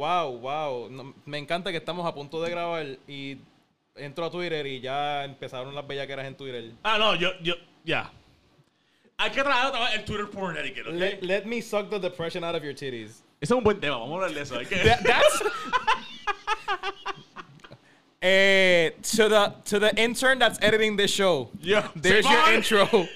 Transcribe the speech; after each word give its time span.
Wow, 0.00 0.38
wow. 0.38 0.88
No, 0.88 1.14
me 1.26 1.36
encanta 1.36 1.70
que 1.70 1.76
estamos 1.76 2.06
a 2.06 2.14
punto 2.14 2.40
de 2.40 2.48
grabar 2.50 2.86
y 3.06 3.36
entro 3.94 4.24
a 4.24 4.30
Twitter 4.30 4.66
y 4.66 4.80
ya 4.80 5.24
empezaron 5.24 5.74
las 5.74 5.86
bellaqueras 5.86 6.26
en 6.26 6.34
Twitter. 6.34 6.72
Ah, 6.82 6.96
no, 6.96 7.14
yo, 7.16 7.32
yo, 7.42 7.52
ya. 7.84 8.10
Hay 9.18 9.30
que 9.30 9.42
trabajar 9.42 9.94
el 9.94 10.02
Twitter 10.06 10.30
porn 10.30 10.56
etiquette. 10.56 10.86
Let, 10.86 11.22
let 11.22 11.44
me 11.44 11.60
suck 11.60 11.90
the 11.90 11.98
depression 11.98 12.42
out 12.44 12.54
of 12.54 12.62
your 12.64 12.72
titties. 12.72 13.22
Ese 13.42 13.50
es 13.50 13.50
un 13.50 13.62
buen 13.62 13.78
tema, 13.78 13.98
vamos 13.98 14.22
a 14.22 14.24
hablar 14.24 14.34
de 14.34 14.40
eso. 14.40 14.54
Hay 14.58 14.64
que... 14.64 14.76
That- 14.76 15.02
that's 15.04 15.42
Eh, 18.22 18.90
to 19.02 19.28
the 19.30 19.54
to 19.64 19.78
the 19.78 19.94
intern 19.96 20.38
that's 20.38 20.58
editing 20.60 20.94
this 20.94 21.10
show. 21.10 21.48
Yeah, 21.62 21.88
There's 21.94 22.26
your 22.26 22.50
intro. 22.52 23.08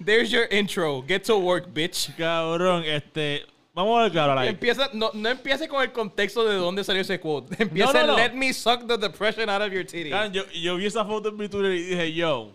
There's 0.00 0.30
your 0.30 0.44
intro. 0.44 1.00
Get 1.02 1.24
to 1.24 1.38
work, 1.38 1.72
bitch. 1.72 2.14
Cabrón, 2.16 2.84
este... 2.84 3.46
Vamos 3.78 3.96
a 3.96 4.02
ver 4.02 4.10
claro, 4.10 4.34
like... 4.34 4.50
Empieza, 4.50 4.90
no, 4.92 5.12
no 5.14 5.28
empiece 5.28 5.68
con 5.68 5.80
el 5.84 5.92
contexto 5.92 6.44
de 6.44 6.56
dónde 6.56 6.82
salió 6.82 7.00
ese 7.00 7.20
quote. 7.20 7.54
Empieza 7.62 8.04
no, 8.04 8.16
let 8.16 8.32
me 8.32 8.52
suck 8.52 8.84
the 8.88 8.98
depression 8.98 9.48
out 9.48 9.62
of 9.62 9.72
your. 9.72 9.86
Cabrón, 9.86 10.32
yo, 10.32 10.42
yo 10.50 10.76
vi 10.76 10.86
esa 10.86 11.04
foto 11.04 11.28
en 11.28 11.36
mi 11.36 11.48
Twitter 11.48 11.72
y 11.72 11.82
dije, 11.84 12.12
yo... 12.12 12.50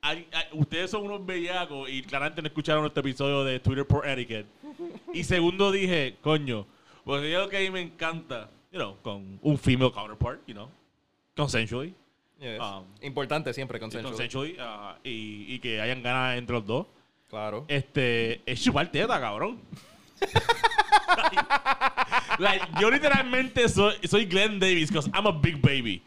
hay- 0.00 0.26
hay- 0.32 0.46
ustedes 0.52 0.90
son 0.90 1.02
unos 1.02 1.26
bellacos 1.26 1.86
y 1.90 2.00
claramente 2.00 2.40
no 2.40 2.48
escucharon 2.48 2.86
este 2.86 3.00
episodio 3.00 3.44
de 3.44 3.60
Twitter 3.60 3.86
por 3.86 4.08
Etiquette. 4.08 4.46
Y 5.12 5.22
segundo 5.24 5.70
dije, 5.70 6.16
coño, 6.22 6.64
pues 7.04 7.22
es 7.24 7.34
lo 7.38 7.50
que 7.50 7.58
a 7.58 7.60
mí 7.60 7.70
me 7.70 7.82
encanta, 7.82 8.48
you 8.72 8.78
know, 8.78 8.96
con 9.02 9.38
un 9.42 9.58
female 9.58 9.92
counterpart, 9.92 10.40
you 10.46 10.54
know, 10.54 10.70
consensually. 11.36 11.94
Yes. 12.40 12.58
Um, 12.58 12.86
Importante 13.02 13.52
siempre 13.52 13.78
consensual. 13.78 14.14
consensually 14.14 14.56
ah, 14.58 14.96
y, 15.04 15.44
y 15.54 15.58
que 15.58 15.78
hayan 15.78 16.02
ganas 16.02 16.38
entre 16.38 16.56
los 16.56 16.66
dos. 16.66 16.86
Claro. 17.28 17.66
Este, 17.68 18.40
es 18.46 18.62
chupar 18.62 18.90
teta, 18.90 19.20
cabrón. 19.20 19.60
like, 22.38 22.62
yo 22.80 22.90
literalmente 22.90 23.68
soy, 23.68 23.94
soy 24.04 24.26
Glenn 24.26 24.58
Davis 24.58 24.90
because 24.90 25.08
I'm 25.14 25.26
a 25.26 25.32
big 25.32 25.60
baby. 25.60 26.02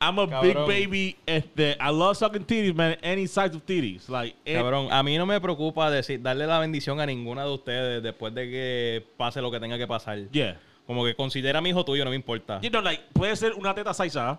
I'm 0.00 0.18
a 0.18 0.40
big 0.40 0.56
baby. 0.66 1.16
Este, 1.26 1.76
I 1.80 1.90
love 1.90 2.16
sucking 2.16 2.44
titties, 2.44 2.74
man. 2.74 2.96
Any 3.02 3.26
size 3.26 3.54
of 3.54 3.64
titties. 3.66 4.08
Like, 4.08 4.36
eh, 4.44 4.54
Cabrón, 4.54 4.92
a 4.92 5.02
mí 5.02 5.18
no 5.18 5.26
me 5.26 5.40
preocupa 5.40 5.90
decir, 5.90 6.22
darle 6.22 6.46
la 6.46 6.60
bendición 6.60 7.00
a 7.00 7.06
ninguna 7.06 7.44
de 7.44 7.50
ustedes 7.50 8.02
después 8.02 8.32
de 8.32 8.48
que 8.48 9.06
pase 9.16 9.42
lo 9.42 9.50
que 9.50 9.58
tenga 9.58 9.76
que 9.76 9.86
pasar. 9.86 10.30
yeah. 10.30 10.58
Como 10.86 11.04
que 11.04 11.14
considera 11.14 11.58
a 11.58 11.62
mi 11.62 11.70
hijo 11.70 11.84
tuyo, 11.84 12.04
no 12.04 12.10
me 12.10 12.16
importa. 12.16 12.60
You 12.62 12.70
know, 12.70 12.80
like, 12.80 13.02
puede 13.12 13.36
ser 13.36 13.52
una 13.54 13.74
teta 13.74 13.92
size 13.92 14.18
A. 14.18 14.38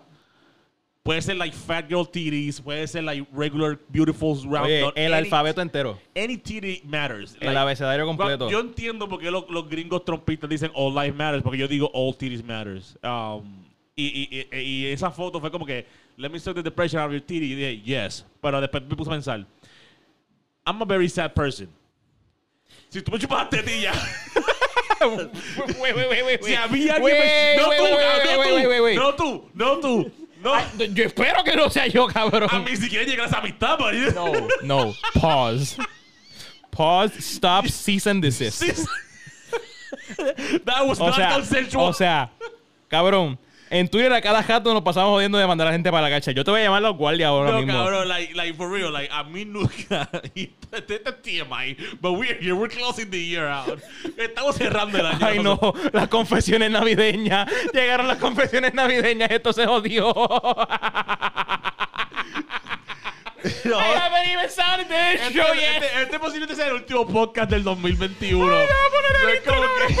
Puede 1.02 1.22
ser 1.22 1.36
like 1.36 1.54
fat 1.56 1.88
girl 1.88 2.04
titties. 2.06 2.60
Puede 2.60 2.86
ser 2.86 3.02
like 3.02 3.26
regular 3.32 3.78
beautiful 3.90 4.34
round. 4.44 4.66
Oye, 4.66 4.80
el 4.96 5.14
Any- 5.14 5.28
alfabeto 5.28 5.62
entero. 5.62 5.98
Any 6.14 6.36
titty 6.36 6.82
matters. 6.84 7.36
El 7.40 7.56
abecedario 7.56 8.04
completo. 8.04 8.50
Yo 8.50 8.60
entiendo 8.60 9.08
por 9.08 9.18
qué 9.18 9.30
los, 9.30 9.48
los 9.48 9.66
gringos 9.68 10.04
trompistas 10.04 10.50
dicen 10.50 10.70
all 10.74 10.94
life 10.94 11.12
matters, 11.16 11.42
porque 11.42 11.58
yo 11.58 11.66
digo 11.66 11.90
all 11.94 12.14
titties 12.14 12.44
matters. 12.44 12.98
Um, 13.02 13.64
y, 13.96 14.04
y, 14.52 14.56
y, 14.56 14.58
y 14.60 14.86
esa 14.92 15.10
foto 15.10 15.40
fue 15.40 15.50
como 15.50 15.64
que, 15.64 15.86
let 16.18 16.28
me 16.28 16.38
suck 16.38 16.54
the 16.56 16.62
depression 16.62 17.00
out 17.00 17.06
of 17.06 17.12
your 17.12 17.22
titty. 17.22 17.52
Y 17.52 17.54
dije, 17.54 17.82
yes. 17.82 18.24
Pero 18.42 18.60
después 18.60 18.82
me 18.86 18.94
puse 18.94 19.08
a 19.08 19.14
pensar, 19.14 19.46
I'm 20.66 20.82
a 20.82 20.84
very 20.84 21.08
sad 21.08 21.32
person. 21.32 21.68
Si 22.90 23.00
tú 23.00 23.10
me 23.10 23.18
chupas 23.18 23.44
la 23.44 23.48
tetilla, 23.48 23.92
Wait, 25.00 25.96
wait, 25.96 26.10
wait, 26.10 26.24
wait, 26.26 26.42
si 26.44 26.54
a 26.54 26.66
mí 26.68 26.86
alguien. 26.90 27.56
No 27.56 27.64
tú, 27.70 27.82
wait, 27.84 27.98
cabrón, 27.98 28.38
wait, 28.38 28.54
wait, 28.54 28.68
wait, 28.68 28.80
wait. 28.82 28.96
no 28.98 29.14
tú, 29.14 29.50
no 29.54 29.80
tú, 29.80 30.12
no 30.42 30.52
tú. 30.78 30.84
Yo 30.94 31.04
espero 31.04 31.44
que 31.44 31.54
no 31.56 31.68
sea 31.70 31.86
yo, 31.86 32.06
cabrón. 32.06 32.48
A 32.50 32.58
mí 32.60 32.76
si 32.76 32.88
llegar 32.88 33.26
a 33.26 33.28
esa 33.28 33.38
amistad. 33.38 33.78
No, 34.14 34.32
no. 34.62 34.94
Pause. 35.20 35.76
Pause. 36.70 37.12
Stop. 37.18 37.66
Cease 37.66 38.06
and 38.08 38.22
desist. 38.22 38.62
That 40.64 40.86
was 40.86 41.00
O 41.00 41.06
not 41.06 41.16
sea, 41.16 41.32
consensual. 41.32 41.88
o 41.88 41.92
sea, 41.92 42.30
cabrón. 42.88 43.38
En 43.72 43.86
Twitter 43.88 44.12
a 44.12 44.20
cada 44.20 44.42
jato 44.42 44.74
nos 44.74 44.82
pasamos 44.82 45.10
jodiendo 45.10 45.38
de 45.38 45.46
mandar 45.46 45.68
a 45.68 45.70
la 45.70 45.74
gente 45.74 45.92
para 45.92 46.02
la 46.02 46.10
cacha. 46.10 46.32
Yo 46.32 46.42
te 46.42 46.50
voy 46.50 46.60
a 46.60 46.64
llamar 46.64 46.78
a 46.78 46.88
los 46.88 46.96
guardias 46.96 47.28
ahora 47.28 47.52
No, 47.52 47.58
mismo. 47.58 47.72
cabrón, 47.72 48.08
like, 48.08 48.34
like 48.34 48.54
for 48.54 48.68
real, 48.68 48.92
like 48.92 49.08
a 49.12 49.22
mí 49.24 49.44
nunca. 49.44 50.08
Este 50.72 50.94
este 50.94 51.10
es 51.10 51.22
TMI, 51.22 51.76
but 52.00 52.12
we're 52.12 52.38
here, 52.40 52.52
we're 52.52 52.72
closing 52.72 53.10
the 53.10 53.18
year 53.20 53.46
out. 53.48 53.80
Estamos 54.16 54.54
cerrando 54.56 54.98
el 54.98 55.06
año. 55.06 55.18
Ay, 55.20 55.38
no, 55.40 55.58
las 55.92 56.06
confesiones 56.08 56.70
navideñas. 56.70 57.48
Llegaron 57.72 58.06
las 58.06 58.18
confesiones 58.18 58.72
navideñas, 58.74 59.28
esto 59.32 59.52
se 59.52 59.66
jodió. 59.66 60.12
No. 63.64 63.78
I 63.78 63.94
haven't 63.96 64.28
even 64.30 64.48
sounded 64.50 64.86
this 64.88 65.20
Este, 65.22 65.32
show 65.34 65.54
yet. 65.54 65.82
este, 65.82 66.02
este 66.02 66.18
posiblemente 66.20 66.54
sea 66.54 66.66
el 66.68 66.74
último 66.74 67.04
podcast 67.06 67.50
del 67.50 67.64
2021. 67.64 68.54
Ay, 68.54 68.66
ya, 68.68 68.74
poner 68.90 69.16
el 69.16 69.22
No 69.26 69.34
intro, 69.34 69.54
como 69.54 69.66
no, 69.66 69.72
que- 69.88 69.94
me 69.94 70.00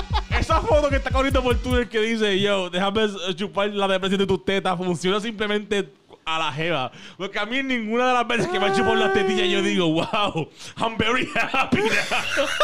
Esa 0.41 0.59
foto 0.59 0.89
que 0.89 0.95
está 0.95 1.11
corriendo 1.11 1.43
por 1.43 1.55
Twitter 1.55 1.87
que 1.87 1.99
dice, 1.99 2.39
yo, 2.39 2.67
déjame 2.71 3.03
eh, 3.03 3.35
chupar 3.35 3.69
la 3.69 3.87
depresión 3.87 4.17
de 4.17 4.25
tus 4.25 4.43
tetas, 4.43 4.75
funciona 4.75 5.19
simplemente 5.19 5.87
a 6.25 6.39
la 6.39 6.51
jeva. 6.51 6.91
Porque 7.15 7.37
a 7.37 7.45
mí 7.45 7.61
ninguna 7.61 8.07
de 8.07 8.13
las 8.15 8.27
veces 8.27 8.47
que 8.47 8.59
me 8.59 8.73
chupado 8.73 8.95
las 8.95 9.13
tetillas 9.13 9.47
yo 9.47 9.61
digo, 9.61 9.87
wow, 9.93 10.49
I'm 10.77 10.97
very 10.97 11.27
happy 11.35 11.81
now. 11.81 12.47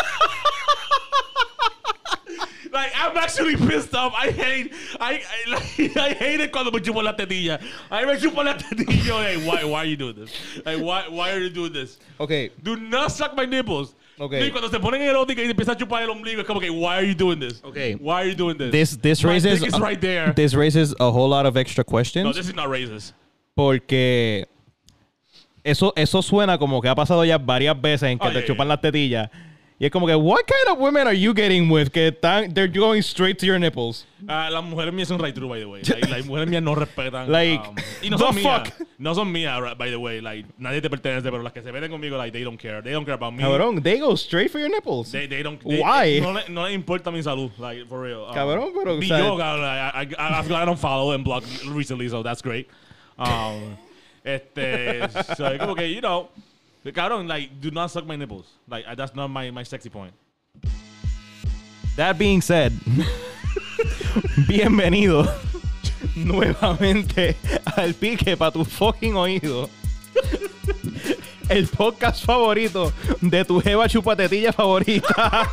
Like, 2.71 2.91
I'm 2.95 3.17
actually 3.17 3.55
pissed 3.55 3.95
off. 3.95 4.13
I 4.15 4.29
hate, 4.29 4.71
I, 4.99 5.13
I, 5.13 5.49
like, 5.49 5.97
I 5.97 6.13
hate 6.13 6.41
it 6.41 6.51
cuando 6.51 6.69
me 6.69 6.79
chupo 6.79 7.03
la 7.03 7.13
tetilla. 7.13 7.59
A 7.89 8.01
mí 8.01 8.07
me 8.07 8.19
chupo 8.19 8.44
la 8.44 8.55
tetilla. 8.55 9.23
Hey, 9.23 9.47
why, 9.47 9.63
why 9.63 9.79
are 9.79 9.85
you 9.85 9.95
doing 9.95 10.15
this? 10.15 10.31
Like, 10.65 10.79
why, 10.79 11.07
why 11.07 11.31
are 11.31 11.39
you 11.39 11.49
doing 11.49 11.73
this? 11.73 11.97
Ok, 12.19 12.51
Do 12.61 12.75
not 12.75 13.11
suck 13.11 13.35
my 13.35 13.45
nipples. 13.45 13.95
Ok. 14.19 14.33
Y 14.47 14.51
cuando 14.51 14.69
se 14.69 14.79
ponen 14.79 15.01
eróticas 15.01 15.45
y 15.45 15.50
empiezan 15.50 15.75
a 15.75 15.78
chupar 15.78 16.01
el 16.03 16.09
ombligo, 16.09 16.41
es 16.41 16.47
como 16.47 16.59
que, 16.59 16.69
why 16.72 16.95
are 16.95 17.07
you 17.07 17.13
doing 17.16 17.39
this? 17.39 17.61
Ok. 17.63 17.75
Why 18.00 18.13
are 18.13 18.29
you 18.29 18.35
doing 18.35 18.57
this? 18.57 18.72
this 18.72 18.97
this 19.00 19.23
My 19.23 19.29
raises 19.33 19.59
dick 19.59 19.69
is 19.69 19.79
right 19.79 20.00
there. 20.00 20.33
this 20.33 20.53
raises 20.55 20.95
a 21.00 21.11
whole 21.11 21.29
lot 21.29 21.45
of 21.45 21.55
extra 21.55 21.83
no, 21.88 21.91
questions 21.91 22.35
this 22.35 22.47
is 22.47 22.56
not 22.56 22.67
racist. 22.69 23.13
porque 23.53 24.47
eso 25.63 25.94
eso 25.95 26.22
suena 26.22 26.57
como 26.57 26.81
que 26.81 26.89
ha 26.89 26.95
pasado 26.95 27.23
ya 27.25 27.38
varias 27.38 27.79
veces 27.79 28.03
en 28.09 28.17
que 28.19 28.27
Oh, 28.27 28.31
te 28.31 28.39
yeah, 28.39 28.45
chupan 28.47 28.66
yeah. 28.67 28.73
las 28.75 28.81
tetillas 28.81 29.29
y 29.79 29.85
es 29.85 29.91
como 29.91 30.07
que 30.07 30.15
what 30.15 30.41
kind 30.47 30.73
of 30.75 30.79
women 30.79 31.05
are 31.07 31.13
you 31.17 31.33
getting 31.33 31.69
with 31.69 31.89
que 31.91 32.07
están 32.07 32.53
they're 32.53 32.67
going 32.67 32.99
straight 33.01 33.38
to 33.38 33.45
your 33.45 33.59
nipples 33.59 34.05
Ah, 34.27 34.49
las 34.49 34.63
mujeres 34.63 34.91
mías 34.93 35.07
son 35.09 35.19
right 35.19 35.35
true, 35.35 35.47
by 35.47 35.59
the 35.59 35.65
way. 35.67 35.83
Like, 35.83 36.09
las 36.09 36.25
mujeres 36.25 36.49
mías 36.49 36.63
no 36.63 36.73
respetan. 36.73 37.27
Like, 37.31 37.61
um, 37.67 37.75
y 38.01 38.09
no 38.09 38.17
the 38.17 38.23
son 38.25 38.35
mías. 38.35 38.67
fuck? 38.69 38.88
No 38.97 39.13
son 39.13 39.31
mías, 39.31 39.77
by 39.77 39.91
the 39.91 39.97
way. 39.99 40.21
Like, 40.21 40.47
nadie 40.57 40.81
te 40.81 40.89
pertenece, 40.89 41.29
pero 41.29 41.43
las 41.43 41.53
que 41.53 41.61
se 41.61 41.71
meten 41.71 41.91
conmigo, 41.91 42.17
like, 42.17 42.31
they 42.31 42.43
don't 42.43 42.59
care. 42.59 42.81
They 42.81 42.93
don't 42.93 43.05
care 43.05 43.13
about 43.13 43.33
me. 43.33 43.43
cabrón 43.43 43.83
they 43.83 43.99
go 43.99 44.15
straight 44.15 44.49
for 44.49 44.59
your 44.59 44.69
nipples 44.69 45.11
They, 45.11 45.27
they 45.27 45.43
don't. 45.43 45.59
they- 45.63 45.79
Why? 45.79 46.19
No, 46.19 46.33
le- 46.33 46.49
no 46.49 46.63
les 46.65 46.73
importa 46.73 47.11
mi 47.11 47.21
salud, 47.21 47.51
like, 47.59 47.85
for 47.88 48.01
real. 48.01 48.25
Um, 48.27 48.33
Cabrón, 48.33 48.71
pero, 48.73 48.99
sea- 49.01 49.19
yo, 49.19 49.38
cabrón. 49.38 49.63
I, 49.63 50.15
I, 50.17 50.63
on 50.67 50.77
follow 50.77 51.11
and 51.11 51.23
block 51.23 51.44
recently, 51.67 52.09
so 52.09 52.23
that's 52.23 52.41
great. 52.41 52.67
Um, 53.19 53.77
este, 54.23 55.07
so, 55.35 55.57
como 55.59 55.75
que, 55.75 55.88
you 55.94 56.01
know, 56.01 56.29
cabrón, 56.94 57.28
like, 57.28 57.59
do 57.59 57.72
not 57.72 57.92
suck 57.92 58.06
my 58.06 58.16
nipples. 58.16 58.46
Like, 58.68 58.86
that's 58.96 59.16
not 59.16 59.30
my, 59.30 59.52
my 59.52 59.64
sexy 59.64 59.90
point. 59.90 60.14
That 61.96 62.18
being 62.18 62.42
said, 62.42 62.72
bienvenido 64.48 65.28
nuevamente 66.16 67.36
al 67.75 67.94
pique 67.94 68.38
para 68.38 68.52
tu 68.52 68.64
fucking 68.64 69.16
oído. 69.16 69.70
El 71.50 71.66
podcast 71.68 72.25
favorito 72.25 72.92
de 73.22 73.46
tu 73.46 73.62
jeva 73.62 73.88
chupatetilla 73.88 74.52
favorita. 74.52 75.50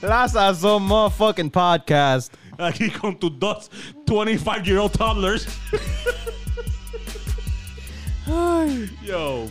La 0.00 0.26
Sazón 0.28 0.84
Motherfucking 0.84 1.50
Podcast. 1.50 2.32
Aquí 2.56 2.90
con 2.90 3.18
tus 3.18 3.38
dos 3.38 3.70
25-year-old 4.06 4.92
toddlers. 4.92 5.46
Yo. 9.02 9.46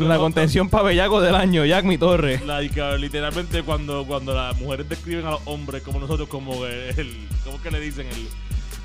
La 0.00 0.16
contención 0.18 0.68
pa' 0.70 0.82
bellaco 0.82 1.20
del 1.20 1.34
año, 1.34 1.64
Jack 1.64 1.84
Mi 1.84 1.98
Torre. 1.98 2.40
Like, 2.46 2.80
uh, 2.80 2.96
literalmente 2.96 3.62
cuando, 3.62 4.04
cuando 4.06 4.32
las 4.34 4.56
mujeres 4.58 4.88
describen 4.88 5.26
a 5.26 5.32
los 5.32 5.40
hombres 5.46 5.82
como 5.82 5.98
nosotros, 5.98 6.28
como 6.28 6.64
el, 6.64 6.98
el- 6.98 7.28
¿cómo 7.44 7.60
que 7.60 7.70
le 7.70 7.80
dicen? 7.80 8.06
El, 8.06 8.28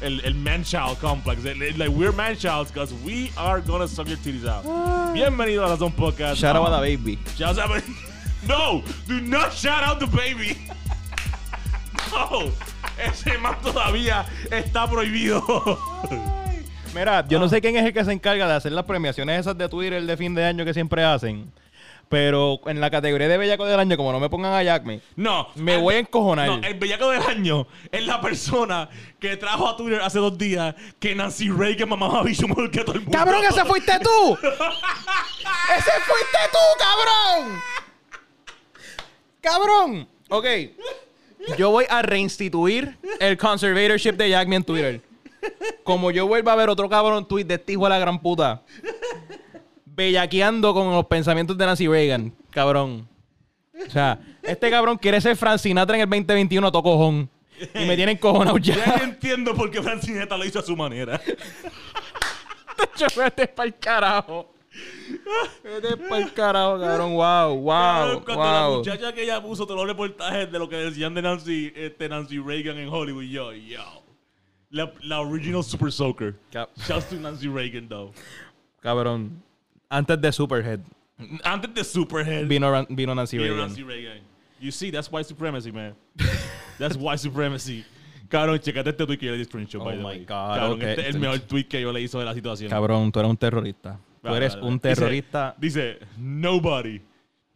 el, 0.02 0.26
el 0.26 0.36
man-child 0.36 0.98
complex. 1.00 1.46
El- 1.46 1.62
el- 1.62 1.78
Like, 1.78 1.92
we're 1.92 2.12
man-childs 2.12 2.72
because 2.74 2.94
we 3.06 3.32
are 3.38 3.62
gonna 3.62 3.88
suck 3.88 4.08
your 4.08 4.18
titties 4.18 4.46
out. 4.48 4.66
Bienvenido 5.14 5.64
a 5.66 5.70
la 5.70 5.78
Zone 5.78 5.94
Podcast. 5.96 6.36
Shout 6.42 6.56
out 6.56 6.68
a 6.68 6.82
the 6.82 6.98
baby. 6.98 7.20
Shout 7.38 7.58
out 7.60 7.72
a- 7.78 7.84
No, 8.48 8.82
do 9.08 9.22
not 9.22 9.54
shout 9.54 9.84
out 9.84 10.00
the 10.00 10.08
baby. 10.08 10.58
No, 12.12 12.50
ese 12.98 13.38
man 13.38 13.56
todavía 13.62 14.26
está 14.50 14.90
prohibido. 14.90 15.44
Mira, 16.94 17.26
yo 17.28 17.40
no 17.40 17.48
sé 17.48 17.62
quién 17.62 17.76
es 17.78 17.86
el 17.86 17.94
que 17.94 18.04
se 18.04 18.12
encarga 18.12 18.48
de 18.48 18.54
hacer 18.56 18.72
las 18.72 18.86
premiaciones 18.86 19.40
esas 19.42 19.58
de 19.58 19.70
Twitter 19.70 20.02
de 20.04 20.18
fin 20.18 20.34
de 20.34 20.44
año 20.44 20.66
que 20.66 20.74
siempre 20.74 21.04
hacen. 21.04 21.52
Pero 22.10 22.60
en 22.66 22.82
la 22.82 22.90
categoría 22.90 23.28
de 23.28 23.38
bellaco 23.38 23.66
del 23.66 23.80
año, 23.80 23.96
como 23.96 24.12
no 24.12 24.20
me 24.20 24.30
pongan 24.32 24.52
a 24.54 24.64
Jack 24.64 24.84
Me, 24.84 25.00
No. 25.16 25.48
Me 25.54 25.76
el- 25.76 25.82
voy 25.82 25.94
a 25.96 26.00
encojonar. 26.00 26.48
No, 26.48 26.56
el 26.68 26.74
bellaco 26.74 27.12
del 27.12 27.22
año 27.22 27.68
es 27.92 28.04
la 28.08 28.20
persona 28.20 28.90
que 29.20 29.38
trajo 29.38 29.70
a 29.70 29.78
Twitter 29.78 30.02
hace 30.02 30.18
dos 30.18 30.36
días 30.36 30.74
que 31.00 31.14
Nancy 31.14 31.52
Reagan 31.52 31.88
mamaba 31.88 32.24
bicho 32.24 32.48
mejor 32.48 32.72
que 32.72 32.80
todo 32.84 32.96
el 32.96 33.02
mundo. 33.02 33.16
¡Cabrón, 33.16 33.44
ese 33.48 33.64
fuiste 33.66 33.92
tú! 34.00 34.38
¡Ese 34.42 35.92
fuiste 36.02 36.40
tú, 36.52 36.58
cabrón! 36.80 37.60
Cabrón. 39.42 40.08
Ok. 40.30 40.46
Yo 41.58 41.70
voy 41.70 41.86
a 41.90 42.02
reinstituir 42.02 42.98
el 43.20 43.38
conservatorship 43.38 44.14
de 44.14 44.30
Jack 44.32 44.52
en 44.52 44.64
Twitter. 44.64 45.02
Como 45.84 46.12
yo 46.12 46.28
vuelva 46.28 46.54
a 46.54 46.56
ver 46.56 46.70
otro 46.70 46.90
cabrón 46.90 47.28
tweet 47.28 47.46
de 47.46 47.56
este 47.56 47.74
hijo 47.74 47.84
de 47.84 47.90
la 47.90 48.00
gran 48.00 48.22
puta. 48.22 48.64
Bellaqueando 49.86 50.74
con 50.74 50.92
los 50.92 51.06
pensamientos 51.06 51.58
de 51.58 51.66
Nancy 51.66 51.88
Reagan. 51.88 52.34
Cabrón. 52.52 53.08
O 53.88 53.90
sea, 53.90 54.20
este 54.44 54.70
cabrón 54.70 54.98
quiere 54.98 55.22
ser 55.22 55.36
Frank 55.36 55.60
Sinatra 55.60 55.96
en 55.96 56.02
el 56.02 56.10
2021 56.10 56.68
a 56.68 56.72
tocojón. 56.72 57.30
Y 57.76 57.86
me 57.86 57.96
tienen 57.96 58.18
cojonado 58.18 58.58
ya. 58.58 58.76
Ya 58.76 59.04
entiendo 59.04 59.54
por 59.54 59.70
qué 59.70 59.82
Francineta 59.82 60.38
lo 60.38 60.46
hizo 60.46 60.60
a 60.60 60.62
su 60.62 60.76
manera. 60.76 61.20
Vete 63.16 63.48
pa'l 63.48 63.78
carajo. 63.78 64.54
Vete 65.64 65.98
pa'l 65.98 66.34
carajo, 66.34 66.80
cabrón. 66.80 67.14
Wow, 67.14 67.56
wow, 67.56 68.24
Cuando 68.24 68.44
la 68.44 68.70
muchacha 68.70 69.14
que 69.14 69.24
ella 69.24 69.42
puso 69.42 69.66
todos 69.66 69.80
los 69.80 69.88
reportajes 69.88 70.52
de 70.52 70.60
lo 70.60 70.70
que 70.70 70.78
decían 70.78 71.14
de 71.14 71.22
Nancy, 71.22 71.74
este, 71.76 72.08
Nancy 72.08 72.40
Reagan 72.40 72.78
en 72.78 72.90
Hollywood, 72.90 73.24
yo, 73.24 73.54
yo. 73.54 74.04
La, 74.72 74.92
la 75.04 75.22
original 75.22 75.64
Super 75.64 75.92
Soaker. 75.92 76.36
Ca- 76.52 76.70
Shouts 76.86 77.10
to 77.10 77.16
Nancy 77.16 77.48
Reagan, 77.48 77.88
though. 77.88 78.12
Cabrón. 78.84 79.42
Antes 79.92 80.22
de 80.22 80.32
Superhead 80.32 80.80
Antes 81.44 81.74
de 81.74 81.84
Superhead, 81.84 82.48
vino, 82.48 82.70
Ran- 82.72 82.86
vino 82.90 83.14
Nancy 83.16 83.38
vino 83.38 83.50
Reagan. 83.56 83.68
Nancy 83.70 83.84
Reagan. 83.84 84.20
You 84.62 84.72
see, 84.72 84.92
that's 84.92 85.12
white 85.12 85.26
supremacy, 85.26 85.72
man. 85.72 85.96
that's 86.78 86.96
white 86.96 87.20
supremacy. 87.20 87.84
Cabrón, 88.30 88.60
checate 88.60 88.90
este 88.92 89.06
tweet 89.08 89.18
que 89.20 89.26
yo 89.26 89.32
le 89.32 89.40
di 89.40 89.46
screenshot, 89.46 89.82
Oh 89.82 89.86
by 89.86 89.96
the 89.96 90.02
my 90.04 90.06
way. 90.06 90.20
God, 90.20 90.56
Cabrón, 90.58 90.72
ok. 90.74 90.84
este 90.84 91.02
es 91.10 91.16
el 91.16 91.20
mejor 91.20 91.40
tweet 91.40 91.64
que 91.68 91.82
yo 91.82 91.92
le 91.92 92.02
hizo 92.02 92.20
de 92.20 92.26
la 92.26 92.34
situación. 92.36 92.70
Cabrón, 92.70 93.12
tú 93.12 93.20
eres 93.20 93.30
un 93.32 93.38
terrorista. 93.38 94.00
Tú 94.22 94.28
Vale, 94.28 94.38
eres 94.38 94.54
vale, 94.56 94.68
un 94.68 94.78
vale. 94.78 94.96
terrorista. 94.96 95.56
Dice, 95.58 95.94
dice, 95.96 96.06
nobody, 96.18 97.02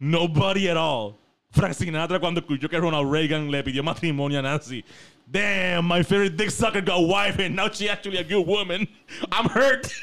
nobody 0.00 0.68
at 0.68 0.76
all. 0.76 1.14
Frank 1.50 1.74
Sinatra 1.74 2.18
cuando 2.18 2.40
escuchó 2.40 2.68
que 2.68 2.76
Ronald 2.78 3.08
Reagan 3.12 3.48
le 3.50 3.62
pidió 3.62 3.84
matrimonio 3.84 4.40
a 4.40 4.42
Nancy. 4.42 4.84
Damn, 5.30 5.86
my 5.86 6.02
favorite 6.02 6.36
dick 6.36 6.50
sucker 6.50 6.80
got 6.80 7.00
wife 7.08 7.38
and 7.38 7.56
now 7.56 7.68
she 7.70 7.88
actually 7.88 8.18
a 8.18 8.24
good 8.24 8.46
woman. 8.46 8.86
I'm 9.32 9.48
hurt. 9.48 9.92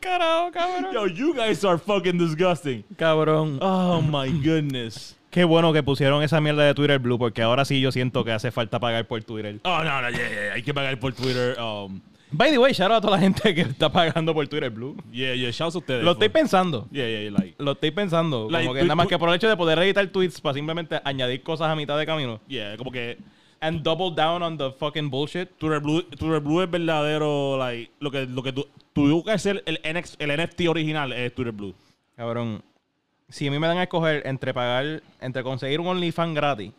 Carajo, 0.00 0.52
cabrón. 0.52 0.92
Yo, 0.92 1.04
you 1.06 1.34
guys 1.34 1.64
are 1.64 1.78
fucking 1.78 2.18
disgusting. 2.18 2.84
Cabrón. 2.96 3.58
Oh 3.60 4.00
my 4.02 4.28
goodness. 4.28 5.14
Qué 5.30 5.44
bueno 5.44 5.72
que 5.72 5.82
pusieron 5.82 6.22
esa 6.22 6.40
mierda 6.40 6.64
de 6.64 6.74
Twitter 6.74 6.98
Blue, 6.98 7.18
porque 7.18 7.42
ahora 7.42 7.64
sí 7.64 7.80
yo 7.80 7.90
siento 7.90 8.24
que 8.24 8.30
hace 8.30 8.52
falta 8.52 8.78
pagar 8.78 9.06
por 9.08 9.22
Twitter. 9.24 9.58
Oh, 9.64 9.82
no, 9.82 10.00
no, 10.00 10.10
yeah, 10.10 10.28
yeah, 10.28 10.52
hay 10.54 10.62
que 10.62 10.72
pagar 10.72 10.98
por 11.00 11.12
Twitter. 11.12 11.58
Um, 11.58 12.00
By 12.36 12.50
the 12.50 12.58
way, 12.58 12.72
shout 12.72 12.90
out 12.90 12.98
a 12.98 13.00
toda 13.00 13.16
la 13.16 13.20
gente 13.20 13.54
que 13.54 13.60
está 13.60 13.92
pagando 13.92 14.34
por 14.34 14.48
Twitter 14.48 14.68
Blue. 14.68 14.96
yeah, 15.12 15.34
yeah, 15.34 15.52
shouts 15.52 15.76
a 15.76 15.78
ustedes. 15.78 16.02
Lo 16.02 16.12
estoy 16.12 16.28
pensando. 16.28 16.88
Yeah, 16.90 17.06
yeah, 17.06 17.30
like, 17.30 17.54
Lo 17.58 17.72
estoy 17.72 17.92
pensando. 17.92 18.50
Like, 18.50 18.66
como 18.66 18.74
que 18.74 18.82
nada 18.82 18.96
más 18.96 19.06
que 19.06 19.16
por 19.18 19.28
el 19.28 19.36
hecho 19.36 19.48
de 19.48 19.56
poder 19.56 19.78
editar 19.78 20.04
tweets 20.08 20.40
para 20.40 20.54
simplemente 20.54 21.00
añadir 21.04 21.44
cosas 21.44 21.68
a 21.68 21.76
mitad 21.76 21.96
de 21.96 22.06
camino. 22.06 22.40
yeah, 22.48 22.76
como 22.76 22.90
que 22.90 23.18
And 23.60 23.82
double 23.82 24.10
down 24.10 24.42
on 24.42 24.58
the 24.58 24.72
fucking 24.72 25.08
bullshit. 25.08 25.48
Twitter 25.58 25.80
Blue, 25.80 26.02
Twitter 26.02 26.40
Blue 26.40 26.60
es 26.60 26.70
verdadero, 26.70 27.56
like, 27.56 27.92
lo 28.00 28.10
que, 28.10 28.26
lo 28.26 28.42
que 28.42 28.52
tú, 28.52 28.66
tú 28.92 29.22
que 29.22 29.30
hacer 29.30 29.62
el, 29.64 29.80
NX, 29.84 30.16
el 30.18 30.36
NFT 30.36 30.68
original 30.68 31.12
es 31.12 31.32
Twitter 31.34 31.52
Blue. 31.52 31.74
Cabrón. 32.16 32.62
Si 33.28 33.46
a 33.46 33.50
mí 33.50 33.58
me 33.58 33.66
dan 33.66 33.78
a 33.78 33.84
escoger 33.84 34.26
entre 34.26 34.52
pagar, 34.52 35.02
entre 35.20 35.42
conseguir 35.42 35.80
un 35.80 35.86
OnlyFans 35.86 36.34
gratis 36.34 36.72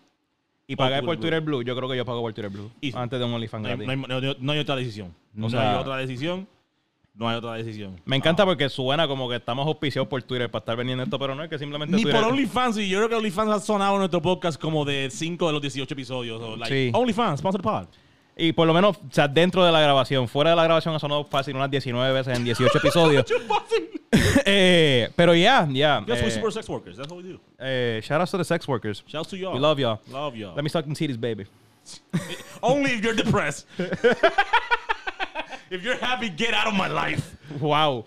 y 0.67 0.75
pagar 0.75 1.03
por. 1.03 1.17
Twitter 1.17 1.41
Blue, 1.41 1.61
yo 1.63 1.75
creo 1.75 1.89
que 1.89 1.97
yo 1.97 2.05
pago 2.05 2.21
por 2.21 2.33
Twitter 2.33 2.51
Blue. 2.51 2.71
Antes 2.93 3.19
de 3.19 3.25
un 3.25 3.33
OnlyFans 3.33 3.61
No 3.63 3.69
gratis. 3.69 3.85
no 3.85 3.91
hay- 3.91 4.21
no 4.21 4.27
hay- 4.29 4.37
no 4.39 4.51
hay 4.51 4.59
otra 4.59 4.75
decisión. 4.75 5.13
No 5.33 5.49
sea- 5.49 5.73
hay 5.73 5.79
otra 5.79 5.97
decisión. 5.97 6.47
No 7.17 7.29
hay 7.29 7.37
otra 7.37 7.53
decisión. 7.53 8.01
Me 8.03 8.17
encanta 8.17 8.43
Ah. 8.43 8.45
porque 8.45 8.67
suena 8.67 9.07
como 9.07 9.29
que 9.29 9.37
estamos 9.37 9.65
auspiciados 9.67 10.09
por 10.09 10.21
Twitter 10.23 10.51
para 10.51 10.59
estar 10.59 10.75
vendiendo 10.75 11.01
esto, 11.05 11.17
pero 11.17 11.33
no 11.33 11.43
es 11.43 11.49
que 11.49 11.57
simplemente 11.57 11.95
Ni 11.95 12.01
Twitter. 12.03 12.19
por 12.21 12.29
OnlyFans, 12.29 12.77
y 12.79 12.89
yo 12.89 12.97
creo 12.97 13.07
que 13.09 13.15
OnlyFans 13.15 13.51
ha 13.51 13.59
sonado 13.61 13.93
en 13.93 13.99
nuestro 13.99 14.21
podcast 14.21 14.59
como 14.59 14.83
de 14.83 15.09
5 15.09 15.47
de 15.47 15.53
los 15.53 15.61
18 15.61 15.93
episodios. 15.93 16.41
o 16.41 16.57
like, 16.57 16.89
Sí. 16.89 16.91
OnlyFans, 16.93 17.39
sponsor 17.39 17.61
pod. 17.61 17.85
Y 18.37 18.51
por 18.51 18.67
lo 18.67 18.73
menos, 18.73 18.97
o 18.97 19.01
sea, 19.11 19.27
dentro 19.27 19.63
de 19.65 19.71
la 19.71 19.79
grabación, 19.79 20.27
fuera 20.27 20.49
de 20.49 20.55
la 20.57 20.63
grabación 20.65 20.93
ha 20.93 20.99
sonado 20.99 21.23
fácil 21.23 21.55
unas 21.55 21.71
19 21.71 22.13
veces 22.13 22.37
en 22.37 22.43
18 22.43 22.77
episodios. 22.77 23.25
Eh, 24.45 25.09
pero 25.15 25.33
ya, 25.33 25.67
ya. 25.69 26.01
Yes, 26.05 26.21
we 26.21 26.27
eh, 26.27 26.31
support 26.31 26.53
sex 26.53 26.69
workers. 26.69 26.95
That's 26.95 27.11
what 27.11 27.21
we 27.23 27.29
do. 27.33 27.39
eh, 27.59 27.99
shout 28.01 28.21
out 28.21 28.29
to 28.29 28.37
the 28.37 28.45
sex 28.45 28.67
workers. 28.67 29.03
Shouts 29.07 29.29
to 29.31 29.37
y'all. 29.37 29.53
We 29.53 29.59
love 29.59 29.79
y'all. 29.79 29.99
Love 30.09 30.37
y'all. 30.37 30.55
Let 30.55 30.63
me 30.63 30.69
suck 30.69 30.85
them 30.85 30.93
titties, 30.93 31.19
baby. 31.19 31.45
Only 32.63 32.91
if 32.91 33.03
you're 33.03 33.15
depressed. 33.15 33.65
if 35.69 35.83
you're 35.83 35.97
happy, 35.97 36.29
get 36.29 36.53
out 36.53 36.67
of 36.67 36.73
my 36.75 36.87
life. 36.87 37.35
Wow. 37.59 38.05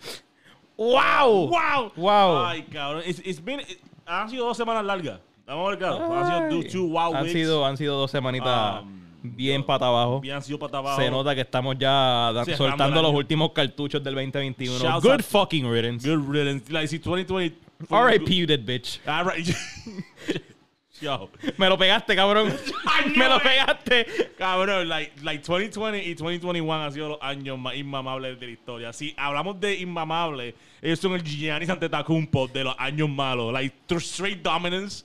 Wow. 0.76 1.48
Wow. 1.50 1.92
Wow. 1.96 2.44
Ay, 2.46 2.64
cabrón. 2.70 3.02
It's, 3.04 3.18
it's 3.20 3.40
been, 3.40 3.60
it- 3.60 3.80
han 4.06 4.30
sido 4.30 4.46
dos 4.46 4.56
semanas 4.56 4.84
largas. 4.84 5.18
Vamos 5.46 5.66
a 5.66 5.70
ver, 5.70 5.78
claro. 5.78 6.12
Han 6.14 6.26
sido 6.26 6.62
two, 6.62 6.68
two 6.70 6.86
wow 6.88 7.12
han 7.12 7.24
weeks. 7.24 7.32
sido, 7.34 7.64
han 7.66 7.76
sido 7.76 7.98
dos 7.98 8.10
semanitas 8.10 8.82
Um, 8.82 9.02
bien 9.22 9.64
pata 9.64 9.86
abajo. 9.86 10.20
Bien, 10.20 10.36
han 10.36 10.42
sido 10.42 10.58
para 10.58 10.78
abajo. 10.78 11.00
Se 11.00 11.10
nota 11.10 11.34
que 11.34 11.42
estamos 11.42 11.76
ya 11.78 12.32
da- 12.32 12.44
soltando 12.56 13.02
los 13.02 13.12
últimos 13.12 13.52
cartuchos 13.52 14.02
del 14.02 14.14
2021. 14.14 14.78
Shouts 14.78 15.04
Good 15.04 15.22
fucking 15.22 15.70
riddance. 15.70 16.08
Good 16.08 16.28
riddance. 16.28 16.72
Like, 16.72 16.88
si 16.88 16.98
2020... 16.98 17.68
R.I.P. 17.90 18.34
you 18.34 18.46
dead 18.46 18.64
bitch. 18.66 18.98
All 19.06 19.24
right. 19.24 19.46
Yo. 21.00 21.30
Me 21.56 21.68
lo 21.68 21.78
pegaste, 21.78 22.16
cabrón. 22.16 22.52
Me 23.16 23.28
lo 23.28 23.38
pegaste. 23.38 24.06
Cabrón, 24.36 24.88
like, 24.88 25.12
like 25.22 25.44
2020 25.46 26.04
y 26.04 26.14
2021 26.14 26.74
han 26.74 26.92
sido 26.92 27.08
los 27.10 27.18
años 27.20 27.56
más 27.56 27.76
inmamables 27.76 28.38
de 28.40 28.46
la 28.46 28.52
historia. 28.52 28.92
Si 28.92 29.14
hablamos 29.16 29.60
de 29.60 29.76
inmamables, 29.76 30.54
ellos 30.82 30.98
son 30.98 31.14
el 31.14 31.22
Giannis 31.22 31.70
Antetokounmpo 31.70 32.48
de 32.48 32.64
los 32.64 32.74
años 32.78 33.08
malos. 33.08 33.52
Like, 33.52 33.74
through 33.86 34.02
straight 34.02 34.42
dominance 34.42 35.04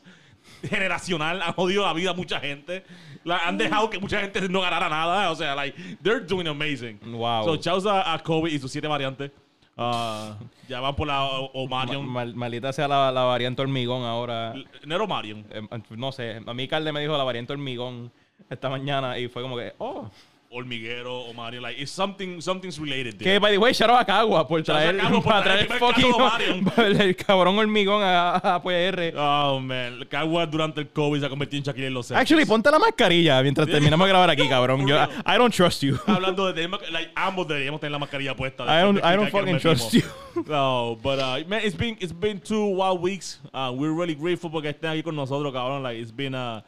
generacional. 0.64 1.42
Han 1.42 1.54
jodido 1.54 1.86
la 1.86 1.94
vida 1.94 2.12
a 2.12 2.14
mucha 2.14 2.40
gente. 2.40 2.84
La- 3.24 3.40
han 3.40 3.58
dejado 3.58 3.90
que 3.90 4.00
mucha 4.00 4.20
gente 4.20 4.48
no 4.50 4.62
ganara 4.62 4.90
nada. 4.90 5.32
O 5.32 5.36
sea, 5.36 5.56
like, 5.56 5.78
they're 6.02 6.20
doing 6.26 6.48
amazing. 6.48 7.00
Wow. 7.04 7.46
So, 7.46 7.58
chausa 7.58 8.02
a, 8.02 8.14
a 8.14 8.20
Kobe 8.20 8.52
y 8.52 8.60
sus 8.60 8.72
siete 8.72 8.88
variantes. 8.88 9.32
Ah, 9.76 10.38
ya 10.68 10.80
van 10.80 10.96
por 10.96 11.08
la 11.08 11.24
Omarion. 11.26 12.06
Mal- 12.08 12.36
maldita 12.36 12.72
sea 12.72 12.88
la, 12.88 13.12
la 13.12 13.24
variante 13.24 13.62
hormigón 13.62 14.04
ahora. 14.04 14.54
no 14.86 14.96
era 14.96 15.04
Omarion. 15.04 15.46
Eh, 15.50 15.62
no 15.98 16.12
sé, 16.12 16.42
a 16.46 16.54
mí 16.54 16.68
Carle 16.68 16.92
me 16.92 17.00
dijo 17.02 17.18
la 17.18 17.24
variante 17.24 17.54
hormigón 17.54 18.12
esta 18.50 18.70
mañana 18.70 19.18
y 19.18 19.28
fue 19.30 19.42
como 19.42 19.58
que, 19.58 19.74
oh. 19.80 20.10
Hormiguero, 20.54 21.30
Omarion. 21.30 21.62
Like, 21.62 21.80
it's 21.80 21.92
something, 21.92 22.40
something's 22.40 22.80
related 22.80 23.18
there. 23.18 23.34
Que, 23.34 23.40
by 23.40 23.52
the 23.52 23.58
way, 23.58 23.74
shout 23.74 23.90
out 23.90 24.02
a 24.02 24.06
Cagua 24.06 24.48
por 24.48 24.60
a 24.60 24.64
traer, 24.64 24.98
por 25.24 25.24
traer 25.44 25.72
el 25.72 25.80
fucking 25.80 26.12
Marion. 26.18 27.02
el 27.02 27.16
cabrón 27.16 27.58
hormigón 27.58 28.04
a, 28.04 28.36
a 28.36 28.62
PR. 28.62 29.14
Oh, 29.18 29.60
man. 29.60 30.06
Cagua 30.10 30.46
durante 30.46 30.82
el 30.82 30.90
COVID 30.90 31.20
se 31.20 31.26
ha 31.26 31.30
convertido 31.30 31.60
en 31.60 31.64
Shaquille 31.64 31.88
en 31.88 31.94
los. 31.94 32.12
Actually, 32.12 32.46
ponte 32.46 32.70
la 32.70 32.78
mascarilla 32.78 33.42
mientras 33.42 33.68
terminamos 33.68 34.06
de 34.06 34.10
grabar 34.10 34.30
aquí, 34.30 34.48
cabrón. 34.48 34.88
Yo. 34.88 34.96
I 35.26 35.38
don't 35.38 35.54
trust 35.54 35.82
you. 35.82 35.98
Hablando 36.06 36.52
de 36.54 36.68
like, 36.68 37.12
ambos 37.16 37.48
deberíamos 37.48 37.82
tener 37.82 37.92
la 37.92 38.00
mascarilla 38.00 38.36
puesta. 38.36 38.64
I 38.66 38.84
don't, 38.84 39.00
I 39.04 39.16
don't 39.16 39.32
fucking 39.32 39.60
trust 39.60 39.94
you. 39.94 40.04
No, 40.48 40.98
but 41.02 41.20
uh, 41.20 41.44
man, 41.48 41.62
it's 41.64 41.76
been 41.76 41.98
it's 42.00 42.14
been 42.14 42.40
two 42.40 42.66
wild 42.76 43.02
weeks. 43.02 43.40
Uh, 43.54 43.74
we're 43.76 43.94
really 43.94 44.16
grateful 44.16 44.50
porque 44.50 44.70
estén 44.70 44.92
aquí 44.92 45.04
con 45.04 45.16
nosotros, 45.16 45.54
cabrón. 45.54 45.84
Like 45.84 46.00
it's 46.00 46.12
been 46.12 46.36
uh, 46.36 46.62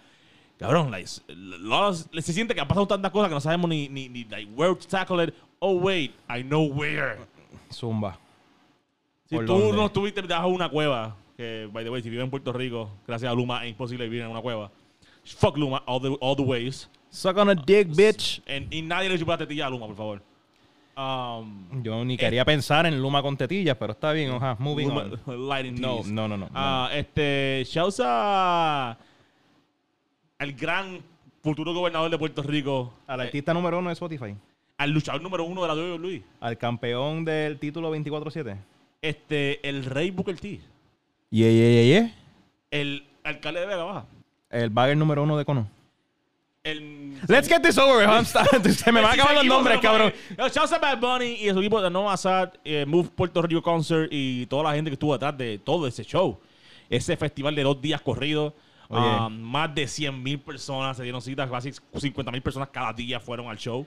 cabrón, 0.58 0.92
like 0.92 1.08
se 1.08 2.34
siente 2.34 2.54
que 2.56 2.62
ha 2.62 2.68
pasado 2.68 2.88
tantas 2.88 3.12
cosas 3.12 3.30
que 3.30 3.36
no 3.36 3.42
sabemos 3.42 3.70
ni 3.70 3.90
ni, 3.90 4.10
ni 4.10 4.24
like 4.26 4.52
where 4.56 4.76
to 4.76 4.88
tackle 4.88 5.24
it. 5.24 5.34
Oh 5.60 5.74
wait, 5.78 6.12
I 6.30 6.44
know 6.44 6.64
where. 6.66 7.18
Zumba. 7.72 8.18
Si 9.28 9.36
¿Por 9.36 9.46
tú 9.46 9.74
no 9.74 9.88
estuviste 9.88 10.22
debajo 10.22 10.50
de 10.50 10.54
una 10.54 10.70
cueva, 10.70 11.16
que 11.36 11.68
by 11.72 11.84
the 11.84 11.90
way, 11.90 12.02
si 12.02 12.10
vives 12.10 12.24
en 12.24 12.30
Puerto 12.30 12.54
Rico, 12.54 12.90
gracias 13.08 13.32
a 13.32 13.36
Luma 13.36 13.64
es 13.66 13.72
imposible 13.72 14.04
vivir 14.06 14.22
en 14.22 14.30
una 14.32 14.42
cueva. 14.42 14.70
Fuck 15.24 15.58
Luma 15.58 15.82
all 15.88 16.00
the 16.02 16.16
all 16.22 16.36
the 16.36 16.44
ways. 16.44 16.88
Suck 17.10 17.38
on 17.38 17.50
a 17.50 17.56
dick, 17.56 17.88
bitch. 17.96 18.42
En- 18.46 18.68
y 18.70 18.82
nadie 18.82 19.10
le 19.10 19.18
chupa 19.18 19.32
la 19.34 19.38
tetilla 19.40 19.66
a 19.68 19.70
Luma, 19.70 19.88
por 19.88 19.96
favor. 19.96 20.22
Um, 20.98 21.84
Yo 21.84 22.06
ni 22.06 22.16
quería 22.16 22.46
pensar 22.46 22.86
en 22.86 23.02
Luma 23.02 23.22
con 23.22 23.36
tetillas, 23.36 23.76
pero 23.78 23.94
está 23.94 24.12
bien. 24.14 24.32
Ajá, 24.32 24.56
moving 24.60 24.88
Luma- 24.90 25.10
on. 25.26 25.48
Lighting 25.50 25.82
No, 25.82 26.02
no, 26.06 26.28
no, 26.28 26.38
no. 26.38 26.50
Ah, 26.54 26.90
este, 26.94 27.64
shouts 27.66 28.00
a 28.04 28.98
al 30.39 30.54
gran 30.54 31.00
futuro 31.44 31.74
gobernador 31.74 32.10
de 32.10 32.18
Puerto 32.18 32.42
Rico, 32.44 32.94
Al 33.08 33.20
eh, 33.22 33.24
artista 33.25 33.54
número 33.54 33.80
uno 33.80 33.89
de 33.89 33.94
Spotify. 33.94 34.36
al 34.77 34.92
luchador 34.92 35.22
número 35.22 35.44
uno 35.44 35.62
de 35.62 35.68
la 35.68 35.74
WWE, 35.75 36.24
Al 36.39 36.58
campeón 36.58 37.24
del 37.25 37.60
título 37.60 37.96
24-7. 37.96 38.58
este, 39.01 39.68
el 39.68 39.86
rey 39.86 40.12
Booker 40.12 40.39
T, 40.39 40.60
Yeah, 41.32 41.50
yeah, 41.51 41.70
yeah, 41.70 41.84
yeah. 41.84 42.15
el 42.72 43.06
alcalde 43.24 43.60
de 43.62 43.65
Vega 43.65 43.84
Baja, 43.84 44.06
El 44.50 44.70
bagger 44.70 44.98
número 44.98 45.24
uno 45.24 45.38
de 45.38 45.46
Cono. 45.46 45.68
el... 46.63 47.13
Let's 47.27 47.48
get 47.48 47.62
this 47.62 47.77
over, 47.77 48.08
Se 48.25 48.92
me 48.92 49.01
van 49.01 49.12
a 49.12 49.13
acabar 49.13 49.36
los 49.36 49.46
nombres, 49.46 49.80
cabrón. 49.80 50.13
Shouts 50.38 50.72
a 50.74 50.80
Bad 50.80 51.00
Bunny 51.00 51.34
y 51.42 51.50
su 51.51 51.60
equipo 51.60 51.82
de 51.82 51.89
No 51.89 52.10
Assad, 52.10 52.54
eh, 52.63 52.86
Move 52.88 53.10
Puerto 53.15 53.42
Rico 53.42 53.62
Concert 53.62 54.08
y 54.12 54.46
toda 54.48 54.63
la 54.63 54.74
gente 54.74 54.89
que 54.89 54.94
estuvo 54.94 55.13
detrás 55.13 55.38
de 55.38 55.60
todo 55.60 55.88
ese 55.88 56.04
show. 56.04 56.39
Ese 56.89 57.18
festival 57.18 57.56
de 57.56 57.63
dos 57.63 57.82
días 57.82 58.01
corridos. 58.01 58.54
Ah, 58.89 59.30
más 59.32 59.74
de 59.74 59.88
100 59.88 60.22
mil 60.22 60.39
personas 60.39 60.98
se 60.98 61.04
dieron 61.04 61.22
citas, 61.22 61.50
casi 61.50 61.72
50 61.94 62.32
mil 62.32 62.42
personas 62.42 62.70
cada 62.70 62.94
día 62.94 63.20
fueron 63.20 63.48
al 63.50 63.58
show. 63.58 63.86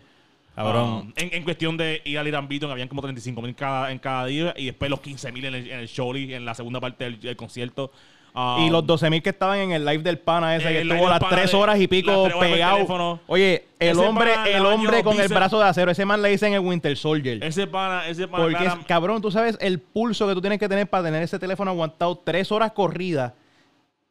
Cabrón. 0.55 1.13
Ah, 1.17 1.21
en, 1.23 1.35
en 1.35 1.45
cuestión 1.45 1.77
de 1.77 2.03
ir 2.05 2.19
al 2.19 2.27
Irán 2.27 2.49
Beaton, 2.49 2.71
habían 2.71 2.89
como 2.89 3.01
35 3.03 3.41
mil 3.43 3.55
cada, 3.55 3.93
en 3.93 3.99
cada 3.99 4.27
día 4.27 4.53
y 4.57 4.67
después 4.67 4.91
los 4.91 5.01
15 5.01 5.31
mil 5.31 5.45
en 5.45 5.55
el, 5.55 5.71
en 5.71 5.79
el 5.81 5.89
show 5.89 6.15
en 6.17 6.45
la 6.45 6.55
segunda 6.55 6.81
parte 6.81 7.05
del, 7.05 7.21
del 7.21 7.37
concierto. 7.37 7.93
Um, 8.35 8.67
y 8.67 8.71
los 8.71 8.85
12.000 8.85 9.23
que 9.23 9.31
estaban 9.31 9.59
en 9.59 9.73
el 9.73 9.85
live 9.85 10.03
del 10.03 10.19
pana 10.19 10.55
ese, 10.55 10.69
que 10.69 10.81
estuvo 10.83 11.09
las 11.09 11.19
pana 11.19 11.37
3 11.37 11.51
de- 11.51 11.57
horas 11.57 11.81
y 11.81 11.89
pico 11.89 12.29
pegado. 12.39 13.21
Oye, 13.27 13.65
el 13.79 13.89
Ese 13.93 14.01
hombre, 14.07 14.33
el 14.55 14.67
hombre 14.67 15.03
con 15.03 15.19
el 15.19 15.29
brazo 15.29 15.59
de 15.59 15.65
acero, 15.65 15.91
ese 15.91 16.05
man 16.05 16.21
le 16.21 16.29
dicen 16.29 16.53
el 16.53 16.61
Winter 16.61 16.95
Soldier. 16.97 17.43
Ese 17.43 17.67
pana, 17.67 18.07
ese 18.07 18.29
pana. 18.29 18.45
Porque, 18.45 18.67
es- 18.67 18.87
cabrón, 18.87 19.23
tú 19.23 19.31
sabes 19.31 19.57
el 19.61 19.79
pulso 19.81 20.29
que 20.29 20.35
tú 20.35 20.41
tienes 20.43 20.59
que 20.59 20.69
tener 20.69 20.89
para 20.89 21.05
tener 21.05 21.23
ese 21.23 21.39
teléfono 21.39 21.71
aguantado 21.71 22.19
tres 22.19 22.53
horas 22.53 22.73
corridas. 22.73 23.33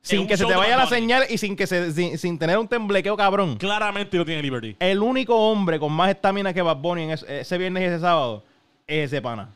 Sin 0.08 0.28
que 0.28 0.38
se 0.38 0.46
te 0.46 0.56
vaya 0.56 0.78
la 0.78 0.88
señal 0.88 1.24
y 1.30 1.38
sin 1.38 1.56
que 1.56 1.68
se, 1.68 1.92
sin, 1.92 2.18
sin 2.18 2.40
tener 2.40 2.58
un 2.58 2.68
temblequeo 2.68 3.16
cabrón. 3.18 3.58
claramente 3.58 4.18
no 4.18 4.26
tiene 4.26 4.42
Liberty. 4.42 4.76
El 4.80 5.02
único 5.02 5.36
hombre 5.36 5.80
con 5.80 5.92
más 5.92 6.10
estamina 6.10 6.54
que 6.54 6.62
Bad 6.62 6.78
Bunny 6.78 7.04
en 7.04 7.12
ese, 7.12 7.42
ese 7.42 7.58
viernes 7.58 7.84
y 7.84 7.86
ese 7.86 8.00
sábado 8.00 8.44
es 8.88 9.06
ese 9.12 9.22
pana. 9.22 9.50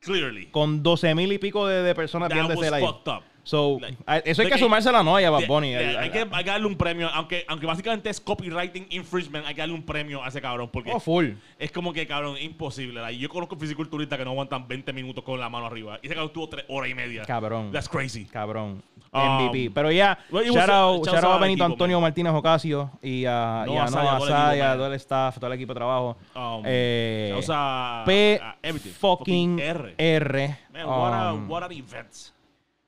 Clearly. 0.00 0.46
Con 0.46 0.82
12 0.82 1.14
mil 1.14 1.32
y 1.32 1.38
pico 1.38 1.66
de, 1.66 1.82
de 1.82 1.94
personas 1.94 2.28
That 2.28 2.34
viendo 2.36 2.54
ese 2.54 2.70
live. 2.70 2.86
fucked 2.86 3.12
up. 3.12 3.22
So, 3.48 3.78
Like, 3.80 3.96
a- 4.06 4.18
eso 4.18 4.42
hay 4.42 4.48
que 4.48 4.54
que- 4.56 4.60
sumársela 4.60 5.02
no 5.02 5.16
a 5.16 5.30
Bad 5.30 5.40
De- 5.40 5.46
Bunny. 5.46 5.70
de- 5.72 5.90
El- 5.92 5.96
hay, 5.96 6.10
que, 6.10 6.18
hay 6.30 6.44
que 6.44 6.50
darle 6.50 6.66
un 6.66 6.76
premio, 6.76 7.08
aunque, 7.08 7.46
aunque 7.48 7.64
básicamente 7.64 8.10
es 8.10 8.20
copywriting 8.20 8.86
infringement, 8.90 9.46
hay 9.46 9.54
que 9.54 9.62
darle 9.62 9.74
un 9.74 9.82
premio 9.86 10.22
a 10.22 10.28
ese 10.28 10.42
cabrón. 10.42 10.68
Porque 10.70 10.92
Oh, 10.92 11.00
full. 11.00 11.30
es 11.58 11.72
como 11.72 11.94
que, 11.94 12.06
cabrón, 12.06 12.36
imposible. 12.38 13.00
like, 13.00 13.18
yo 13.18 13.30
conozco 13.30 13.56
fisiculturistas 13.56 14.18
que 14.18 14.24
no 14.26 14.32
aguantan 14.32 14.68
20 14.68 14.92
minutos 14.92 15.24
con 15.24 15.40
la 15.40 15.48
mano 15.48 15.64
arriba. 15.64 15.98
Y 16.02 16.06
ese 16.08 16.14
cabrón 16.14 16.30
tuvo 16.34 16.50
3 16.50 16.66
horas 16.68 16.90
y 16.90 16.94
media. 16.94 17.24
Cabrón. 17.24 17.72
That's 17.72 17.88
crazy. 17.88 18.26
Cabrón. 18.26 18.82
Um, 19.12 19.20
MVP. 19.22 19.70
Pero 19.70 19.90
ya, 19.90 20.18
was 20.30 20.44
shout 20.44 20.68
a- 20.68 20.80
out, 20.82 21.06
shout 21.06 21.24
out 21.24 21.36
a 21.36 21.38
Benito 21.38 21.62
equipo, 21.64 21.72
Antonio 21.72 21.96
man. 21.96 22.02
Martínez 22.10 22.32
Ocasio 22.34 22.90
y 23.00 23.24
a, 23.24 23.64
y 23.66 23.70
a 23.70 23.86
Noah 23.86 23.88
Saya, 23.88 24.02
Noah 24.02 24.18
todo 24.18 24.26
el 24.26 24.30
Saya, 24.34 24.52
equipo, 24.52 24.68
man. 24.68 24.76
todo 24.76 24.86
el 24.88 24.92
staff, 24.94 25.34
todo 25.36 25.46
el 25.46 25.52
equipo 25.54 25.72
de 25.72 25.78
trabajo. 25.78 26.16
Um, 26.34 26.62
eh, 26.66 27.34
o 27.34 27.40
sea, 27.40 28.02
P 28.04 28.38
a- 28.42 28.56
fucking 29.00 29.58
R. 29.58 29.94
R. 29.96 30.58
Man, 30.70 30.86
what, 30.86 31.12
a, 31.14 31.32
Um, 31.32 31.50
what 31.50 31.62
an 31.62 31.72
event. 31.72 32.14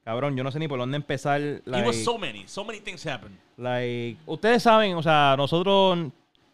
Cabrón, 0.04 0.36
yo 0.36 0.42
no 0.44 0.50
sé 0.50 0.58
ni 0.58 0.66
por 0.68 0.78
dónde 0.78 0.96
empezar. 0.96 1.40
It 1.40 1.62
Like, 1.66 1.86
was 1.86 2.02
so 2.02 2.18
many. 2.18 2.44
So 2.46 2.64
many 2.64 2.80
things 2.80 3.04
happened. 3.06 3.36
like, 3.56 4.16
ustedes 4.26 4.62
saben, 4.62 4.94
o 4.96 5.02
sea, 5.02 5.34
nosotros, 5.36 5.98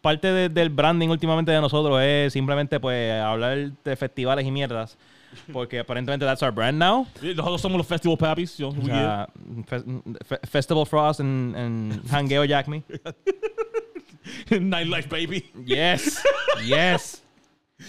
parte 0.01 0.31
de- 0.31 0.49
del 0.49 0.69
branding 0.69 1.07
últimamente 1.09 1.51
de 1.51 1.61
nosotros 1.61 1.99
es 2.01 2.33
simplemente 2.33 2.79
pues 2.79 3.11
hablar 3.21 3.71
de 3.83 3.95
festivales 3.95 4.45
y 4.45 4.51
mierdas. 4.51 4.97
Porque 5.53 5.79
aparentemente 5.79 6.25
that's 6.25 6.41
our 6.41 6.51
brand 6.51 6.77
now. 6.79 7.05
Nosotros 7.21 7.61
somos 7.61 7.77
los 7.77 7.87
Festival 7.87 8.17
Pappies. 8.17 8.57
Yo, 8.57 8.69
O 8.69 8.85
sea, 8.85 9.27
fe- 9.65 9.83
fe- 10.25 10.39
Festival 10.49 10.85
Frost 10.85 11.19
and, 11.19 11.55
and 11.55 12.03
Hangueo 12.11 12.45
Jack 12.45 12.67
Me. 12.67 12.83
Nightlife, 14.49 15.07
baby. 15.09 15.49
Yes, 15.65 16.21
yes. 16.65 17.21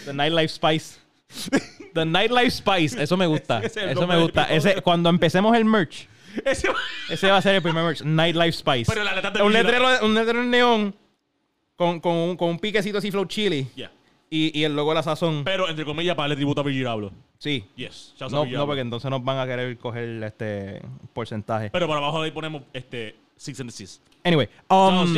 The 0.05 0.13
Nightlife 0.13 0.51
Spice. 0.51 0.99
The 1.95 2.05
Nightlife 2.05 2.51
Spice. 2.51 3.03
Eso 3.03 3.17
me 3.17 3.27
gusta. 3.27 3.61
Ese 3.61 3.91
Eso 3.91 4.07
me 4.07 4.19
gusta. 4.21 4.45
Ese, 4.45 4.81
cuando 4.83 5.09
empecemos 5.11 5.57
el 5.57 5.65
merch, 5.65 6.09
Ese- 6.45 6.69
ese 7.11 7.31
va 7.31 7.39
a 7.39 7.43
ser 7.43 7.55
el 7.57 7.63
primer 7.63 7.85
merch. 7.85 8.03
Nightlife 8.03 8.53
Spice. 8.53 8.91
Pero 8.93 9.05
la 9.05 9.15
letra 9.15 9.31
de 9.31 9.43
un, 9.43 9.53
letrero, 9.53 9.87
un 10.05 10.15
letrero 10.15 10.43
en 10.43 10.51
neón 10.51 10.95
con, 11.77 12.01
con, 12.01 12.15
un, 12.15 12.37
con 12.37 12.49
un 12.51 12.59
piquecito 12.59 12.99
así 12.99 13.11
flow 13.11 13.25
chili 13.27 13.67
Yeah. 13.75 13.91
y, 14.31 14.59
y 14.59 14.65
el 14.65 14.75
logo 14.75 14.91
de 14.91 14.97
la 14.97 15.03
sazón. 15.03 15.45
Pero, 15.45 15.69
entre 15.69 15.85
comillas, 15.85 16.15
para 16.17 16.25
darle 16.25 16.37
tributo 16.37 16.61
a 16.61 16.65
Virgil 16.65 16.87
Abloh. 16.87 17.13
Sí. 17.39 17.65
Yes. 17.77 18.15
No, 18.31 18.45
no, 18.45 18.67
porque 18.67 18.81
entonces 18.81 19.09
nos 19.11 19.23
van 19.23 19.39
a 19.39 19.47
querer 19.47 19.79
coger 19.79 20.23
este 20.25 20.83
porcentaje. 21.13 21.71
Pero 21.71 21.87
por 21.87 21.97
abajo 21.97 22.21
de 22.21 22.27
ahí 22.27 22.31
ponemos 22.33 22.63
este 22.73 23.17
Six 23.39 23.61
and 23.61 23.71
the 23.71 23.77
Six. 23.77 24.01
Anyway, 24.25 24.49
um, 24.69 25.15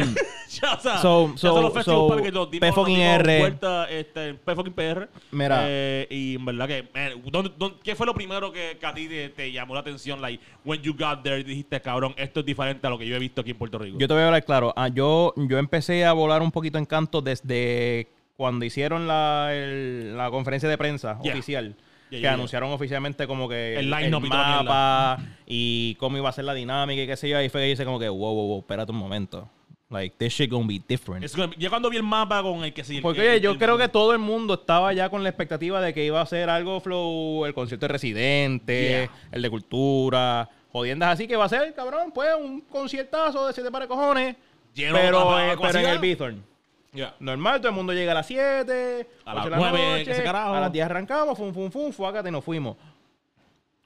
Shouts 0.49 0.85
a- 0.87 0.99
so- 1.01 1.33
so- 1.37 1.71
Festival 1.73 1.83
so, 1.83 2.09
Pappies 2.09 2.23
que 2.27 2.33
nos 2.33 2.51
dimos- 2.51 2.61
P 2.69 2.73
fucking 2.73 2.99
nos 2.99 3.05
dimos 3.09 3.21
R. 3.27 3.39
vuelta, 3.41 3.91
este, 3.91 4.35
P 4.35 4.55
fucking 4.55 4.73
PR. 4.75 5.09
Mira. 5.33 5.63
Eh, 5.67 6.07
y 6.11 6.35
en 6.37 6.45
verdad 6.45 6.69
que, 6.69 6.83
man, 6.95 7.13
¿dónde- 7.33 7.53
dónde- 7.57 7.79
¿qué 7.83 7.97
fue 7.97 8.07
lo 8.07 8.15
primero 8.15 8.53
que, 8.53 8.77
que 8.79 8.87
a 8.87 8.93
ti 8.95 9.09
te, 9.09 9.31
te 9.31 9.51
llamó 9.51 9.73
la 9.75 9.81
atención? 9.81 10.21
Like, 10.21 10.41
when 10.65 10.81
you 10.83 10.93
got 10.93 11.23
there, 11.23 11.43
dijiste, 11.43 11.81
cabrón, 11.81 12.15
esto 12.19 12.41
es 12.41 12.47
diferente 12.47 12.87
a 12.87 12.91
lo 12.91 12.99
que 12.99 13.07
yo 13.09 13.17
he 13.17 13.19
visto 13.19 13.41
aquí 13.41 13.51
en 13.53 13.59
Puerto 13.59 13.79
Rico. 13.79 13.99
Yo 13.99 14.07
te 14.07 14.13
voy 14.15 14.23
a 14.23 14.27
hablar 14.27 14.45
claro. 14.45 14.73
Ah, 14.77 14.89
yo, 14.89 15.33
yo 15.37 15.59
empecé 15.59 16.05
a 16.05 16.13
volar 16.13 16.43
un 16.43 16.53
poquito 16.53 16.77
en 16.79 16.85
canto 16.85 17.23
desde 17.23 18.07
cuando 18.37 18.65
hicieron 18.67 19.09
la, 19.09 19.49
el- 19.53 20.17
la 20.17 20.31
conferencia 20.31 20.69
de 20.69 20.77
prensa 20.79 21.19
Yeah. 21.23 21.33
oficial. 21.33 21.75
Que 22.11 22.27
anunciaron 22.29 22.71
oficialmente 22.73 23.27
como 23.27 23.49
que 23.49 23.77
El 23.79 23.87
y 23.87 24.11
la 24.11 24.19
mapa 24.21 25.19
y 25.47 25.95
cómo 25.97 26.17
iba 26.17 26.29
a 26.29 26.33
ser 26.33 26.45
la 26.45 26.55
dinámica 26.55 27.03
y 27.03 27.07
qué 27.07 27.17
sé 27.17 27.29
yo. 27.29 27.39
Ahí 27.39 27.49
fue 27.49 27.63
que 27.63 27.67
dice 27.69 27.85
como 27.85 27.99
que, 27.99 28.09
wow, 28.09 28.19
wow, 28.35 28.47
wow, 28.49 28.59
espérate 28.61 28.91
un 28.93 28.99
momento. 28.99 29.49
Like, 29.91 30.15
this 30.19 30.33
shit 30.35 30.49
gonna 30.51 30.69
be 30.69 30.81
different. 30.89 31.25
Es 31.25 31.35
que- 31.35 31.51
ya 31.59 31.69
cuando 31.69 31.91
vi 31.91 31.97
el 31.97 32.05
mapa 32.05 32.43
con 32.43 32.63
el 32.63 32.73
que 32.73 32.85
se... 32.85 33.01
Porque 33.01 33.21
el- 33.23 33.27
oye, 33.27 33.37
el- 33.39 33.43
yo 33.43 33.51
el- 33.53 33.59
creo 33.59 33.77
que 33.77 33.89
todo 33.89 34.13
el 34.13 34.21
mundo 34.21 34.55
estaba 34.55 34.93
ya 34.93 35.09
con 35.09 35.25
la 35.25 35.29
expectativa 35.31 35.81
de 35.81 35.93
que 35.93 36.05
iba 36.05 36.21
a 36.21 36.27
ser 36.27 36.49
algo 36.49 36.81
flow, 36.81 37.45
el 37.45 37.55
concierto 37.55 37.87
de 37.87 37.93
Residente, 37.93 38.89
Yeah. 39.11 39.11
el 39.33 39.43
de 39.43 39.51
Cultura, 39.51 40.49
jodiendas 40.73 41.15
así 41.15 41.27
que 41.27 41.35
va 41.35 41.47
a 41.47 41.49
ser, 41.49 41.75
cabrón, 41.75 42.13
pues 42.15 42.29
un 42.41 42.61
conciertazo 42.63 43.47
de 43.49 43.53
siete 43.53 43.71
para 43.73 43.89
cojones. 43.89 44.37
Lleno 44.75 44.95
pero, 44.95 45.41
eh, 45.41 45.57
pero 45.61 45.79
en 45.81 45.87
el 45.89 45.99
Bithorn. 45.99 46.45
Yeah. 46.93 47.15
Normal, 47.21 47.61
todo 47.61 47.69
el 47.69 47.75
mundo 47.77 47.93
llega 47.93 48.13
a 48.13 48.15
las 48.17 48.27
7, 48.27 49.09
A 49.25 49.35
las 49.35 49.47
nueve, 49.49 50.05
que 50.05 50.13
se 50.15 50.25
carajo. 50.25 50.55
a 50.55 50.61
las 50.61 50.73
10 50.73 50.87
arrancamos, 50.87 51.39
fum, 51.39 51.53
fum, 51.55 51.71
fum, 51.71 51.93
fuácate 51.93 52.29
y 52.29 52.33
nos 52.33 52.43
fuimos. 52.45 52.77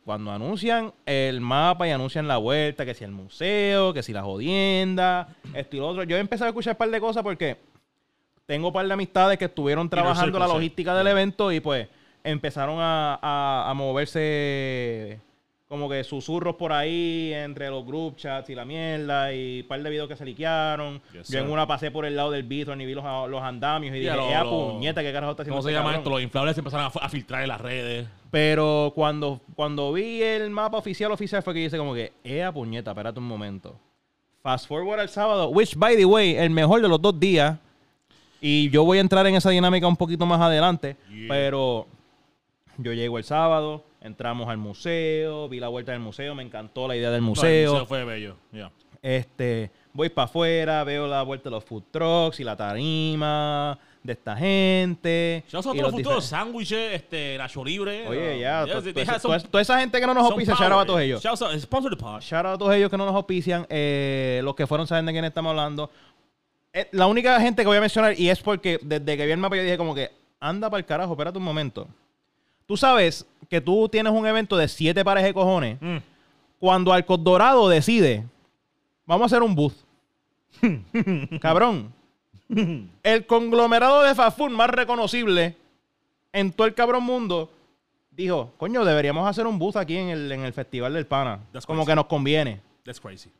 Cuando 0.04 0.30
anuncian 0.32 0.92
el 1.06 1.40
mapa 1.40 1.86
y 1.88 1.90
anuncian 1.90 2.28
la 2.28 2.36
vuelta, 2.38 2.84
que 2.84 2.94
si 2.94 3.04
el 3.04 3.10
museo, 3.10 3.92
que 3.94 4.02
si 4.02 4.12
la 4.12 4.22
jodienda, 4.22 5.28
esto 5.54 5.76
y 5.76 5.80
lo 5.80 5.88
otro, 5.88 6.02
yo 6.04 6.16
he 6.16 6.20
empezado 6.20 6.46
a 6.46 6.48
escuchar 6.50 6.74
un 6.74 6.78
par 6.78 6.90
de 6.90 7.00
cosas 7.00 7.22
porque 7.22 7.58
tengo 8.46 8.68
un 8.68 8.72
par 8.74 8.86
de 8.86 8.92
amistades 8.92 9.38
que 9.38 9.46
estuvieron 9.46 9.88
trabajando 9.88 10.38
la 10.38 10.44
circle, 10.46 10.52
sí. 10.52 10.54
logística 10.58 10.94
del 10.94 11.06
evento 11.06 11.50
y 11.52 11.60
pues 11.60 11.88
empezaron 12.22 12.78
a, 12.80 13.18
a- 13.22 13.70
a 13.70 13.74
moverse 13.74 15.20
como 15.68 15.88
que 15.88 16.04
susurros 16.04 16.56
por 16.56 16.72
ahí 16.72 17.32
entre 17.34 17.68
los 17.70 17.84
group 17.86 18.16
chats 18.16 18.50
y 18.50 18.54
la 18.54 18.64
mierda 18.64 19.32
y 19.32 19.62
un 19.62 19.68
par 19.68 19.82
de 19.82 19.90
videos 19.90 20.08
que 20.08 20.14
se 20.16 20.24
liquearon. 20.24 21.00
Yes, 21.12 21.28
Yo 21.28 21.38
en 21.40 21.50
una 21.50 21.66
pasé 21.66 21.90
por 21.90 22.04
el 22.04 22.14
lado 22.14 22.30
del 22.30 22.42
Bithorn 22.44 22.80
y 22.80 22.86
vi 22.86 22.94
los, 22.94 23.04
los 23.30 23.42
andamios 23.42 23.96
y 23.96 24.00
Yeah, 24.02 24.14
dije, 24.14 24.26
lo- 24.26 24.30
¡eh, 24.30 24.44
lo- 24.44 24.72
puñeta, 24.74 25.02
qué 25.02 25.12
carajo 25.12 25.32
está 25.32 25.42
haciendo 25.42 25.56
¿Cómo 25.56 25.62
se 25.62 25.70
este 25.70 25.78
llama 25.78 25.90
cabrón?". 25.90 26.00
esto? 26.00 26.10
Los 26.10 26.22
inflables 26.22 26.58
empezaron 26.58 26.86
a, 26.86 27.04
a 27.04 27.08
filtrar 27.08 27.42
en 27.42 27.48
las 27.48 27.60
redes. 27.60 28.06
Pero 28.30 28.92
cuando, 28.94 29.40
cuando 29.54 29.92
vi 29.92 30.22
el 30.22 30.50
mapa 30.50 30.76
oficial 30.78 31.10
oficial 31.12 31.42
fue 31.42 31.54
que 31.54 31.60
dice 31.60 31.78
como 31.78 31.94
que, 31.94 32.12
¡eh, 32.22 32.48
puñeta, 32.52 32.90
espérate 32.90 33.18
un 33.18 33.26
momento! 33.26 33.74
Fast 34.42 34.68
forward 34.68 35.00
al 35.00 35.08
sábado, 35.08 35.48
which, 35.48 35.74
by 35.74 35.96
the 35.96 36.04
way, 36.04 36.36
el 36.36 36.50
mejor 36.50 36.82
de 36.82 36.88
los 36.88 37.00
dos 37.00 37.18
días. 37.18 37.56
Y 38.40 38.68
yo 38.68 38.84
voy 38.84 38.98
a 38.98 39.00
entrar 39.00 39.26
en 39.26 39.34
esa 39.34 39.48
dinámica 39.48 39.86
un 39.86 39.96
poquito 39.96 40.26
más 40.26 40.38
adelante. 40.38 40.96
Yeah. 41.08 41.28
Pero 41.28 41.86
yo 42.76 42.92
llego 42.92 43.16
el 43.16 43.24
sábado, 43.24 43.82
entramos 44.04 44.48
al 44.48 44.58
museo, 44.58 45.48
vi 45.48 45.58
la 45.58 45.68
vuelta 45.68 45.90
del 45.92 46.00
museo, 46.00 46.34
me 46.34 46.42
encantó 46.42 46.86
la 46.86 46.94
idea 46.94 47.10
del 47.10 47.22
No, 47.22 47.28
el 47.28 47.30
museo. 47.30 47.70
museo 47.72 47.86
fue 47.86 48.04
bello. 48.04 48.36
Yeah. 48.52 48.70
Este, 49.02 49.70
voy 49.92 50.08
para 50.10 50.26
afuera, 50.26 50.84
veo 50.84 51.06
la 51.06 51.22
vuelta 51.22 51.44
de 51.50 51.56
los 51.56 51.64
food 51.64 51.82
trucks 51.90 52.38
y 52.40 52.44
la 52.44 52.56
tarima 52.56 53.78
de 54.02 54.12
esta 54.12 54.36
gente. 54.36 55.44
Shouts 55.48 55.66
out 55.66 55.76
y 55.76 55.78
a 55.78 55.82
todos 55.82 55.94
futuros, 55.94 56.24
sándwiches, 56.26 56.92
este, 56.94 57.36
Nacho 57.38 57.64
Libre. 57.64 58.06
Oye, 58.06 58.38
ya, 58.38 58.64
toda 59.50 59.62
esa 59.62 59.80
gente 59.80 59.98
que 59.98 60.06
no 60.06 60.14
nos 60.14 60.26
auspicia, 60.30 60.54
shout 60.54 60.72
out 60.72 60.82
a 60.82 60.86
todos 60.86 61.00
ellos. 61.00 61.22
Shouts 61.22 61.42
out, 61.42 61.58
sponsor 61.58 61.90
the 61.90 61.96
pod. 61.96 62.20
Shout 62.20 62.44
out 62.46 62.54
a 62.54 62.58
todos 62.58 62.74
ellos 62.74 62.90
que 62.90 62.96
no 62.98 63.06
nos 63.06 63.14
auspician. 63.14 63.66
eh, 63.70 64.40
los 64.44 64.54
que 64.54 64.66
fueron 64.66 64.86
saben 64.86 65.06
de 65.06 65.12
quién 65.12 65.24
estamos 65.24 65.50
hablando. 65.50 65.90
Eh, 66.72 66.88
la 66.92 67.06
única 67.06 67.40
gente 67.40 67.62
que 67.62 67.66
voy 67.68 67.76
a 67.78 67.80
mencionar, 67.80 68.18
y 68.18 68.28
es 68.28 68.40
porque 68.40 68.78
desde 68.82 69.16
que 69.16 69.26
vi 69.26 69.32
el 69.32 69.38
mapa 69.38 69.56
yo 69.56 69.62
dije 69.62 69.78
como 69.78 69.94
que, 69.94 70.10
anda 70.40 70.68
para 70.68 70.78
el 70.80 70.84
carajo, 70.86 71.12
espérate 71.12 71.38
un 71.38 71.44
momento. 71.44 71.88
Tú 72.66 72.76
sabes 72.76 73.26
que 73.48 73.60
tú 73.60 73.88
tienes 73.88 74.12
un 74.12 74.26
evento 74.26 74.56
de 74.56 74.68
siete 74.68 75.04
pares 75.04 75.24
de 75.24 75.34
cojones. 75.34 75.78
Mm. 75.80 75.96
Cuando 76.58 76.92
Arcos 76.92 77.22
Dorado 77.22 77.68
decide, 77.68 78.24
vamos 79.06 79.24
a 79.24 79.26
hacer 79.26 79.42
un 79.42 79.54
booth. 79.54 79.74
cabrón. 81.40 81.92
El 83.02 83.26
conglomerado 83.26 84.02
de 84.02 84.14
fast 84.14 84.38
food 84.38 84.50
más 84.50 84.70
reconocible 84.70 85.56
en 86.32 86.52
todo 86.52 86.66
el 86.66 86.74
cabrón 86.74 87.02
mundo 87.04 87.50
dijo, 88.10 88.52
coño, 88.58 88.84
deberíamos 88.84 89.28
hacer 89.28 89.46
un 89.46 89.58
booth 89.58 89.76
aquí 89.76 89.96
en 89.96 90.08
el, 90.08 90.30
en 90.30 90.44
el 90.44 90.52
Festival 90.52 90.92
del 90.92 91.06
Pana. 91.06 91.40
That's 91.52 91.66
Como 91.66 91.80
crazy. 91.80 91.90
que 91.90 91.96
nos 91.96 92.06
conviene. 92.06 92.60
That's 92.84 93.00
crazy. 93.00 93.30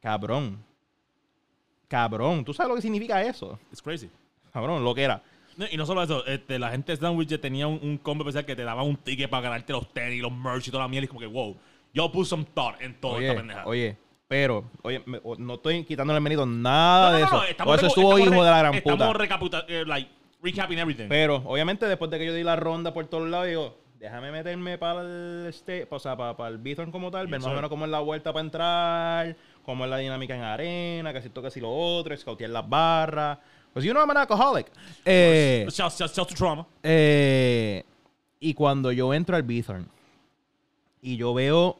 Cabrón. 0.00 0.58
Cabrón. 1.88 2.44
¿Tú 2.44 2.54
sabes 2.54 2.70
lo 2.70 2.76
que 2.76 2.82
significa 2.82 3.22
eso? 3.22 3.58
It's 3.70 3.82
crazy. 3.82 4.08
Cabrón, 4.52 4.84
lo 4.84 4.94
que 4.94 5.02
era. 5.02 5.22
No, 5.56 5.66
y 5.70 5.76
no 5.76 5.84
solo 5.86 6.02
eso, 6.02 6.24
este, 6.26 6.58
la 6.58 6.70
gente 6.70 6.92
de 6.92 6.96
Sandwich 6.98 7.38
tenía 7.40 7.66
un, 7.66 7.78
un 7.82 7.98
combo 7.98 8.22
especial 8.24 8.44
que 8.46 8.56
te 8.56 8.64
daba 8.64 8.82
un 8.82 8.96
ticket 8.96 9.28
para 9.28 9.42
ganarte 9.42 9.72
los 9.72 9.92
tenis, 9.92 10.20
los 10.22 10.32
merch 10.32 10.68
y 10.68 10.70
toda 10.70 10.84
la 10.84 10.88
mierda. 10.88 11.04
Y 11.04 11.08
como 11.08 11.20
que, 11.20 11.26
wow, 11.26 11.56
yo 11.92 12.10
put 12.10 12.26
some 12.26 12.44
thought 12.54 12.80
en 12.80 12.98
toda 13.00 13.20
esta 13.20 13.32
Oye, 13.32 13.38
pendeja. 13.38 13.66
oye, 13.66 13.96
pero, 14.28 14.64
oye, 14.82 15.02
me- 15.04 15.20
no 15.38 15.54
estoy 15.54 15.84
quitándole 15.84 16.16
el 16.16 16.22
mérito 16.22 16.46
nada 16.46 17.06
No, 17.06 17.10
no, 17.12 17.16
de 17.18 17.24
eso. 17.24 17.44
estamos 17.44 17.72
O 17.72 17.76
eso 17.76 17.86
estuvo 17.88 18.04
estamos 18.16 18.20
hijo 18.20 18.30
re- 18.40 18.44
de 18.46 18.50
la 18.50 18.58
gran 18.58 18.74
Estamos 18.74 19.06
puta. 19.06 19.12
recaputa, 19.18 19.64
eh, 19.68 19.84
like, 19.86 20.10
recapping 20.42 20.78
everything. 20.78 21.06
Pero, 21.08 21.36
obviamente, 21.44 21.86
después 21.86 22.10
de 22.10 22.18
que 22.18 22.26
yo 22.26 22.34
di 22.34 22.42
la 22.42 22.56
ronda 22.56 22.94
por 22.94 23.06
todos 23.06 23.28
lados, 23.28 23.48
digo, 23.48 23.78
déjame 24.00 24.32
meterme 24.32 24.78
para 24.78 25.02
el 25.02 25.46
este, 25.48 25.86
o 25.90 25.98
sea, 25.98 26.16
para, 26.16 26.34
para 26.36 26.48
el 26.48 26.58
Bithorn 26.58 26.90
como 26.90 27.10
tal, 27.10 27.26
ver 27.26 27.38
Yes, 27.38 27.44
más 27.46 27.52
o 27.52 27.54
menos 27.56 27.68
cómo 27.68 27.84
es 27.84 27.90
la 27.90 28.00
vuelta 28.00 28.32
para 28.32 28.44
entrar, 28.44 29.36
cómo 29.64 29.84
es 29.84 29.90
la 29.90 29.98
dinámica 29.98 30.34
en 30.34 30.42
arena, 30.42 31.12
que 31.12 31.20
si 31.22 31.28
toca, 31.28 31.50
si 31.50 31.60
lo 31.60 31.70
otro, 31.70 32.16
scoutear 32.16 32.50
las 32.50 32.66
barras. 32.68 33.38
Pues 33.72 33.84
you 33.84 33.92
know 33.92 34.02
I'm 34.02 34.10
an 34.10 34.16
alcoholic. 34.18 34.66
Eh, 35.04 35.66
Shouts, 35.70 35.96
shouts, 35.98 36.14
shouts 36.14 36.28
to 36.28 36.34
trauma. 36.34 36.66
eh, 36.82 37.84
y 38.40 38.54
cuando 38.54 38.90
yo 38.92 39.14
entro 39.14 39.36
al 39.36 39.42
Bithorn 39.44 39.86
y 41.00 41.16
yo 41.16 41.32
veo 41.32 41.78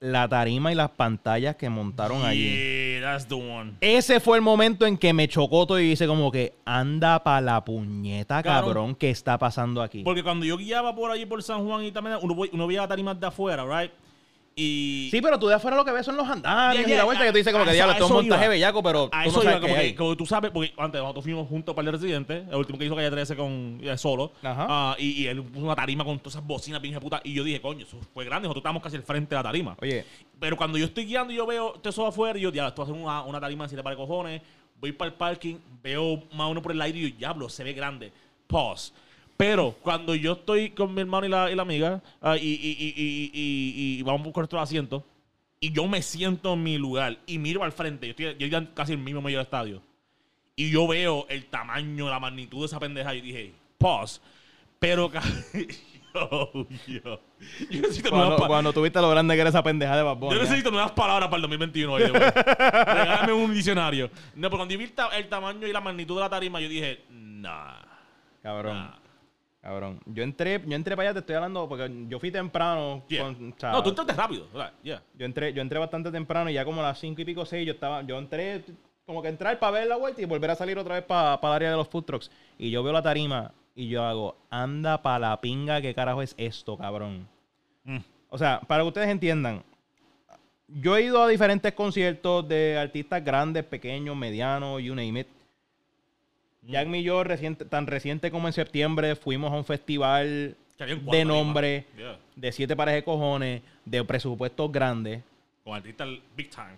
la 0.00 0.28
tarima 0.28 0.70
y 0.70 0.74
las 0.76 0.90
pantallas 0.90 1.56
que 1.56 1.68
montaron 1.68 2.24
allí. 2.24 2.98
Yeah, 3.00 3.00
that's 3.12 3.26
the 3.26 3.34
one. 3.34 3.74
Ese 3.80 4.20
fue 4.20 4.36
el 4.38 4.42
momento 4.42 4.86
en 4.86 4.96
que 4.98 5.12
me 5.12 5.26
chocó 5.28 5.66
todo 5.66 5.80
y 5.80 5.88
dice 5.88 6.06
como 6.06 6.30
que 6.30 6.54
anda 6.64 7.22
pa' 7.24 7.40
la 7.40 7.64
puñeta, 7.64 8.42
Claro. 8.42 8.66
cabrón, 8.66 8.94
¿qué 8.94 9.10
está 9.10 9.38
pasando 9.38 9.80
aquí? 9.82 10.02
Porque 10.04 10.22
cuando 10.22 10.44
yo 10.46 10.56
guiaba 10.56 10.94
por 10.94 11.10
allí 11.10 11.26
por 11.26 11.42
San 11.42 11.64
Juan 11.66 11.84
y 11.84 11.90
también 11.92 12.16
uno, 12.22 12.36
uno 12.52 12.66
veía 12.66 12.86
tarimas 12.86 13.18
de 13.18 13.26
afuera, 13.26 13.64
right? 13.64 13.90
Y 14.60 15.08
Sí, 15.12 15.20
pero 15.22 15.38
tú 15.38 15.46
de 15.46 15.54
afuera 15.54 15.76
lo 15.76 15.84
que 15.84 15.92
ves 15.92 16.04
son 16.04 16.16
los 16.16 16.28
andamios 16.28 16.84
Yeah, 16.84 16.94
y 16.94 16.98
la 16.98 17.04
vuelta 17.04 17.22
a- 17.22 17.26
que 17.26 17.32
tú 17.32 17.38
dices 17.38 17.52
como 17.52 17.64
que 17.64 17.70
eso- 17.70 17.74
diablo, 17.76 17.94
es 17.94 18.00
un 18.10 18.16
montaje 18.16 18.44
iba. 18.44 18.50
bellaco, 18.50 18.82
pero 18.82 19.08
a 19.12 19.22
tú 19.22 19.28
eso 19.30 19.36
no 19.38 19.42
iba 19.44 19.52
sabes 19.52 19.60
como 19.68 19.74
qué 19.80 19.88
que, 19.90 19.94
como 19.94 20.16
tú 20.16 20.26
sabes, 20.26 20.50
porque 20.50 20.72
antes 20.76 21.00
nosotros 21.00 21.24
fuimos 21.24 21.48
juntos 21.48 21.74
para 21.76 21.86
el 21.88 21.92
residente, 21.92 22.44
el 22.50 22.54
último 22.56 22.76
que 22.78 22.86
hizo 22.86 22.96
Calle 22.96 23.10
13 23.10 23.36
con 23.36 23.78
eh, 23.82 23.96
solo, 23.96 24.32
Ajá. 24.42 24.66
ah, 24.68 24.96
y, 24.98 25.22
y 25.22 25.26
él 25.28 25.42
puso 25.44 25.64
una 25.66 25.76
tarima 25.76 26.04
con 26.04 26.18
todas 26.18 26.34
esas 26.34 26.44
bocinas 26.46 26.82
bien 26.82 26.98
puta 26.98 27.20
y 27.22 27.34
yo 27.34 27.44
dije, 27.44 27.60
coño, 27.60 27.86
eso 27.86 27.98
fue 28.12 28.24
grande, 28.24 28.48
nosotros 28.48 28.62
estábamos 28.62 28.82
casi 28.82 28.96
al 28.96 29.02
frente 29.04 29.30
de 29.30 29.36
la 29.36 29.42
tarima. 29.44 29.76
Oye, 29.80 30.04
Pero 30.40 30.56
cuando 30.56 30.76
yo 30.76 30.86
estoy 30.86 31.04
guiando 31.04 31.32
y 31.32 31.36
yo 31.36 31.46
veo 31.46 31.74
todo 31.74 31.90
eso 31.90 32.04
afuera, 32.06 32.36
y 32.36 32.42
yo, 32.42 32.50
diablo, 32.50 32.68
esto 32.70 32.82
va 32.82 32.88
a 32.88 32.92
ser 32.92 33.00
una, 33.00 33.22
una 33.22 33.40
tarima 33.40 33.64
de 33.64 33.68
siete 33.68 33.82
para 33.84 33.94
cojones. 33.94 34.42
Voy 34.80 34.92
para 34.92 35.08
el 35.10 35.14
parking, 35.14 35.56
veo 35.82 36.16
más 36.32 36.46
o 36.46 36.48
menos 36.48 36.62
por 36.62 36.72
el 36.72 36.80
aire 36.82 36.98
y 36.98 37.10
yo, 37.12 37.16
diablo, 37.16 37.48
se 37.48 37.62
ve 37.64 37.72
grande. 37.74 38.12
Pause. 38.48 38.92
Pero 39.38 39.76
cuando 39.82 40.14
yo 40.14 40.32
estoy 40.32 40.70
con 40.70 40.92
mi 40.92 41.00
hermano 41.00 41.24
y 41.24 41.30
la, 41.30 41.50
y 41.50 41.54
la 41.54 41.62
amiga, 41.62 42.02
ah, 42.20 42.36
y, 42.36 42.42
y, 42.42 43.30
y, 43.32 44.02
vamos 44.02 44.20
a 44.20 44.24
buscar 44.24 44.40
nuestro 44.42 44.60
asiento, 44.60 45.04
y 45.60 45.72
yo 45.72 45.86
me 45.86 46.02
siento 46.02 46.52
en 46.54 46.62
mi 46.64 46.76
lugar 46.76 47.16
y 47.26 47.38
miro 47.38 47.62
al 47.64 47.72
frente, 47.72 48.06
yo 48.06 48.10
estoy 48.10 48.36
yo 48.38 48.46
estoy 48.58 48.68
casi 48.74 48.92
en 48.92 48.98
el 48.98 49.04
mismo 49.04 49.22
medio 49.22 49.38
del 49.38 49.44
estadio, 49.46 49.80
y 50.56 50.70
yo 50.70 50.86
veo 50.88 51.24
el 51.30 51.46
tamaño, 51.46 52.10
la 52.10 52.18
magnitud 52.20 52.60
de 52.60 52.66
esa 52.66 52.78
pendeja, 52.80 53.14
y 53.14 53.20
dije, 53.20 53.52
pause. 53.78 54.20
Pero, 54.80 55.10
yo, 56.14 56.66
yo, 56.86 57.20
yo 57.70 57.80
necesito 57.80 58.10
nuevas 58.10 58.26
cuando, 58.28 58.36
pa- 58.38 58.46
cuando 58.48 58.72
tuviste 58.72 59.00
lo 59.00 59.08
grande 59.10 59.34
que 59.36 59.40
era 59.40 59.50
esa 59.50 59.62
pendeja 59.62 59.96
de 59.96 60.02
Bad 60.02 60.16
Bunny, 60.16 60.34
yo 60.34 60.40
¿eh? 60.40 60.44
necesito 60.44 60.70
nuevas 60.72 60.90
palabras 60.92 61.28
para 61.28 61.36
el 61.36 61.42
2021. 61.42 61.92
by 61.92 62.04
the 62.04 62.10
way. 62.12 62.20
Regálame 62.20 63.32
un 63.32 63.54
diccionario. 63.54 64.10
No, 64.34 64.48
pero 64.48 64.56
cuando 64.58 64.76
vi 64.76 64.82
el, 64.84 64.92
ta- 64.92 65.16
el 65.16 65.28
tamaño 65.28 65.64
y 65.66 65.72
la 65.72 65.80
magnitud 65.80 66.16
de 66.16 66.20
la 66.22 66.28
tarima, 66.28 66.60
yo 66.60 66.68
dije, 66.68 67.02
nah. 67.10 67.74
Cabrón. 68.42 68.76
nah. 68.76 68.90
Cabrón. 69.60 70.00
Yo 70.06 70.22
entré, 70.22 70.62
yo 70.64 70.74
entré 70.76 70.94
para 70.96 71.08
allá, 71.10 71.14
te 71.14 71.20
estoy 71.20 71.34
hablando, 71.34 71.68
porque 71.68 71.90
yo 72.08 72.18
fui 72.20 72.30
temprano. 72.30 73.02
Yeah. 73.08 73.22
con- 73.24 73.52
o 73.52 73.54
sea, 73.58 73.72
No, 73.72 73.82
tú 73.82 73.88
entraste 73.90 74.12
rápido. 74.14 74.46
yeah. 74.82 75.02
yo 75.14 75.26
entré, 75.26 75.52
yo 75.52 75.60
entré 75.62 75.78
bastante 75.78 76.10
temprano 76.10 76.48
y 76.48 76.54
ya 76.54 76.64
como 76.64 76.80
a 76.80 76.84
las 76.84 76.98
cinco 76.98 77.20
y 77.20 77.24
pico, 77.24 77.44
seis, 77.44 77.66
yo 77.66 77.72
estaba, 77.72 78.02
yo 78.02 78.18
entré 78.18 78.64
como 79.04 79.20
que 79.22 79.28
entrar 79.28 79.58
para 79.58 79.72
ver 79.72 79.86
la 79.88 79.96
vuelta 79.96 80.20
y 80.22 80.26
volver 80.26 80.50
a 80.50 80.54
salir 80.54 80.78
otra 80.78 80.94
vez 80.96 81.04
para 81.04 81.34
el 81.42 81.48
área 81.52 81.70
de 81.70 81.76
los 81.76 81.88
food 81.88 82.04
trucks. 82.04 82.30
Y 82.58 82.70
yo 82.70 82.82
veo 82.82 82.92
la 82.92 83.02
tarima 83.02 83.52
y 83.74 83.88
yo 83.88 84.04
hago, 84.04 84.36
anda 84.50 85.02
pa' 85.02 85.18
la 85.18 85.40
pinga, 85.40 85.80
¿qué 85.80 85.94
carajo 85.94 86.22
es 86.22 86.34
esto, 86.38 86.76
cabrón? 86.76 87.26
Mm. 87.84 87.98
O 88.30 88.38
sea, 88.38 88.60
para 88.60 88.82
que 88.82 88.88
ustedes 88.88 89.08
entiendan, 89.08 89.62
yo 90.68 90.96
he 90.96 91.02
ido 91.04 91.22
a 91.22 91.28
diferentes 91.28 91.72
conciertos 91.72 92.46
de 92.46 92.78
artistas 92.78 93.24
grandes, 93.24 93.64
pequeños, 93.64 94.14
medianos, 94.14 94.82
you 94.82 94.94
name 94.94 95.20
it. 95.20 95.28
Jack 96.68 96.86
y 96.94 97.02
yo, 97.02 97.24
reciente, 97.24 97.64
tan 97.64 97.86
reciente 97.86 98.30
como 98.30 98.46
en 98.46 98.52
septiembre, 98.52 99.16
fuimos 99.16 99.50
a 99.52 99.56
un 99.56 99.64
festival 99.64 100.54
de 100.78 101.24
nombre, 101.24 101.86
Yeah. 101.96 102.18
de 102.36 102.52
siete 102.52 102.76
pares 102.76 102.94
de 102.94 103.02
cojones, 103.02 103.62
de 103.84 104.04
presupuestos 104.04 104.70
grandes. 104.70 105.22
Con 105.64 105.74
artistas 105.74 106.08
big 106.36 106.50
time. 106.50 106.76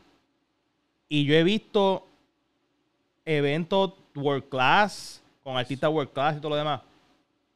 Y 1.09 1.25
yo 1.25 1.35
he 1.35 1.43
visto 1.43 2.07
eventos 3.25 3.93
world 4.15 4.49
class, 4.49 5.23
con 5.43 5.57
artistas 5.57 5.91
world 5.91 6.13
class 6.13 6.37
y 6.37 6.41
todo 6.41 6.51
lo 6.51 6.57
demás. 6.57 6.81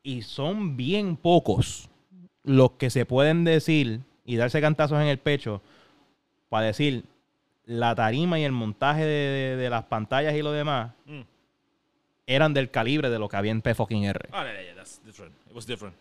Y 0.02 0.22
son 0.22 0.76
bien 0.76 1.16
pocos 1.16 1.88
los 2.42 2.72
que 2.72 2.90
se 2.90 3.06
pueden 3.06 3.44
decir 3.44 4.00
y 4.26 4.36
darse 4.36 4.60
cantazos 4.60 5.00
en 5.00 5.06
el 5.06 5.18
pecho 5.18 5.62
para 6.48 6.66
decir 6.66 7.04
la 7.64 7.94
tarima 7.94 8.38
y 8.38 8.44
el 8.44 8.52
montaje 8.52 9.02
de, 9.02 9.06
de- 9.06 9.56
de 9.56 9.70
las 9.70 9.84
pantallas 9.84 10.34
y 10.34 10.42
lo 10.42 10.52
demás 10.52 10.92
Mm. 11.06 11.20
Eran 12.26 12.54
del 12.54 12.70
calibre 12.70 13.10
de 13.10 13.18
lo 13.18 13.28
que 13.28 13.36
había 13.36 13.52
en 13.52 13.62
P 13.62 13.74
fucking 13.74 14.04
R. 14.04 14.28
Ah, 14.32 14.44
yeah, 14.44 14.62
yeah, 14.62 14.74
that's 14.74 15.00
different. 15.04 15.34
It 15.48 15.54
was 15.54 15.66
different. 15.66 15.94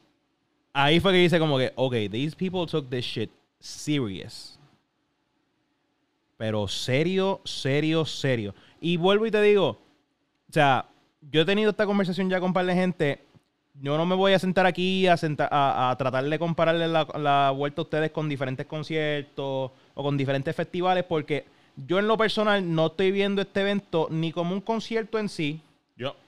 Ahí 0.74 1.00
fue 1.00 1.12
que 1.12 1.20
dice 1.20 1.38
como 1.40 1.58
que, 1.58 1.72
ok, 1.76 1.94
these 2.10 2.36
people 2.36 2.66
took 2.66 2.90
this 2.90 3.06
shit 3.06 3.30
serious. 3.60 4.58
Pero 6.38 6.68
serio, 6.68 7.42
serio, 7.46 8.06
serio. 8.06 8.56
Y 8.82 8.98
vuelvo 8.98 9.26
y 9.26 9.32
te 9.32 9.42
digo, 9.42 9.68
o 9.70 10.52
sea, 10.54 10.86
yo 11.32 11.42
he 11.42 11.46
tenido 11.46 11.70
esta 11.72 11.86
conversación 11.86 12.30
ya 12.30 12.40
con 12.40 12.48
un 12.50 12.54
par 12.54 12.66
de 12.66 12.74
gente. 12.74 13.20
Yo 13.82 13.98
no 13.98 14.06
me 14.06 14.16
voy 14.16 14.34
a 14.34 14.40
sentar 14.40 14.66
aquí 14.66 15.08
a, 15.08 15.16
senta- 15.18 15.48
a, 15.52 15.90
a 15.92 15.98
tratar 15.98 16.24
de 16.26 16.40
compararle 16.40 16.88
la, 16.88 17.08
la 17.18 17.52
vuelta 17.52 17.82
a 17.82 17.84
ustedes 17.84 18.12
con 18.12 18.30
diferentes 18.30 18.66
conciertos 18.66 19.72
o 19.94 20.04
con 20.04 20.16
diferentes 20.18 20.56
festivales 20.56 21.04
porque 21.06 21.46
yo 21.88 21.98
en 21.98 22.08
lo 22.08 22.16
personal 22.18 22.74
no 22.76 22.88
estoy 22.88 23.12
viendo 23.12 23.42
este 23.42 23.62
evento 23.62 24.08
ni 24.12 24.32
como 24.32 24.54
un 24.54 24.62
concierto 24.62 25.18
en 25.18 25.28
sí. 25.30 25.62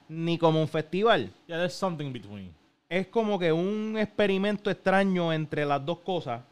Ni 0.08 0.38
como 0.38 0.60
un 0.60 0.68
festival 0.68 1.30
Yeah, 1.46 1.58
there's 1.58 1.74
something 1.74 2.12
between. 2.12 2.52
es 2.88 3.06
como 3.08 3.38
que 3.38 3.52
un 3.52 3.96
experimento 3.98 4.70
extraño 4.70 5.32
entre 5.32 5.64
las 5.64 5.84
dos 5.84 5.98
cosas. 5.98 6.42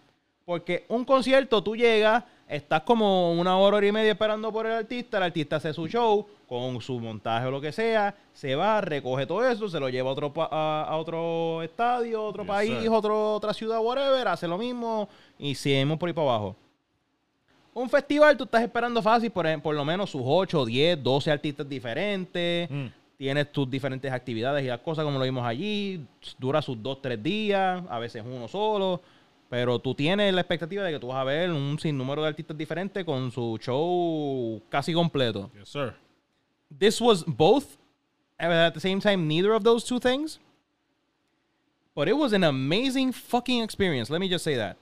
Porque 0.44 0.84
un 0.88 1.04
concierto, 1.06 1.62
tú 1.62 1.74
llegas, 1.74 2.22
estás 2.46 2.82
como 2.82 3.32
una 3.32 3.56
hora, 3.56 3.78
hora 3.78 3.86
y 3.86 3.92
media 3.92 4.12
esperando 4.12 4.52
por 4.52 4.66
el 4.66 4.72
artista, 4.72 5.16
el 5.16 5.22
artista 5.22 5.56
hace 5.56 5.72
su 5.72 5.88
show 5.88 6.26
con 6.46 6.80
su 6.82 7.00
montaje 7.00 7.46
o 7.46 7.50
lo 7.50 7.60
que 7.62 7.72
sea, 7.72 8.14
se 8.34 8.54
va, 8.54 8.80
recoge 8.82 9.26
todo 9.26 9.48
eso, 9.48 9.68
se 9.70 9.80
lo 9.80 9.88
lleva 9.88 10.10
a 10.10 10.12
otro, 10.12 10.32
pa- 10.34 10.48
a, 10.52 10.84
a 10.84 10.96
otro 10.98 11.62
estadio, 11.62 12.22
otro 12.22 12.42
Yes, 12.42 12.48
país, 12.52 12.88
otro, 12.90 13.34
otra 13.36 13.54
ciudad, 13.54 13.80
whatever, 13.80 14.28
hace 14.28 14.46
lo 14.46 14.58
mismo 14.58 15.08
y 15.38 15.54
seguimos 15.54 15.98
por 15.98 16.08
ahí 16.08 16.12
para 16.12 16.28
abajo. 16.28 16.56
Un 17.72 17.88
festival, 17.88 18.36
tú 18.36 18.44
estás 18.44 18.62
esperando 18.62 19.00
fácil, 19.02 19.30
por, 19.30 19.46
por 19.62 19.74
lo 19.74 19.84
menos 19.84 20.10
sus 20.10 20.22
8, 20.24 20.64
10, 20.66 21.02
12 21.02 21.30
artistas 21.30 21.68
diferentes 21.68 22.68
Mm. 22.70 22.86
Tienes 23.16 23.53
tus 23.53 23.70
diferentes 23.70 24.11
actividades 24.12 24.64
y 24.64 24.66
las 24.66 24.81
cosas 24.81 25.05
como 25.05 25.18
lo 25.18 25.24
vimos 25.24 25.46
allí, 25.46 26.05
dura 26.38 26.61
sus 26.62 26.83
dos, 26.83 27.00
tres 27.00 27.22
días, 27.22 27.83
a 27.88 27.98
veces 27.98 28.22
uno 28.24 28.48
solo, 28.48 29.00
pero 29.48 29.79
tú 29.79 29.94
tienes 29.94 30.35
la 30.35 30.40
expectativa 30.40 30.83
de 30.83 30.92
que 30.92 30.98
tú 30.98 31.09
vas 31.09 31.18
a 31.18 31.24
ver 31.24 31.50
un 31.50 31.79
sinnúmero 31.79 32.22
de 32.22 32.29
artistas 32.29 32.57
diferentes 32.57 33.05
con 33.05 33.31
su 33.31 33.59
show 33.61 34.61
casi 34.68 34.92
completo. 34.92 35.50
Yes, 35.57 35.68
sir. 35.68 35.94
This 36.77 37.00
was 37.00 37.24
both, 37.27 37.79
at 38.38 38.72
the 38.74 38.81
same 38.81 39.00
time, 39.00 39.29
neither 39.29 39.53
of 39.53 39.62
those 39.62 39.87
two 39.87 40.00
things. 40.00 40.40
But 41.94 42.09
it 42.09 42.16
was 42.16 42.33
an 42.33 42.42
amazing 42.42 43.12
fucking 43.12 43.62
experience, 43.62 44.11
let 44.11 44.18
me 44.18 44.29
just 44.29 44.44
say 44.44 44.57
that. 44.57 44.77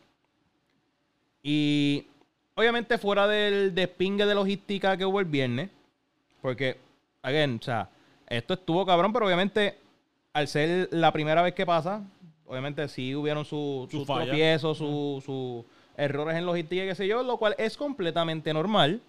Y 1.42 2.06
obviamente 2.54 2.96
fuera 2.96 3.26
del 3.26 3.74
despingue 3.74 4.24
de 4.24 4.34
logística 4.34 4.96
que 4.96 5.04
hubo 5.04 5.20
el 5.20 5.26
viernes, 5.26 5.68
porque, 6.40 6.78
again, 7.20 7.58
o 7.60 7.64
sea, 7.64 7.90
esto 8.36 8.54
estuvo 8.54 8.84
cabrón, 8.86 9.12
pero 9.12 9.26
obviamente 9.26 9.78
al 10.32 10.48
ser 10.48 10.88
la 10.92 11.12
primera 11.12 11.42
vez 11.42 11.54
que 11.54 11.66
pasa, 11.66 12.02
obviamente 12.46 12.86
sí 12.88 13.14
hubieron 13.14 13.44
su- 13.44 13.86
Su 13.90 13.98
sus 13.98 14.06
falla. 14.06 14.24
tropiezos, 14.26 14.78
sus 14.78 15.22
sus 15.24 15.64
errores 15.96 16.36
en 16.36 16.46
logística 16.46 16.84
y 16.84 16.88
qué 16.88 16.94
sé 16.94 17.06
yo, 17.06 17.22
lo 17.22 17.36
cual 17.36 17.54
es 17.58 17.76
completamente 17.76 18.52
normal. 18.54 19.00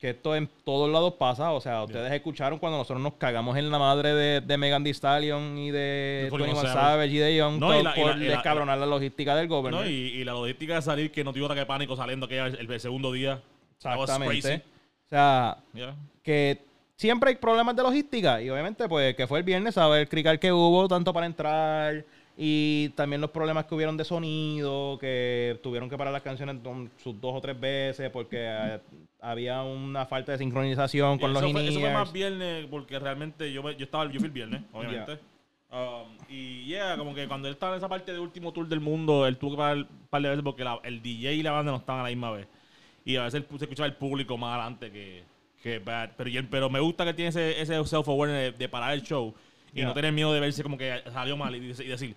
Que 0.00 0.10
esto 0.10 0.34
en 0.34 0.48
todos 0.64 0.90
lados 0.90 1.14
pasa. 1.14 1.52
O 1.52 1.60
sea, 1.60 1.84
ustedes 1.84 2.10
escucharon 2.10 2.58
cuando 2.58 2.76
nosotros 2.78 3.00
nos 3.00 3.12
cagamos 3.14 3.56
en 3.56 3.70
la 3.70 3.78
madre 3.78 4.12
de, 4.12 4.40
de 4.40 4.58
Megan 4.58 4.82
Thee 4.82 4.90
Stallion 4.94 5.56
y 5.56 5.70
de 5.70 5.78
De 5.78 6.28
21 6.32 6.44
21 6.46 6.72
Savage. 6.72 7.12
Y 7.12 7.18
de 7.18 7.36
Young 7.36 7.60
No, 7.60 7.68
por 7.94 8.16
la- 8.16 8.16
descabronar 8.16 8.78
la 8.78 8.86
logística 8.86 9.36
del 9.36 9.46
gobierno. 9.46 9.82
No, 9.82 9.86
y, 9.88 9.92
y 9.92 10.24
la 10.24 10.32
logística 10.32 10.74
de 10.74 10.82
salir 10.82 11.12
que 11.12 11.22
no 11.22 11.32
tuvo 11.32 11.44
ataque 11.44 11.60
de 11.60 11.66
pánico 11.66 11.94
saliendo 11.94 12.26
aquella 12.26 12.46
el, 12.48 12.68
el 12.68 12.80
segundo 12.80 13.12
día. 13.12 13.40
Exactamente. 13.76 14.64
O 15.06 15.08
sea, 15.08 15.58
Yeah. 15.72 15.94
que 16.24 16.58
siempre 17.02 17.30
hay 17.30 17.36
problemas 17.36 17.74
de 17.76 17.82
logística 17.82 18.40
y 18.40 18.48
obviamente 18.48 18.88
pues 18.88 19.14
que 19.16 19.26
fue 19.26 19.40
el 19.40 19.44
viernes 19.44 19.76
a 19.76 19.88
ver 19.88 20.02
el 20.02 20.08
crical 20.08 20.38
que 20.38 20.52
hubo 20.52 20.86
tanto 20.88 21.12
para 21.12 21.26
entrar 21.26 22.04
y 22.38 22.88
también 22.90 23.20
los 23.20 23.30
problemas 23.30 23.66
que 23.66 23.74
hubieron 23.74 23.96
de 23.96 24.04
sonido 24.04 24.96
que 25.00 25.58
tuvieron 25.62 25.90
que 25.90 25.98
parar 25.98 26.12
las 26.12 26.22
canciones 26.22 26.56
sus 27.02 27.20
dos 27.20 27.34
o 27.34 27.40
tres 27.40 27.58
veces 27.58 28.08
porque 28.10 28.38
eh, 28.40 28.78
había 29.20 29.62
una 29.62 30.06
falta 30.06 30.32
de 30.32 30.38
sincronización 30.38 31.18
con 31.18 31.32
los 31.32 31.42
fue, 31.42 31.68
eso 31.68 31.80
fue 31.80 31.92
más 31.92 32.12
viernes 32.12 32.66
porque 32.70 32.98
realmente 32.98 33.52
yo, 33.52 33.68
yo 33.72 33.84
estaba 33.84 34.04
yo 34.10 34.18
fui 34.20 34.26
el 34.28 34.30
viernes, 34.32 34.62
obviamente. 34.72 35.18
Um, 35.70 36.16
y 36.28 36.64
yeah, 36.66 36.96
como 36.98 37.14
que 37.14 37.26
cuando 37.26 37.48
él 37.48 37.54
estaba 37.54 37.72
en 37.72 37.78
esa 37.78 37.88
parte 37.88 38.12
de 38.12 38.18
último 38.18 38.52
tour 38.52 38.68
del 38.68 38.80
mundo, 38.80 39.26
él 39.26 39.38
tuvo 39.38 39.52
que 39.52 39.56
parar 39.56 39.76
un 39.78 40.06
par 40.10 40.20
de 40.20 40.28
veces 40.28 40.44
porque 40.44 40.64
la- 40.64 40.80
el 40.84 41.00
DJ 41.02 41.32
y 41.32 41.42
la 41.42 41.52
banda 41.52 41.72
no 41.72 41.78
estaban 41.78 42.00
a 42.02 42.04
la 42.04 42.10
misma 42.10 42.30
vez. 42.30 42.46
Y 43.06 43.16
a 43.16 43.24
veces 43.24 43.42
se 43.58 43.64
escuchaba 43.64 43.86
el 43.86 43.94
público 43.94 44.36
más 44.36 44.54
adelante 44.54 44.90
que, 44.92 45.24
que 45.62 45.78
bad. 45.78 46.10
Pero, 46.16 46.30
pero 46.50 46.68
me 46.68 46.80
gusta 46.80 47.04
que 47.04 47.14
tiene 47.14 47.30
ese, 47.30 47.60
ese 47.60 47.74
self-awareness 47.84 48.52
de, 48.52 48.58
de 48.58 48.68
parar 48.68 48.92
el 48.92 49.02
show 49.02 49.32
y 49.72 49.76
Yeah. 49.78 49.86
no 49.86 49.94
tener 49.94 50.12
miedo 50.12 50.32
de 50.34 50.40
verse 50.40 50.62
como 50.62 50.76
que 50.76 51.00
salió 51.12 51.34
mal 51.34 51.54
y, 51.56 51.72
decir, 51.72 52.14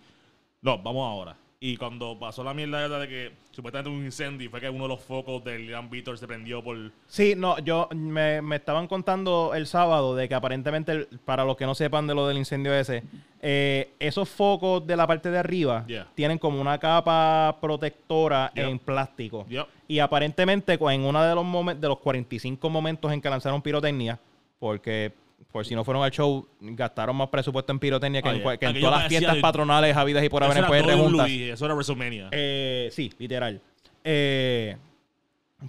no, 0.61 0.77
vamos 0.79 1.09
ahora. 1.09 1.37
Y 1.57 1.77
cuando 1.77 2.19
pasó 2.19 2.43
la 2.43 2.53
mierda 2.53 2.99
de 2.99 3.07
que 3.07 3.31
supuestamente 3.51 3.89
un 3.89 4.03
incendio 4.03 4.45
y 4.45 4.49
fue 4.49 4.59
que 4.59 4.69
uno 4.69 4.83
de 4.83 4.89
los 4.89 4.99
focos 4.99 5.41
del 5.43 5.67
Gran 5.67 5.89
Víctor 5.89 6.17
se 6.17 6.27
prendió 6.27 6.61
por... 6.61 6.91
Sí, 7.07 7.33
no, 7.35 7.57
yo 7.59 7.87
me, 7.95 8.41
me 8.41 8.57
estaban 8.57 8.87
contando 8.87 9.53
el 9.55 9.65
sábado 9.65 10.15
de 10.17 10.27
que 10.27 10.35
aparentemente, 10.35 11.07
para 11.23 11.45
los 11.45 11.55
que 11.55 11.65
no 11.65 11.73
sepan 11.73 12.07
de 12.07 12.13
lo 12.13 12.27
del 12.27 12.37
incendio 12.37 12.73
ese, 12.73 13.03
eh, 13.41 13.89
esos 13.99 14.27
focos 14.27 14.85
de 14.85 14.97
la 14.97 15.07
parte 15.07 15.31
de 15.31 15.37
arriba 15.37 15.85
Yeah. 15.87 16.07
tienen 16.13 16.37
como 16.37 16.59
una 16.59 16.77
capa 16.77 17.57
protectora 17.61 18.51
en 18.53 18.77
plástico. 18.77 19.45
Y 19.87 19.99
aparentemente 19.99 20.73
en 20.73 21.01
uno 21.01 21.23
de 21.23 21.35
los 21.35 21.45
momentos, 21.45 21.81
de 21.81 21.87
los 21.87 21.99
45 21.99 22.69
momentos 22.69 23.11
en 23.13 23.21
que 23.21 23.29
lanzaron 23.29 23.61
pirotecnia, 23.61 24.19
porque 24.59 25.13
por 25.51 25.65
si 25.65 25.75
no 25.75 25.83
fueron 25.83 26.03
al 26.03 26.11
show, 26.11 26.47
gastaron 26.59 27.15
más 27.15 27.29
presupuesto 27.29 27.71
en 27.71 27.79
pirotecnia 27.79 28.21
que, 28.21 28.29
Ah, 28.29 28.33
en, 28.33 28.41
que 28.43 28.65
Aquello 28.67 28.87
todas 28.87 28.99
las 29.01 29.07
fiestas 29.09 29.35
de- 29.35 29.41
patronales 29.41 29.95
habidas 29.95 30.23
y 30.23 30.29
por 30.29 30.43
haber 30.43 30.57
en 30.57 30.65
PR 30.65 30.93
juntas. 30.95 31.29
Eso 31.29 31.65
era 31.65 31.73
WrestleMania. 31.75 32.29
Eh, 32.31 32.89
sí, 32.91 33.11
literal. 33.19 33.61
Eh, 34.03 34.75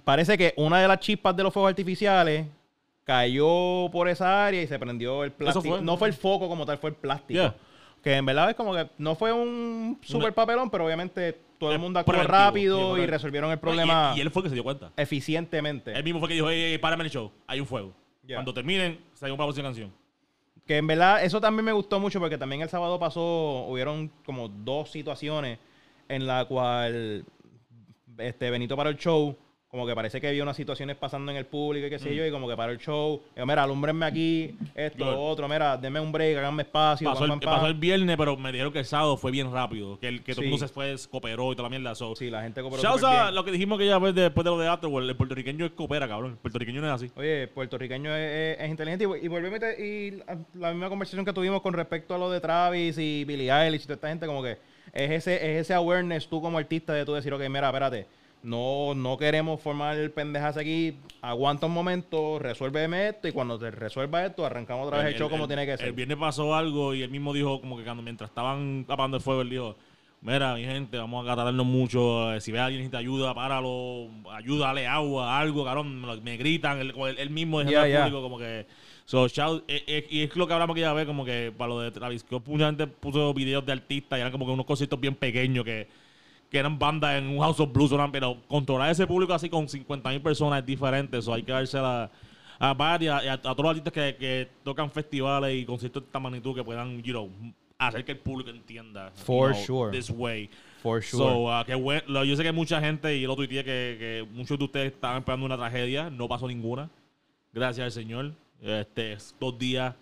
parece 0.03 0.37
que 0.37 0.53
una 0.57 0.81
de 0.81 0.87
las 0.87 0.99
chispas 0.99 1.35
de 1.35 1.43
los 1.43 1.53
fuegos 1.53 1.69
artificiales 1.69 2.45
cayó 3.03 3.89
por 3.91 4.09
esa 4.09 4.45
área 4.45 4.61
y 4.61 4.67
se 4.67 4.77
prendió 4.77 5.23
el 5.23 5.31
plástico. 5.31 5.75
fue? 5.75 5.81
No 5.81 5.95
fue 5.97 6.09
el 6.09 6.13
foco 6.13 6.47
como 6.49 6.65
tal, 6.65 6.77
fue 6.77 6.89
el 6.89 6.95
plástico. 6.95 7.39
Yeah. 7.39 7.55
Que 8.03 8.15
en 8.15 8.25
verdad 8.25 8.49
es 8.49 8.55
como 8.55 8.73
que 8.73 8.87
no 8.97 9.15
fue 9.15 9.31
un 9.31 9.99
super 10.03 10.33
papelón, 10.33 10.69
pero 10.69 10.85
obviamente 10.85 11.37
todo 11.57 11.71
el 11.71 11.75
Es 11.77 11.81
mundo 11.81 11.99
actuó 11.99 12.13
rápido 12.23 12.95
sí, 12.95 13.01
y 13.01 13.05
resolvieron 13.05 13.49
el 13.51 13.55
No, 13.55 13.59
y- 13.59 13.61
problema 13.61 14.13
Y, 14.15 14.21
él 14.21 14.31
fue 14.31 14.41
el 14.41 14.43
que 14.43 14.49
se 14.49 14.55
dio 14.55 14.63
cuenta. 14.63 14.91
eficientemente. 14.97 15.91
Él 15.93 16.03
mismo 16.03 16.19
fue 16.19 16.29
que 16.29 16.35
dijo, 16.35 16.49
hey, 16.49 16.77
párame 16.77 17.03
el 17.03 17.09
show, 17.09 17.31
hay 17.47 17.59
un 17.59 17.65
fuego. 17.67 17.93
Cuando 18.27 18.53
terminen, 18.53 18.99
salimos 19.13 19.37
para 19.37 19.49
la 19.51 19.63
canción. 19.63 19.91
Que 20.65 20.77
en 20.77 20.87
verdad 20.87 21.23
eso 21.23 21.39
también 21.39 21.63
me 21.63 21.71
gustó 21.71 21.97
mucho 21.99 22.19
porque 22.19 22.37
también 22.37 22.61
el 22.61 22.67
sábado 22.69 22.99
pasó, 22.99 23.65
hubieron 23.69 24.11
como 24.25 24.49
dos 24.49 24.91
situaciones 24.91 25.59
en 26.09 26.27
la 26.27 26.43
cual 26.45 27.23
este 28.17 28.49
Benito 28.49 28.75
paró 28.75 28.89
el 28.89 28.97
show, 28.97 29.37
como 29.69 29.85
que 29.85 29.93
parece 29.93 30.21
que 30.21 30.29
había 30.29 30.43
unas 30.43 30.55
situaciones 30.55 30.95
pasando 30.95 31.29
en 31.29 31.37
el 31.37 31.45
público 31.45 31.87
y 31.87 31.89
qué 31.89 31.99
sé 31.99 32.15
yo, 32.15 32.25
y 32.25 32.31
como 32.31 32.47
que 32.47 32.55
paró 32.55 32.71
el 32.71 32.77
show, 32.77 33.21
digo, 33.35 33.45
mira, 33.45 33.63
alúmbrenme 33.63 34.05
aquí, 34.05 34.55
esto, 34.73 35.03
lo 35.03 35.21
otro, 35.21 35.49
mira, 35.49 35.75
denme 35.75 35.99
un 35.99 36.09
break, 36.11 36.37
háganme 36.37 36.63
espacio, 36.63 37.09
Pasó 37.11 37.25
el, 37.25 37.37
pasó 37.41 37.67
el 37.67 37.73
viernes, 37.73 38.15
pero 38.15 38.37
me 38.37 38.51
dijeron 38.53 38.71
que 38.71 38.79
el 38.79 38.85
sábado 38.85 39.17
fue 39.17 39.29
bien 39.31 39.51
rápido. 39.51 39.99
Que, 39.99 40.07
el, 40.07 40.23
que 40.23 40.31
todo 40.33 40.41
el 40.41 40.47
Sí. 40.47 40.51
mundo 40.51 40.67
se 40.67 40.73
fue, 40.73 40.95
cooperó 41.11 41.51
y 41.51 41.55
toda 41.57 41.69
la 41.69 41.77
mierda. 41.77 41.95
So, 41.95 42.15
Sí, 42.15 42.29
la 42.29 42.43
gente 42.43 42.61
cooperó 42.61 42.81
Shouts 42.81 43.03
a 43.03 43.31
lo 43.31 43.43
que 43.43 43.51
dijimos 43.51 43.77
que 43.77 43.85
ya 43.87 43.99
después 43.99 44.43
de 44.45 44.49
lo 44.51 44.57
de 44.57 44.67
Afterworld. 44.69 45.09
El 45.09 45.17
puertorriqueño 45.17 45.65
es 45.65 45.71
coopera, 45.73 46.07
cabrón. 46.07 46.31
El 46.31 46.37
puertorriqueño 46.37 46.79
no 46.79 46.87
es 46.87 46.93
así. 46.93 47.11
Oye, 47.17 47.43
el 47.43 47.49
puertorriqueño 47.49 48.15
es, 48.15 48.57
es- 48.57 48.63
es 48.63 48.69
inteligente 48.69 49.03
y, 49.03 49.25
y 49.25 49.27
volvemos 49.27 49.61
a 49.61 49.65
meter- 49.65 49.79
y 49.83 50.11
la- 50.11 50.37
la 50.53 50.71
misma 50.71 50.87
conversación 50.87 51.25
que 51.25 51.33
tuvimos 51.33 51.61
con 51.61 51.73
respecto 51.73 52.15
a 52.15 52.17
lo 52.17 52.31
de 52.31 52.39
Travis 52.39 52.97
y 52.97 53.25
Billie 53.25 53.51
Eilish 53.51 53.81
y 53.81 53.83
toda 53.83 53.95
esta 53.95 54.07
gente, 54.07 54.25
como 54.27 54.41
que 54.41 54.57
es 54.93 55.11
ese, 55.11 55.35
es 55.35 55.61
ese 55.65 55.73
awareness 55.73 56.27
tú 56.29 56.41
como 56.41 56.57
artista 56.57 56.93
de 56.93 57.03
tú 57.03 57.13
decir, 57.13 57.33
ok, 57.33 57.41
mira, 57.49 57.67
espérate, 57.67 58.07
no, 58.43 58.93
no 58.95 59.17
queremos 59.17 59.59
formar 59.61 60.09
pendejas 60.11 60.57
aquí, 60.57 60.95
aguanta 61.21 61.65
un 61.65 61.73
momento, 61.73 62.39
resuélveme 62.39 63.09
esto 63.09 63.27
y 63.27 63.31
cuando 63.31 63.59
te 63.59 63.71
resuelva 63.71 64.25
esto, 64.25 64.45
arrancamos 64.45 64.87
otra 64.87 64.99
vez 64.99 65.13
el, 65.13 65.19
show 65.19 65.29
como 65.29 65.47
tiene 65.47 65.65
que 65.65 65.77
ser. 65.77 65.87
El 65.87 65.93
viernes 65.93 66.17
pasó 66.17 66.55
algo 66.55 66.93
y 66.93 67.01
él 67.03 67.09
mismo 67.09 67.33
dijo, 67.33 67.59
como 67.59 67.77
que 67.77 67.83
cuando 67.83 68.03
mientras 68.03 68.29
estaban 68.29 68.85
apagando 68.87 69.17
el 69.17 69.23
fuego, 69.23 69.41
él 69.41 69.49
dijo: 69.49 69.75
Mira, 70.21 70.55
mi 70.55 70.63
gente, 70.65 70.97
vamos 70.97 71.27
a 71.27 71.35
tratarnos 71.35 71.65
mucho. 71.65 72.33
eh, 72.33 72.41
Si 72.41 72.51
ve 72.51 72.59
a 72.59 72.65
alguien 72.65 72.79
que 72.79 72.83
necesita 72.85 72.97
ayuda, 72.97 73.33
páralo. 73.35 74.07
Ayúdale, 74.31 74.87
agua, 74.87 75.39
algo, 75.39 75.63
cabrón. 75.63 76.01
Me, 76.01 76.17
me 76.21 76.37
gritan. 76.37 76.79
Él, 76.79 77.29
mismo 77.29 77.59
diciendo 77.59 77.87
ya. 77.87 77.99
público, 78.05 78.21
como 78.21 78.37
que. 78.37 78.65
So, 79.05 79.27
shout- 79.27 79.63
eh, 79.67 79.83
eh, 79.87 80.07
y 80.09 80.21
es 80.23 80.35
lo 80.35 80.47
que 80.47 80.53
hablamos 80.53 80.73
aquella 80.73 80.91
vez, 80.93 81.05
como 81.05 81.23
que 81.23 81.53
para 81.55 81.69
lo 81.69 81.79
de 81.79 81.91
Travis 81.91 82.21
Scott, 82.21 82.45
mucha 82.47 82.65
gente 82.65 82.87
puso 82.87 83.33
videos 83.33 83.65
de 83.65 83.71
artistas 83.73 84.17
y 84.17 84.21
eran 84.21 84.31
como 84.31 84.45
que 84.45 84.51
unos 84.51 84.65
cositos 84.65 84.99
bien 84.99 85.15
pequeños 85.15 85.63
que, 85.63 85.87
que 86.49 86.57
eran 86.57 86.77
bandas 86.79 87.15
en 87.17 87.27
un 87.27 87.39
House 87.39 87.59
of 87.59 87.71
Blues, 87.73 87.91
eran- 87.91 88.11
pero 88.11 88.37
controlar 88.47 88.89
ese 88.91 89.05
público 89.05 89.33
así 89.33 89.49
con 89.49 89.67
50 89.67 90.09
mil 90.09 90.21
personas 90.21 90.59
es 90.59 90.65
diferente. 90.65 91.21
So, 91.21 91.33
hay 91.33 91.43
que 91.43 91.51
dársela 91.51 92.09
a 92.59 92.73
varias 92.73 93.23
y 93.23 93.27
a, 93.27 93.33
a 93.33 93.37
todos 93.41 93.57
los 93.59 93.69
artistas 93.71 93.93
que, 93.93 94.15
que 94.17 94.49
tocan 94.63 94.89
festivales 94.89 95.55
y 95.55 95.65
conciertos 95.65 96.03
de 96.03 96.07
esta 96.07 96.19
magnitud 96.19 96.55
que 96.55 96.63
puedan, 96.63 97.01
you 97.03 97.11
know, 97.13 97.29
hacer 97.77 98.03
que 98.05 98.13
el 98.13 98.17
público 98.19 98.49
entienda. 98.49 99.09
you 99.15 99.23
For 99.23 99.51
know, 99.51 99.63
sure. 99.63 99.91
This 99.91 100.09
way. 100.09 100.49
For 100.81 101.03
sure. 101.03 101.23
So, 101.23 101.51
ah, 101.51 101.63
qué 101.65 101.75
buen- 101.75 102.03
lo- 102.07 102.23
yo 102.23 102.35
sé 102.35 102.43
que 102.43 102.51
mucha 102.51 102.79
gente, 102.79 103.15
y 103.15 103.25
lo 103.25 103.35
tuiteé, 103.35 103.63
que, 103.63 103.95
que 103.99 104.27
muchos 104.31 104.57
de 104.57 104.65
ustedes 104.65 104.93
estaban 104.93 105.17
esperando 105.19 105.45
una 105.45 105.57
tragedia. 105.57 106.09
No 106.09 106.27
pasó 106.27 106.47
ninguna. 106.47 106.89
Gracias 107.53 107.85
al 107.85 107.91
Señor. 107.91 108.31
Este, 108.61 109.17
dos 109.39 109.57
días, 109.59 109.93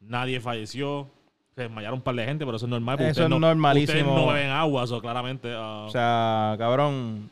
nadie 0.00 0.40
falleció. 0.40 1.08
Se 1.54 1.62
desmayaron 1.62 1.98
un 1.98 2.02
par 2.02 2.14
de 2.14 2.24
gente, 2.24 2.44
pero 2.44 2.56
eso 2.56 2.66
es 2.66 2.70
normal. 2.70 2.96
Eso 3.00 3.08
ustedes 3.10 3.24
es 3.24 3.30
no- 3.30 3.38
normalísimo. 3.40 3.98
Ustedes 3.98 4.26
no 4.26 4.32
beben 4.32 4.50
agua, 4.50 4.84
eso 4.84 5.00
claramente. 5.00 5.52
ah, 5.54 5.84
O 5.86 5.90
sea, 5.90 6.54
cabrón, 6.58 7.28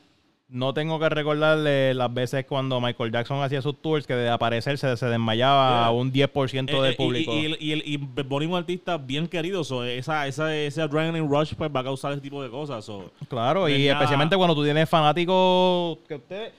no 0.51 0.73
tengo 0.75 0.99
que 0.99 1.09
recordarle 1.09 1.95
las 1.95 2.13
veces 2.13 2.45
cuando 2.47 2.81
Michael 2.81 3.13
Jackson 3.13 3.43
hacía 3.43 3.61
sus 3.63 3.81
tours 3.81 4.07
que 4.07 4.15
de 4.15 4.29
aparecer 4.31 4.77
se, 4.79 4.89
desmayaba 4.89 5.69
Yeah. 5.69 5.87
a 5.87 5.91
un 5.93 6.11
10% 6.13 6.73
Eh, 6.79 6.83
del 6.83 6.93
eh, 6.93 6.97
público. 6.97 7.33
Y, 7.33 7.37
y, 7.37 7.57
y, 7.61 7.73
el- 7.73 7.83
y 7.87 7.95
es 7.97 8.47
un 8.49 8.55
artista 8.55 8.97
bien 8.97 9.29
querido. 9.29 9.63
so, 9.63 9.85
esa, 9.85 10.27
esa, 10.27 10.55
ese 10.55 10.83
adrenaline 10.83 11.29
rush 11.29 11.55
pues, 11.55 11.71
va 11.75 11.81
a 11.81 11.85
causar 11.85 12.13
ese 12.13 12.21
tipo 12.21 12.43
de 12.43 12.51
cosas. 12.51 12.85
so. 12.85 13.11
Claro, 13.29 13.69
y 13.69 13.89
especialmente 13.89 14.37
cuando 14.37 14.55
tú 14.55 14.65
tienes 14.65 14.89
fanáticos 14.89 15.99
que 16.09 16.15
ustedes... 16.17 16.53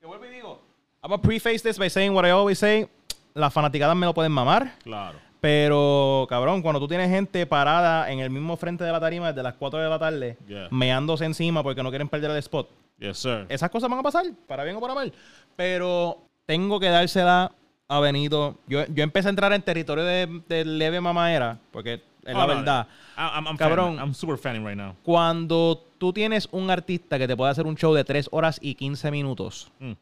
Que 0.00 0.06
vuelvo 0.06 0.24
y 0.26 0.30
digo, 0.30 0.60
I'm 1.02 1.10
gonna 1.10 1.20
preface 1.22 1.60
this 1.60 1.78
by 1.78 1.88
saying 1.90 2.12
what 2.14 2.24
I 2.24 2.30
always 2.30 2.58
say. 2.58 2.86
Las 3.34 3.52
fanaticadas 3.52 3.96
me 3.96 4.06
lo 4.06 4.14
pueden 4.14 4.32
mamar. 4.32 4.74
Claro. 4.82 5.18
Pero, 5.42 6.24
cabrón, 6.28 6.62
cuando 6.62 6.78
tú 6.78 6.86
tienes 6.86 7.10
gente 7.10 7.44
parada 7.46 8.12
en 8.12 8.20
el 8.20 8.30
mismo 8.30 8.56
frente 8.56 8.84
de 8.84 8.92
la 8.92 9.00
tarima 9.00 9.26
desde 9.32 9.42
las 9.42 9.54
4 9.54 9.80
de 9.80 9.88
la 9.90 9.98
tarde, 9.98 10.38
Yeah. 10.46 10.68
meándose 10.70 11.24
encima 11.24 11.64
porque 11.64 11.82
no 11.82 11.90
quieren 11.90 12.08
perder 12.08 12.30
el 12.30 12.36
spot, 12.36 12.68
Yes, 13.00 13.18
sir. 13.18 13.46
esas 13.48 13.68
cosas 13.68 13.90
van 13.90 13.98
a 13.98 14.02
pasar, 14.04 14.24
para 14.46 14.62
bien 14.62 14.76
o 14.76 14.80
para 14.80 14.94
mal. 14.94 15.12
Pero 15.56 16.18
tengo 16.46 16.78
que 16.78 16.86
dársela 16.90 17.50
a 17.88 17.98
Benito. 17.98 18.56
Yo, 18.68 18.86
yo 18.86 19.02
empecé 19.02 19.26
a 19.26 19.30
entrar 19.30 19.52
en 19.52 19.62
territorio 19.62 20.04
de, 20.04 20.42
de 20.48 20.64
leve 20.64 21.00
mamaera, 21.00 21.58
porque 21.72 21.94
es 22.24 22.34
la 22.34 22.44
Oh, 22.44 22.46
no, 22.46 22.54
verdad. 22.54 22.86
I- 23.18 23.20
I'm, 23.38 23.46
I'm 23.48 23.56
Cabrón. 23.56 23.96
fan- 23.96 24.06
I'm 24.06 24.14
super 24.14 24.38
fanning 24.38 24.64
right 24.64 24.76
now. 24.78 24.94
Cuando 25.02 25.84
tú 25.98 26.12
tienes 26.12 26.48
un 26.52 26.70
artista 26.70 27.18
que 27.18 27.26
te 27.26 27.36
puede 27.36 27.50
hacer 27.50 27.66
un 27.66 27.74
show 27.76 27.92
de 27.94 28.04
3 28.04 28.28
horas 28.30 28.58
y 28.62 28.76
15 28.76 29.10
minutos, 29.10 29.72
Mm. 29.80 29.92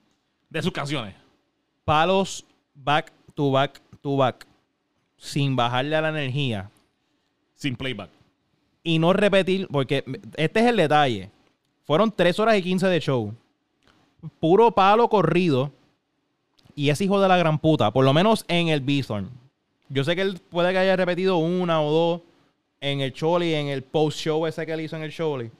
De 0.50 0.60
sus 0.62 0.72
canciones. 0.72 1.14
palos 1.86 2.44
back 2.74 3.10
to 3.34 3.50
back 3.50 3.80
to 4.02 4.16
back, 4.18 4.46
sin 5.20 5.54
bajarle 5.54 5.94
a 5.96 6.00
la 6.00 6.08
energía 6.08 6.70
Sin 7.54 7.76
playback. 7.76 8.08
y 8.82 8.98
no 8.98 9.12
repetir, 9.12 9.68
porque 9.70 10.02
este 10.36 10.60
es 10.60 10.66
el 10.66 10.76
detalle. 10.76 11.30
Fueron 11.84 12.10
3 12.10 12.38
horas 12.40 12.56
y 12.56 12.62
15 12.62 12.86
de 12.86 13.00
show. 13.00 13.34
Puro 14.38 14.70
palo 14.72 15.08
corrido. 15.08 15.70
Y 16.74 16.88
es 16.88 17.00
hijo 17.02 17.20
de 17.20 17.28
la 17.28 17.36
gran 17.36 17.58
puta. 17.58 17.90
Por 17.92 18.04
lo 18.04 18.14
menos 18.14 18.44
en 18.48 18.68
el 18.68 18.80
Bithorn. 18.80 19.28
Yo 19.90 20.02
sé 20.04 20.16
que 20.16 20.22
él 20.22 20.40
puede 20.50 20.72
que 20.72 20.78
haya 20.78 20.96
repetido 20.96 21.36
una 21.36 21.82
o 21.82 21.90
dos 21.90 22.20
en 22.80 23.00
el 23.00 23.12
Choli, 23.12 23.52
en 23.54 23.66
el 23.66 23.82
post-show 23.82 24.46
ese 24.46 24.64
que 24.64 24.72
él 24.72 24.80
hizo 24.80 24.96
en 24.96 25.02
el 25.02 25.12
Choli. 25.12 25.50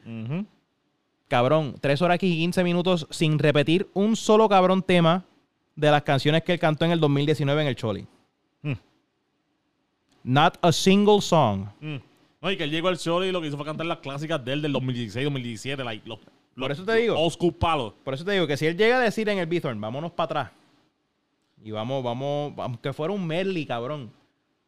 Cabrón, 1.29 1.75
3 1.81 2.01
horas 2.03 2.17
y 2.23 2.39
15 2.39 2.65
minutos 2.65 3.07
sin 3.11 3.39
repetir 3.39 3.89
un 3.93 4.17
solo 4.17 4.49
cabrón 4.49 4.83
tema 4.83 5.25
de 5.77 5.91
las 5.91 6.03
canciones 6.03 6.43
que 6.43 6.53
él 6.55 6.59
cantó 6.59 6.85
en 6.87 6.93
el 6.93 7.01
2019 7.01 7.61
en 7.63 7.69
el 7.69 7.77
Choli. 7.77 8.07
Hmm. 8.63 8.73
Not 10.23 10.59
a 10.63 10.73
single 10.73 11.21
song. 11.21 11.67
Mm. 11.81 11.97
No, 12.43 12.51
y 12.51 12.57
que 12.57 12.65
él 12.65 12.71
llegó 12.71 12.89
al 12.89 12.99
show 12.99 13.23
y 13.23 13.31
lo 13.33 13.41
que 13.41 13.49
hizo 13.49 13.57
fue 13.57 13.67
cantar 13.67 13.87
las 13.87 13.99
clásicas 13.99 14.43
de 14.45 14.53
él 14.55 14.63
del 14.63 14.73
2016, 14.73 15.25
2017. 15.25 15.85
Like, 15.85 16.09
los, 16.09 16.19
los- 16.55 16.71
eso 16.71 16.85
te 16.85 16.95
digo. 16.97 17.19
Old 17.19 17.33
school 17.33 17.53
palos. 17.55 17.93
Por 18.05 18.15
eso 18.15 18.25
te 18.25 18.33
digo 18.33 18.47
que 18.47 18.57
si 18.57 18.67
él 18.67 18.77
llega 18.77 18.97
a 18.97 19.01
decir 19.01 19.29
en 19.29 19.39
el 19.39 19.47
Bithorn, 19.47 19.81
vámonos 19.81 20.13
para 20.13 20.25
atrás. 20.25 20.51
Y 21.63 21.71
vamos, 21.71 22.03
vamos, 22.03 22.55
vamos, 22.57 22.81
que 22.81 22.93
fuera 22.93 23.13
un 23.13 23.27
medley, 23.27 23.67
cabrón. 23.67 24.11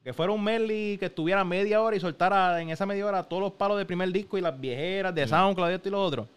Que 0.04 0.12
fuera 0.12 0.32
un 0.32 0.42
medley 0.42 0.98
que 0.98 1.06
estuviera 1.06 1.44
media 1.44 1.80
hora 1.80 1.96
y 1.96 2.00
soltara 2.00 2.60
en 2.60 2.68
esa 2.70 2.84
media 2.84 3.06
hora 3.06 3.22
todos 3.22 3.40
los 3.42 3.52
palos 3.52 3.78
del 3.78 3.86
primer 3.86 4.10
disco 4.12 4.36
y 4.36 4.40
las 4.40 4.58
viejeras 4.60 5.14
de 5.14 5.26
SoundCloud 5.26 5.70
y 5.70 5.74
esto 5.74 5.88
y 5.88 5.92
lo 5.92 6.02
otro. 6.02 6.28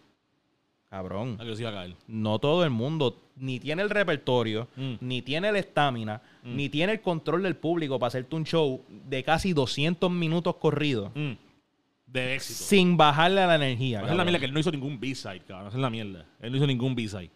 Cabrón. 0.90 1.36
Ah, 1.40 1.44
que 1.44 1.56
se 1.56 1.62
iba 1.62 1.70
a 1.70 1.74
caer. 1.74 1.94
No 2.06 2.38
todo 2.38 2.64
el 2.64 2.70
mundo 2.70 3.20
ni 3.36 3.58
tiene 3.60 3.82
el 3.82 3.90
repertorio, 3.90 4.68
Mm. 4.76 4.94
ni 5.00 5.20
tiene 5.22 5.50
la 5.52 5.58
estamina, 5.58 6.22
ni 6.44 6.68
tiene 6.68 6.92
el 6.94 7.00
control 7.00 7.42
del 7.42 7.56
público 7.56 7.98
para 7.98 8.08
hacerte 8.08 8.34
un 8.36 8.44
show 8.44 8.82
de 8.88 9.22
casi 9.24 9.52
200 9.52 10.10
minutos 10.10 10.56
corridos 10.56 11.10
Mm. 11.14 11.32
De 12.06 12.34
éxito. 12.36 12.64
sin 12.64 12.96
bajarle 12.96 13.40
a 13.42 13.46
la 13.48 13.56
energía. 13.56 14.00
Esa 14.02 14.12
es 14.12 14.16
la 14.16 14.24
mierda 14.24 14.38
que 14.38 14.44
él 14.46 14.54
no 14.54 14.60
hizo 14.60 14.70
ningún 14.70 14.98
B-side, 15.00 15.40
cabrón. 15.40 15.68
Esa 15.68 15.76
es 15.76 15.82
la 15.82 15.90
mierda. 15.90 16.24
Él 16.40 16.50
no 16.52 16.56
hizo 16.56 16.66
ningún 16.66 16.94
B-side. 16.94 17.30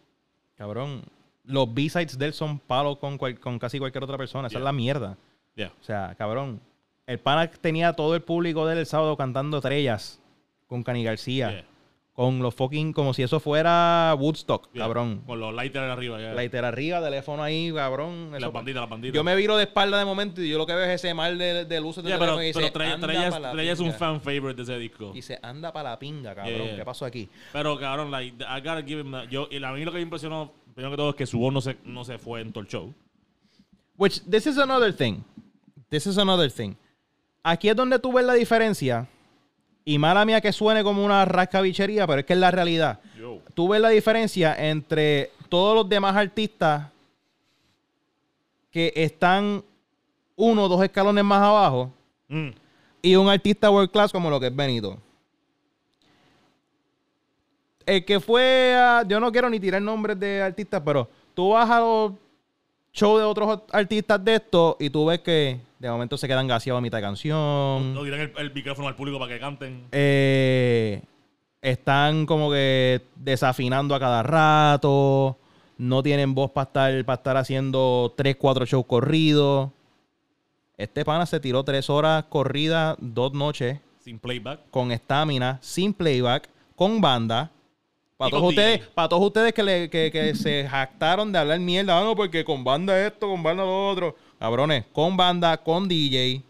Cabrón, 0.55 1.03
los 1.43 1.71
B-sides 1.73 2.17
de 2.17 2.27
él 2.27 2.33
son 2.33 2.57
palos 2.59 2.97
con, 2.97 3.17
cual- 3.17 3.39
con 3.39 3.59
casi 3.59 3.77
cualquier 3.79 4.03
otra 4.03 4.17
persona. 4.17 4.47
Esa 4.47 4.53
Yeah. 4.53 4.59
es 4.59 4.63
la 4.65 4.71
mierda. 4.71 5.17
Yeah. 5.55 5.73
O 5.79 5.83
sea, 5.83 6.15
cabrón. 6.17 6.61
El 7.05 7.19
pana 7.19 7.47
tenía 7.51 7.91
todo 7.93 8.15
el 8.15 8.21
público 8.21 8.65
de 8.65 8.73
él 8.73 8.79
el 8.79 8.85
sábado 8.85 9.17
cantando 9.17 9.57
estrellas 9.57 10.19
con 10.67 10.81
Cani 10.83 11.03
García. 11.03 11.51
Yeah. 11.51 11.65
Con 12.13 12.39
los 12.39 12.53
fucking, 12.53 12.91
como 12.91 13.13
si 13.13 13.23
eso 13.23 13.39
fuera 13.39 14.13
Woodstock, 14.19 14.69
cabrón. 14.75 15.23
Con 15.25 15.39
los 15.39 15.53
lighters 15.53 15.89
arriba, 15.89 16.19
ya. 16.21 16.33
Lighter 16.33 16.65
arriba, 16.65 17.01
teléfono 17.01 17.41
ahí, 17.41 17.71
cabrón. 17.73 18.31
las 18.31 18.41
eso- 18.41 18.51
banditas, 18.51 18.81
las 18.81 18.89
banditas. 18.89 19.15
yo 19.15 19.23
me 19.23 19.35
viro 19.35 19.55
de 19.55 19.63
espalda 19.63 19.97
de 19.97 20.03
momento 20.05 20.41
y 20.41 20.49
yo 20.49 20.57
lo 20.57 20.65
que 20.67 20.75
veo 20.75 20.83
es 20.85 20.89
ese 20.95 21.13
mar 21.13 21.35
de, 21.37 21.63
de 21.65 21.79
luces 21.81 22.03
de 22.03 22.09
pero, 22.11 22.35
teléfono 22.35 22.43
y 22.43 22.53
pero 22.53 22.73
Trey- 22.73 22.91
anda 22.91 23.27
es- 23.27 23.33
pa' 23.33 23.39
la 23.39 23.51
Trey 23.53 23.69
es 23.69 23.79
un 23.79 23.93
fan 23.93 24.19
favorite 24.21 24.55
de 24.55 24.63
ese 24.63 24.77
disco. 24.77 25.13
Y 25.15 25.21
se 25.21 25.39
anda 25.41 25.71
para 25.71 25.91
la 25.91 25.99
pinga, 25.99 26.35
cabrón. 26.35 26.53
Yeah, 26.57 26.65
yeah. 26.67 26.75
¿Qué 26.75 26.85
pasó 26.85 27.05
aquí? 27.05 27.29
Pero, 27.53 27.79
cabrón, 27.79 28.11
like, 28.11 28.35
I 28.43 28.59
gotta 28.59 28.83
give 28.83 28.99
him 28.99 29.11
that. 29.13 29.29
Yo, 29.29 29.47
y 29.49 29.63
a 29.63 29.71
mí 29.71 29.85
lo 29.85 29.91
que 29.91 29.97
me 29.97 30.03
impresionó, 30.03 30.51
primero 30.75 30.91
que 30.91 30.97
todo, 30.97 31.09
es 31.11 31.15
que 31.15 31.25
su 31.25 31.39
voz 31.39 31.53
no 31.53 31.61
se, 31.61 31.77
no 31.85 32.03
se 32.03 32.17
fue 32.17 32.41
en 32.41 32.51
todo 32.51 32.61
el 32.63 32.67
show. 32.69 32.93
Which, 33.97 34.21
this 34.29 34.47
is 34.47 34.57
another 34.57 34.93
thing. 34.93 35.23
This 35.89 36.07
is 36.07 36.17
another 36.17 36.51
thing. 36.51 36.75
Aquí 37.43 37.69
es 37.69 37.75
donde 37.75 37.99
tú 37.99 38.11
ves 38.13 38.25
la 38.25 38.33
diferencia. 38.33 39.07
Y 39.83 39.97
mala 39.97 40.25
mía 40.25 40.41
que 40.41 40.51
suene 40.53 40.83
como 40.83 41.03
una 41.03 41.25
rascabichería, 41.25 42.05
pero 42.05 42.19
es 42.19 42.25
que 42.25 42.33
es 42.33 42.39
la 42.39 42.51
realidad. 42.51 42.99
Yo. 43.17 43.39
Tú 43.53 43.67
ves 43.69 43.81
la 43.81 43.89
diferencia 43.89 44.55
entre 44.57 45.31
todos 45.49 45.75
los 45.75 45.89
demás 45.89 46.15
artistas 46.15 46.87
que 48.71 48.93
están 48.95 49.63
uno 50.35 50.63
o 50.63 50.67
dos 50.69 50.83
escalones 50.83 51.23
más 51.23 51.41
abajo 51.41 51.91
Mm. 52.29 52.49
y 53.01 53.15
un 53.17 53.27
artista 53.27 53.69
world 53.69 53.91
class 53.91 54.11
como 54.11 54.29
lo 54.29 54.39
que 54.39 54.47
es 54.47 54.55
Benito. 54.55 54.97
El 57.85 58.05
que 58.05 58.19
fue 58.19 58.73
a, 58.77 59.03
yo 59.07 59.19
no 59.19 59.31
quiero 59.31 59.49
ni 59.49 59.59
tirar 59.59 59.81
nombres 59.81 60.17
de 60.19 60.41
artistas, 60.41 60.81
pero 60.85 61.09
tú 61.33 61.49
vas 61.49 61.69
a 61.69 61.79
los 61.79 62.13
shows 62.93 63.19
de 63.19 63.25
otros 63.25 63.59
artistas 63.71 64.23
de 64.23 64.35
esto 64.35 64.77
y 64.79 64.89
tú 64.89 65.05
ves 65.05 65.19
que 65.19 65.59
de 65.79 65.89
momento 65.89 66.17
se 66.17 66.27
quedan 66.27 66.47
gaseados 66.47 66.79
a 66.79 66.81
mitad 66.81 66.97
de 66.97 67.01
canción. 67.03 67.93
No 67.93 68.03
tiran 68.03 68.19
el, 68.19 68.31
el 68.37 68.53
micrófono 68.53 68.87
al 68.87 68.95
público 68.95 69.17
para 69.19 69.33
que 69.33 69.39
canten. 69.39 69.85
Eh, 69.91 71.01
están 71.61 72.25
como 72.25 72.51
que 72.51 73.01
desafinando 73.15 73.95
a 73.95 73.99
cada 73.99 74.23
rato. 74.23 75.37
No 75.77 76.03
tienen 76.03 76.35
voz 76.35 76.51
para 76.51 76.65
estar, 76.67 77.05
para 77.05 77.15
estar 77.15 77.37
haciendo 77.37 78.13
3, 78.15 78.35
4 78.35 78.65
shows 78.65 78.85
corridos. 78.85 79.69
Este 80.77 81.03
pana 81.05 81.25
se 81.25 81.39
tiró 81.39 81.63
3 81.63 81.89
horas 81.89 82.25
corridas, 82.29 82.95
dos 82.99 83.33
noches, 83.33 83.79
Sin 84.03 84.19
playback. 84.19 84.61
con 84.71 84.91
estamina, 84.91 85.57
sin 85.61 85.93
playback, 85.93 86.49
con 86.75 87.01
banda. 87.01 87.51
Para 88.21 88.31
todos, 88.31 88.49
ustedes, 88.49 88.79
para 88.87 89.09
todos 89.09 89.23
ustedes 89.25 89.53
que, 89.53 89.63
le- 89.63 89.89
que- 89.89 90.11
que 90.11 90.35
se 90.35 90.67
jactaron 90.67 91.31
de 91.31 91.39
hablar 91.39 91.59
mierda, 91.59 91.99
"Ah, 91.99 92.03
no, 92.03 92.15
porque 92.15 92.43
con 92.45 92.63
banda 92.63 92.99
esto, 93.05 93.27
con 93.27 93.41
banda 93.43 93.63
lo 93.63 93.89
otro. 93.89 94.15
Cabrones, 94.39 94.85
con 94.93 95.15
banda, 95.17 95.57
con 95.57 95.87
DJ, 95.87 96.41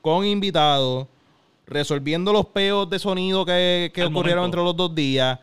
con 0.00 0.24
invitados, 0.24 1.06
resolviendo 1.66 2.32
los 2.32 2.46
peos 2.46 2.88
de 2.90 2.98
sonido 2.98 3.44
que, 3.44 3.90
que 3.94 4.04
ocurrieron 4.04 4.42
momento. 4.42 4.44
entre 4.58 4.64
los 4.64 4.76
dos 4.76 4.94
días, 4.94 5.38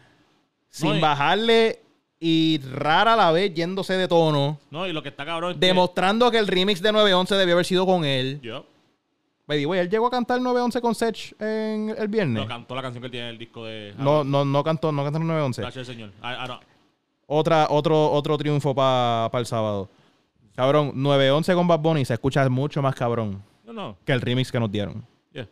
sin 0.70 0.96
y- 0.96 1.00
bajarle 1.00 1.80
y 2.20 2.60
rara 2.74 3.14
a 3.14 3.16
la 3.16 3.32
vez 3.32 3.54
yéndose 3.54 3.94
de 3.94 4.08
tono, 4.08 4.58
No, 4.72 4.88
y 4.88 4.92
lo 4.94 5.04
que 5.04 5.10
está 5.10 5.24
cabrón 5.26 5.52
es 5.54 5.60
demostrando 5.60 6.32
que 6.32 6.40
el 6.40 6.48
remix 6.48 6.82
de 6.82 6.92
911 6.92 7.36
debió 7.36 7.54
haber 7.54 7.66
sido 7.66 7.86
con 7.86 8.04
él. 8.06 8.40
Yo. 8.42 8.66
By 9.48 9.60
the 9.60 9.66
way, 9.66 9.80
él 9.80 9.90
llegó 9.90 10.08
a 10.08 10.12
cantar 10.12 10.42
911 10.42 10.82
con 10.82 10.94
Sech 10.94 11.34
en 11.42 11.96
el 11.98 12.08
viernes. 12.10 12.44
No, 12.44 12.48
cantó 12.48 12.76
la 12.76 12.82
canción 12.82 13.02
que 13.02 13.06
él 13.06 13.12
tiene 13.12 13.28
en 13.28 13.32
el 13.34 13.38
disco 13.40 13.64
de... 13.66 13.94
No, 13.98 14.24
no, 14.24 14.44
no 14.44 14.64
cantó, 14.64 14.92
no 14.92 15.04
cantó 15.04 15.20
el 15.20 15.26
911. 15.28 15.62
Gracias, 15.62 15.88
señor. 15.88 16.10
I- 16.22 16.44
I 16.46 16.48
don't- 16.48 16.60
Otra, 17.28 17.68
otro, 17.70 18.12
otro 18.12 18.38
triunfo 18.38 18.76
para 18.76 19.30
el 19.40 19.46
sábado. 19.46 19.90
Cabrón, 20.56 20.92
911 20.96 21.54
con 21.54 21.68
Bad 21.68 21.80
Bunny 21.80 22.04
se 22.06 22.14
escucha 22.16 22.48
mucho 22.50 22.82
más 22.82 22.96
cabrón 22.96 23.42
No, 23.66 23.74
no. 23.74 23.98
que 24.06 24.12
el 24.12 24.22
remix 24.22 24.52
que 24.52 24.60
nos 24.60 24.72
dieron. 24.72 25.06
Yeah. 25.32 25.48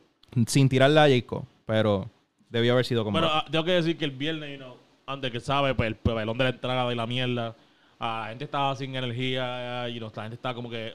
Sin 0.48 0.68
tirarle 0.68 1.00
a 1.00 1.08
Jacob, 1.08 1.44
pero 1.66 2.10
debió 2.50 2.74
haber 2.74 2.86
sido 2.86 3.04
Pero 3.06 3.28
Bad. 3.28 3.38
ah, 3.38 3.46
tengo 3.50 3.64
que 3.64 3.72
decir 3.72 3.98
que 3.98 4.06
el 4.06 4.12
viernes, 4.12 4.58
you 4.58 4.64
know, 4.64 4.76
antes 5.06 5.32
que 5.32 5.40
sabe, 5.40 5.74
pues 5.76 5.88
el 5.88 5.96
pabellón 5.96 6.38
de 6.38 6.44
la 6.46 6.50
entrada 6.50 6.92
y 6.92 6.96
la 6.96 7.06
mierda, 7.06 7.56
ah, 8.00 8.22
la 8.24 8.30
gente 8.30 8.46
estaba 8.46 8.76
sin 8.76 8.96
energía, 8.96 9.88
y 9.90 10.00
la 10.00 10.10
gente 10.10 10.36
estaba 10.36 10.56
como 10.56 10.70
que, 10.70 10.94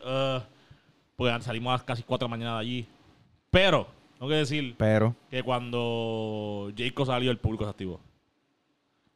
pues 1.20 1.44
salimos 1.44 1.78
a 1.78 1.84
casi 1.84 2.02
4 2.02 2.26
de 2.26 2.30
la 2.30 2.36
mañana 2.36 2.54
de 2.54 2.60
allí. 2.60 2.86
Pero, 3.50 3.86
tengo 4.18 4.30
que 4.30 4.36
decir 4.36 4.74
Pero, 4.78 5.14
que 5.30 5.42
cuando 5.42 6.72
Jacob 6.74 7.06
salió, 7.06 7.30
el 7.30 7.36
público 7.36 7.64
se 7.64 7.70
activó. 7.70 8.00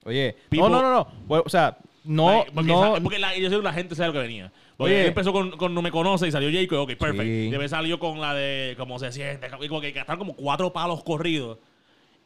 oye, 0.05 0.37
People- 0.51 0.69
no, 0.69 0.83
no, 0.83 0.83
no, 0.83 0.91
no. 0.93 1.09
Bueno, 1.27 1.45
O 1.47 1.49
sea, 1.49 1.79
no, 2.05 2.29
Like, 2.31 2.51
porque 2.53 2.71
no. 2.73 2.95
sa- 2.97 3.01
porque 3.03 3.19
la, 3.19 3.35
yo 3.39 3.49
sé 3.49 3.57
que 3.57 3.63
la 3.63 3.73
gente 3.73 3.95
sabe 3.95 4.09
lo 4.09 4.13
que 4.13 4.19
venía. 4.19 4.53
Porque 4.77 4.93
Oye. 4.93 5.01
él 5.03 5.09
empezó 5.09 5.33
con, 5.33 5.53
con 5.53 5.73
No 5.73 5.81
Me 5.81 5.91
Conoce 5.91 6.29
y 6.29 6.31
salió 6.31 6.51
Jacob, 6.53 6.81
ok, 6.81 6.89
perfecto. 6.91 7.23
Sí. 7.23 7.29
Y 7.47 7.51
después 7.51 7.71
salió 7.71 7.99
con 7.99 8.21
la 8.21 8.35
de 8.35 8.75
Cómo 8.77 8.99
se 8.99 9.11
siente, 9.11 9.49
y 9.63 9.69
como 9.69 9.81
que 9.81 9.93
gastaron 9.93 10.19
como 10.19 10.35
cuatro 10.37 10.73
palos 10.75 11.03
corridos. 11.05 11.57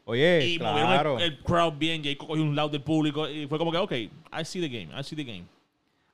Oye, 0.06 0.44
y 0.44 0.58
claro. 0.58 0.74
movieron 0.74 1.20
el, 1.20 1.32
el 1.34 1.38
crowd 1.38 1.74
bien. 1.78 2.02
Jacob 2.02 2.26
cogió 2.26 2.42
un 2.42 2.56
lado 2.56 2.70
del 2.70 2.82
público 2.82 3.28
y 3.28 3.46
fue 3.46 3.58
como 3.58 3.70
que, 3.70 3.78
ok, 3.78 3.92
I 3.92 4.44
see 4.44 4.60
the 4.60 4.68
game, 4.68 4.88
I 4.98 5.04
see 5.04 5.14
the 5.14 5.22
game. 5.24 5.44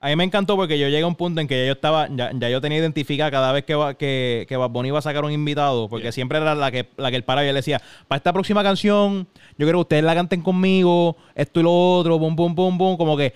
A 0.05 0.09
mí 0.09 0.17
me 0.17 0.25
encantó 0.25 0.55
porque 0.57 0.79
yo 0.79 0.87
llegué 0.89 1.03
a 1.03 1.07
un 1.07 1.15
punto 1.15 1.41
en 1.41 1.49
que 1.49 1.59
ya 1.61 1.65
yo 1.67 1.73
estaba, 1.73 2.09
ya, 2.15 2.31
ya 2.35 2.51
yo 2.51 2.61
tenía 2.61 2.77
identificada 2.79 3.31
cada 3.31 3.53
vez 3.53 3.65
que, 3.65 3.75
va- 3.75 3.95
que, 3.95 4.45
que 4.47 4.57
Bad 4.59 4.69
Bunny 4.69 4.89
iba 4.89 4.99
a 4.99 5.03
sacar 5.03 5.25
un 5.25 5.33
invitado, 5.33 5.89
porque 5.89 6.05
Yeah. 6.05 6.13
siempre 6.13 6.37
era 6.39 6.55
la 6.55 6.71
que, 6.71 6.91
la 6.99 7.11
que 7.11 7.17
él 7.17 7.25
paraba 7.25 7.47
y 7.47 7.49
él 7.49 7.55
decía, 7.55 7.81
para 8.07 8.19
esta 8.19 8.33
próxima 8.35 8.63
canción, 8.63 9.27
yo 9.57 9.65
quiero 9.65 9.79
que 9.79 9.83
ustedes 9.83 10.05
la 10.05 10.15
canten 10.15 10.43
conmigo, 10.43 11.17
esto 11.35 11.61
y 11.61 11.63
lo 11.63 11.73
otro, 11.73 12.19
boom, 12.19 12.37
boom, 12.37 12.55
boom, 12.55 12.77
boom, 12.77 12.97
como 12.99 13.17
que 13.17 13.33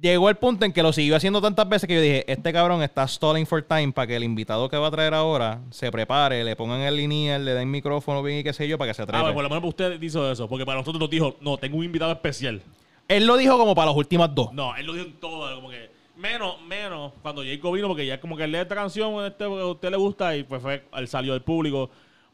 llegó 0.00 0.28
el 0.28 0.34
punto 0.36 0.64
en 0.64 0.72
que 0.72 0.82
lo 0.82 0.92
siguió 0.92 1.14
haciendo 1.14 1.40
tantas 1.40 1.68
veces 1.68 1.86
que 1.86 1.94
yo 1.94 2.00
dije, 2.00 2.24
este 2.30 2.52
cabrón 2.52 2.82
está 2.82 3.06
stalling 3.06 3.46
for 3.46 3.62
time 3.62 3.92
para 3.92 4.08
que 4.08 4.16
el 4.16 4.24
invitado 4.24 4.68
que 4.68 4.76
va 4.76 4.88
a 4.88 4.90
traer 4.90 5.14
ahora 5.14 5.60
se 5.70 5.92
prepare, 5.92 6.42
le 6.42 6.56
pongan 6.56 6.80
el 6.80 6.96
lineal, 6.96 7.44
le 7.44 7.52
den 7.54 7.70
micrófono 7.70 8.24
bien 8.24 8.40
y 8.40 8.42
qué 8.42 8.52
sé 8.52 8.66
yo, 8.66 8.76
para 8.76 8.90
que 8.90 8.94
se 8.94 9.02
Ah, 9.02 9.04
atreve. 9.04 9.22
bueno, 9.22 9.34
por 9.34 9.42
lo 9.44 9.50
menos 9.50 9.64
usted 9.68 10.02
hizo 10.02 10.32
eso, 10.32 10.48
porque 10.48 10.66
para 10.66 10.78
nosotros 10.80 10.98
nos 11.00 11.10
dijo, 11.10 11.36
no, 11.40 11.58
tengo 11.58 11.76
un 11.76 11.84
invitado 11.84 12.10
especial. 12.10 12.60
Él 13.06 13.24
lo 13.24 13.36
dijo 13.36 13.56
como 13.56 13.74
para 13.76 13.86
las 13.86 13.96
últimas 13.96 14.34
dos. 14.34 14.52
No, 14.52 14.74
él 14.76 14.84
lo 14.84 14.94
dijo 14.94 15.06
en 15.06 15.12
todo, 15.20 15.54
como 15.54 15.70
que 15.70 15.96
menos, 16.18 16.60
menos 16.62 17.12
cuando 17.22 17.42
Jacob 17.42 17.74
vino, 17.74 17.88
porque 17.88 18.04
ya 18.04 18.20
como 18.20 18.36
que 18.36 18.44
él 18.44 18.52
lee 18.52 18.58
esta 18.58 18.74
canción, 18.74 19.24
este, 19.24 19.46
porque 19.46 19.62
a 19.62 19.66
usted 19.66 19.90
le 19.90 19.96
gusta, 19.96 20.36
y 20.36 20.42
pues 20.42 20.60
fue, 20.60 20.84
él 20.92 21.08
salió 21.08 21.32
del 21.32 21.42
público. 21.42 21.90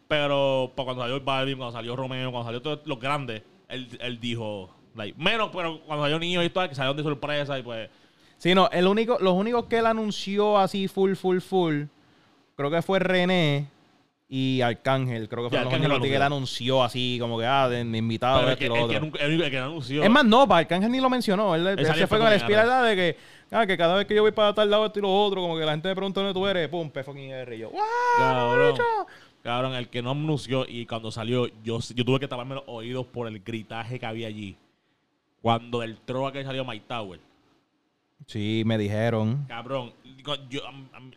Pero 0.09 0.73
para 0.75 0.85
cuando 0.85 1.03
salió 1.03 1.17
el 1.17 1.23
Balvin, 1.23 1.57
cuando 1.57 1.73
salió 1.73 1.97
Romeo, 1.97 2.31
cuando 2.31 2.47
salió 2.47 2.61
todos 2.61 2.81
los 2.85 2.99
grandes, 3.01 3.43
él, 3.69 3.89
él 4.01 4.21
dijo, 4.21 4.71
like, 4.95 5.17
menos, 5.19 5.51
pero 5.53 5.81
cuando 5.81 6.05
salió 6.05 6.19
Niño 6.19 6.43
y 6.43 6.51
todo, 6.51 6.69
que 6.69 6.75
salieron 6.75 6.97
de 6.97 7.03
sorpresa 7.03 7.59
y 7.59 7.63
pues. 7.63 7.89
Sí, 8.39 8.55
no, 8.55 8.69
el 8.71 8.87
único, 8.87 9.19
los 9.21 9.35
únicos 9.35 9.67
que 9.67 9.79
él 9.79 9.87
anunció 9.87 10.59
así 10.59 10.89
full, 10.89 11.15
full, 11.15 11.39
full, 11.39 11.85
creo 12.57 12.71
que 12.71 12.83
fue 12.83 12.99
René 12.99 13.69
y 14.29 14.61
Arcángel. 14.61 15.29
Creo 15.29 15.49
que 15.49 15.57
los 15.57 15.67
Arcángel 15.67 15.89
lo 15.89 16.01
que 16.01 16.15
él 16.15 16.23
anunció 16.23 16.83
así, 16.83 17.19
como 17.21 17.39
que, 17.39 17.47
ah, 17.47 17.69
de, 17.69 17.81
invitado, 17.81 18.51
esto 18.51 18.59
que, 18.59 18.65
y 18.67 18.69
lo 18.69 18.75
el 18.75 18.81
que 18.81 18.97
otro. 18.97 19.01
nunca- 19.01 19.19
el 19.21 19.35
único 19.35 19.51
que 19.51 19.59
anunció. 19.59 20.03
Es 20.03 20.11
más, 20.11 20.25
no, 20.25 20.47
para 20.47 20.61
Arcángel 20.61 20.91
ni 20.91 21.01
lo 21.01 21.09
mencionó. 21.09 21.55
Él, 21.55 21.79
se 21.79 21.95
fue 21.95 22.07
fue 22.07 22.19
con 22.19 22.29
la 22.29 22.35
espiralidad 22.35 22.85
de 22.85 22.97
que, 22.97 23.17
ah, 23.55 23.67
que 23.67 23.77
cada 23.77 23.95
vez 23.97 24.07
que 24.07 24.15
yo 24.15 24.23
voy 24.23 24.33
para 24.33 24.53
tal 24.55 24.71
lado, 24.71 24.87
esto 24.87 24.99
y 24.99 25.03
lo 25.03 25.13
otro, 25.25 25.41
como 25.41 25.57
que 25.57 25.65
la 25.65 25.73
gente 25.73 25.89
me 25.89 25.95
pregunta 25.95 26.21
dónde 26.21 26.35
tú 26.35 26.47
eres, 26.47 26.69
pum, 26.69 26.91
P 26.91 27.03
fucking 27.03 27.31
R. 27.31 27.57
Y 27.57 27.61
yo, 27.61 27.71
¡wow! 27.71 28.77
Cabrón. 29.43 29.75
el 29.75 29.89
que 29.89 30.01
no 30.03 30.11
anunció 30.13 30.65
y 30.69 30.87
cuando 30.87 31.11
salió, 31.11 31.47
yo, 31.63 31.79
yo 31.95 32.05
tuve 32.05 32.19
que 32.21 32.29
taparme 32.29 32.55
los 32.57 32.65
oídos 32.67 33.07
por 33.07 33.29
el 33.29 33.41
gritaje 33.41 33.99
que 33.99 34.07
había 34.07 34.29
allí. 34.29 34.57
Cuando 35.43 35.81
del 35.81 35.99
troa 35.99 36.33
que 36.33 36.43
salió 36.45 36.65
Mike 36.65 36.85
Tower. 36.89 37.21
Sí, 38.27 38.63
me 38.65 38.79
dijeron. 38.79 39.45
Cabrón, 39.49 39.93
yo, 40.49 40.63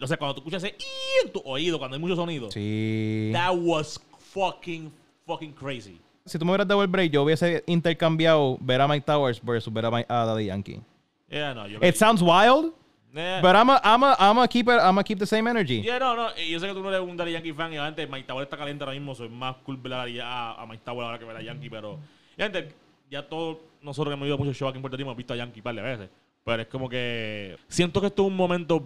o 0.02 0.08
sea, 0.08 0.18
cuando 0.18 0.34
tú 0.36 0.42
escuchas 0.42 0.64
ese 0.64 0.76
en 1.24 1.32
tu 1.32 1.42
oído, 1.46 1.80
cuando 1.80 1.96
hay 1.96 2.02
mucho 2.02 2.18
sonido, 2.18 2.52
Sí. 2.52 3.30
that 3.34 3.54
was 3.56 4.02
fucking, 4.34 4.92
fucking 5.26 5.54
crazy. 5.54 6.02
Si 6.26 6.38
tú 6.38 6.44
me 6.44 6.52
hubieras 6.52 6.68
dado 6.68 6.82
el 6.82 6.90
break, 6.90 7.12
yo 7.12 7.24
hubiese 7.24 7.64
intercambiado 7.68 8.58
ver 8.60 8.82
a 8.82 8.88
Mike 8.90 9.06
Towers 9.06 9.42
versus 9.42 9.72
ver 9.72 9.86
a, 9.86 9.92
Mike- 9.92 10.08
a 10.10 10.26
Daddy 10.26 10.48
Yankee. 10.48 10.82
Yeah, 11.30 11.54
no, 11.54 11.68
yo. 11.68 11.80
It 11.82 11.98
sounds 11.98 12.22
wild, 12.22 12.74
Yeah. 13.14 13.42
but 13.42 13.56
I'm 13.56 13.70
a, 13.70 13.82
I'm 13.84 14.04
a, 14.04 14.16
I'm 14.20 14.38
a 14.38 14.48
keep 14.48 14.68
it, 14.68 14.80
I'm 14.80 14.98
a 14.98 15.04
keep 15.04 15.18
the 15.20 15.26
same 15.26 15.48
energy. 15.48 15.82
Yeah, 15.82 15.98
no, 16.00 16.16
no, 16.16 16.30
y 16.38 16.52
yo 16.52 16.60
sé 16.60 16.68
que 16.68 16.74
tú 16.74 16.82
no 16.82 16.90
eres 16.90 17.02
un 17.02 17.18
Daddy 17.18 17.32
Yankee 17.32 17.54
fan 17.54 17.74
y 17.74 17.78
obviamente 17.78 18.06
Mike 18.06 18.28
Tower 18.28 18.44
está 18.44 18.58
caliente 18.58 18.84
ahora 18.84 18.94
mismo, 18.94 19.16
soy 19.16 19.30
más 19.30 19.56
cool 19.64 19.78
ver 19.78 19.94
a, 20.22 20.62
a, 20.62 20.66
Mike 20.66 20.84
Tower 20.86 21.06
ahora 21.06 21.18
que 21.20 21.26
ver 21.26 21.36
a 21.38 21.42
Yankee, 21.42 21.70
pero 21.70 21.98
y 22.38 22.42
gente, 22.42 22.74
ya 23.10 23.28
todos 23.28 23.58
nosotros 23.82 24.12
que 24.12 24.14
hemos 24.16 24.28
ido 24.28 24.36
a 24.36 24.38
muchos 24.38 24.56
shows 24.56 24.70
aquí 24.70 24.78
en 24.78 24.82
Puerto 24.82 24.98
Rico 24.98 25.08
hemos 25.10 25.18
visto 25.18 25.34
a 25.34 25.38
Yankee 25.38 25.60
un 25.60 25.64
par 25.64 25.76
de 25.76 25.82
veces, 25.82 26.10
pero 26.44 26.62
es 26.62 26.68
como 26.68 26.88
que 26.90 27.58
siento 27.68 28.00
que 28.02 28.08
esto 28.08 28.22
es 28.24 28.28
un 28.28 28.36
momento 28.36 28.84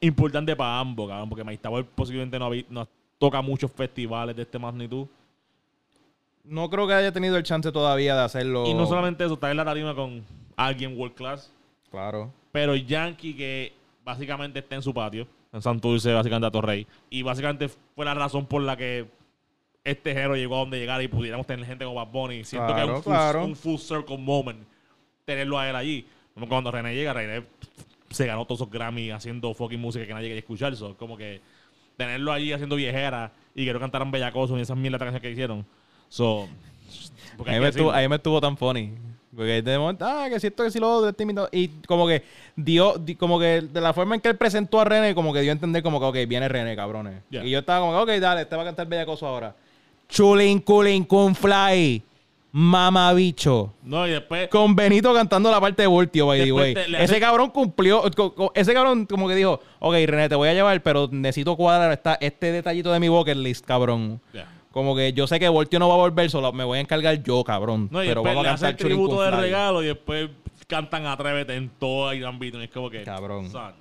importante 0.00 0.54
para 0.54 0.78
ambos, 0.78 1.08
cabrón, 1.08 1.28
porque 1.28 1.44
Mike 1.44 1.62
Tower 1.62 1.84
posiblemente 1.84 2.38
no, 2.38 2.50
no 2.68 2.88
toca 3.18 3.42
muchos 3.42 3.70
festivales 3.72 4.34
de 4.36 4.42
esta 4.42 4.58
magnitud 4.58 5.06
No 6.44 6.70
creo 6.70 6.86
que 6.86 6.94
haya 6.94 7.12
tenido 7.12 7.36
el 7.36 7.42
chance 7.42 7.70
todavía 7.72 8.14
de 8.14 8.22
hacerlo. 8.22 8.66
y 8.66 8.74
no 8.74 8.86
solamente 8.86 9.24
eso, 9.24 9.34
está 9.34 9.50
en 9.50 9.56
la 9.56 9.64
tarima 9.64 9.94
con 9.94 10.24
alguien 10.66 10.96
world 10.98 11.14
class, 11.14 11.52
Claro. 11.90 12.32
Pero 12.52 12.76
Yankee, 12.76 13.34
que 13.34 13.72
básicamente 14.04 14.60
está 14.60 14.76
en 14.76 14.82
su 14.82 14.94
patio, 14.94 15.26
en 15.52 15.60
Santurce, 15.62 16.12
básicamente 16.12 16.46
a 16.46 16.50
Torrey, 16.50 16.86
y 17.10 17.22
básicamente 17.22 17.68
fue 17.68 18.04
la 18.04 18.14
razón 18.14 18.46
por 18.46 18.62
la 18.62 18.76
que 18.76 19.06
este 19.82 20.12
género 20.12 20.36
llegó 20.36 20.56
a 20.56 20.58
donde 20.60 20.78
llegara 20.78 21.02
y 21.02 21.08
pudiéramos 21.08 21.46
tener 21.46 21.64
gente 21.66 21.84
como 21.84 21.96
Bad 21.96 22.12
Bunny. 22.12 22.44
Siento 22.44 22.68
que 22.68 22.74
Claro, 22.74 22.92
es 22.92 22.96
un 22.98 23.02
full, 23.02 23.12
claro. 23.12 23.44
un 23.44 23.56
full 23.56 23.76
circle 23.78 24.18
moment 24.18 24.60
tenerlo 25.24 25.58
a 25.58 25.68
él 25.68 25.76
allí. 25.76 26.06
Cuando 26.48 26.70
René 26.70 26.94
llega, 26.94 27.12
René 27.12 27.44
se 28.10 28.26
ganó 28.26 28.44
todos 28.44 28.60
esos 28.60 28.70
Grammy 28.72 29.10
haciendo 29.10 29.54
fucking 29.54 29.80
música 29.80 30.06
que 30.06 30.12
nadie 30.12 30.26
quería 30.28 30.40
escuchar. 30.40 30.74
So, 30.76 30.96
como 30.96 31.16
que 31.16 31.40
tenerlo 31.96 32.32
allí 32.32 32.52
haciendo 32.52 32.76
viejera 32.76 33.32
y 33.54 33.64
que 33.64 33.72
no 33.72 33.80
cantaran 33.80 34.10
bellacosos 34.10 34.58
y 34.58 34.62
esas 34.62 34.80
de 34.80 34.90
canciones 34.90 35.20
que 35.20 35.30
hicieron. 35.30 35.64
So, 36.08 36.48
Porque 37.36 37.50
A 37.50 37.54
hay 37.54 37.58
mí, 37.58 37.62
que 37.62 37.64
me 37.64 37.68
estuvo, 37.70 37.84
decirlo. 37.86 37.98
a 37.98 38.02
mí 38.02 38.08
me 38.08 38.16
estuvo 38.16 38.40
tan 38.40 38.56
funny. 38.56 38.92
Porque 39.34 39.62
de 39.62 39.78
momento, 39.78 40.04
ah, 40.04 40.26
que 40.28 40.40
si 40.40 40.48
esto, 40.48 40.64
que 40.64 40.70
si 40.70 40.78
lo 40.80 40.90
otro, 40.92 41.08
este. 41.10 41.24
Y 41.52 41.68
como 41.86 42.06
que 42.06 42.22
dio, 42.56 42.94
di- 42.98 43.14
como 43.14 43.38
que 43.38 43.60
de 43.62 43.80
la 43.80 43.92
forma 43.92 44.16
en 44.16 44.20
que 44.20 44.28
él 44.28 44.36
presentó 44.36 44.80
a 44.80 44.84
René, 44.84 45.14
como 45.14 45.32
que 45.32 45.40
dio 45.40 45.50
a 45.50 45.54
entender 45.54 45.82
como 45.82 46.00
que, 46.00 46.06
ok, 46.06 46.28
viene 46.28 46.48
René, 46.48 46.74
cabrones. 46.74 47.22
Yeah. 47.30 47.44
Y 47.44 47.50
yo 47.50 47.60
estaba 47.60 47.80
como 47.86 47.92
que, 48.04 48.14
ok, 48.16 48.20
dale, 48.20 48.42
este 48.42 48.56
va 48.56 48.62
a 48.62 48.64
cantar 48.66 48.86
bellacoso 48.88 49.26
ahora. 49.26 49.54
Chulin, 50.08 50.58
culin, 50.58 51.04
kun 51.04 51.34
fly. 51.36 52.02
Mamabicho. 52.52 53.72
No, 53.84 54.06
y 54.08 54.10
después. 54.10 54.48
Con 54.48 54.74
Benito 54.74 55.14
cantando 55.14 55.50
la 55.50 55.60
parte 55.60 55.82
de 55.82 55.86
Voltio, 55.88 56.26
by 56.26 56.42
the 56.42 56.52
way. 56.52 56.74
te- 56.74 57.02
Ese 57.04 57.20
cabrón 57.20 57.50
cumplió. 57.50 58.02
co- 58.16 58.34
co- 58.34 58.52
Ese 58.54 58.74
cabrón 58.74 59.06
como 59.06 59.28
que 59.28 59.36
dijo, 59.36 59.60
ok, 59.78 59.94
René, 60.06 60.28
te 60.28 60.34
voy 60.34 60.48
a 60.48 60.54
llevar, 60.54 60.82
pero 60.82 61.08
necesito 61.12 61.56
cuadrar 61.56 61.92
esta, 61.92 62.14
este 62.20 62.50
detallito 62.50 62.90
de 62.92 62.98
mi 62.98 63.08
bucket 63.08 63.36
list, 63.36 63.64
cabrón. 63.64 64.20
Ya. 64.34 64.48
Como 64.70 64.94
que 64.94 65.12
yo 65.12 65.26
sé 65.26 65.40
que 65.40 65.48
Voltio 65.48 65.78
no 65.78 65.88
va 65.88 65.94
a 65.94 65.98
volver 65.98 66.30
solo, 66.30 66.52
me 66.52 66.64
voy 66.64 66.78
a 66.78 66.80
encargar 66.80 67.22
yo, 67.22 67.42
cabrón. 67.42 67.88
No, 67.90 68.02
y 68.04 68.06
pero 68.08 68.22
vamos 68.22 68.46
a 68.46 68.50
el 68.50 68.54
cantar 68.54 68.76
Chulín 68.76 68.96
tributo 68.96 69.22
de 69.22 69.30
regalo 69.32 69.82
y 69.82 69.86
después 69.86 70.30
cantan 70.68 71.06
Atrévete 71.06 71.54
en 71.56 71.68
toda 71.70 72.14
Irán 72.14 72.38
Beaton. 72.38 72.62
Es 72.62 72.70
como 72.70 72.88
que. 72.88 73.02
Cabrón. 73.02 73.50
Son, 73.50 73.72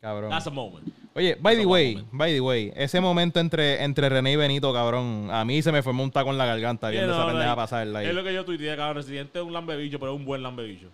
Cabrón. 0.00 0.30
that's 0.30 0.46
a 0.46 0.50
moment. 0.50 0.86
Oye, 1.14 1.34
by 1.40 1.54
the 1.54 1.62
That's 1.62 1.66
way, 1.66 1.94
moment. 1.94 2.12
by 2.12 2.32
the 2.32 2.40
way, 2.40 2.72
ese 2.76 3.00
momento 3.00 3.40
entre, 3.40 3.82
entre 3.82 4.08
René 4.08 4.32
y 4.32 4.36
Benito, 4.36 4.72
cabrón, 4.72 5.28
a 5.32 5.44
mí 5.44 5.60
se 5.62 5.72
me 5.72 5.82
formó 5.82 6.04
un 6.04 6.12
taco 6.12 6.30
en 6.30 6.38
la 6.38 6.46
garganta 6.46 6.90
viendo 6.90 7.08
Yeah, 7.08 7.16
esa 7.16 7.22
no, 7.22 7.28
pendeja 7.30 7.48
like, 7.48 7.56
pasar. 7.60 7.86
like. 7.88 8.08
Es 8.08 8.14
lo 8.14 8.22
que 8.22 8.32
yo 8.34 8.44
tuiteé, 8.44 8.76
cabrón. 8.76 8.96
Residente 8.96 9.38
es 9.40 9.44
un 9.44 9.52
lambebicho, 9.52 9.98
pero 9.98 10.12
es 10.12 10.18
un 10.18 10.24
buen 10.24 10.42
lambebicho. 10.42 10.86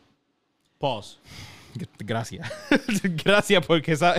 Pause. 0.78 1.18
Gracias. 1.98 2.50
Gracias 3.24 3.64
porque 3.66 3.92
esa, 3.92 4.14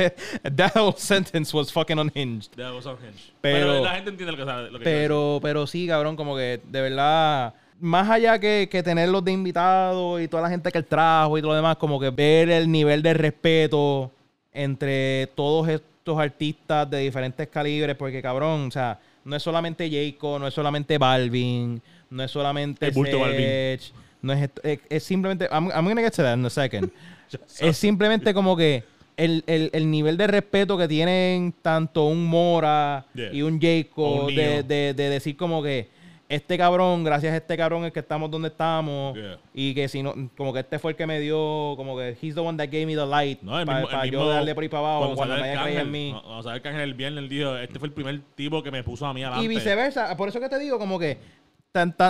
that 0.56 0.76
whole 0.76 0.94
sentence 0.98 1.56
was 1.56 1.72
fucking 1.72 1.98
unhinged. 2.00 2.52
That 2.56 2.74
was 2.74 2.86
unhinged. 2.86 3.32
Pero- 3.42 3.58
Pero, 3.68 3.84
la 3.84 3.96
gente 3.96 4.10
entiende 4.12 4.32
lo 4.32 4.38
que 4.38 4.46
sabe. 4.46 4.72
Lo 4.72 4.80
que 4.80 4.84
Pero, 4.84 5.40
pero 5.42 5.68
sí, 5.68 5.88
cabrón, 5.88 6.16
como 6.16 6.36
que 6.36 6.60
de 6.64 6.82
verdad, 6.82 7.54
más 7.80 8.10
allá 8.10 8.40
que, 8.40 8.68
que 8.70 8.84
tenerlos 8.84 9.24
de 9.24 9.32
invitados 9.32 10.22
y 10.22 10.28
toda 10.28 10.44
la 10.44 10.50
gente 10.50 10.72
que 10.72 10.78
él 10.78 10.86
trajo 10.86 11.38
y 11.38 11.42
todo 11.42 11.52
lo 11.52 11.56
demás, 11.56 11.78
como 11.78 12.00
que 12.00 12.10
ver 12.10 12.50
el 12.50 12.72
nivel 12.72 13.02
de 13.02 13.14
respeto 13.14 14.12
entre 14.54 15.28
todos 15.36 15.68
estos 15.68 16.18
artistas 16.18 16.90
de 16.90 17.00
diferentes 17.00 17.48
calibres, 17.50 17.96
porque 17.96 18.22
cabrón, 18.22 18.68
o 18.68 18.72
sea, 18.72 19.00
no 19.26 19.36
es 19.36 19.44
solamente 19.44 19.90
Jayco, 19.90 20.40
no 20.40 20.48
es 20.48 20.54
solamente 20.54 20.98
Balvin, 20.98 21.82
no 22.10 22.24
es 22.24 22.32
solamente 22.32 22.88
El 22.88 22.92
bulto 22.94 23.20
Balvin. 23.20 23.80
No 24.22 24.34
es, 24.34 24.50
es 24.90 25.04
simplemente, 25.04 25.48
I'm, 25.52 25.70
I'm 25.70 25.86
gonna 25.86 26.02
get 26.02 26.14
to 26.14 26.24
that 26.24 26.36
in 26.36 26.46
a 26.46 26.50
second. 26.50 26.92
es 27.60 27.78
simplemente 27.78 28.34
como 28.34 28.56
que 28.56 28.84
el, 29.18 29.44
el- 29.48 29.70
el 29.74 29.90
nivel 29.90 30.18
de 30.18 30.28
respeto 30.28 30.78
que 30.78 30.88
tienen 30.88 31.54
tanto 31.62 32.06
un 32.06 32.26
Mora 32.26 33.06
Yeah. 33.14 33.34
y 33.34 33.42
un 33.44 33.56
O 33.58 33.60
Jayco 33.62 34.26
un 34.26 34.36
de, 34.36 34.64
de- 34.64 34.94
de 34.94 35.10
decir 35.10 35.38
como 35.38 35.64
que 35.64 35.94
este 36.28 36.58
cabrón, 36.58 37.04
gracias 37.04 37.34
a 37.34 37.38
este 37.38 37.56
cabrón 37.56 37.86
es 37.86 37.94
que 37.94 38.00
estamos 38.00 38.30
donde 38.32 38.48
estamos 38.50 39.16
Yeah. 39.16 39.38
y 39.54 39.74
que 39.76 39.88
si 39.88 40.02
no, 40.04 40.14
como 40.36 40.52
que 40.52 40.60
este 40.62 40.80
fue 40.80 40.92
el 40.92 40.98
que 40.98 41.06
me 41.08 41.20
dio, 41.22 41.76
como 41.78 41.96
que 41.96 42.18
he's 42.22 42.34
the 42.36 42.42
one 42.42 42.58
that 42.58 42.66
gave 42.66 42.86
me 42.88 42.96
the 42.96 43.06
light 43.06 43.42
No, 43.42 43.58
el 43.60 43.66
para 43.66 44.04
el 44.04 44.12
yo 44.12 44.28
darle 44.28 44.54
por 44.54 44.64
ahí 44.64 44.70
para 44.70 44.96
abajo 44.96 45.16
cuando, 45.16 45.38
nadie 45.38 45.58
creía 45.62 45.82
en 45.82 45.92
mí. 45.92 46.12
no, 46.12 46.22
Cuando 46.24 46.44
salió 46.44 46.56
Arcángel 46.56 46.82
el 46.82 46.94
viernes, 46.96 47.30
dijo, 47.30 47.56
este 47.56 47.80
fue 47.80 47.88
el 47.88 47.94
primer 47.94 48.20
tipo 48.36 48.62
que 48.64 48.72
me 48.72 48.84
puso 48.84 49.06
a 49.06 49.14
mí 49.14 49.24
adelante. 49.24 49.46
Y 49.46 49.48
viceversa, 49.48 50.18
por 50.18 50.28
eso 50.28 50.40
que 50.42 50.50
te 50.50 50.60
digo 50.60 50.78
como 50.80 51.00
que 51.00 51.18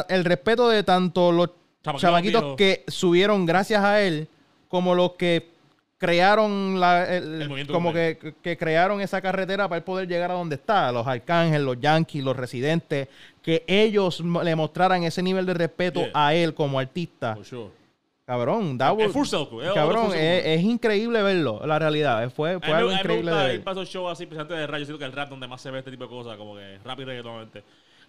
el 0.10 0.26
respeto 0.26 0.70
de 0.70 0.84
tanto 0.84 1.32
los 1.32 1.50
Chamaquitos 1.84 2.02
chamaquitos 2.02 2.56
que 2.56 2.84
subieron 2.88 3.46
gracias 3.46 3.84
a 3.84 4.02
él 4.02 4.28
como 4.68 4.96
los 4.96 5.14
que 5.14 5.48
crearon 5.98 6.80
la, 6.80 7.06
el- 7.16 7.66
como 7.72 7.94
que, 7.94 8.34
que 8.42 8.58
crearon 8.58 9.02
esa 9.02 9.22
carretera 9.22 9.68
para 9.70 9.84
poder 9.84 10.08
llegar 10.08 10.30
a 10.32 10.36
donde 10.36 10.56
está, 10.56 10.92
los 10.92 11.08
Arcángeles, 11.08 11.62
los 11.62 11.80
Yankees, 11.80 12.24
los 12.24 12.36
residentes, 12.36 13.08
que 13.42 13.64
ellos 13.68 14.20
le 14.22 14.56
mostraran 14.56 15.04
ese 15.04 15.24
nivel 15.24 15.46
de 15.46 15.54
respeto 15.54 16.02
Yeah. 16.02 16.12
a 16.14 16.34
él 16.34 16.54
como 16.54 16.80
artista. 16.80 17.36
For 17.36 17.46
sure. 17.46 17.70
Cabrón, 18.26 18.78
that 18.80 18.94
Es 19.00 19.06
was- 19.06 19.14
full 19.14 19.26
circle, 19.26 19.68
es 19.68 19.74
cabrón, 19.74 20.08
full 20.08 20.16
es, 20.16 20.46
es 20.46 20.62
increíble 20.64 21.22
verlo, 21.22 21.62
la 21.66 21.78
realidad. 21.80 22.28
Fue, 22.32 22.60
fue 22.60 22.70
me- 22.70 22.74
algo 22.74 22.90
me 22.90 22.96
increíble 22.96 23.32
gusta 23.32 23.48
de 23.48 23.56
esos 23.82 23.90
shows 23.90 24.12
así, 24.12 24.26
precisamente 24.26 24.56
de 24.56 24.68
rap. 24.68 24.80
Yo 24.80 24.86
siento 24.86 25.00
que 25.00 25.06
el 25.06 25.12
rap 25.12 25.30
donde 25.30 25.48
más 25.48 25.62
se 25.62 25.70
ve 25.72 25.80
este 25.80 25.92
tipo 25.92 26.04
de 26.06 26.10
cosas, 26.10 26.36
como 26.38 26.56
que 26.56 26.80
rap 26.84 27.00
y 27.00 27.04
obviamente. 27.04 27.64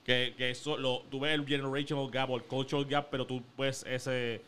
Que, 0.04 0.34
que 0.38 0.50
eso, 0.50 0.76
lo, 0.78 1.02
tú 1.10 1.20
ves 1.20 1.34
el 1.34 1.44
generational 1.46 2.08
gap 2.10 2.30
o 2.30 2.36
el 2.36 2.44
cultural 2.44 2.86
gap, 2.86 3.08
pero 3.10 3.26
tú 3.26 3.42
ves 3.58 3.84
ese 3.88 4.40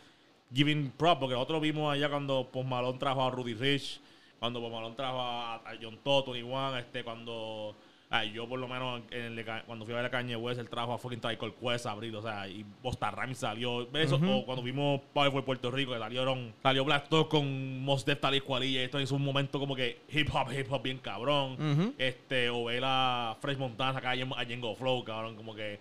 giving 0.52 0.90
prop, 0.96 1.18
porque 1.20 1.34
nosotros 1.34 1.61
vimos 1.61 1.92
allá 1.92 2.08
cuando 2.08 2.48
Post 2.50 2.98
trajo 2.98 3.24
a 3.24 3.30
Rudy 3.30 3.54
Rich, 3.54 4.00
cuando 4.38 4.61
Post 4.61 4.96
trajo 4.96 5.20
a, 5.20 5.54
a 5.56 5.74
John 5.80 5.98
Todd, 6.02 6.24
Tony 6.24 6.42
One, 6.42 6.78
este, 6.78 7.04
cuando... 7.04 7.76
ay, 8.11 8.32
yo 8.32 8.48
por 8.48 8.58
lo 8.58 8.66
menos 8.66 9.02
en 9.11 9.38
el 9.38 9.44
cuando 9.66 9.84
fui 9.84 9.92
a 9.92 9.98
ver 9.98 10.06
a 10.06 10.11
Kanye 10.11 10.34
West, 10.34 10.58
él 10.58 10.70
trajo 10.70 10.94
a 10.94 10.98
fucking 10.98 11.20
Tyler 11.20 11.52
Quest 11.52 11.84
a 11.84 11.90
abrir, 11.90 12.16
o 12.16 12.22
sea, 12.22 12.48
y 12.48 12.64
Bosta 12.82 13.11
Rhymes 13.11 13.37
salió. 13.37 13.87
¿Ves 13.90 14.11
eso? 14.11 14.16
O 14.16 14.46
cuando 14.46 14.62
vimos 14.62 15.02
Powerful 15.12 15.44
Puerto 15.44 15.70
Rico, 15.70 15.92
que 15.92 15.98
salieron, 15.98 16.54
salió 16.62 16.84
Black 16.87 17.11
Dog 17.11 17.28
con 17.28 17.82
Mos 17.84 18.06
Def, 18.06 18.18
Tal 18.18 18.34
y 18.34 18.40
Cualilla, 18.40 18.82
esto 18.82 18.98
es 18.98 19.11
un 19.11 19.22
momento 19.22 19.58
como 19.58 19.76
que 19.76 20.00
hip 20.11 20.30
hop, 20.32 20.50
hip 20.50 20.72
hop 20.72 20.82
bien 20.82 20.98
cabrón. 20.98 21.94
Este, 21.98 22.48
o 22.48 22.64
ver 22.64 22.82
a 22.87 23.37
Fresh 23.42 23.58
Montana 23.58 23.98
acá 23.98 24.12
a 24.12 24.44
Jengo 24.46 24.74
Flow, 24.74 25.04
cabrón, 25.04 25.37
como 25.37 25.54
que 25.54 25.78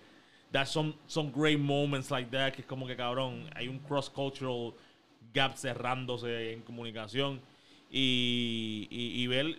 that's 0.57 0.71
some, 0.71 0.93
some 1.05 1.31
great 1.31 1.59
moments 1.59 2.09
like 2.09 2.31
that, 2.31 2.53
que 2.53 2.61
es 2.61 2.67
como 2.67 2.87
que 2.87 2.95
cabrón, 2.95 3.47
hay 3.55 3.67
un 3.67 3.77
cross-cultural 3.79 4.73
gap 5.33 5.55
cerrándose 5.55 6.53
en 6.53 6.61
comunicación. 6.61 7.39
Y, 7.91 8.87
y, 8.89 9.21
y 9.23 9.27
ver, 9.27 9.55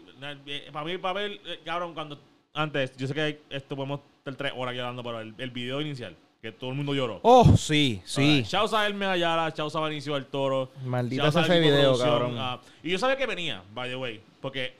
para 0.72 0.84
mí, 0.84 0.98
para 0.98 1.14
ver, 1.14 1.40
eh, 1.46 1.60
cabrón, 1.64 1.94
cuando 1.94 2.18
antes, 2.52 2.96
yo 2.96 3.06
sé 3.06 3.14
que 3.14 3.40
esto 3.48 3.76
podemos 3.76 4.00
estar 4.18 4.34
tres 4.34 4.52
horas 4.56 4.72
aquí 4.72 4.80
hablando, 4.80 5.02
pero 5.04 5.20
el, 5.20 5.34
el 5.38 5.50
video 5.50 5.80
inicial, 5.80 6.14
que 6.42 6.50
todo 6.52 6.70
el 6.70 6.76
mundo 6.76 6.94
lloró. 6.94 7.20
Oh, 7.22 7.56
sí, 7.56 8.02
sí. 8.04 8.42
Chao 8.46 8.66
a 8.76 8.86
Hermes 8.86 9.08
Ayala, 9.08 9.54
chao 9.54 9.68
a 9.72 9.88
Benicio 9.88 10.14
del 10.14 10.26
Toro. 10.26 10.70
Sea 10.82 10.98
al 10.98 11.44
ese 11.44 11.60
video, 11.60 11.96
cabrón. 11.96 12.34
ah, 12.36 12.60
y 12.82 12.90
yo 12.90 12.98
sabía 12.98 13.16
que 13.16 13.26
venía, 13.26 13.62
by 13.72 13.88
the 13.88 13.96
way, 13.96 14.20
porque 14.40 14.74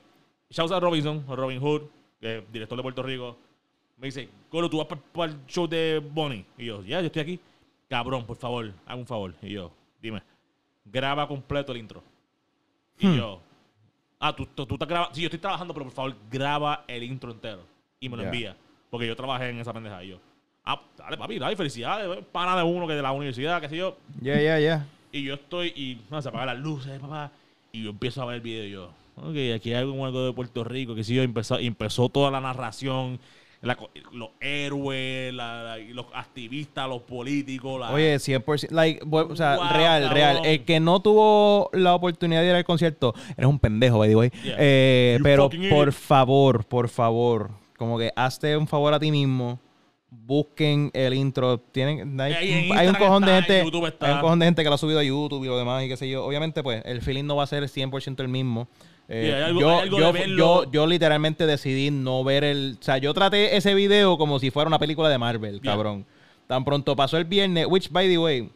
shouts 0.51 0.73
a 0.73 0.81
Robinson, 0.81 1.25
Robin 1.29 1.61
Hood, 1.61 1.83
es 2.21 2.43
director 2.53 2.77
de 2.77 2.83
Puerto 2.83 3.03
Rico, 3.03 3.39
me 3.99 4.07
dice, 4.07 4.29
Colo, 4.49 4.69
tú 4.71 4.79
vas 4.79 4.87
para 5.13 5.33
el 5.33 5.47
show 5.47 5.67
de 5.67 6.01
Bonnie. 6.13 6.45
Y 6.57 6.67
yo, 6.67 6.83
ya, 6.83 7.01
yo 7.01 7.07
estoy 7.07 7.23
aquí. 7.23 7.41
Cabrón, 7.89 8.25
por 8.25 8.37
favor, 8.37 8.73
haga 8.87 8.97
un 8.97 9.07
favor. 9.07 9.35
Y 9.43 9.51
yo, 9.51 9.71
dime, 10.01 10.23
graba 10.85 11.27
completo 11.27 11.73
el 11.73 11.79
intro. 11.79 12.03
Y 12.99 13.07
Hmm. 13.07 13.17
yo, 13.17 13.41
ah, 14.21 14.35
tú, 14.35 14.47
tú, 14.47 14.67
tú 14.67 14.75
estás 14.75 14.89
grabando. 14.89 15.15
Sí, 15.15 15.23
yo 15.23 15.27
estoy 15.27 15.39
trabajando, 15.41 15.73
pero 15.75 15.85
por 15.87 15.95
favor, 15.95 16.15
graba 16.31 16.85
el 16.87 17.03
intro 17.03 17.33
entero. 17.33 17.63
Y 18.01 18.09
me 18.09 18.17
lo 18.17 18.23
envía. 18.25 18.57
Porque 18.91 19.07
yo 19.07 19.17
trabajé 19.17 19.49
en 19.51 19.59
esa 19.59 19.73
pendeja. 19.73 20.03
Y 20.05 20.09
yo, 20.11 20.19
ah, 20.65 20.81
dale, 20.97 21.17
papi, 21.17 21.39
dale, 21.39 21.57
felicidades. 21.57 22.25
Pana 22.33 22.57
de 22.57 22.63
uno 22.63 22.87
que 22.87 22.95
de 22.95 23.03
la 23.03 23.13
universidad, 23.13 23.61
qué 23.61 23.69
sé 23.69 23.77
yo. 23.77 23.97
Ya, 24.21 24.41
ya, 24.41 24.59
ya. 24.61 24.87
Y 25.11 25.23
yo 25.25 25.35
estoy, 25.35 25.69
y 25.69 26.01
no, 26.11 26.21
se 26.23 26.29
apagan 26.29 26.47
las 26.49 26.59
luces, 26.59 26.99
papá. 27.01 27.33
Y 27.73 27.83
yo 27.85 27.91
empiezo 27.91 28.23
a 28.23 28.27
ver 28.27 28.37
el 28.37 28.41
video 28.43 28.65
y 28.65 28.71
yo, 28.71 28.91
ok, 29.17 29.57
aquí 29.57 29.71
hay 29.73 29.75
algo, 29.75 30.05
algo 30.07 30.27
de 30.27 30.33
Puerto 30.33 30.65
Rico, 30.65 30.95
que 30.95 31.05
sí, 31.05 31.15
yo 31.15 31.23
empezó, 31.23 31.59
empezó 31.59 32.09
toda 32.09 32.31
la 32.31 32.41
narración, 32.41 33.19
la 33.61 33.77
los 34.12 34.31
héroes, 34.40 35.35
la- 35.35 35.77
los 35.92 36.07
activistas, 36.14 36.88
los 36.88 37.03
políticos, 37.03 37.81
la, 37.81 37.90
Oye, 37.92 38.18
100%. 38.18 38.71
Like, 38.71 39.01
bu- 39.05 39.31
o 39.31 39.37
sea, 39.37 39.57
Wow, 39.57 39.68
real, 39.73 40.03
cabrón. 40.03 40.14
real. 40.14 40.40
El 40.44 40.64
que 40.64 40.79
no 40.81 41.01
tuvo 41.01 41.68
la 41.73 41.94
oportunidad 41.94 42.42
de 42.42 42.49
ir 42.49 42.55
al 42.55 42.64
concierto, 42.64 43.14
eres 43.37 43.49
un 43.51 43.59
pendejo, 43.59 43.99
by 43.99 44.09
the 44.09 44.16
way. 44.16 44.31
Yeah. 44.44 44.57
Eh, 44.59 45.18
pero 45.23 45.51
por 45.71 45.92
favor, 45.92 46.64
por 46.66 46.88
favor, 46.88 47.51
como 47.77 47.99
que 47.99 48.12
hazte 48.14 48.57
un 48.57 48.66
favor 48.68 48.94
a 48.94 49.01
ti 49.01 49.11
mismo. 49.11 49.59
Busquen 50.11 50.90
el 50.94 51.12
intro. 51.14 51.59
Tienen, 51.59 52.18
hay, 52.21 52.33
un- 52.33 52.38
hay 52.38 52.53
un 52.53 52.64
Instagram 52.68 52.94
cojón 52.99 53.23
de 53.25 53.38
está, 53.38 53.53
gente. 53.55 53.81
Hay 54.07 54.12
un 54.14 54.21
cojón 54.21 54.38
de 54.38 54.47
gente 54.47 54.62
que 54.62 54.68
lo 54.68 54.75
ha 54.75 54.79
subido 54.79 54.99
a 55.01 55.03
YouTube 55.03 55.44
y 55.44 55.49
lo 55.49 55.59
demás 55.59 55.85
y 55.85 55.88
qué 55.88 55.97
sé 55.97 56.09
yo. 56.09 56.25
Obviamente, 56.25 56.62
pues, 56.62 56.83
el 56.87 57.03
feeling 57.03 57.25
no 57.25 57.37
va 57.37 57.42
a 57.44 57.47
ser 57.47 57.68
100% 57.68 58.23
el 58.23 58.29
mismo. 58.29 58.68
Eh, 59.09 59.27
Yeah, 59.29 59.37
hay 59.37 59.42
algo- 59.44 59.61
yo, 59.61 59.79
algo 59.79 59.99
yo, 59.99 60.12
yo, 60.37 60.71
yo 60.71 60.87
literalmente 60.87 61.47
decidí 61.47 61.90
no 61.90 62.23
ver 62.25 62.44
el. 62.44 62.77
O 62.79 62.83
sea, 62.83 62.99
yo 62.99 63.14
traté 63.14 63.57
ese 63.57 63.75
video 63.75 64.18
como 64.18 64.38
si 64.38 64.51
fuera 64.51 64.68
una 64.68 64.79
película 64.79 65.09
de 65.09 65.16
Marvel, 65.18 65.61
Yeah. 65.62 65.73
cabrón. 65.73 66.05
Tan 66.47 66.64
pronto 66.64 66.94
pasó 66.94 67.16
el 67.16 67.25
viernes, 67.25 67.66
which 67.68 67.90
by 67.90 68.07
the 68.09 68.18
way, 68.18 68.51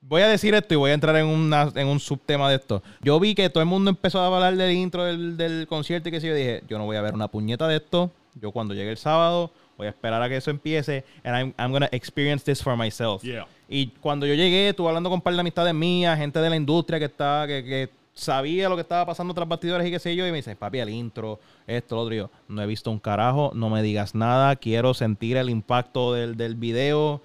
voy 0.00 0.22
a 0.22 0.28
decir 0.28 0.54
esto 0.54 0.74
y 0.74 0.76
voy 0.76 0.90
a 0.90 0.94
entrar 0.94 1.16
en, 1.16 1.26
una, 1.26 1.70
en 1.74 1.86
un 1.88 2.00
subtema 2.00 2.48
de 2.48 2.56
esto. 2.56 2.82
Yo 3.02 3.18
vi 3.20 3.34
que 3.34 3.50
todo 3.50 3.60
el 3.62 3.68
mundo 3.68 3.90
empezó 3.90 4.20
a 4.20 4.26
hablar 4.26 4.56
del 4.56 4.72
intro 4.72 5.04
del, 5.04 5.36
del 5.36 5.66
concierto 5.66 6.08
y 6.08 6.12
que 6.12 6.20
sé 6.20 6.28
yo 6.28 6.34
dije, 6.34 6.62
yo 6.68 6.78
no 6.78 6.84
voy 6.84 6.96
a 6.96 7.02
ver 7.02 7.14
una 7.14 7.28
puñeta 7.28 7.66
de 7.68 7.76
esto. 7.76 8.10
Yo 8.40 8.52
cuando 8.52 8.74
llegue 8.74 8.90
el 8.90 8.96
sábado 8.96 9.50
voy 9.76 9.86
a 9.86 9.90
esperar 9.90 10.20
a 10.22 10.28
que 10.28 10.36
eso 10.36 10.50
empiece 10.50 11.04
and 11.24 11.36
I'm, 11.36 11.54
I'm 11.58 11.72
gonna 11.72 11.88
experience 11.92 12.44
this 12.44 12.62
for 12.62 12.76
myself. 12.76 13.22
Yeah. 13.22 13.46
Y 13.68 13.88
cuando 14.00 14.26
yo 14.26 14.34
llegué, 14.34 14.68
estuve 14.70 14.88
hablando 14.88 15.10
con 15.10 15.16
un 15.18 15.20
par 15.22 15.34
de 15.34 15.40
amistades 15.40 15.74
mías, 15.74 16.16
gente 16.18 16.38
de 16.40 16.50
la 16.50 16.56
industria 16.56 16.98
que 16.98 17.04
estaba, 17.06 17.46
que, 17.46 17.64
que 17.64 17.88
sabía 18.18 18.68
lo 18.68 18.74
que 18.74 18.82
estaba 18.82 19.06
pasando 19.06 19.32
tras 19.32 19.46
bastidores 19.48 19.86
y 19.86 19.90
qué 19.90 19.98
sé 19.98 20.14
yo, 20.16 20.26
y 20.26 20.30
me 20.30 20.38
dice, 20.38 20.56
papi, 20.56 20.78
el 20.78 20.88
intro, 20.90 21.38
esto, 21.66 21.94
lo 21.94 22.02
otro. 22.02 22.14
Yo, 22.14 22.30
no 22.48 22.60
he 22.62 22.66
visto 22.66 22.90
un 22.90 22.98
carajo, 22.98 23.52
no 23.54 23.70
me 23.70 23.82
digas 23.82 24.14
nada, 24.14 24.56
quiero 24.56 24.92
sentir 24.94 25.36
el 25.36 25.48
impacto 25.50 26.12
del, 26.14 26.36
del 26.36 26.54
video 26.56 27.22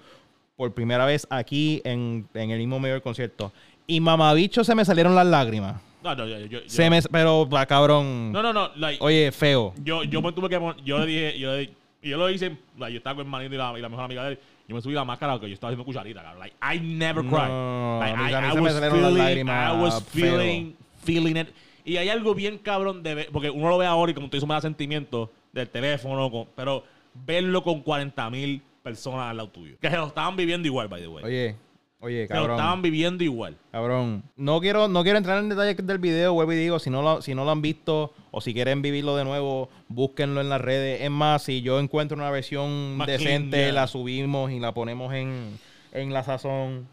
por 0.56 0.72
primera 0.72 1.04
vez 1.04 1.26
aquí 1.30 1.82
en, 1.84 2.26
en 2.34 2.50
el 2.50 2.58
mismo 2.58 2.78
medio 2.78 2.94
del 2.94 3.02
concierto. 3.02 3.52
Y 3.86 4.00
mamabicho 4.00 4.62
se 4.64 4.74
me 4.74 4.84
salieron 4.84 5.14
las 5.14 5.26
lágrimas. 5.26 5.80
No, 6.02 6.14
no, 6.14 6.26
yo, 6.26 6.38
yo, 6.38 6.46
yo- 6.46 6.60
Se 6.66 6.88
me, 6.90 7.00
pero, 7.02 7.48
va, 7.48 7.66
cabrón. 7.66 8.30
no, 8.30 8.42
no, 8.42 8.52
no, 8.52 8.70
like, 8.76 9.02
Oye, 9.02 9.32
feo. 9.32 9.72
yo, 9.82 10.04
yo 10.04 10.22
me 10.22 10.32
tuve 10.32 10.48
que 10.48 10.60
yo 10.84 10.98
le 10.98 11.06
dije, 11.06 11.38
yo, 11.38 11.52
le- 11.56 11.70
yo 12.02 12.16
lo 12.18 12.28
hice, 12.30 12.56
like, 12.78 12.92
yo 12.92 12.98
estaba 12.98 13.16
con 13.16 13.24
el 13.26 13.30
manito 13.30 13.54
y 13.54 13.58
la, 13.58 13.74
y 13.78 13.80
la 13.82 13.88
mejor 13.88 14.04
amiga 14.04 14.24
de 14.24 14.32
él, 14.32 14.38
yo 14.68 14.74
me 14.76 14.80
subí 14.82 14.92
la 14.94 15.04
máscara 15.04 15.32
porque 15.34 15.48
yo 15.48 15.54
estaba 15.54 15.70
haciendo 15.70 15.84
cucharita, 15.84 16.22
cabrón. 16.22 16.40
Like, 16.40 16.56
I 16.62 16.78
never 16.80 17.22
cried. 17.24 17.48
no, 17.48 17.98
Like, 18.00 18.16
I, 18.18 18.34
I 18.34 18.54
me 18.54 18.60
was 18.60 18.78
feeling, 18.80 19.48
I 19.48 19.72
was 19.82 20.02
feeling, 20.04 20.76
feeling 21.04 21.36
it. 21.36 21.48
Y 21.84 21.96
hay 21.98 22.08
algo 22.08 22.34
bien 22.34 22.58
cabrón 22.58 23.02
de 23.02 23.14
ver, 23.14 23.28
porque 23.32 23.50
uno 23.50 23.68
lo 23.68 23.78
ve 23.78 23.86
ahora 23.86 24.10
y 24.12 24.14
como 24.14 24.28
tú 24.30 24.36
dices, 24.36 24.48
me 24.48 24.54
da 24.54 24.60
sentimiento 24.60 25.30
del 25.52 25.68
teléfono, 25.68 26.30
con- 26.30 26.48
pero 26.56 26.82
verlo 27.12 27.62
con 27.62 27.82
40 27.82 28.30
mil 28.30 28.62
personas 28.82 29.30
al 29.30 29.36
lado 29.36 29.50
tuyo. 29.50 29.76
Que 29.80 29.90
se 29.90 29.96
lo 29.96 30.06
estaban 30.06 30.34
viviendo 30.36 30.66
igual, 30.66 30.88
by 30.88 31.00
the 31.00 31.08
way. 31.08 31.24
Oye, 31.24 31.56
oye, 32.00 32.26
se 32.26 32.34
lo 32.34 32.40
cabrón. 32.40 32.56
estaban 32.58 32.82
viviendo 32.82 33.22
igual. 33.24 33.56
Cabrón, 33.70 34.22
no 34.36 34.60
quiero, 34.60 34.88
no 34.88 35.02
quiero 35.02 35.18
entrar 35.18 35.38
en 35.38 35.48
detalles 35.50 35.76
del 35.86 35.98
video, 35.98 36.32
vuelvo 36.32 36.52
y 36.52 36.56
digo, 36.56 36.78
si 36.78 36.88
no, 36.90 37.02
lo, 37.02 37.22
si 37.22 37.34
no 37.34 37.44
lo 37.44 37.50
han 37.50 37.62
visto 37.62 38.12
o 38.30 38.40
si 38.40 38.52
quieren 38.54 38.82
vivirlo 38.82 39.14
de 39.16 39.24
nuevo, 39.24 39.68
búsquenlo 39.88 40.40
en 40.40 40.48
las 40.48 40.60
redes. 40.60 41.02
Es 41.02 41.10
más, 41.10 41.42
si 41.44 41.60
yo 41.62 41.78
encuentro 41.80 42.16
una 42.16 42.30
versión 42.30 42.98
decente, 43.06 43.72
la 43.72 43.86
subimos 43.86 44.50
y 44.52 44.58
la 44.58 44.72
ponemos 44.72 45.12
en, 45.14 45.58
en 45.92 46.12
la 46.12 46.22
sazón. 46.24 46.88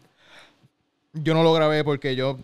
Yo 1.14 1.34
no 1.34 1.42
lo 1.42 1.52
grabé 1.52 1.84
porque 1.84 2.14
yo, 2.16 2.38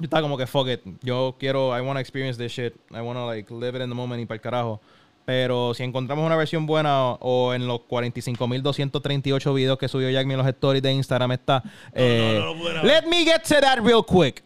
yo 0.00 0.04
estaba 0.04 0.22
como 0.22 0.36
que 0.36 0.46
fuck 0.48 0.66
it. 0.68 0.80
Yo 1.02 1.36
quiero, 1.38 1.76
I 1.76 1.80
want 1.80 1.96
to 1.96 2.00
experience 2.00 2.36
this 2.36 2.50
shit. 2.52 2.74
I 2.90 3.00
want 3.00 3.16
to 3.18 3.26
like 3.26 3.48
live 3.52 3.76
it 3.76 3.82
in 3.82 3.88
the 3.88 3.94
moment 3.94 4.20
y 4.20 4.26
para 4.26 4.36
el 4.36 4.40
carajo. 4.40 4.80
Pero 5.26 5.74
si 5.74 5.84
encontramos 5.84 6.24
una 6.26 6.34
versión 6.34 6.66
buena 6.66 7.12
o 7.20 7.54
en 7.54 7.68
los 7.68 7.80
45.238 7.82 9.54
videos 9.54 9.78
que 9.78 9.86
subió 9.86 10.10
Jack 10.10 10.28
en 10.28 10.36
los 10.38 10.46
stories 10.46 10.82
de 10.82 10.92
Instagram 10.92 11.32
está. 11.32 11.62
eh, 11.92 12.40
no 12.42 12.54
pude 12.54 12.72
grabar. 12.72 12.84
let 12.84 13.06
me 13.06 13.24
get 13.24 13.42
to 13.42 13.60
that 13.60 13.78
real 13.80 14.02
quick. 14.04 14.42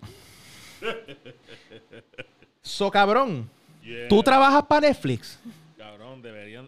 So, 2.63 2.91
cabrón, 2.91 3.49
Yeah. 3.83 4.09
tú 4.09 4.23
trabajas 4.23 4.63
para 4.67 4.89
Netflix. 4.89 5.39
Cabrón, 5.77 6.23
deberían. 6.23 6.64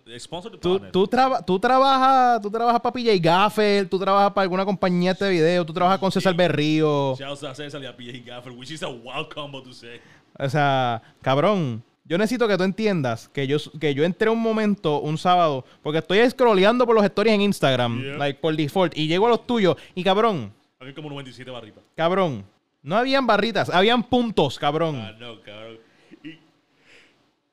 Tú, 0.61 0.79
tú, 0.93 1.07
traba- 1.09 1.45
tú 1.45 1.59
trabajas 1.59 2.41
tú 2.41 2.49
trabajas 2.49 2.81
para 2.81 2.93
PJ 2.93 3.19
Gaffer, 3.21 3.89
tú 3.89 3.99
trabajas 3.99 4.33
para 4.33 4.43
alguna 4.45 4.65
compañía 4.65 5.15
de 5.15 5.31
video, 5.31 5.67
tú 5.67 5.73
trabajas 5.73 5.99
con 5.99 6.13
César 6.13 6.33
Berrío. 6.35 7.17
Shouts 7.17 7.43
a 7.43 7.55
César 7.55 7.83
y 7.83 7.87
a 7.87 7.97
PJ 7.97 8.23
Gaffer, 8.25 8.53
which 8.53 8.71
is 8.71 8.83
a 8.85 8.89
wild 8.89 9.29
combo 9.35 9.61
to 9.63 9.73
say. 9.73 10.01
O 10.39 10.49
sea, 10.49 11.03
cabrón, 11.23 11.83
yo 12.05 12.19
necesito 12.19 12.47
que 12.47 12.57
tú 12.57 12.63
entiendas 12.63 13.29
que 13.31 13.49
yo, 13.49 13.57
que 13.81 13.95
yo 13.95 14.05
entré 14.05 14.31
un 14.31 14.41
momento, 14.41 15.01
un 15.01 15.19
sábado, 15.19 15.65
porque 15.83 15.99
estoy 15.99 16.29
scrolleando 16.31 16.87
por 16.87 16.95
los 16.95 17.05
stories 17.05 17.35
en 17.35 17.41
Instagram, 17.41 18.01
Yeah. 18.01 18.17
like 18.17 18.39
por 18.41 18.55
default, 18.55 18.97
y 18.97 19.09
llego 19.09 19.27
a 19.27 19.31
los 19.31 19.45
tuyos, 19.45 19.77
y 19.97 20.05
cabrón, 20.05 20.53
Aquí 20.79 20.93
como 20.93 21.11
97 21.11 21.51
barritas. 21.51 21.83
cabrón, 21.97 22.45
no 22.81 22.97
habían 22.97 23.27
barritas, 23.27 23.71
habían 23.71 24.05
puntos, 24.05 24.57
cabrón. 24.57 25.01
Ah, 25.03 25.13
no, 25.19 25.41
cabrón. 25.43 25.79
Y, 26.23 26.39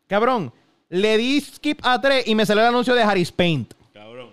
Cabrón, 0.07 0.53
le 0.93 1.17
di 1.17 1.41
skip 1.41 1.79
a 1.83 1.99
3 1.99 2.27
y 2.27 2.35
me 2.35 2.45
salió 2.45 2.61
el 2.61 2.69
anuncio 2.69 2.93
de 2.93 3.01
Harris 3.01 3.31
Paint. 3.31 3.73
cabrón. 3.91 4.29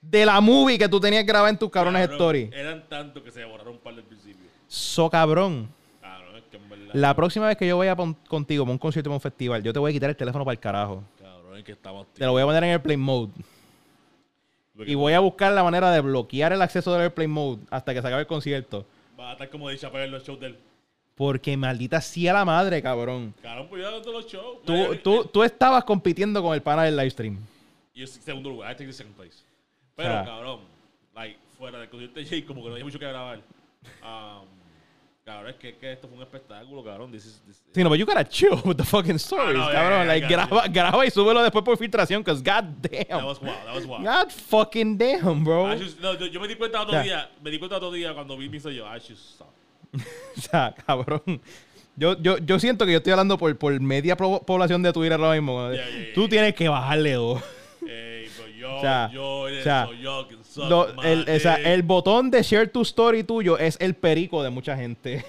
De 0.00 0.24
la 0.24 0.40
movie 0.40 0.78
que 0.78 0.88
tú 0.88 0.98
tenías 0.98 1.26
grabada 1.26 1.50
en 1.50 1.58
tus 1.58 1.70
cabrones 1.70 2.02
cabrón, 2.02 2.16
stories. 2.16 2.52
Eran 2.52 2.88
tantos 2.88 3.22
que 3.22 3.30
se 3.30 3.44
borraron 3.44 3.74
un 3.74 3.80
par 3.80 3.94
del 3.94 4.04
principio. 4.04 4.46
So 4.66 5.10
cabrón. 5.10 5.68
Cabrón, 6.00 6.36
es 6.36 6.44
que 6.50 6.56
en 6.56 6.68
verdad. 6.70 6.94
La 6.94 7.14
próxima 7.14 7.48
vez 7.48 7.58
que 7.58 7.66
yo 7.66 7.76
vaya 7.76 7.94
contigo 8.28 8.64
para 8.64 8.72
un 8.72 8.78
concierto 8.78 9.10
para 9.10 9.16
un 9.16 9.20
festival, 9.20 9.62
yo 9.62 9.72
te 9.74 9.78
voy 9.78 9.90
a 9.90 9.92
quitar 9.92 10.08
el 10.08 10.16
teléfono 10.16 10.44
para 10.44 10.54
el 10.54 10.60
carajo. 10.60 11.04
Cabrón, 11.20 11.58
es 11.58 11.64
que 11.64 11.72
estamos. 11.72 12.06
Te 12.14 12.24
lo 12.24 12.32
voy 12.32 12.40
a 12.42 12.46
poner 12.46 12.64
en 12.64 12.70
airplane 12.70 12.96
mode. 12.96 13.32
Porque 14.74 14.90
Y 14.90 14.94
voy 14.94 15.12
a 15.12 15.20
buscar 15.20 15.52
la 15.52 15.62
manera 15.62 15.90
de 15.90 16.00
bloquear 16.00 16.52
el 16.54 16.62
acceso 16.62 16.92
del 16.92 17.02
airplane 17.02 17.28
mode 17.28 17.60
hasta 17.70 17.92
que 17.92 18.00
se 18.00 18.06
acabe 18.06 18.22
el 18.22 18.26
concierto. 18.26 18.86
Va 19.20 19.30
a 19.30 19.32
estar 19.32 19.50
como 19.50 19.68
de 19.68 19.76
Chappelle 19.76 20.04
en 20.04 20.12
los 20.12 20.24
shows 20.24 20.40
del. 20.40 20.56
Porque 21.16 21.56
maldita 21.56 22.00
sea 22.02 22.34
la 22.34 22.44
madre, 22.44 22.82
cabrón. 22.82 23.34
Cabrón, 23.42 23.68
pues 23.70 23.82
todos 23.82 24.06
los 24.22 24.26
shows. 24.30 24.62
Tú, 24.66 24.74
Eh, 24.74 25.00
tú, 25.02 25.22
eh, 25.22 25.30
tú 25.32 25.42
estabas 25.42 25.82
compitiendo 25.84 26.42
con 26.42 26.52
el 26.54 26.60
pana 26.62 26.82
del 26.84 26.94
live 26.94 27.10
stream. 27.10 27.38
Yo 27.94 28.06
segundo 28.06 28.50
lugar. 28.50 28.70
I 28.72 28.74
take 28.76 28.86
the 28.86 28.92
second 28.92 29.16
place. 29.16 29.38
Pero, 29.96 30.12
cabrón, 30.26 30.60
like, 31.14 31.38
fuera 31.56 31.78
del 31.78 31.88
concierto 31.88 32.20
de 32.20 32.26
Jay, 32.26 32.42
como 32.42 32.62
que 32.62 32.68
no 32.68 32.74
hay 32.74 32.84
mucho 32.84 32.98
que 32.98 33.06
grabar. 33.06 33.38
Um, 34.02 34.44
cabrón, 35.24 35.50
es 35.52 35.56
que, 35.56 35.74
que 35.78 35.92
esto 35.92 36.06
fue 36.06 36.18
un 36.18 36.22
espectáculo, 36.22 36.84
cabrón. 36.84 37.10
This 37.10 37.24
is, 37.24 37.42
this- 37.46 37.62
Sí, 37.74 37.82
no, 37.82 37.88
but 37.88 37.98
you 37.98 38.04
gotta 38.04 38.28
chill 38.28 38.60
with 38.66 38.76
the 38.76 38.84
fucking 38.84 39.16
stories, 39.18 39.56
Ah, 39.58 39.64
no, 39.64 39.72
yeah, 39.72 39.80
cabrón. 39.80 40.04
yeah, 40.06 40.16
I 40.16 40.20
like, 40.20 40.28
graba, 40.28 40.68
graba 40.68 41.06
y 41.06 41.10
súbelo 41.10 41.42
después 41.42 41.64
por 41.64 41.78
filtración, 41.78 42.22
cause 42.22 42.42
god 42.42 42.64
That 42.82 43.08
damn. 43.08 43.24
was 43.24 43.40
wild, 43.40 43.56
that 43.64 43.74
was 43.74 43.86
wild. 43.86 44.04
God 44.04 44.30
fucking 44.30 44.98
damn, 44.98 45.42
bro. 45.42 45.74
Just- 45.78 45.98
no, 45.98 46.12
yo, 46.14 46.38
me 46.38 46.46
di 46.46 46.56
cuenta 46.56 46.82
otro 46.82 46.92
Ya. 46.92 47.02
día, 47.02 47.30
me 47.42 47.50
di 47.50 47.58
cuenta 47.58 47.76
otro 47.78 47.90
día 47.90 48.12
cuando 48.12 48.36
vi 48.36 48.50
mi 48.50 48.58
yo, 48.58 48.84
I 48.84 48.98
should 49.00 49.16
stop. 49.16 49.55
O 50.36 50.40
sea, 50.40 50.74
cabrón. 50.86 51.40
Yo, 51.96 52.20
yo, 52.20 52.36
yo 52.38 52.58
siento 52.58 52.84
que 52.84 52.92
yo 52.92 52.98
estoy 52.98 53.12
hablando 53.12 53.38
por, 53.38 53.56
por 53.56 53.78
media 53.80 54.16
pro- 54.16 54.40
población 54.40 54.82
de 54.82 54.92
Twitter 54.92 55.14
ahora 55.18 55.32
mismo. 55.32 55.72
Yeah, 55.72 55.88
yeah, 55.88 56.14
Tú 56.14 56.20
yeah. 56.22 56.28
tienes 56.30 56.54
que 56.54 56.68
bajarle 56.68 57.12
dos. 57.14 57.42
Ey, 57.88 58.28
yo, 58.58 58.76
O 58.76 58.80
sea, 58.82 59.10
yo, 59.12 59.38
o 59.40 59.62
sea, 59.62 59.88
yo, 59.98 60.28
suck 60.42 60.68
Lo- 60.68 61.02
el, 61.02 61.26
o 61.28 61.38
sea, 61.40 61.54
el 61.56 61.82
botón 61.82 62.30
de 62.30 62.42
share 62.42 62.68
tu 62.68 62.82
story 62.82 63.24
tuyo 63.24 63.56
es 63.56 63.78
el 63.80 63.94
perico 63.94 64.42
de 64.42 64.50
mucha 64.50 64.76
gente. 64.76 65.24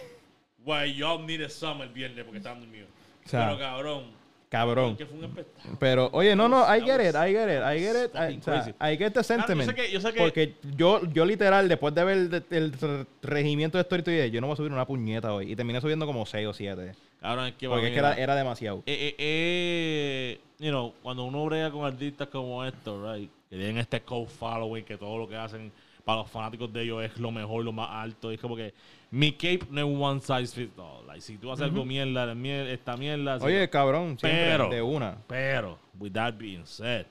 Güey, 0.59 0.95
y'all 0.95 1.26
needed 1.26 1.49
some 1.49 1.82
el 1.84 1.89
viernes 1.89 2.26
porque 2.26 2.39
estaban 2.39 2.59
dormidos. 2.59 2.89
O 3.26 3.30
sea, 3.30 3.45
pero 3.45 3.59
cabrón, 3.59 4.03
Cabrón. 4.50 4.95
que 4.95 5.06
fue 5.06 5.18
un 5.18 5.26
espectáculo. 5.26 5.78
Pero, 5.80 6.10
oye, 6.14 6.36
no, 6.36 6.48
no, 6.48 6.64
I 6.64 6.80
get 6.82 7.02
it, 7.02 7.16
I 7.16 7.32
get 7.34 7.50
it, 7.50 7.64
I 7.64 7.80
get 7.80 8.06
it. 8.06 8.16
I, 8.16 8.39
o 8.39 8.43
sea. 8.43 8.76
I 8.91 8.98
get 8.98 9.12
the 9.12 9.24
sentiment. 9.24 9.70
yo 9.70 9.72
sé 9.72 9.76
que- 9.76 9.91
yo 9.91 10.00
sé 10.00 10.14
que- 10.14 10.20
Porque 10.20 10.54
yo, 10.78 11.02
yo 11.12 11.26
literal, 11.26 11.68
después 11.68 11.93
de 11.93 12.04
ver 12.06 12.18
el, 12.18 12.43
el 12.52 12.72
re- 12.74 13.06
regimiento 13.22 13.78
de 13.78 13.82
Story 13.82 14.04
Today, 14.04 14.32
yo 14.32 14.39
no 14.39 14.48
voy 14.48 14.54
a 14.54 14.58
subir 14.58 14.72
una 14.72 14.86
puñeta 14.86 15.34
hoy. 15.34 15.52
Y 15.52 15.56
terminé 15.56 15.82
subiendo 15.82 16.06
como 16.06 16.26
6 16.26 16.48
o 16.48 16.54
7. 16.54 16.93
Cabrón, 17.20 17.48
es 17.48 17.56
que 17.56 17.68
Porque 17.68 17.88
es 17.88 17.91
que 17.93 18.00
era, 18.00 18.14
era 18.14 18.36
demasiado. 18.36 18.84
eh, 18.86 19.16
eh, 19.16 19.16
eh, 19.20 20.39
you 20.60 20.70
know, 20.70 20.93
cuando 21.04 21.26
uno 21.26 21.43
brega 21.45 21.70
con 21.72 21.84
artistas 21.86 22.28
como 22.30 22.64
estos, 22.64 23.02
right, 23.18 23.30
que 23.50 23.56
tienen 23.58 23.78
este 23.80 24.02
co-following, 24.02 24.86
que 24.86 24.98
todo 24.98 25.18
lo 25.18 25.28
que 25.28 25.36
hacen 25.36 25.72
para 26.08 26.22
los 26.22 26.32
fanáticos 26.32 26.72
de 26.72 26.84
ellos 26.84 27.03
es 27.03 27.18
lo 27.18 27.32
mejor, 27.32 27.66
lo 27.66 27.74
más 27.74 27.89
alto, 27.91 28.32
y 28.32 28.36
es 28.36 28.39
como 28.41 28.55
que 28.55 28.74
mi 29.12 29.34
cape 29.34 29.64
no 29.70 29.82
es 29.82 29.97
one 30.01 30.22
size 30.22 30.55
fits 30.55 30.80
all. 30.80 31.05
Like, 31.05 31.20
si 31.20 31.38
tú 31.38 31.51
haces 31.51 31.66
algo 31.66 31.84
mierda, 31.84 32.26
la 32.26 32.34
mier- 32.34 32.68
esta 32.70 32.95
mierda, 32.95 33.38
Oye, 33.41 33.70
cabrón, 33.70 34.18
Pero- 34.22 34.70
de 34.70 34.82
una. 34.82 35.18
pero, 35.28 35.78
with 35.99 36.14
that 36.14 36.34
being 36.38 36.66
said, 36.66 37.05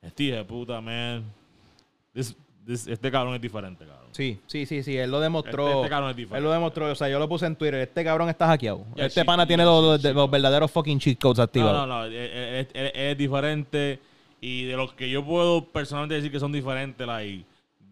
este 0.00 0.22
hijo 0.24 0.36
de 0.36 0.44
puta, 0.44 0.80
man, 0.80 1.24
this, 2.14 2.36
this- 2.64 2.86
este 2.86 3.10
cabrón 3.10 3.34
es 3.34 3.40
diferente, 3.40 3.84
cabrón. 3.84 4.04
Sí, 4.12 4.38
sí, 4.46 4.64
sí, 4.64 4.84
sí, 4.84 4.96
él 4.96 5.10
lo 5.10 5.18
demostró. 5.18 5.66
Este- 5.66 5.78
este 5.80 5.88
cabrón 5.90 6.10
es 6.10 6.16
diferente. 6.16 6.38
Él 6.38 6.44
lo 6.44 6.52
demostró, 6.52 6.88
o 6.92 6.94
sea, 6.94 7.08
yo 7.08 7.18
lo 7.18 7.28
puse 7.28 7.46
en 7.46 7.56
Twitter. 7.56 7.80
Este 7.80 8.04
cabrón 8.04 8.28
está 8.28 8.46
hackeado. 8.46 8.84
Ya, 8.94 9.06
este 9.06 9.24
pana 9.24 9.44
tiene 9.44 9.64
los, 9.64 10.00
verdaderos 10.30 10.70
fucking 10.70 11.00
cheat 11.00 11.18
codes 11.18 11.40
activados. 11.40 11.72
No, 11.74 11.86
no, 11.86 11.98
no. 12.02 12.04
Él, 12.04 12.14
él- 12.14 12.68
él- 12.74 12.92
él 12.94 13.10
es 13.10 13.18
diferente. 13.18 13.98
Y 14.40 14.66
de 14.66 14.76
los 14.76 14.92
que 14.92 15.08
yo 15.10 15.24
puedo 15.24 15.64
personalmente 15.64 16.14
decir 16.16 16.30
que 16.30 16.38
son 16.38 16.52
diferentes, 16.52 17.04
like, 17.04 17.44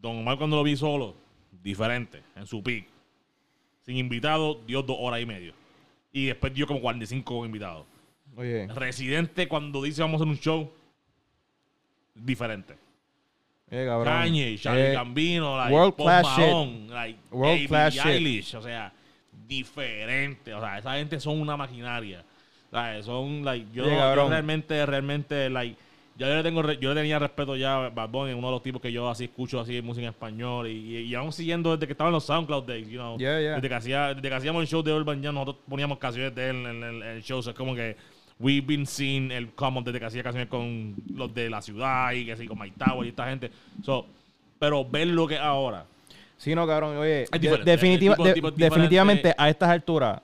Don 0.03 0.19
Omar 0.19 0.37
cuando 0.37 0.57
lo 0.57 0.65
vi 0.65 0.77
solo, 0.77 1.15
diferente, 1.63 2.23
en 2.37 2.47
su 2.47 2.63
pick. 2.63 2.87
Sin 3.87 3.97
invitado, 3.97 4.61
dio 4.67 4.83
dos 4.83 4.97
horas 5.01 5.21
y 5.21 5.27
medio. 5.27 5.55
Y 6.13 6.27
después 6.27 6.53
dio 6.53 6.67
como 6.67 6.81
45 6.81 7.39
con 7.39 7.47
invitados. 7.47 7.87
Oye, 8.37 8.67
Residente, 8.75 9.47
cuando 9.49 9.83
dice 9.83 10.03
vamos 10.03 10.21
a 10.21 10.25
hacer 10.25 10.33
un 10.33 10.39
show, 10.39 10.71
diferente. 12.15 12.75
oye, 13.71 13.87
cabrón. 13.87 14.05
Kanye, 14.13 14.59
Charlie 14.59 14.83
Eh, 14.89 14.93
Gambino, 14.93 15.57
like, 15.57 15.73
world 15.73 15.95
Post 15.95 16.07
class 16.07 16.37
shit. 16.37 16.91
Like, 16.91 17.19
World 17.31 17.55
Billie 17.55 17.69
class 17.69 17.95
shit. 17.95 18.55
O 18.55 18.63
sea, 18.63 18.93
diferente. 19.47 20.53
O 20.53 20.61
sea, 20.61 20.79
esa 20.79 20.95
gente 20.95 21.21
son 21.21 21.41
una 21.41 21.57
maquinaria. 21.57 22.25
O 22.71 22.75
sea, 22.75 23.03
son, 23.03 23.45
like, 23.45 23.67
yo, 23.73 23.85
realmente, 23.85 24.85
realmente, 24.87 25.49
like, 25.51 25.77
yo 26.19 26.27
le 26.27 26.43
tengo, 26.43 26.63
re- 26.63 26.79
yo 26.79 26.91
le 26.93 27.01
tenía 27.01 27.19
respeto 27.19 27.57
ya 27.57 27.87
a 27.87 27.89
Bad 27.91 28.09
Bunny, 28.11 28.33
uno 28.33 28.49
de 28.49 28.53
los 28.53 28.63
tipos 28.63 28.81
que 28.83 28.93
yo 28.93 29.09
así 29.09 29.25
escucho 29.25 29.59
así 29.61 29.81
música 29.83 30.05
en 30.07 30.11
español 30.13 30.69
y, 30.69 30.99
y, 30.99 31.15
aún 31.15 31.33
siguiendo 31.33 31.73
desde 31.75 31.87
que 31.87 31.93
estaba 31.93 32.09
en 32.09 32.15
los 32.15 32.25
SoundCloud 32.25 32.65
Days, 32.65 32.89
you 32.89 32.99
know, 32.99 33.17
Yeah, 33.19 33.41
yeah. 33.41 33.55
Desde, 33.57 33.69
que 33.69 33.75
hacía, 33.75 34.15
desde 34.15 34.29
que 34.29 34.35
hacíamos 34.35 34.61
el 34.63 34.69
show 34.69 34.83
de 34.83 34.93
Urban 34.93 35.23
Jam, 35.23 35.35
nosotros 35.35 35.57
poníamos 35.69 35.99
canciones 35.99 36.35
de 36.35 36.51
él 36.51 36.57
en, 36.67 36.83
el- 36.83 37.03
en 37.03 37.09
el 37.09 37.23
show, 37.23 37.39
o 37.39 37.43
sea, 37.43 37.53
es 37.53 37.57
como 37.59 37.75
que 37.75 37.97
we've 38.39 38.67
been 38.67 38.87
seeing 38.87 39.31
el 39.31 39.53
common 39.55 39.85
desde 39.85 39.99
que 40.01 40.07
hacía 40.07 40.23
canciones 40.23 40.49
con 40.49 40.95
los 41.15 41.33
de 41.35 41.49
la 41.49 41.63
ciudad 41.63 42.13
y 42.13 42.25
que 42.27 42.33
así 42.33 42.47
con 42.47 42.59
Mike 42.59 42.77
Tower 42.85 43.07
y 43.07 43.11
esta 43.11 43.29
gente, 43.29 43.51
so, 43.83 44.07
pero 44.59 44.85
ver 44.85 45.07
lo 45.09 45.27
que 45.27 45.39
ahora, 45.39 45.87
Sí, 46.37 46.57
no, 46.57 46.67
cabrón. 46.67 46.97
Oye, 46.97 47.27
de- 47.31 47.39
diferente, 47.39 47.71
definitiva- 47.71 48.13
el 48.15 48.17
tipo- 48.17 48.25
de- 48.27 48.35
tipo 48.35 48.49
es 48.49 48.55
diferente. 48.55 48.65
definitivamente 48.75 49.35
a 49.39 49.49
estas 49.49 49.69
alturas 49.71 50.21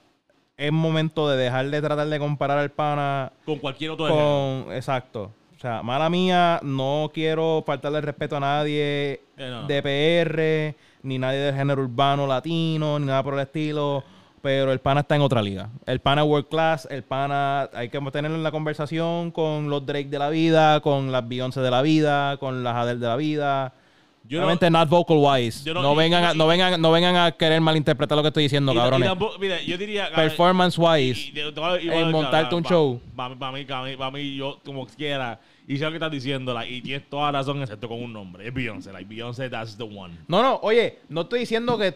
es 0.57 0.73
momento 0.73 1.31
de 1.31 1.37
dejar 1.37 1.71
de 1.71 1.81
tratar 1.81 2.09
de 2.09 2.19
comparar 2.19 2.59
al 2.59 2.71
pana 2.73 3.33
con 3.45 3.59
cualquier 3.61 3.93
otro. 3.93 4.73
Exacto. 4.73 5.31
O 5.59 5.61
sea, 5.61 5.83
mala 5.83 6.09
mía, 6.09 6.61
no 6.63 7.11
quiero 7.13 7.65
faltarle 7.67 7.99
el 7.99 8.05
respeto 8.05 8.37
a 8.37 8.41
nadie 8.41 9.23
Eh, 9.37 9.51
no. 9.51 9.67
de 9.67 9.83
PR, 9.83 10.77
ni 11.03 11.19
nadie 11.19 11.41
del 11.41 11.55
género 11.57 11.83
urbano 11.83 12.29
latino, 12.29 12.97
ni 13.01 13.07
nada 13.07 13.25
por 13.25 13.35
el 13.35 13.41
estilo. 13.41 14.05
Pero 14.41 14.71
el 14.71 14.79
pana 14.79 15.01
está 15.01 15.17
en 15.17 15.23
otra 15.23 15.43
liga. 15.43 15.69
El 15.85 15.99
pana 15.99 16.23
world 16.23 16.49
class, 16.49 16.87
el 16.89 17.03
pana 17.03 17.69
hay 17.75 17.89
que 17.89 18.01
tenerlo 18.13 18.37
en 18.37 18.45
la 18.45 18.53
conversación 18.53 19.33
con 19.33 19.69
los 19.69 19.85
Drake 19.85 20.09
de 20.09 20.21
la 20.21 20.31
vida, 20.31 20.79
con 20.81 21.11
las 21.11 21.27
Beyoncé 21.27 21.61
de 21.61 21.73
la 21.73 21.83
vida, 21.83 22.37
con 22.37 22.63
las 22.63 22.77
Adele 22.77 23.01
de 23.01 23.07
la 23.09 23.17
vida. 23.17 23.73
Yo 24.29 24.41
no- 24.43 24.71
not 24.71 24.89
vocal 24.91 25.17
wise. 25.19 25.65
No, 25.73 25.95
y- 25.95 25.97
vengan 25.97 26.25
a, 26.25 26.35
no, 26.35 26.47
vengan, 26.47 26.81
no 26.81 26.93
vengan 26.93 27.17
a 27.17 27.33
querer 27.33 27.61
malinterpretar 27.63 28.15
lo 28.15 28.23
que 28.23 28.29
estoy 28.29 28.43
diciendo, 28.45 28.73
Y- 28.73 28.77
y 28.77 28.79
cabrones. 28.79 29.09
tampoco- 29.09 29.39
mira, 29.39 29.61
yo 29.63 29.79
diría... 29.79 30.11
Performance 30.15 30.77
wise. 30.79 31.33
en 31.35 32.11
montarte 32.11 32.55
ah, 32.55 32.59
un 32.59 32.63
show. 32.65 33.01
Para 33.17 33.31
mí, 33.53 33.65
para 33.65 34.11
mí, 34.11 34.37
yo 34.37 34.59
como 34.65 34.87
quiera. 34.87 35.41
Y 35.67 35.79
sé 35.79 35.85
lo 35.85 35.91
que 35.91 35.97
estás 35.97 36.11
diciendo, 36.11 36.53
like, 36.53 36.73
y 36.73 36.83
tienes 36.83 37.09
toda 37.09 37.33
la 37.33 37.39
razón, 37.39 37.61
excepto 37.63 37.89
con 37.89 38.03
un 38.03 38.13
nombre. 38.13 38.47
Es 38.47 38.53
Beyoncé, 38.55 38.93
like, 38.93 39.09
Beyoncé, 39.09 39.49
that's 39.49 39.77
the 39.77 39.83
one. 39.85 40.15
No, 40.27 40.43
no, 40.43 40.61
oye, 40.63 40.99
no 41.09 41.23
estoy 41.23 41.41
diciendo 41.41 41.79
que 41.79 41.95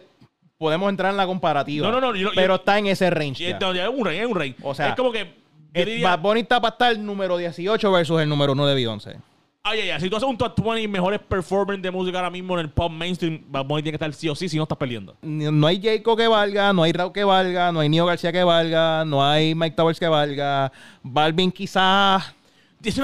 podemos 0.57 0.89
entrar 0.89 1.11
en 1.11 1.17
la 1.17 1.25
comparativa. 1.27 1.87
No, 1.87 1.93
no, 1.93 2.01
no, 2.01 2.15
yo- 2.15 2.29
yo- 2.29 2.35
pero 2.35 2.55
está 2.55 2.79
en 2.79 2.87
ese 2.87 3.09
range. 3.09 3.47
Es 3.49 3.55
un 3.61 4.05
rey, 4.05 4.19
es 4.19 4.25
un 4.27 4.35
rey. 4.35 4.55
O 4.63 4.73
sea, 4.73 4.89
es 4.89 4.95
como 4.95 5.11
que... 5.11 5.43
Eh, 5.75 5.85
diría, 5.85 6.09
Bad 6.09 6.19
Bunny 6.19 6.41
está 6.41 6.61
para 6.61 6.73
estar 6.73 6.99
número 6.99 7.35
18 7.35 7.91
versus 7.91 8.21
el 8.21 8.29
número 8.29 8.53
1 8.53 8.67
de 8.67 8.75
Beyoncé. 8.75 9.17
Ay, 9.65 9.79
ay, 9.79 9.91
ay, 9.91 10.01
si 10.01 10.09
tú 10.09 10.17
haces 10.17 10.27
un 10.27 10.37
top 10.37 10.59
20 10.61 10.89
mejores 10.89 11.21
performers 11.21 11.81
de 11.81 11.89
música 11.89 12.17
ahora 12.17 12.29
mismo 12.29 12.53
en 12.55 12.65
el 12.65 12.69
pop 12.69 12.91
mainstream, 12.91 13.41
Bad 13.47 13.63
Bunny 13.63 13.81
tiene 13.83 13.97
que 13.97 14.03
estar 14.05 14.13
sí 14.13 14.27
o 14.27 14.35
sí, 14.35 14.49
si 14.49 14.57
no 14.57 14.63
estás 14.63 14.77
perdiendo. 14.77 15.15
No 15.21 15.65
hay 15.67 15.81
Jacob 15.81 16.17
que 16.17 16.27
valga, 16.27 16.73
no 16.73 16.83
hay 16.83 16.91
Raúl 16.91 17.13
que 17.13 17.23
valga, 17.23 17.71
no 17.71 17.79
hay 17.79 17.87
Nio 17.87 18.05
García 18.05 18.33
que 18.33 18.43
valga, 18.43 19.05
no 19.05 19.23
hay 19.25 19.55
Mike 19.55 19.77
Towers 19.77 19.97
que 20.01 20.07
valga. 20.09 20.69
Balvin 21.01 21.49
quizás 21.49 22.35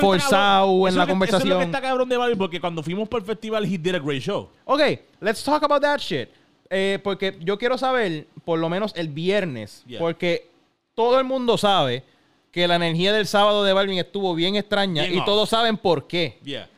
forzado 0.01 0.67
en 0.69 0.81
la 0.81 0.81
que- 0.81 0.89
Eso 0.89 0.89
es 0.89 0.95
lo 0.97 1.05
que 1.05 1.09
conversación. 1.11 1.61
está 1.61 1.79
cabrón 1.79 2.09
de 2.09 2.17
Balvin, 2.17 2.37
porque 2.37 2.59
cuando 2.59 2.83
fuimos 2.83 3.07
por 3.07 3.21
el 3.21 3.25
festival, 3.25 3.63
he 3.63 3.77
did 3.77 3.95
a 3.95 3.99
great 3.99 4.21
show. 4.21 4.49
Ok, 4.65 4.81
let's 5.21 5.41
talk 5.41 5.63
about 5.63 5.81
that 5.81 5.99
shit. 5.99 6.27
Eh, 6.69 6.99
porque 7.01 7.37
yo 7.39 7.57
quiero 7.57 7.77
saber, 7.77 8.27
por 8.43 8.59
lo 8.59 8.67
menos 8.67 8.91
el 8.97 9.07
viernes, 9.07 9.81
Yeah. 9.87 9.99
porque 10.01 10.49
todo 10.93 11.17
el 11.19 11.23
mundo 11.25 11.57
sabe 11.57 12.03
que 12.51 12.67
la 12.67 12.75
energía 12.75 13.13
del 13.13 13.27
sábado 13.27 13.63
de 13.63 13.73
Balvin 13.73 13.99
estuvo 13.99 14.33
bien 14.35 14.55
extraña 14.55 15.03
Bien 15.03 15.15
y 15.15 15.19
off. 15.19 15.25
todos 15.25 15.49
saben 15.49 15.77
por 15.77 16.07
qué. 16.07 16.39
Yeah. 16.43 16.69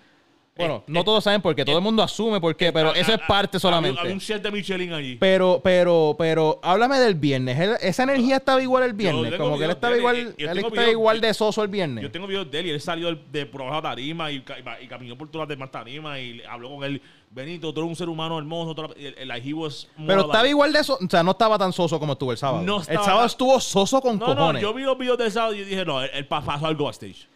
Bueno, 0.61 0.83
Eh, 0.87 0.91
no 0.91 0.99
eh, 1.01 1.03
todos 1.03 1.23
saben 1.23 1.41
por 1.41 1.55
qué, 1.55 1.65
todo 1.65 1.77
el 1.77 1.83
mundo 1.83 2.01
asume 2.03 2.39
por 2.39 2.55
qué, 2.55 2.71
pero 2.71 2.89
ah, 2.89 2.93
eso 2.95 3.13
es 3.13 3.19
parte 3.27 3.59
solamente. 3.59 3.99
Había 3.99 4.13
un 4.13 4.41
de 4.41 4.51
Michelin 4.51 4.93
allí. 4.93 5.15
Pero, 5.17 5.59
pero, 5.63 6.15
pero, 6.17 6.59
háblame 6.63 6.99
del 6.99 7.15
viernes. 7.15 7.59
Él- 7.59 7.77
esa 7.81 8.03
energía 8.03 8.37
estaba 8.37 8.61
igual 8.61 8.83
el 8.83 8.93
viernes. 8.93 9.31
tengo 9.31 9.43
Como 9.45 9.57
que 9.57 9.63
él 9.65 9.69
videos 9.69 9.75
estaba 9.75 9.91
de 9.91 9.95
él, 9.95 9.99
igual, 10.01 10.15
y- 10.15 10.19
y 10.19 10.23
yo 10.23 10.27
él 10.27 10.35
tengo 10.37 10.67
estaba 10.67 10.71
videos- 10.71 10.91
igual 10.91 11.21
de 11.21 11.33
soso 11.33 11.61
el 11.63 11.67
viernes. 11.67 12.03
Yo 12.03 12.11
tengo 12.11 12.27
videos 12.27 12.49
de 12.51 12.59
él 12.59 12.65
y 12.67 12.69
él 12.71 12.81
salió 12.81 13.07
del- 13.07 13.31
de 13.31 13.45
por 13.45 13.61
abajo 13.61 13.75
de 13.77 13.81
la 13.81 13.89
tarima 13.89 14.31
y, 14.31 14.41
ca- 14.41 14.59
y 14.59 14.61
va- 14.61 14.81
y 14.81 14.87
caminó 14.87 15.17
por 15.17 15.29
todas 15.29 15.47
las 15.47 15.57
demás 15.57 15.71
tarimas 15.71 16.19
y 16.19 16.33
le- 16.33 16.47
habló 16.47 16.69
con 16.69 16.83
él. 16.83 17.01
Benito, 17.33 17.73
tú 17.73 17.79
eres 17.79 17.89
un 17.89 17.95
ser 17.95 18.09
humano 18.09 18.37
hermoso. 18.37 18.75
el- 18.97 19.15
el- 19.17 19.27
like, 19.27 19.47
he 19.49 19.53
was 19.53 19.87
more 19.95 20.07
Pero 20.07 20.17
like- 20.21 20.31
estaba 20.31 20.47
igual 20.49 20.73
de 20.73 20.83
soso. 20.83 21.03
O 21.05 21.09
sea, 21.09 21.23
no 21.23 21.31
estaba 21.31 21.57
tan 21.57 21.71
soso 21.71 21.97
como 21.99 22.13
estuvo 22.13 22.31
el 22.33 22.37
sábado. 22.37 22.63
No 22.63 22.75
el 22.77 22.81
estaba 22.81 23.05
sábado 23.05 23.25
estuvo 23.27 23.59
soso 23.61 24.01
con 24.01 24.19
No, 24.19 24.27
no, 24.27 24.35
cojones. 24.35 24.61
yo 24.61 24.73
vi 24.73 24.83
los 24.83 24.97
videos 24.97 25.17
del 25.17 25.31
sábado 25.31 25.53
y 25.53 25.63
dije, 25.63 25.85
no, 25.85 26.01
él, 26.01 26.09
él 26.13 26.27
pa- 26.27 26.41
pasó 26.43 26.67
algo 26.67 26.87
a 26.89 26.91
stage. 26.91 27.27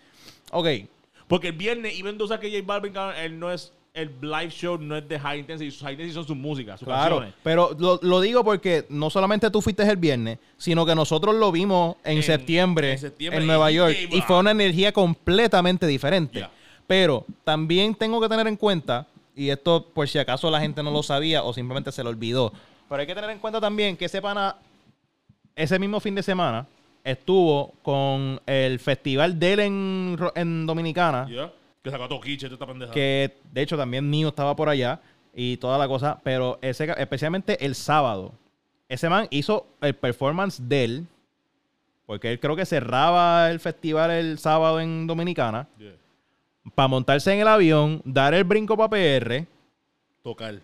Ok. 0.52 0.68
Porque 1.28 1.48
el 1.50 1.54
viernes, 1.54 1.98
y 1.98 2.02
viendo 2.04 2.28
que 2.40 2.50
J 2.52 2.64
Balvin, 2.66 2.94
él 3.22 3.40
no 3.40 3.52
es, 3.52 3.72
el 3.94 4.12
live 4.22 4.50
show 4.50 4.78
no 4.78 4.98
es 4.98 5.08
de 5.08 5.18
high 5.20 5.40
intensity, 5.40 5.72
sus 5.72 5.82
high 5.82 5.94
intensity 5.94 6.14
son 6.16 6.28
sus 6.28 6.36
músicas, 6.36 6.80
sus 6.80 6.86
Claro, 6.86 7.16
canciones. 7.18 7.34
pero 7.44 7.76
lo, 7.80 7.98
lo 8.04 8.20
digo 8.22 8.44
porque 8.44 8.86
no 8.90 9.10
solamente 9.10 9.50
tú 9.50 9.62
fuiste 9.62 9.84
el 9.84 9.96
viernes, 9.98 10.38
sino 10.58 10.86
que 10.86 10.94
nosotros 10.94 11.34
lo 11.36 11.52
vimos 11.52 11.96
en, 12.04 12.18
En- 12.18 12.24
septiembre, 12.24 12.92
en 12.92 13.00
septiembre 13.00 13.40
en 13.42 13.48
Nueva 13.48 13.72
York 13.72 13.96
y- 14.12 14.18
y 14.18 14.22
fue 14.22 14.38
una 14.38 14.52
energía 14.52 14.92
completamente 14.92 15.88
diferente. 15.88 16.40
Yeah. 16.40 16.52
Pero 16.88 17.26
también 17.44 17.96
tengo 17.96 18.20
que 18.22 18.28
tener 18.30 18.46
en 18.48 18.58
cuenta, 18.58 19.08
y 19.36 19.50
esto 19.50 19.86
por 19.94 20.08
si 20.08 20.20
acaso 20.20 20.52
la 20.52 20.60
gente 20.60 20.84
no 20.84 20.92
lo 20.92 21.02
sabía 21.02 21.44
o 21.44 21.54
simplemente 21.54 21.92
se 21.92 22.04
lo 22.04 22.10
olvidó, 22.10 22.52
pero 22.88 23.02
hay 23.02 23.08
que 23.08 23.16
tener 23.16 23.30
en 23.32 23.40
cuenta 23.40 23.60
también 23.60 23.98
que 23.98 24.06
ese 24.06 24.22
pana, 24.22 24.58
ese 25.56 25.80
mismo 25.80 26.00
fin 26.00 26.14
de 26.16 26.22
semana, 26.22 26.68
estuvo 27.06 27.74
con 27.84 28.42
el 28.46 28.80
festival 28.80 29.40
de 29.40 29.54
él 29.54 29.60
en, 29.62 30.18
en 30.36 30.66
Dominicana, 30.66 31.26
Yeah. 31.30 31.54
Que 31.82 31.92
sacó 31.92 32.08
Toquiche, 32.10 32.48
toda 32.48 32.56
esta 32.56 32.66
pendeja. 32.66 32.92
que 32.92 33.38
de 33.54 33.62
hecho 33.62 33.78
también 33.78 34.10
Nio 34.10 34.30
estaba 34.30 34.56
por 34.56 34.68
allá 34.68 35.00
y 35.34 35.58
toda 35.58 35.78
la 35.78 35.88
cosa, 35.88 36.20
pero 36.24 36.58
ese, 36.62 36.92
especialmente 36.98 37.64
el 37.64 37.76
sábado, 37.76 38.34
ese 38.90 39.08
man 39.08 39.28
hizo 39.30 39.68
el 39.82 39.94
performance 39.96 40.60
de 40.68 40.84
él, 40.84 41.08
porque 42.08 42.32
él 42.32 42.40
creo 42.40 42.56
que 42.56 42.66
cerraba 42.66 43.52
el 43.52 43.60
festival 43.60 44.10
el 44.12 44.40
sábado 44.40 44.80
en 44.82 45.06
Dominicana, 45.06 45.68
Yeah. 45.78 45.94
para 46.74 46.88
montarse 46.88 47.32
en 47.34 47.42
el 47.42 47.48
avión, 47.48 48.02
dar 48.04 48.34
el 48.34 48.44
brinco 48.46 48.76
para 48.76 48.90
PR, 48.90 49.46
Tocar. 50.24 50.56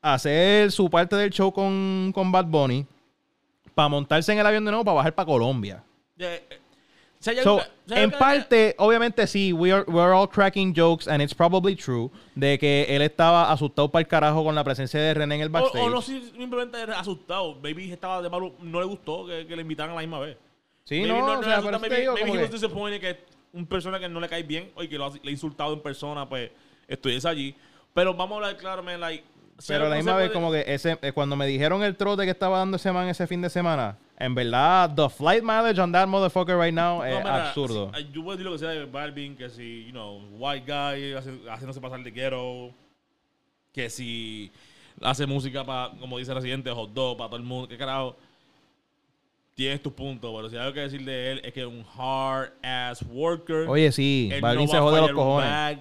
hacer 0.00 0.72
su 0.72 0.88
parte 0.88 1.16
del 1.16 1.30
show 1.30 1.52
con, 1.52 2.12
con 2.14 2.32
Bad 2.32 2.46
Bunny, 2.46 2.86
para 3.74 3.88
montarse 3.88 4.32
en 4.32 4.38
el 4.38 4.46
avión 4.46 4.64
de 4.64 4.70
nuevo 4.70 4.84
para 4.84 4.94
bajar 4.96 5.14
para 5.14 5.26
Colombia. 5.26 5.82
Eh, 6.18 6.42
So, 7.44 7.60
en 7.88 8.10
parte, 8.10 8.74
obviamente 8.78 9.28
sí, 9.28 9.52
we 9.52 9.70
are, 9.72 9.84
we're 9.86 10.12
all 10.12 10.28
cracking 10.28 10.74
jokes 10.76 11.06
and 11.06 11.22
it's 11.22 11.32
probably 11.32 11.76
true 11.76 12.10
de 12.34 12.58
que 12.58 12.84
él 12.88 13.00
estaba 13.00 13.52
asustado 13.52 13.88
para 13.92 14.00
el 14.00 14.08
carajo 14.08 14.42
con 14.42 14.56
la 14.56 14.64
presencia 14.64 14.98
de 15.00 15.14
René 15.14 15.36
en 15.36 15.40
el 15.42 15.46
O, 15.46 15.52
backstage. 15.52 15.82
o 15.84 15.88
no 15.88 16.02
si 16.02 16.20
simplemente 16.36 16.78
asustado. 16.92 17.54
Baby 17.54 17.92
estaba 17.92 18.20
de 18.22 18.28
malo, 18.28 18.54
no 18.60 18.80
le 18.80 18.86
gustó 18.86 19.24
que, 19.24 19.46
que 19.46 19.54
le 19.54 19.62
invitaran 19.62 19.92
a 19.92 19.94
la 19.94 20.00
misma 20.00 20.18
vez. 20.18 20.36
sí, 20.82 20.96
Maybe 21.02 21.16
no, 21.16 21.24
o 21.26 21.36
le 21.36 21.44
sea, 21.44 21.58
asusta, 21.58 21.62
por 21.62 21.74
eso 21.74 21.80
te 21.84 21.88
maybe, 21.90 22.00
digo 22.00 22.14
maybe 22.14 22.28
he 22.30 22.38
was 22.38 22.50
que- 22.50 22.54
disappointed 22.56 23.00
que 23.00 23.18
un 23.52 23.66
persona 23.66 24.00
que 24.00 24.08
no 24.08 24.18
le 24.18 24.28
cae 24.28 24.42
bien 24.42 24.72
o 24.74 24.80
que 24.80 24.98
lo 24.98 25.04
ha, 25.06 25.10
le 25.10 25.28
ha 25.28 25.30
insultado 25.30 25.72
en 25.74 25.80
persona, 25.80 26.28
pues 26.28 26.50
estuviese 26.88 27.28
allí. 27.28 27.54
Pero 27.94 28.14
vamos 28.14 28.32
a 28.32 28.36
hablar 28.46 28.56
claro, 28.56 28.82
man, 28.82 28.98
like... 29.00 29.22
Pero 29.68 29.86
a 29.86 29.88
la 29.90 29.96
misma 29.96 30.16
vez, 30.16 30.28
puede- 30.30 30.34
como 30.34 30.50
que 30.52 30.64
ese, 30.66 30.98
eh, 31.02 31.12
cuando 31.12 31.36
me 31.36 31.46
dijeron 31.46 31.82
el 31.84 31.96
trote 31.96 32.24
que 32.24 32.30
estaba 32.30 32.58
dando 32.58 32.76
ese 32.76 32.90
man 32.92 33.08
ese 33.08 33.26
fin 33.26 33.40
de 33.42 33.48
semana, 33.50 33.96
en 34.18 34.34
verdad, 34.34 34.92
the 34.94 35.08
flight 35.08 35.42
mileage 35.42 35.78
on 35.80 35.92
that 35.92 36.06
motherfucker 36.08 36.56
right 36.58 36.74
now 36.74 37.02
es 37.04 37.12
No, 37.14 37.18
mira, 37.20 37.48
absurdo. 37.48 37.92
si- 37.94 38.10
yo 38.12 38.28
a 38.28 38.32
decir 38.32 38.44
lo 38.46 38.52
que 38.52 38.58
sea 38.58 38.70
de 38.70 38.84
Balvin, 38.86 39.36
que 39.36 39.48
si, 39.50 39.84
you 39.84 39.90
know, 39.92 40.20
white 40.38 40.64
guy, 40.66 41.12
hace- 41.14 41.38
haciéndose 41.50 41.80
pasar 41.80 42.02
de 42.02 42.10
ghetto, 42.10 42.72
que 43.72 43.88
si 43.88 44.50
hace 45.00 45.26
música 45.26 45.64
para, 45.64 45.92
como 46.00 46.18
dice 46.18 46.34
Residente, 46.34 46.70
hot 46.70 46.92
dog, 46.92 47.16
para 47.16 47.28
todo 47.30 47.36
el 47.38 47.44
mundo, 47.44 47.68
que 47.68 47.76
carajo. 47.78 48.16
Tienes 49.54 49.82
tu 49.82 49.92
punto, 49.94 50.34
pero 50.34 50.48
si 50.48 50.56
hay 50.56 50.62
algo 50.62 50.72
que 50.74 50.80
decir 50.80 51.04
de 51.04 51.32
él 51.32 51.40
es 51.44 51.52
que 51.52 51.60
es 51.60 51.66
un 51.66 51.84
hard 51.96 52.52
ass 52.62 53.04
worker. 53.10 53.68
Oye, 53.68 53.92
sí, 53.92 54.30
Balvin 54.40 54.64
no 54.66 54.72
se 54.72 54.78
jode 54.78 55.00
los 55.02 55.12
cojones. 55.12 55.50
bag, 55.50 55.78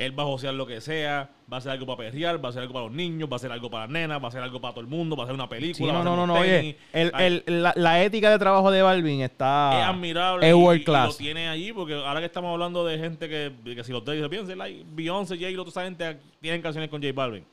Él 0.00 0.18
va 0.18 0.22
a 0.22 0.26
josear 0.26 0.54
lo 0.54 0.66
que 0.66 0.80
sea, 0.80 1.28
va 1.52 1.56
a 1.56 1.58
hacer 1.58 1.72
algo 1.72 1.84
para 1.84 1.98
perrear, 1.98 2.42
va 2.42 2.48
a 2.48 2.50
hacer 2.50 2.62
algo 2.62 2.72
para 2.72 2.86
los 2.86 2.94
niños, 2.94 3.28
va 3.28 3.34
a 3.34 3.36
hacer 3.36 3.52
algo 3.52 3.70
para 3.70 3.84
las 3.84 3.92
nenas, 3.92 4.18
va 4.18 4.24
a 4.24 4.28
hacer 4.28 4.40
algo 4.42 4.58
para 4.58 4.72
todo 4.72 4.80
el 4.80 4.86
mundo, 4.86 5.14
va 5.14 5.24
a 5.24 5.26
hacer 5.26 5.34
una 5.34 5.46
película. 5.46 5.74
Sí, 5.76 5.84
va 5.84 5.92
no, 5.92 6.00
a 6.00 6.04
no, 6.04 6.16
no, 6.16 6.26
no, 6.26 6.34
tenis. 6.40 6.74
oye, 6.74 6.76
el, 6.94 7.10
Ay, 7.12 7.42
el- 7.46 7.62
la, 7.62 7.74
la 7.76 8.02
ética 8.02 8.30
de 8.30 8.38
trabajo 8.38 8.70
de 8.70 8.80
Balvin 8.80 9.20
está... 9.20 9.78
es 9.78 9.86
admirable 9.88 10.48
Es 10.48 10.54
world 10.54 10.80
y, 10.80 10.84
class. 10.84 11.08
lo 11.08 11.14
tiene 11.16 11.48
allí 11.48 11.72
porque 11.74 11.92
ahora 11.94 12.20
que 12.20 12.26
estamos 12.26 12.50
hablando 12.50 12.82
de 12.86 12.98
gente 12.98 13.28
que, 13.28 13.52
que 13.74 13.84
si 13.84 13.92
los 13.92 14.02
tres 14.02 14.26
piensen 14.28 14.56
like 14.56 14.84
Beyoncé, 14.92 15.36
Jay 15.38 15.52
y 15.52 15.56
toda 15.56 15.68
esa 15.68 15.84
gente 15.84 16.16
tienen 16.40 16.62
canciones 16.62 16.88
con 16.88 17.02
J 17.02 17.12
Balvin 17.14 17.44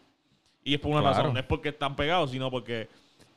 y 0.63 0.73
es 0.73 0.79
por 0.79 0.91
una 0.91 1.01
Claro. 1.01 1.17
razón 1.17 1.33
no 1.33 1.39
es 1.41 1.45
porque 1.45 1.69
están 1.69 1.97
pegados 1.97 2.31
sino 2.31 2.49
porque 2.49 2.87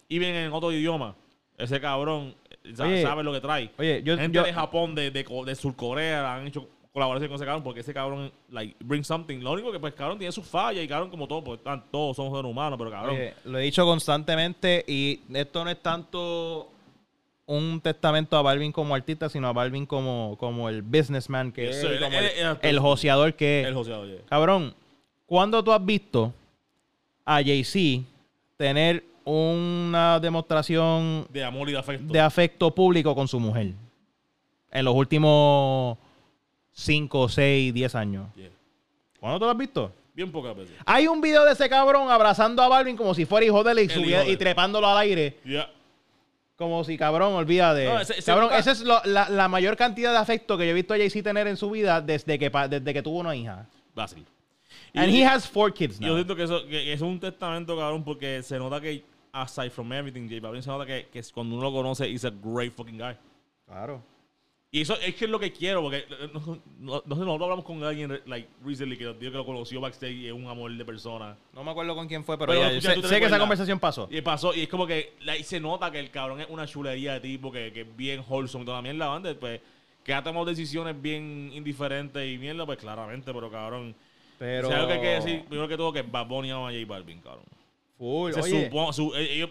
y 0.09 0.21
ven 0.21 0.37
en 0.37 0.53
otro 0.53 0.71
idioma 0.71 1.17
ese 1.59 1.81
cabrón 1.81 2.33
Oye, 2.79 3.03
sabe 3.03 3.25
lo 3.25 3.33
que 3.33 3.41
trae 3.41 3.71
Oye, 3.77 4.03
yo... 4.05 4.17
gente 4.17 4.37
yo- 4.37 4.45
de 4.45 4.53
Japón 4.53 4.95
de, 4.95 5.11
de, 5.11 5.25
de 5.47 5.55
Surcorea 5.57 6.35
han 6.37 6.47
hecho 6.47 6.69
colaboración 6.93 7.29
con 7.29 7.37
ese 7.37 7.45
cabrón 7.45 7.63
porque 7.63 7.81
ese 7.81 7.95
cabrón 7.95 8.33
like 8.51 8.75
bring 8.81 9.05
something 9.05 9.39
lo 9.39 9.53
único 9.53 9.71
que 9.71 9.79
pues 9.79 9.95
cabrón 9.95 10.19
tiene 10.19 10.33
sus 10.33 10.45
fallas 10.47 10.83
y 10.85 10.89
cabrón 10.89 11.09
como 11.11 11.29
todos 11.29 11.45
pues 11.45 11.59
están- 11.59 11.85
todos 11.91 12.17
somos 12.17 12.37
seres 12.37 12.51
humanos 12.51 12.77
pero 12.79 12.91
cabrón 12.91 13.15
Oye, 13.15 13.35
lo 13.45 13.59
he 13.59 13.63
dicho 13.63 13.85
constantemente 13.85 14.85
y 14.89 15.21
esto 15.33 15.63
no 15.65 15.71
es 15.71 15.81
tanto 15.81 16.69
un 17.47 17.81
testamento 17.81 18.37
a 18.37 18.43
Balvin 18.43 18.71
como 18.71 18.95
artista, 18.95 19.29
sino 19.29 19.49
a 19.49 19.53
Balvin 19.53 19.85
como, 19.85 20.37
como 20.39 20.69
el 20.69 20.83
businessman 20.83 21.51
que 21.51 21.67
Yes, 21.67 21.77
es, 21.77 21.81
sir. 21.83 22.01
como 22.01 22.17
Él- 22.19 22.31
el, 22.39 22.59
el 22.61 22.79
joseador 22.79 23.35
que 23.35 23.63
es. 23.63 23.67
el 23.67 23.77
oye 23.77 24.21
Cabrón, 24.29 24.73
¿cuándo 25.27 25.63
tú 25.65 25.73
has 25.73 25.85
visto 25.85 26.33
a 27.25 27.37
Jay-Z 27.43 28.05
tener 28.57 29.05
una 29.25 30.19
demostración 30.21 31.27
de 31.29 31.45
amor 31.45 31.69
y 31.69 31.73
de 31.73 31.79
afecto 31.79 32.13
de 32.13 32.21
afecto 32.21 32.75
público 32.75 33.15
con 33.17 33.27
su 33.29 33.39
mujer? 33.41 33.73
En 34.73 34.85
los 34.85 34.95
últimos 34.95 35.99
5, 36.81 37.29
6, 37.29 37.75
10 37.75 37.95
años. 37.95 38.27
Yeah. 38.35 38.49
¿Cuándo 39.19 39.39
tú 39.39 39.45
lo 39.45 39.51
has 39.51 39.59
visto? 39.59 39.93
bien 40.13 40.33
pocas 40.33 40.55
veces 40.55 40.75
Hay 40.85 41.07
un 41.07 41.21
video 41.21 41.45
de 41.47 41.53
ese 41.53 41.69
cabrón 41.69 42.11
abrazando 42.11 42.63
a 42.63 42.69
Balvin 42.69 42.97
como 42.97 43.15
si 43.15 43.25
fuera 43.25 43.47
hijo 43.47 43.63
de 43.65 43.73
él 43.73 43.79
y, 43.81 43.89
subía- 43.89 44.27
y 44.29 44.37
trepándolo 44.37 44.87
al 44.87 44.99
aire. 44.99 45.37
Como 46.57 46.85
si, 46.85 46.99
cabrón, 46.99 47.33
olvida 47.35 47.73
de. 47.73 47.87
No, 47.87 48.01
ese- 48.01 48.15
ese 48.19 48.25
cabrón, 48.25 48.47
nunca- 48.51 48.59
esa 48.59 48.73
es 48.73 48.83
lo- 48.83 49.01
la, 49.05 49.31
la 49.31 49.49
mayor 49.49 49.77
cantidad 49.77 50.13
de 50.13 50.19
afecto 50.19 50.59
que 50.59 50.65
yo 50.65 50.71
he 50.73 50.75
visto 50.75 50.93
a 50.93 50.99
Jay-Z 50.99 51.23
tener 51.23 51.47
en 51.47 51.57
su 51.57 51.71
vida 51.71 52.01
desde 52.03 52.39
que, 52.39 52.51
desde 52.69 52.93
que 52.93 53.03
tuvo 53.03 53.21
una 53.21 53.35
hija. 53.35 53.67
And 54.95 55.11
Y- 55.11 55.23
he 55.23 55.25
has 55.25 55.49
four 55.49 55.73
kids 55.73 55.99
Yo 55.99 56.09
now. 56.09 56.17
siento 56.17 56.37
que 56.37 56.43
eso, 56.43 56.67
que 56.67 56.93
eso 56.93 57.07
es 57.07 57.11
un 57.13 57.21
testamento, 57.21 57.77
cabrón, 57.79 58.05
porque 58.05 58.43
se 58.43 58.59
nota 58.59 58.81
que, 58.81 59.05
aside 59.33 59.71
from 59.71 59.91
everything, 59.93 60.29
J 60.29 60.41
Balvin 60.41 60.63
se 60.63 60.69
nota 60.69 60.85
que, 60.85 61.07
que 61.13 61.23
cuando 61.33 61.55
uno 61.57 61.65
lo 61.65 61.73
conoce, 61.73 62.07
he's 62.09 62.25
a 62.25 62.31
great 62.43 62.73
fucking 62.75 62.99
guy. 62.99 63.15
Claro. 63.67 64.03
Y 64.73 64.83
eso 64.83 64.97
es 65.01 65.17
que 65.17 65.25
es 65.25 65.31
lo 65.31 65.41
que 65.41 65.53
quiero, 65.53 65.83
porque 65.83 65.99
eh, 66.09 66.31
no, 66.33 66.41
no, 66.41 66.61
no 66.79 67.03
nosotros 67.05 67.43
hablamos 67.43 67.65
con 67.65 67.83
alguien, 67.83 68.21
like, 68.27 68.49
recently, 68.65 68.97
que 68.97 69.05
dijo 69.15 69.33
que 69.33 69.39
lo 69.39 69.45
conoció 69.45 69.81
backstage 69.81 70.13
y 70.13 70.27
es 70.29 70.33
un 70.33 70.47
amor 70.47 70.71
de 70.73 70.85
persona. 70.85 71.37
No 71.53 71.65
me 71.65 71.73
acuerdo 71.73 71.97
con 71.97 72.07
quién 72.07 72.23
fue, 72.25 72.39
pero, 72.39 72.53
Pero 72.53 72.61
ya- 72.63 72.77
escucha, 72.91 73.09
sé, 73.09 73.19
que 73.19 73.27
esa 73.27 73.39
conversación 73.41 73.81
pasó. 73.81 74.07
Y 74.13 74.21
pasó, 74.21 74.55
y 74.55 74.61
es 74.61 74.69
como 74.69 74.87
que 74.87 75.15
like, 75.23 75.43
se 75.43 75.59
nota 75.59 75.91
que 75.91 75.99
el 75.99 76.11
cabrón 76.11 76.41
es 76.41 76.47
una 76.49 76.67
chulería 76.69 77.15
de 77.15 77.21
tipo, 77.21 77.51
que, 77.51 77.73
que 77.73 77.81
es 77.81 77.97
bien 77.97 78.23
wholesome 78.29 78.63
y 78.63 78.67
toda 78.67 78.79
la 78.79 78.83
mierda, 78.83 79.09
banda, 79.09 79.35
pues, 79.35 79.61
que 80.05 80.15
ha 80.15 80.23
tomado 80.23 80.45
decisiones 80.47 81.01
bien 81.03 81.51
indiferentes 81.53 82.31
y 82.33 82.39
mierda, 82.39 82.65
pues 82.65 82.79
claramente, 82.79 83.35
pero 83.35 83.51
cabrón, 83.51 83.93
Pero... 84.39 84.69
Hay 84.69 84.75
algo 84.75 84.87
que 84.87 84.93
hay 84.95 85.01
que 85.01 85.07
decir, 85.09 85.45
primero 85.47 85.67
que 85.67 85.77
todo, 85.77 85.93
que 85.93 86.03
Bad 86.03 86.27
Bunny 86.29 86.53
ama 86.53 86.69
a 86.69 86.73
J 86.73 86.87
Balvin, 86.87 87.21
cabrón. 87.21 87.45
Full. 87.99 88.33
Se 88.35 88.41
Oye, 88.41 88.71
su- 88.93 89.15
eh, 89.17 89.35
ellos- 89.35 89.51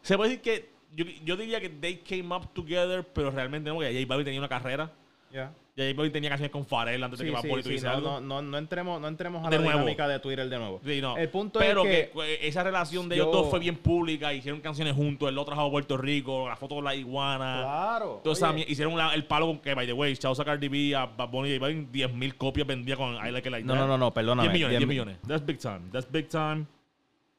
se 0.00 0.16
puede 0.16 0.30
decir 0.30 0.42
que 0.42 0.75
yo, 0.96 1.04
yo 1.24 1.36
diría 1.36 1.60
que 1.60 1.68
they 1.68 1.98
came 1.98 2.34
up 2.34 2.48
together, 2.54 3.04
pero 3.12 3.30
realmente 3.30 3.68
no, 3.68 3.76
porque 3.76 3.92
J 3.94 4.06
Balvin 4.08 4.24
tenía 4.24 4.40
una 4.40 4.48
carrera. 4.48 4.90
ya. 5.32 5.52
Ya 5.76 5.84
J 5.84 5.94
Balvin 5.94 6.10
tenía 6.12 6.30
canciones 6.30 6.50
con 6.50 6.64
Pharrell 6.64 7.04
antes 7.04 7.18
de 7.18 7.24
Sí, 7.26 7.28
que 7.28 7.34
Bad 7.34 7.42
sí, 7.42 7.48
Bunny 7.48 7.62
sí, 7.62 7.68
tuviese 7.68 7.86
no, 7.86 7.92
algo. 7.92 8.08
no, 8.12 8.20
no, 8.22 8.40
no 8.42 8.56
entremos, 8.56 8.98
no 8.98 9.08
entremos 9.08 9.46
a 9.46 9.50
De 9.50 9.56
la 9.58 9.62
nuevo. 9.62 9.78
dinámica 9.80 10.08
de 10.08 10.18
Twitter 10.20 10.48
de 10.48 10.58
nuevo. 10.58 10.80
Sí, 10.82 11.02
no. 11.02 11.18
El 11.18 11.28
punto 11.28 11.58
pero 11.58 11.84
es 11.84 12.08
que, 12.08 12.18
eh, 12.22 12.38
esa 12.48 12.62
relación 12.64 13.10
de 13.10 13.16
yo- 13.18 13.24
ellos 13.24 13.34
dos 13.34 13.50
fue 13.50 13.58
bien 13.58 13.76
pública, 13.76 14.32
hicieron 14.32 14.62
canciones 14.62 14.94
juntos, 14.94 15.28
él 15.28 15.34
lo 15.34 15.44
trajo 15.44 15.60
a 15.66 15.70
Puerto 15.70 15.98
Rico, 15.98 16.48
la 16.48 16.56
foto 16.56 16.76
con 16.76 16.84
la 16.84 16.94
iguana. 16.94 17.58
Claro. 17.60 18.22
Mier- 18.54 18.64
hicieron 18.70 18.96
la- 18.96 19.12
el 19.14 19.26
palo 19.26 19.48
con 19.48 19.58
que, 19.58 19.74
by 19.74 19.86
the 19.86 19.92
way, 19.92 20.16
Chao 20.16 20.34
Cardi 20.34 20.68
B, 20.68 20.94
a 20.96 21.04
Bad 21.04 21.28
Bunny 21.28 21.50
y 21.50 21.58
J 21.58 21.60
Balvin, 21.66 21.92
10.000 21.92 22.34
copias 22.38 22.66
vendía 22.66 22.96
con 22.96 23.14
I 23.14 23.30
Like 23.30 23.46
It 23.48 23.52
Like 23.52 23.66
no, 23.66 23.74
That. 23.74 23.80
no, 23.80 23.86
no, 23.86 23.98
no, 23.98 24.14
perdóname. 24.14 24.48
10 24.48 24.54
millones, 24.54 24.70
10 24.70 24.80
10 24.80 24.88
millones. 24.88 25.18
That's 25.28 25.44
big 25.44 25.58
time. 25.58 25.90
That's 25.92 26.10
big 26.10 26.28
time. 26.30 26.64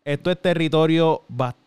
Esto 0.06 0.30
es 0.30 0.40
territorio 0.40 1.24
bastante 1.28 1.67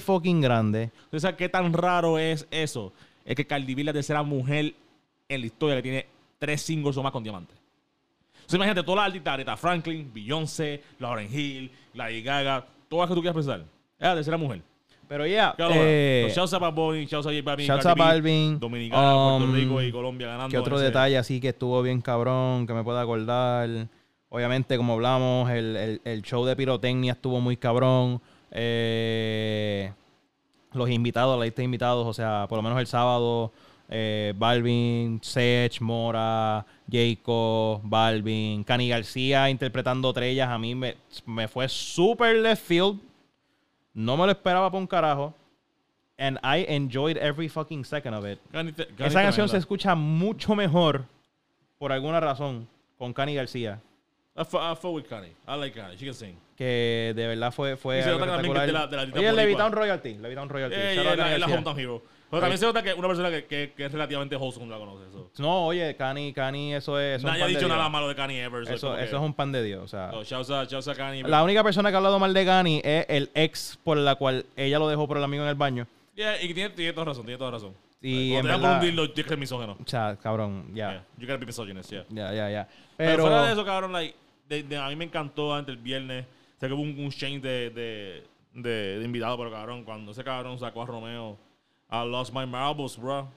fucking 0.00 0.40
grande. 0.40 0.82
Entonces, 0.84 1.22
¿sabes 1.22 1.36
qué 1.36 1.48
tan 1.48 1.72
raro 1.72 2.18
es 2.18 2.46
eso? 2.50 2.92
Es 3.24 3.34
que 3.36 3.46
Cardi 3.46 3.74
B 3.74 3.84
la 3.84 3.92
tercera 3.92 4.22
mujer 4.22 4.74
en 5.28 5.40
la 5.40 5.46
historia 5.46 5.76
que 5.76 5.82
tiene 5.82 6.06
tres 6.38 6.62
singles 6.62 6.96
o 6.96 7.02
más 7.02 7.12
con 7.12 7.22
diamantes. 7.22 7.56
Imagínate 8.50 8.82
todas 8.82 8.96
las 9.00 9.06
artistas, 9.08 9.34
Aretha 9.34 9.56
Franklin, 9.56 10.10
Beyoncé, 10.12 10.82
Lauren 10.98 11.28
Hill, 11.30 11.70
Lady 11.92 12.22
Gaga, 12.22 12.64
todas 12.88 13.02
las 13.02 13.08
que 13.10 13.14
tú 13.14 13.20
quieras 13.20 13.34
pensar. 13.36 13.60
Es 13.60 14.06
la 14.06 14.14
tercera 14.14 14.36
mujer. 14.38 14.62
Pero 15.06 15.26
ya, 15.26 15.54
Claro, 15.56 15.72
eh, 15.76 16.30
Shouts 16.34 16.52
a 16.54 16.58
Bunny, 16.70 17.06
Shouts 17.06 17.26
a 17.26 17.32
shouts 17.32 17.86
a 17.86 17.94
Balvin, 17.94 18.58
Dominicana, 18.60 19.02
Puerto 19.02 19.44
um, 19.44 19.54
Rico 19.54 19.82
y 19.82 19.90
Colombia 19.92 20.28
ganando. 20.28 20.50
¿Qué 20.50 20.58
otro 20.58 20.78
detalle 20.78 21.16
así 21.18 21.40
que 21.40 21.48
estuvo 21.48 21.80
bien 21.82 22.00
cabrón, 22.02 22.66
que 22.66 22.74
me 22.74 22.84
pueda 22.84 23.00
acordar? 23.02 23.88
Obviamente, 24.30 24.76
como 24.76 24.92
hablamos, 24.94 25.50
el, 25.50 25.76
el- 25.76 26.00
el 26.04 26.22
show 26.22 26.44
de 26.44 26.54
pirotecnia 26.56 27.12
estuvo 27.12 27.40
muy 27.40 27.56
cabrón. 27.56 28.20
Eh, 28.50 29.92
los 30.72 30.90
invitados, 30.90 31.38
la 31.38 31.44
lista 31.44 31.62
de 31.62 31.64
invitados, 31.64 32.06
o 32.06 32.12
sea, 32.12 32.46
por 32.48 32.56
lo 32.58 32.62
menos 32.62 32.78
el 32.78 32.86
sábado, 32.86 33.52
eh, 33.88 34.34
Balvin, 34.36 35.18
Sech, 35.22 35.80
Mora, 35.80 36.64
Jacob, 36.90 37.80
Balvin, 37.84 38.64
Cani 38.64 38.88
García 38.88 39.48
interpretando 39.50 40.12
Trellas, 40.12 40.48
a 40.50 40.58
mí 40.58 40.74
me, 40.74 40.96
me 41.26 41.48
fue 41.48 41.68
super 41.68 42.36
left 42.36 42.64
field. 42.64 43.00
No 43.94 44.16
me 44.16 44.26
lo 44.26 44.32
esperaba 44.32 44.70
por 44.70 44.80
un 44.80 44.86
carajo. 44.86 45.34
And 46.20 46.36
I 46.42 46.64
enjoyed 46.68 47.16
every 47.16 47.48
fucking 47.48 47.84
second 47.84 48.14
of 48.14 48.26
it. 48.26 48.38
Cani 48.50 48.72
te- 48.72 48.86
Cani 48.88 49.08
Esa 49.08 49.22
canción 49.22 49.46
tremenda. 49.46 49.52
se 49.52 49.58
escucha 49.58 49.94
mucho 49.94 50.54
mejor, 50.56 51.04
por 51.78 51.92
alguna 51.92 52.18
razón, 52.20 52.68
con 52.98 53.12
Cani 53.12 53.34
García. 53.36 53.80
I 54.40 54.44
fu- 54.44 54.58
I 54.58 54.74
fuck 54.76 54.94
with 54.94 55.04
Cani. 55.08 55.28
I 55.46 55.56
like 55.58 55.72
Cani. 55.74 55.96
She 55.96 56.04
can 56.04 56.14
sing. 56.14 56.38
Que 56.56 57.12
de 57.16 57.26
verdad 57.26 57.52
fue, 57.52 57.76
fue 57.76 58.00
Y 58.00 58.02
se 58.02 58.10
nota 58.10 58.26
también 58.26 58.52
que 58.52 58.60
es 58.60 58.66
de 58.66 58.72
la- 58.72 58.86
de 58.86 58.96
la 58.96 59.04
lista 59.04 59.18
Oye, 59.18 59.28
boricua. 59.30 59.42
Levitown 59.44 59.72
Royalty. 59.72 60.14
Levitown 60.18 60.48
Royalty. 60.48 60.76
Eh, 60.78 60.94
Shout 60.94 61.04
y 61.04 61.08
out 61.08 61.12
es 61.12 61.18
la, 61.18 61.34
es 61.34 61.40
la 61.40 61.46
hometown 61.46 61.78
hero. 61.78 62.02
Pero 62.30 62.40
también 62.42 62.58
se 62.58 62.66
nota 62.66 62.82
que 62.82 62.92
una 62.92 63.08
persona 63.08 63.30
que, 63.30 63.46
que, 63.46 63.72
que 63.74 63.84
es 63.86 63.92
relativamente 63.92 64.36
wholesome 64.36 64.66
la 64.66 64.76
conoce. 64.76 65.08
Eso. 65.08 65.30
No, 65.38 65.66
oye, 65.66 65.96
Cani, 65.96 66.32
Cani, 66.34 66.74
eso 66.74 67.00
es. 67.00 67.16
Es 67.18 67.24
un 67.24 67.30
Nadie 67.30 67.42
ha 67.44 67.46
dicho 67.46 67.60
Dios. 67.60 67.70
nada 67.70 67.88
malo 67.88 68.06
de 68.08 68.14
Cani 68.14 68.36
ever. 68.38 68.66
so 68.66 68.72
Eso, 68.74 68.86
como 68.88 68.98
que- 68.98 69.04
eso 69.04 69.16
es 69.16 69.22
un 69.22 69.32
pan 69.34 69.50
de 69.52 69.62
Dios. 69.62 69.82
O 69.82 69.88
sea, 69.88 70.10
So, 70.10 70.22
shouts 70.24 70.50
a, 70.50 70.64
shouts 70.64 70.88
a 70.88 70.94
Cani. 70.94 71.22
la 71.22 71.42
única 71.42 71.64
persona 71.64 71.88
que 71.90 71.94
ha 71.94 71.98
hablado 71.98 72.18
mal 72.18 72.34
de 72.34 72.44
Cani 72.44 72.80
es 72.84 73.06
el 73.08 73.30
ex 73.34 73.78
por 73.82 73.96
la 73.96 74.14
cual 74.16 74.44
ella 74.56 74.78
lo 74.78 74.88
dejó 74.88 75.08
por 75.08 75.16
el 75.16 75.24
amigo 75.24 75.42
en 75.44 75.48
el 75.48 75.54
baño. 75.54 75.86
Yeah, 76.16 76.42
y 76.42 76.52
tiene, 76.52 76.70
tiene 76.70 76.92
toda 76.92 77.06
razón, 77.06 77.24
tiene 77.24 77.38
toda 77.38 77.52
razón. 77.52 77.72
Y 78.02 78.32
Cuando 78.32 78.50
en 78.50 78.56
te 78.56 78.62
verdad- 78.62 78.74
un 78.80 78.86
dildo, 78.86 79.14
que 79.14 79.22
ser 79.24 79.38
misógeno. 79.38 79.72
O 79.84 79.88
sea, 79.88 80.16
cabrón, 80.22 80.66
ya. 80.74 80.90
Yeah. 80.90 81.04
You 81.18 81.26
gotta 81.26 81.38
be 81.38 81.46
misogynist, 81.46 81.90
yeah. 81.90 82.04
Ya, 82.10 82.32
ya, 82.34 82.50
ya. 82.50 82.68
Pero, 82.96 83.10
Pero, 83.12 83.22
fuera 83.22 83.46
de 83.46 83.52
eso, 83.52 83.64
cabrón, 83.64 83.92
like, 83.92 84.14
de- 84.48 84.62
de- 84.62 84.76
a 84.76 84.88
mí 84.88 84.96
me 84.96 85.04
encantó 85.04 85.54
antes 85.54 85.74
el 85.74 85.80
viernes. 85.82 86.26
Sé 86.58 86.66
que 86.66 86.72
hubo 86.72 86.82
un, 86.82 86.98
un 86.98 87.10
change 87.10 87.40
de, 87.40 88.24
de, 88.54 89.02
invitado, 89.04 89.36
pero 89.38 89.50
cabrón, 89.50 89.84
cuando 89.84 90.12
ese 90.12 90.24
cabrón 90.24 90.58
sacó 90.58 90.82
a 90.82 90.86
Romeo, 90.86 91.38
I 91.90 92.04
lost 92.06 92.34
my 92.34 92.46
marbles, 92.46 92.96
bro. 92.96 93.28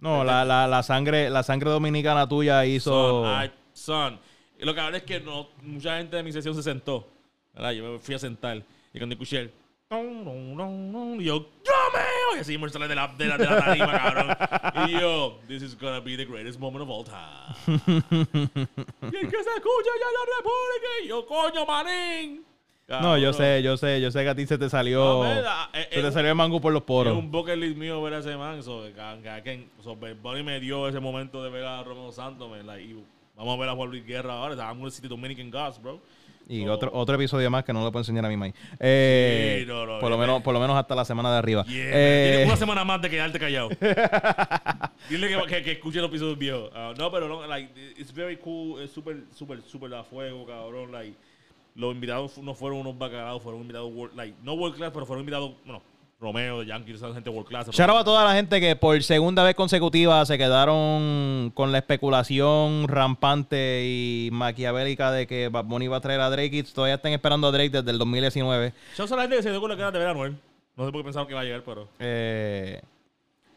no, 0.00 0.24
la, 0.24 0.44
la, 0.44 0.66
la 0.66 0.82
sangre, 0.82 1.30
la 1.30 1.42
sangre 1.42 1.70
dominicana 1.70 2.28
tuya 2.28 2.64
hizo. 2.66 2.90
Son, 3.24 3.44
I- 3.44 3.50
son. 3.72 4.20
Y 4.58 4.64
lo 4.64 4.74
que 4.74 4.80
ahora 4.80 4.96
es 4.96 5.04
que 5.04 5.20
no, 5.20 5.48
mucha 5.62 5.98
gente 5.98 6.16
de 6.16 6.22
mi 6.24 6.32
sesión 6.32 6.54
se 6.54 6.62
sentó. 6.62 7.06
¿verdad? 7.54 7.70
Yo 7.72 7.92
me 7.92 7.98
fui 7.98 8.14
a 8.14 8.18
sentar. 8.18 8.62
Y 8.92 8.98
cuando 8.98 9.14
escuché 9.14 9.38
el. 9.40 9.52
Y 9.90 11.24
yo, 11.24 11.46
¡Romeo! 11.64 12.07
Y 12.36 12.40
así 12.40 12.58
me 12.58 12.68
sale 12.68 12.88
de 12.88 12.94
la, 12.94 13.08
de, 13.08 13.26
la, 13.26 13.36
de 13.38 13.44
la 13.46 13.58
tarima, 13.64 13.92
cabrón. 13.92 14.88
Y 14.88 14.92
yo, 15.00 15.38
This 15.48 15.62
is 15.62 15.78
gonna 15.78 16.00
be 16.00 16.16
the 16.16 16.24
greatest 16.24 16.58
moment 16.58 16.82
of 16.82 16.90
all 16.90 17.04
time. 17.04 17.54
y 17.66 19.16
el 19.16 19.30
que 19.30 19.42
se 19.42 19.50
escucha 19.56 19.90
ya 19.98 20.08
la 20.12 20.24
República. 20.36 20.88
Y 21.04 21.08
yo, 21.08 21.26
coño, 21.26 21.66
manín. 21.66 22.44
No, 22.88 23.18
yo 23.18 23.34
sé, 23.34 23.62
yo 23.62 23.76
sé, 23.76 24.00
yo 24.00 24.10
sé 24.10 24.22
que 24.22 24.28
a 24.30 24.34
ti 24.34 24.46
se 24.46 24.56
te 24.56 24.70
salió. 24.70 25.04
No, 25.04 25.34
mira, 25.34 25.68
eh, 25.74 25.88
se 25.92 26.00
eh, 26.00 26.02
te 26.02 26.10
salió 26.12 26.30
el 26.30 26.36
mango 26.36 26.58
por 26.60 26.72
los 26.72 26.80
Es 26.82 26.86
poros. 26.86 27.16
un 27.18 27.30
bucket 27.30 27.58
list 27.58 27.76
mío 27.76 28.00
ver 28.02 28.14
a 28.14 28.18
ese 28.20 28.34
man. 28.36 28.62
So, 28.62 28.82
que- 29.44 29.68
so, 29.82 29.94
Bad 29.94 30.16
Bunny 30.22 30.42
me 30.42 30.58
dio 30.58 30.88
ese 30.88 30.98
momento 30.98 31.42
de 31.42 31.50
ver 31.50 31.64
a 31.66 31.82
Romeo 31.82 32.10
Santos. 32.12 32.48
man, 32.48 32.66
like, 32.66 32.82
y 32.82 32.96
vamos 33.36 33.56
a 33.56 33.60
ver 33.60 33.68
a 33.68 33.74
Juan 33.74 33.90
Luis 33.90 34.06
Guerra 34.06 34.32
ahora. 34.34 34.54
I'm 34.70 34.78
gonna 34.78 34.90
see 34.90 35.02
the 35.02 35.08
Dominican 35.08 35.50
Gods, 35.50 35.78
bro. 35.82 36.00
Y 36.48 36.66
otro, 36.66 36.90
otro 36.94 37.14
episodio 37.16 37.50
más 37.50 37.62
que 37.64 37.72
no 37.72 37.84
lo 37.84 37.92
puedo 37.92 38.00
enseñar 38.00 38.24
a 38.24 38.28
mi 38.28 38.36
maíz. 38.36 38.54
Eh, 38.80 39.58
Sí, 39.60 39.66
no, 39.66 39.84
no, 39.84 39.98
por, 39.98 40.10
lo 40.10 40.16
menos, 40.16 40.42
por 40.42 40.54
lo 40.54 40.60
menos 40.60 40.76
hasta 40.76 40.94
la 40.94 41.04
semana 41.04 41.30
de 41.32 41.38
arriba. 41.38 41.64
Yeah, 41.66 41.84
Eh, 41.92 42.28
Tienes 42.30 42.46
una 42.46 42.56
semana 42.64 42.84
más 42.84 43.02
de 43.02 43.10
quedarte 43.10 43.38
callado. 43.38 43.68
Dile 45.10 45.28
que, 45.28 45.46
que, 45.46 45.62
que 45.62 45.72
escuche 45.72 46.00
los 46.00 46.08
episodios 46.08 46.38
viejos. 46.38 46.70
Ah, 46.74 46.94
no, 46.96 47.10
pero 47.10 47.28
no, 47.28 47.46
like, 47.46 47.70
it's 47.98 48.12
very 48.12 48.36
cool. 48.38 48.82
Es 48.82 48.90
súper, 48.90 49.24
súper, 49.34 49.60
súper 49.62 49.92
a 49.94 50.02
fuego, 50.04 50.46
cabrón. 50.46 50.90
Like, 50.92 51.14
los 51.74 51.94
invitados 51.94 52.38
no 52.38 52.54
fueron 52.54 52.80
unos 52.80 52.98
bacalaos, 52.98 53.42
fueron 53.42 53.60
invitados, 53.62 53.92
world, 53.92 54.16
like, 54.16 54.34
no 54.42 54.54
world 54.54 54.76
class, 54.76 54.90
pero 54.92 55.06
fueron 55.06 55.20
invitados, 55.20 55.52
bueno, 55.64 55.82
Romeo, 56.20 56.60
de 56.60 56.66
Yankees, 56.66 57.00
gente 57.00 57.30
world 57.30 57.46
class. 57.46 57.70
Shout 57.70 57.88
out 57.88 58.00
a 58.00 58.04
toda 58.04 58.24
la 58.24 58.34
gente 58.34 58.60
que 58.60 58.74
por 58.74 59.00
segunda 59.04 59.44
vez 59.44 59.54
consecutiva 59.54 60.24
se 60.26 60.36
quedaron 60.36 61.52
con 61.54 61.70
la 61.70 61.78
especulación 61.78 62.88
rampante 62.88 63.84
y 63.86 64.28
maquiavélica 64.32 65.12
de 65.12 65.28
que 65.28 65.48
Bad 65.48 65.66
Bunny 65.66 65.84
iba 65.84 65.96
a 65.96 66.00
traer 66.00 66.20
a 66.20 66.28
Drake 66.28 66.56
y 66.56 66.62
todavía 66.64 66.96
están 66.96 67.12
esperando 67.12 67.46
a 67.46 67.52
Drake 67.52 67.70
desde 67.70 67.90
el 67.92 67.98
2019. 67.98 68.72
Shout 68.96 69.00
out 69.00 69.12
a 69.12 69.16
la 69.16 69.22
gente 69.22 69.36
que 69.36 69.42
se 69.44 69.50
dio 69.50 69.60
con 69.60 69.70
la 69.70 69.76
cara 69.76 69.92
de 69.92 69.98
ver 70.00 70.08
a 70.08 70.14
Noel. 70.14 70.36
No 70.76 70.86
sé 70.86 70.92
por 70.92 71.02
qué 71.02 71.04
pensaron 71.04 71.28
que 71.28 71.34
iba 71.34 71.40
a 71.40 71.44
llegar, 71.44 71.62
pero. 71.64 71.88
Eh, 72.00 72.80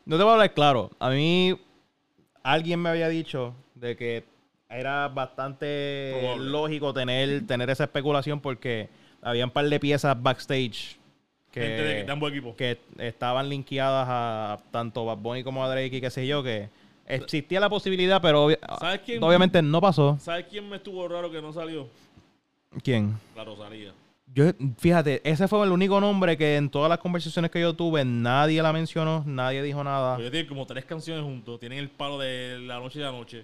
no 0.06 0.18
te 0.18 0.24
voy 0.24 0.30
a 0.30 0.34
hablar 0.34 0.54
claro. 0.54 0.92
A 1.00 1.10
mí 1.10 1.60
alguien 2.44 2.80
me 2.80 2.90
había 2.90 3.10
dicho 3.10 3.56
de 3.74 3.98
que 3.98 4.24
era 4.70 5.08
bastante 5.08 6.16
Probable. 6.20 6.50
lógico 6.52 6.94
tener, 6.94 7.48
tener 7.48 7.72
esa 7.72 7.86
especulación 7.86 8.40
porque 8.40 8.88
había 9.22 9.46
un 9.46 9.52
par 9.52 9.68
de 9.68 9.80
piezas 9.80 10.22
backstage 10.22 11.01
que, 11.52 11.62
gente 11.62 11.84
de, 11.84 12.04
de 12.06 12.12
ambos 12.12 12.32
equipos. 12.32 12.56
que 12.56 12.80
estaban 12.98 13.50
linkeadas 13.50 14.08
a 14.10 14.60
tanto 14.72 15.06
Bad 15.06 15.18
Bunny 15.18 15.44
como 15.44 15.64
a 15.64 15.70
Drake 15.70 15.98
y 15.98 16.02
qué 16.02 16.10
sé 16.10 16.26
yo, 16.26 16.42
que 16.44 16.70
existía 17.06 17.60
la 17.60 17.70
posibilidad, 17.70 18.22
pero 18.22 18.48
obvi- 18.50 18.60
¿Sabes 18.80 19.02
quién? 19.06 19.22
obviamente 19.24 19.62
no 19.62 19.82
pasó. 19.82 20.18
¿Sabes 20.20 20.46
quién 20.50 20.68
me 20.70 20.78
estuvo 20.78 21.08
raro 21.08 21.30
que 21.30 21.42
no 21.42 21.52
salió? 21.54 21.88
¿Quién? 22.84 23.18
La 23.36 23.44
Rosalía. 23.44 23.92
Yo, 24.34 24.46
fíjate, 24.78 25.20
ese 25.30 25.46
fue 25.50 25.62
el 25.66 25.74
único 25.74 26.00
nombre 26.00 26.38
que 26.38 26.56
en 26.56 26.70
todas 26.70 26.88
las 26.88 27.00
conversaciones 27.00 27.52
que 27.52 27.60
yo 27.60 27.74
tuve 27.74 28.06
nadie 28.06 28.62
la 28.64 28.72
mencionó, 28.72 29.24
nadie 29.28 29.62
dijo 29.62 29.84
nada. 29.84 30.18
Ellos 30.18 30.32
tienen 30.32 30.48
como 30.48 30.66
tres 30.66 30.86
canciones 30.86 31.22
juntos. 31.26 31.60
Tienen 31.60 31.80
el 31.80 31.90
palo 31.90 32.18
de 32.18 32.60
la 32.60 32.80
noche 32.80 33.00
y 33.00 33.02
la 33.02 33.12
noche. 33.12 33.44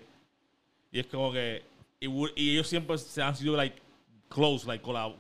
Y 0.94 1.00
es 1.02 1.08
como 1.08 1.34
que. 1.34 1.64
Y, 2.00 2.52
ellos 2.52 2.68
siempre 2.70 2.98
se 3.00 3.22
han 3.22 3.36
sido, 3.36 3.58
like, 3.58 3.76
close, 4.30 4.66
like, 4.66 4.82
collab- 4.82 5.16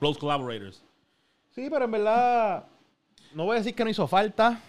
close 0.00 0.18
collaborators. 0.18 0.82
Sí, 1.54 1.68
pero 1.70 1.84
en 1.84 1.90
verdad, 1.90 2.64
no 3.34 3.44
voy 3.44 3.56
a 3.56 3.58
decir 3.58 3.74
que 3.74 3.84
no 3.84 3.90
hizo 3.90 4.06
falta, 4.06 4.60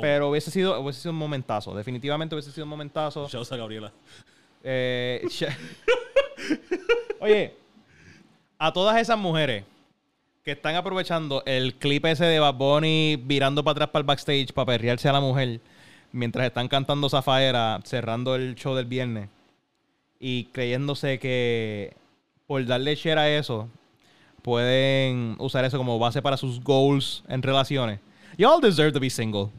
pero 0.00 0.28
hubiese 0.28 0.50
sido, 0.50 0.80
hubiese 0.80 1.00
sido 1.00 1.12
un 1.12 1.18
momentazo. 1.18 1.74
Definitivamente 1.74 2.34
hubiese 2.34 2.52
sido 2.52 2.64
un 2.64 2.70
momentazo. 2.70 3.26
Shouts 3.28 3.52
a 3.52 3.56
Gabriela. 3.56 3.92
Eh, 4.62 5.26
Oye, 7.20 7.54
a 8.58 8.72
todas 8.72 9.00
esas 9.00 9.18
mujeres 9.18 9.64
que 10.44 10.52
están 10.52 10.74
aprovechando 10.74 11.42
el 11.46 11.74
clip 11.74 12.04
ese 12.06 12.24
de 12.24 12.38
Bad 12.38 12.54
Bunny 12.54 13.16
virando 13.16 13.64
para 13.64 13.72
atrás 13.72 13.88
para 13.88 14.00
el 14.00 14.06
backstage 14.06 14.52
para 14.52 14.66
perrearse 14.66 15.08
a 15.08 15.12
la 15.12 15.20
mujer 15.20 15.60
mientras 16.12 16.46
están 16.46 16.68
cantando 16.68 17.08
Zafaera 17.08 17.78
cerrando 17.84 18.34
el 18.34 18.54
show 18.54 18.74
del 18.74 18.86
viernes 18.86 19.28
y 20.18 20.44
creyéndose 20.46 21.18
que 21.18 21.94
por 22.46 22.64
darle 22.64 22.94
share 22.94 23.18
a 23.18 23.30
eso 23.30 23.68
pueden 24.42 25.36
usar 25.38 25.64
eso 25.64 25.78
como 25.78 25.98
base 25.98 26.20
para 26.22 26.36
sus 26.36 26.60
goals 26.62 27.22
en 27.28 27.42
relaciones. 27.42 28.00
Y'all 28.36 28.60
deserve 28.60 28.92
to 28.92 29.00
be 29.00 29.10
single. 29.10 29.50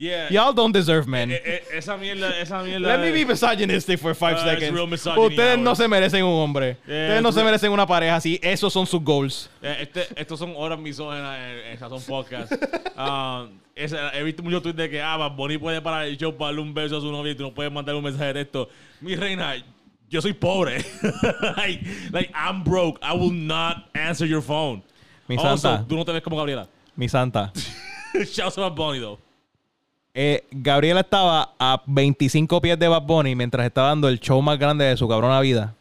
Yeah. 0.00 0.28
Y'all 0.30 0.54
don't 0.54 0.72
deserve 0.72 1.08
men. 1.08 1.32
Eh, 1.32 1.42
eh, 1.44 1.62
esa 1.74 1.96
mierda, 1.96 2.38
esa 2.40 2.62
mierda. 2.62 2.96
Let 2.96 2.98
me 3.04 3.10
be 3.10 3.24
misogynistic 3.24 3.98
for 3.98 4.14
five 4.14 4.36
Uh, 4.36 4.44
seconds. 4.44 4.72
real 4.72 4.88
Ustedes 4.92 5.58
no 5.58 5.70
hours. 5.70 5.78
se 5.78 5.88
merecen 5.88 6.22
un 6.24 6.40
hombre. 6.40 6.76
Yeah, 6.86 7.16
Ustedes 7.16 7.22
no 7.22 7.28
it's 7.30 7.34
se 7.34 7.40
real- 7.40 7.46
merecen 7.46 7.72
una 7.72 7.84
pareja 7.84 8.14
así. 8.14 8.38
Esos 8.40 8.72
son 8.72 8.86
sus 8.86 9.02
goals. 9.02 9.50
Eh, 9.60 9.78
este, 9.80 10.06
estos 10.14 10.38
son 10.38 10.54
horas 10.56 10.78
misógenas 10.78 11.36
en, 11.40 11.72
en 11.72 11.78
Sazón 11.78 12.02
Podcast. 12.02 12.52
Um, 12.98 13.60
esa- 13.76 14.10
he 14.12 14.24
visto 14.24 14.42
muchos 14.42 14.60
tweets 14.60 14.76
de 14.76 14.90
que 14.90 15.00
ah, 15.00 15.28
Bunny 15.28 15.56
puede 15.56 15.80
parar 15.80 16.04
el 16.06 16.16
show 16.16 16.36
para 16.36 16.46
darle 16.48 16.62
un 16.62 16.74
beso 16.74 16.96
a 16.98 17.00
su 17.00 17.12
novia 17.12 17.30
y 17.30 17.34
tú 17.36 17.44
no 17.44 17.54
puedes 17.54 17.72
mandar 17.72 17.94
un 17.94 18.02
mensaje 18.02 18.26
de 18.26 18.34
texto. 18.44 18.68
Mi 19.00 19.14
reina, 19.14 19.54
yo 20.08 20.20
soy 20.20 20.32
pobre. 20.32 20.84
like, 21.56 21.84
like, 22.12 22.30
I'm 22.34 22.62
broke. 22.62 22.98
I 23.02 23.14
will 23.14 23.32
not 23.32 23.88
answer 23.94 24.26
your 24.26 24.42
phone. 24.42 24.82
Mi 25.28 25.36
also, 25.36 25.56
santa. 25.56 25.84
tú 25.86 25.96
no 25.96 26.04
te 26.04 26.12
ves 26.12 26.22
como 26.22 26.36
Gabriela. 26.36 26.68
Mi 26.96 27.08
santa. 27.08 27.52
Shouts 28.14 28.58
out 28.58 28.74
Bunny, 28.74 29.00
though. 29.00 29.18
Eh, 30.14 30.44
Gabriela 30.50 31.00
estaba 31.00 31.54
a 31.58 31.82
25 31.86 32.60
pies 32.60 32.78
de 32.78 32.88
Bad 32.88 33.02
Bunny 33.02 33.36
mientras 33.36 33.64
estaba 33.66 33.88
dando 33.88 34.08
el 34.08 34.18
show 34.18 34.40
más 34.42 34.58
grande 34.58 34.84
de 34.84 34.96
su 34.96 35.06
cabrona 35.06 35.40
vida. 35.40 35.74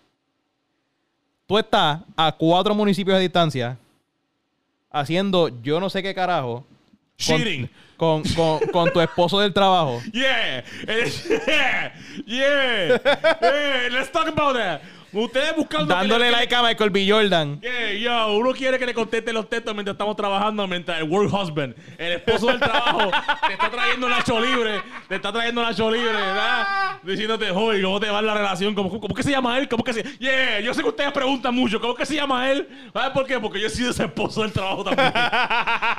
Tú 1.48 1.58
estás 1.58 2.02
a 2.16 2.32
cuatro 2.34 2.76
municipios 2.76 3.18
de 3.18 3.24
distancia 3.24 3.80
haciendo 4.92 5.50
yo 5.64 5.80
no 5.80 5.90
sé 5.90 6.04
qué 6.04 6.14
carajo. 6.14 6.66
Con- 7.26 7.38
Cheating. 7.38 7.70
Con, 7.98 8.22
con, 8.36 8.60
con 8.72 8.94
tu 8.94 9.00
esposo 9.02 9.40
del 9.40 9.52
trabajo. 9.54 10.00
Yeah. 10.14 10.64
Yeah. 10.88 11.92
Yeah. 12.28 13.00
yeah. 13.42 13.90
Let's 13.92 14.12
talk 14.12 14.28
about 14.28 14.54
that. 14.56 14.82
Ustedes 15.14 15.56
buscando. 15.56 15.94
Dándole 15.94 16.26
le- 16.26 16.32
like 16.32 16.54
a 16.54 16.62
Michael 16.64 16.90
B. 16.90 17.06
Jordan. 17.10 17.62
Yeah, 17.62 17.94
yo, 17.94 18.34
uno 18.38 18.52
quiere 18.54 18.78
que 18.78 18.86
le 18.86 18.94
conteste 18.94 19.32
los 19.34 19.50
textos 19.50 19.74
mientras 19.74 19.94
estamos 19.96 20.16
trabajando, 20.16 20.68
mientras 20.68 21.00
el 21.00 21.06
work 21.10 21.32
husband, 21.34 21.76
el 21.98 22.12
esposo 22.14 22.48
del 22.48 22.60
trabajo, 22.60 23.10
te 23.48 23.54
está 23.54 23.70
trayendo 23.70 24.10
Nacho 24.10 24.40
libre, 24.40 24.82
te 25.08 25.16
está 25.16 25.32
trayendo 25.32 25.62
Nacho 25.64 25.90
libre, 25.90 26.12
¿verdad? 26.12 26.68
Diciéndote, 27.04 27.50
joder, 27.52 27.82
¿cómo 27.82 28.00
te 28.00 28.10
va 28.10 28.22
la 28.22 28.34
relación? 28.34 28.76
¿Cómo, 28.76 28.90
cómo 29.00 29.16
que 29.16 29.24
se 29.24 29.32
llama 29.32 29.58
él? 29.58 29.68
¿Cómo 29.70 29.84
que 29.84 29.94
se 29.94 30.04
Yeah, 30.20 30.60
yo 30.60 30.74
sé 30.74 30.82
que 30.84 30.90
ustedes 30.90 31.12
preguntan 31.12 31.56
mucho, 31.56 31.80
¿cómo 31.80 31.96
que 31.96 32.06
se 32.06 32.16
llama 32.16 32.50
él? 32.52 32.68
¿Sabes 32.94 33.12
por 33.12 33.26
qué? 33.26 33.40
Porque 33.40 33.60
yo 33.60 33.68
he 33.68 33.70
sido 33.70 33.92
ese 33.92 34.04
esposo 34.06 34.42
del 34.42 34.52
trabajo 34.52 34.84
también. 34.84 35.12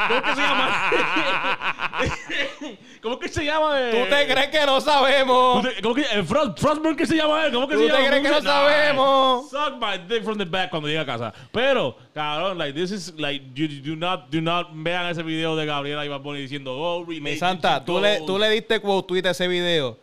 ¿Cómo 0.09 0.23
que 0.23 0.35
se 0.35 0.41
llama? 0.43 0.91
¿Cómo 3.03 3.19
que 3.19 3.29
se 3.29 3.45
llama? 3.45 3.81
eh? 3.81 3.91
¿Tú 3.93 4.15
te 4.15 4.27
crees 4.33 4.49
que 4.49 4.67
no 4.67 4.81
sabemos? 4.81 5.63
¿Tú 5.63 5.69
te- 5.69 5.83
¿Cómo 5.83 5.95
que 5.95 6.03
el 6.13 6.25
Frost, 6.25 6.59
Frostburn 6.59 6.97
que 6.97 7.07
se 7.07 7.15
llama 7.17 7.47
él? 7.47 7.53
¿Cómo 7.53 7.69
que 7.69 7.75
¿Tú 7.77 7.83
se 7.83 7.87
te 7.87 7.93
llama? 7.93 8.07
crees 8.09 8.23
que 8.23 8.29
¿Cómo 8.29 8.41
no 8.41 8.43
se- 8.43 8.49
Suck 9.51 9.79
my 9.81 9.97
dick 9.97 10.25
from 10.25 10.39
the 10.39 10.45
back 10.45 10.71
cuando 10.71 10.89
llega 10.89 11.03
a 11.03 11.07
casa. 11.07 11.33
Pero, 11.53 11.97
cabrón, 12.15 12.59
like 12.59 12.75
this 12.75 12.91
is 12.91 13.13
like 13.19 13.43
you 13.55 13.69
do 13.69 13.97
not 13.97 14.31
do 14.31 14.41
not 14.41 14.73
vean 14.75 15.07
ese 15.11 15.23
video 15.23 15.57
de 15.57 15.67
Gabriela 15.67 16.05
y 16.05 16.19
Bunny 16.19 16.41
diciendo, 16.41 16.75
"Oh, 16.77 17.05
Mi 17.07 17.19
relationship 17.19 17.39
santa, 17.41 17.85
tú 17.85 18.01
le, 18.01 18.19
goals". 18.19 18.27
tú 18.27 18.39
le 18.39 18.51
diste 18.51 18.81
quote 18.81 19.07
tweet 19.07 19.27
a 19.27 19.31
ese 19.31 19.47
video. 19.49 19.99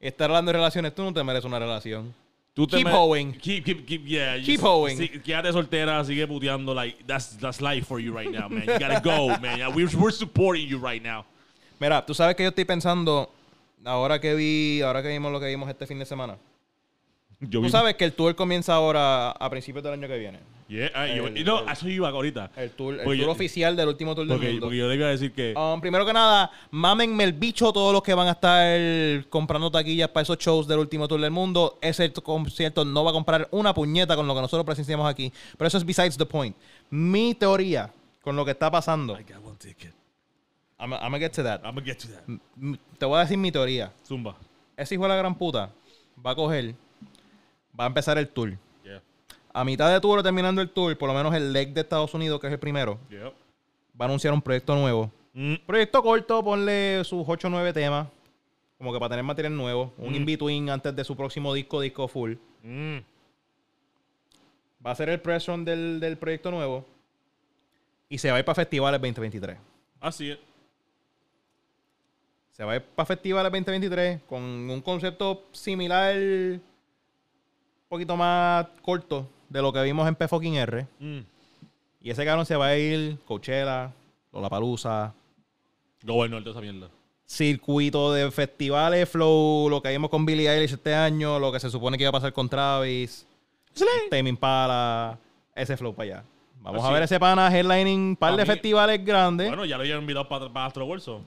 Y 0.00 0.06
estar 0.06 0.30
hablando 0.30 0.52
de 0.52 0.58
relaciones, 0.58 0.94
tú 0.94 1.02
no 1.02 1.12
te 1.12 1.22
mereces 1.24 1.44
una 1.44 1.58
relación. 1.58 2.14
Tú 2.54 2.66
te 2.66 2.78
keep 2.78 2.88
hoeing. 2.88 3.32
Keep 3.34 3.64
keep 3.64 3.86
keep 3.86 4.04
yeah. 4.04 4.36
Keep 4.42 4.60
hoeing. 4.60 4.98
quédate 5.22 5.52
soltera, 5.52 6.04
sigue 6.04 6.26
puteando 6.26 6.74
like 6.74 7.04
that's 7.06 7.36
that's 7.38 7.60
life 7.60 7.86
for 7.86 8.00
you 8.00 8.12
right 8.12 8.30
now, 8.30 8.48
man. 8.48 8.62
You 8.66 8.78
gotta 8.78 9.00
go, 9.00 9.28
man. 9.40 9.60
We're, 9.74 9.88
we're 9.96 10.10
supporting 10.10 10.66
you 10.68 10.78
right 10.78 11.02
now. 11.02 11.24
Mira, 11.78 12.04
tú 12.04 12.14
sabes 12.14 12.34
que 12.34 12.42
yo 12.42 12.48
estoy 12.48 12.64
pensando, 12.64 13.30
ahora 13.84 14.20
que 14.20 14.34
vi, 14.34 14.82
ahora 14.82 15.02
que 15.02 15.08
vimos 15.08 15.30
lo 15.30 15.38
que 15.38 15.46
vimos 15.46 15.68
este 15.68 15.86
fin 15.86 16.00
de 16.00 16.04
semana. 16.04 16.36
Yo 17.40 17.60
Tú 17.60 17.66
vi- 17.66 17.70
sabes 17.70 17.94
que 17.94 18.04
el 18.04 18.12
tour 18.14 18.34
comienza 18.34 18.74
ahora 18.74 19.30
a 19.30 19.48
principios 19.50 19.84
del 19.84 19.92
año 19.92 20.08
que 20.08 20.18
viene. 20.18 20.40
Yeah, 20.66 20.90
ah, 20.94 21.06
yo- 21.06 21.28
el- 21.28 21.44
no, 21.44 21.60
el- 21.60 21.68
a 21.68 21.72
eso 21.72 21.88
iba 21.88 22.08
ahorita. 22.08 22.50
El 22.56 22.70
tour, 22.72 22.94
el 22.94 23.04
Porque 23.04 23.20
tour 23.20 23.30
oficial 23.30 23.74
del 23.76 23.88
último 23.88 24.14
tour 24.14 24.26
del 24.26 24.36
Porque, 24.36 24.50
mundo. 24.50 24.66
porque 24.66 24.76
yo 24.76 24.88
le 24.88 24.96
iba 24.96 25.06
a 25.06 25.10
decir 25.10 25.32
que 25.32 25.54
Um, 25.56 25.80
primero 25.80 26.04
que 26.04 26.12
nada, 26.12 26.50
mámenme 26.72 27.22
el 27.24 27.32
bicho 27.32 27.72
todos 27.72 27.92
los 27.92 28.02
que 28.02 28.12
van 28.12 28.26
a 28.28 28.32
estar 28.32 29.24
comprando 29.30 29.70
taquillas 29.70 30.08
para 30.08 30.22
esos 30.24 30.36
shows 30.38 30.66
del 30.66 30.80
último 30.80 31.06
tour 31.08 31.20
del 31.20 31.30
mundo. 31.30 31.78
Ese 31.80 32.08
t- 32.10 32.20
concierto 32.20 32.84
no 32.84 33.04
va 33.04 33.10
a 33.10 33.14
comprar 33.14 33.48
una 33.52 33.72
puñeta 33.72 34.14
con 34.16 34.26
lo 34.26 34.34
que 34.34 34.40
nosotros 34.42 34.66
presenciamos 34.66 35.08
aquí. 35.08 35.32
Pero 35.56 35.68
eso 35.68 35.78
es 35.78 35.86
besides 35.86 36.18
the 36.18 36.26
point. 36.26 36.54
Mi 36.90 37.34
teoría 37.34 37.90
con 38.20 38.34
lo 38.36 38.44
que 38.44 38.50
está 38.50 38.68
pasando. 38.70 39.14
I 39.18 39.22
got 39.22 39.42
one 39.42 39.56
ticket. 39.58 39.94
I'm, 40.80 40.92
I'm 40.92 41.00
gonna 41.00 41.18
get 41.18 41.32
to 41.32 41.42
that. 41.44 41.60
I'm 41.64 41.74
gonna 41.76 41.86
get 41.86 41.98
to 41.98 42.08
that. 42.08 42.24
M- 42.28 42.78
Te 42.98 43.06
voy 43.06 43.16
a 43.16 43.20
decir 43.20 43.38
mi 43.38 43.50
teoría. 43.50 43.90
Zumba. 44.06 44.36
Ese 44.76 44.96
hijo 44.96 45.04
de 45.04 45.08
la 45.10 45.16
gran 45.16 45.34
puta 45.34 45.70
va 46.24 46.32
a 46.32 46.34
coger, 46.34 46.74
va 47.78 47.84
a 47.84 47.86
empezar 47.86 48.18
el 48.18 48.28
tour. 48.28 48.56
Yeah. 48.84 49.02
A 49.52 49.64
mitad 49.64 49.92
de 49.92 50.00
tour, 50.00 50.22
terminando 50.22 50.60
el 50.60 50.70
tour, 50.70 50.96
por 50.96 51.08
lo 51.08 51.14
menos 51.14 51.34
el 51.34 51.52
leg 51.52 51.72
de 51.72 51.80
Estados 51.82 52.12
Unidos, 52.14 52.40
que 52.40 52.46
es 52.46 52.52
el 52.52 52.58
primero, 52.58 52.98
Yeah. 53.10 53.32
va 54.00 54.04
a 54.04 54.08
anunciar 54.08 54.32
un 54.34 54.42
proyecto 54.42 54.74
nuevo. 54.74 55.10
Mm. 55.34 55.54
Proyecto 55.66 56.02
corto, 56.02 56.42
ponle 56.42 57.04
sus 57.04 57.24
8 57.26 57.46
o 57.46 57.50
9 57.50 57.72
temas, 57.72 58.08
como 58.76 58.92
que 58.92 58.98
para 58.98 59.10
tener 59.10 59.24
material 59.24 59.56
nuevo. 59.56 59.92
Un 59.98 60.14
in-between 60.14 60.70
antes 60.70 60.94
de 60.94 61.04
su 61.04 61.16
próximo 61.16 61.52
disco, 61.54 61.80
disco 61.80 62.08
full. 62.08 62.34
Mm. 62.62 62.98
Va 64.84 64.92
a 64.92 64.94
ser 64.94 65.08
el 65.08 65.20
press 65.20 65.46
run 65.46 65.64
del, 65.64 66.00
del 66.00 66.16
proyecto 66.16 66.50
nuevo. 66.50 66.84
Y 68.08 68.18
se 68.18 68.30
va 68.30 68.36
a 68.36 68.38
ir 68.38 68.44
para 68.44 68.54
festivales 68.54 69.00
2023. 69.00 69.56
Así 70.00 70.30
es. 70.30 70.38
Se 72.52 72.64
va 72.64 72.72
a 72.72 72.76
ir 72.76 72.82
para 72.82 73.06
festivales 73.06 73.52
2023 73.52 74.22
con 74.28 74.40
un 74.42 74.80
concepto 74.80 75.44
similar, 75.52 76.14
poquito 77.88 78.16
más 78.16 78.66
corto 78.82 79.26
de 79.48 79.62
lo 79.62 79.72
que 79.72 79.82
vimos 79.82 80.06
en 80.08 80.14
P 80.14 80.28
fucking 80.28 80.54
R. 80.56 80.86
Mm. 80.98 81.18
Y 82.00 82.10
ese 82.10 82.24
cabrón 82.24 82.46
se 82.46 82.56
va 82.56 82.66
a 82.66 82.76
ir 82.76 83.18
Coachella, 83.26 83.92
Lollapalooza, 84.32 85.12
Gobernador 86.04 86.44
de 86.44 86.50
esa 86.50 86.60
mierda. 86.60 86.88
circuito 87.24 88.12
de 88.12 88.30
festivales, 88.30 89.08
flow, 89.08 89.68
lo 89.68 89.82
que 89.82 89.90
vimos 89.90 90.10
con 90.10 90.24
Billie 90.24 90.48
Eilish 90.48 90.74
este 90.74 90.94
año, 90.94 91.38
lo 91.38 91.50
que 91.50 91.60
se 91.60 91.70
supone 91.70 91.96
que 91.98 92.04
iba 92.04 92.10
a 92.10 92.12
pasar 92.12 92.32
con 92.32 92.48
Travis, 92.48 93.26
Tame 94.10 94.28
Impala, 94.30 95.18
ese 95.54 95.76
flow 95.76 95.94
para 95.94 96.04
allá. 96.18 96.24
Vamos 96.60 96.80
Así 96.82 96.90
a 96.90 96.92
ver 96.94 97.02
es. 97.04 97.10
ese 97.10 97.20
pana 97.20 97.48
headlining, 97.56 98.00
un 98.10 98.16
par 98.16 98.32
Pa' 98.32 98.36
de 98.38 98.42
mí- 98.44 98.46
festivales 98.50 99.04
grandes. 99.04 99.48
Bueno, 99.48 99.64
ya 99.64 99.76
lo 99.76 99.82
habían 99.82 100.00
invitado 100.00 100.28
para, 100.28 100.52
para 100.52 100.66
Astro 100.66 100.86
World. 100.86 101.22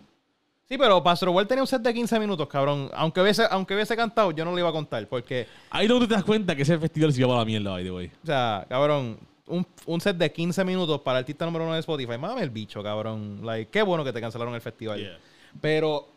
Sí, 0.72 0.78
pero 0.78 1.04
Pastor 1.04 1.28
World 1.28 1.50
tenía 1.50 1.62
un 1.64 1.68
set 1.68 1.82
de 1.82 1.94
15 1.94 2.18
minutos, 2.18 2.48
cabrón. 2.48 2.90
Aunque 2.94 3.20
hubiese, 3.20 3.44
aunque 3.52 3.74
hubiese 3.76 3.94
cantado, 3.98 4.32
yo 4.32 4.46
no 4.46 4.52
lo 4.54 4.58
iba 4.60 4.70
a 4.70 4.72
contar, 4.72 5.06
porque, 5.10 5.46
Ahí 5.70 5.86
no 5.86 6.00
te 6.00 6.08
das 6.08 6.24
cuenta 6.24 6.56
que 6.56 6.62
ese 6.62 6.80
festival 6.80 7.12
se 7.12 7.20
iba 7.20 7.34
a 7.36 7.40
la 7.40 7.44
mierda, 7.44 7.72
by 7.72 7.84
the 7.84 7.92
way. 7.92 8.10
o 8.24 8.26
sea, 8.26 8.66
cabrón, 8.70 9.18
un, 9.48 9.68
un 9.86 10.00
set 10.00 10.16
de 10.16 10.32
15 10.32 10.64
minutos 10.64 11.02
para 11.02 11.18
el 11.20 11.24
artista 11.24 11.44
número 11.44 11.66
uno 11.66 11.74
de 11.74 11.82
Spotify. 11.82 12.18
Mame 12.18 12.42
el 12.42 12.50
bicho, 12.52 12.82
cabrón. 12.82 13.42
Like, 13.44 13.70
qué 13.70 13.82
bueno 13.82 14.06
que 14.06 14.14
te 14.14 14.22
cancelaron 14.22 14.56
el 14.56 14.62
festival. 14.62 14.98
Yeah. 14.98 15.18
Pero 15.60 16.08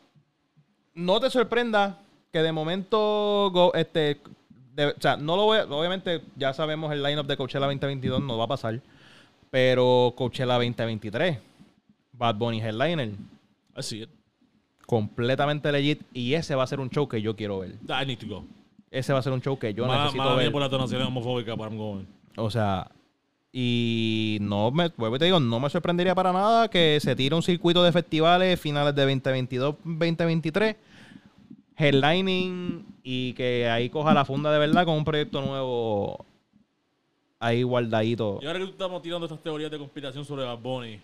no 0.94 1.18
te 1.18 1.30
sorprenda 1.30 1.98
que 2.32 2.38
de 2.40 2.52
momento, 2.52 3.50
go- 3.52 3.74
este, 3.74 4.20
de- 4.76 4.86
o 4.86 5.00
sea, 5.00 5.16
no 5.16 5.34
lo 5.34 5.46
voy, 5.46 5.58
a- 5.58 5.64
obviamente 5.64 6.20
ya 6.36 6.52
sabemos 6.52 6.92
el 6.92 7.02
lineup 7.02 7.26
de 7.26 7.36
Coachella 7.36 7.66
2022, 7.66 8.22
no 8.22 8.38
va 8.38 8.44
a 8.44 8.48
pasar. 8.48 8.80
Pero 9.50 10.14
Coachella 10.16 10.54
2023, 10.54 11.38
Bad 12.12 12.36
Bunny 12.36 12.60
Headliner, 12.60 13.10
Así 13.74 14.02
es. 14.02 14.08
Completamente 14.86 15.70
legit. 15.72 16.02
Y 16.12 16.34
ese 16.34 16.54
va 16.54 16.64
a 16.64 16.66
ser 16.66 16.80
un 16.80 16.90
show 16.90 17.08
que 17.08 17.20
yo 17.22 17.34
quiero 17.36 17.60
ver. 17.60 17.72
I 17.88 18.06
need 18.06 18.18
to 18.18 18.26
go. 18.26 18.44
Ese 18.90 19.12
va 19.12 19.18
a 19.18 19.22
ser 19.22 19.32
un 19.32 19.40
show 19.42 19.58
que 19.58 19.74
yo 19.74 19.86
Mala- 19.86 20.04
necesito 20.04 20.24
mía 20.24 20.34
ver. 20.36 20.52
por 20.52 20.60
la 20.62 20.68
donación 20.68 21.02
homofóbica, 21.02 21.54
but 21.54 21.66
I'm 21.68 21.76
going. 21.78 22.04
O 22.36 22.50
sea, 22.50 22.90
y 23.52 24.38
no 24.40 24.70
me, 24.70 24.88
vuelvo 24.96 25.16
y 25.16 25.18
te 25.18 25.24
digo, 25.26 25.40
no 25.40 25.60
me 25.60 25.68
sorprendería 25.70 26.14
para 26.14 26.32
nada 26.32 26.68
que 26.68 26.98
se 27.00 27.14
tire 27.16 27.34
un 27.34 27.42
circuito 27.42 27.82
de 27.82 27.92
festivales 27.92 28.60
finales 28.60 28.94
de 28.94 29.02
2022, 29.02 29.76
2023, 29.84 30.76
headlining 31.76 32.84
y 33.02 33.32
que 33.34 33.68
ahí 33.68 33.90
coja 33.90 34.14
la 34.14 34.24
funda 34.24 34.52
de 34.52 34.58
verdad 34.58 34.84
con 34.84 34.94
un 34.96 35.04
proyecto 35.04 35.40
nuevo 35.42 36.24
ahí 37.40 37.62
guardadito. 37.62 38.38
Y 38.42 38.46
ahora 38.46 38.58
que 38.58 38.64
tú 38.66 38.70
estamos 38.72 39.02
tirando 39.02 39.26
estas 39.26 39.42
teorías 39.42 39.70
de 39.70 39.78
conspiración 39.78 40.24
sobre 40.24 40.44
Bad 40.44 40.58
Bunny, 40.58 41.00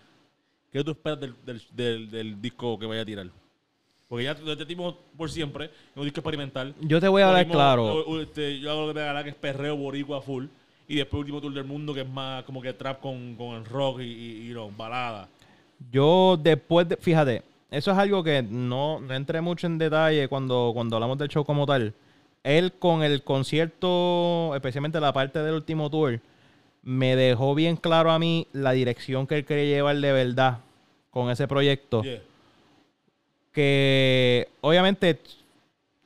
¿qué 0.71 0.83
tú 0.83 0.91
esperas 0.91 1.19
del, 1.19 1.35
del, 1.45 1.61
del, 1.73 2.09
del 2.11 2.41
disco 2.41 2.79
que 2.79 2.85
vaya 2.85 3.01
a 3.01 3.05
tirar? 3.05 3.27
Porque 4.11 4.25
ya 4.25 4.35
te 4.35 4.65
dimos 4.65 4.95
por 5.15 5.31
siempre, 5.31 5.67
es 5.67 5.71
un 5.95 6.03
disco 6.03 6.19
experimental. 6.19 6.75
Yo 6.81 6.99
te 6.99 7.07
voy 7.07 7.21
a 7.21 7.29
hablar 7.29 7.47
Lo 7.47 7.53
claro. 7.53 8.21
este, 8.21 8.59
yo 8.59 8.69
hago 8.69 8.81
lo 8.81 8.87
que 8.89 8.99
me 8.99 9.05
da 9.05 9.23
que 9.23 9.29
es 9.29 9.35
perreo 9.35 9.77
boricua 9.77 10.21
full. 10.21 10.47
Y 10.89 10.97
después 10.97 11.21
último 11.21 11.39
tour 11.39 11.53
del 11.53 11.63
mundo 11.63 11.93
que 11.93 12.01
es 12.01 12.09
más 12.09 12.43
como 12.43 12.61
que 12.61 12.73
trap 12.73 12.99
con, 12.99 13.35
con 13.37 13.55
el 13.55 13.63
rock 13.63 14.01
y, 14.01 14.03
y, 14.03 14.51
y 14.51 14.53
no, 14.53 14.69
balada. 14.69 15.29
Yo 15.93 16.37
después 16.37 16.89
de, 16.89 16.97
fíjate, 16.97 17.41
eso 17.69 17.91
es 17.91 17.97
algo 17.97 18.21
que 18.21 18.43
no, 18.43 18.99
no 18.99 19.13
entré 19.13 19.39
mucho 19.39 19.65
en 19.65 19.77
detalle 19.77 20.27
cuando, 20.27 20.71
cuando 20.73 20.97
hablamos 20.97 21.17
del 21.17 21.29
show 21.29 21.45
como 21.45 21.65
tal. 21.65 21.93
Él 22.43 22.73
con 22.73 23.03
el 23.03 23.23
concierto, 23.23 24.53
especialmente 24.55 24.99
la 24.99 25.13
parte 25.13 25.39
del 25.39 25.53
último 25.53 25.89
tour, 25.89 26.19
me 26.83 27.15
dejó 27.15 27.55
bien 27.55 27.77
claro 27.77 28.11
a 28.11 28.19
mí 28.19 28.45
la 28.51 28.73
dirección 28.73 29.25
que 29.25 29.37
él 29.37 29.45
quería 29.45 29.73
llevar 29.73 29.95
de 29.95 30.11
verdad 30.11 30.57
con 31.11 31.29
ese 31.29 31.47
proyecto. 31.47 32.03
Yeah. 32.03 32.19
Que 33.51 34.47
obviamente 34.61 35.19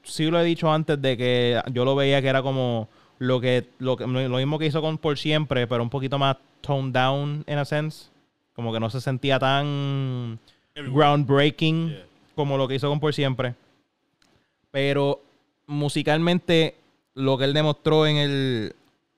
sí 0.04 0.26
lo 0.30 0.40
he 0.40 0.44
dicho 0.44 0.72
antes 0.72 1.02
de 1.02 1.18
que 1.18 1.62
yo 1.72 1.86
lo 1.86 1.96
veía 1.96 2.22
que 2.22 2.28
era 2.28 2.42
como 2.42 2.88
lo 3.20 3.40
que 3.40 3.66
lo, 3.80 3.96
lo 3.96 4.38
mismo 4.38 4.60
que 4.60 4.66
hizo 4.66 4.82
con 4.82 4.98
Por 4.98 5.18
Siempre, 5.18 5.68
pero 5.68 5.84
un 5.84 5.90
poquito 5.90 6.18
más 6.18 6.38
toned 6.62 6.94
down 6.94 7.44
in 7.48 7.58
a 7.58 7.66
sense. 7.66 8.10
Como 8.56 8.72
que 8.72 8.80
no 8.80 8.90
se 8.90 9.02
sentía 9.02 9.38
tan 9.40 10.40
groundbreaking 10.76 11.90
Yeah. 11.90 12.06
como 12.36 12.58
lo 12.58 12.68
que 12.68 12.76
hizo 12.76 12.90
con 12.90 13.00
Por 13.00 13.14
Siempre. 13.14 13.56
Pero 14.72 15.22
musicalmente, 15.68 16.76
lo 17.14 17.38
que 17.38 17.46
él 17.46 17.54
demostró 17.54 18.08
en 18.08 18.18
el 18.18 18.76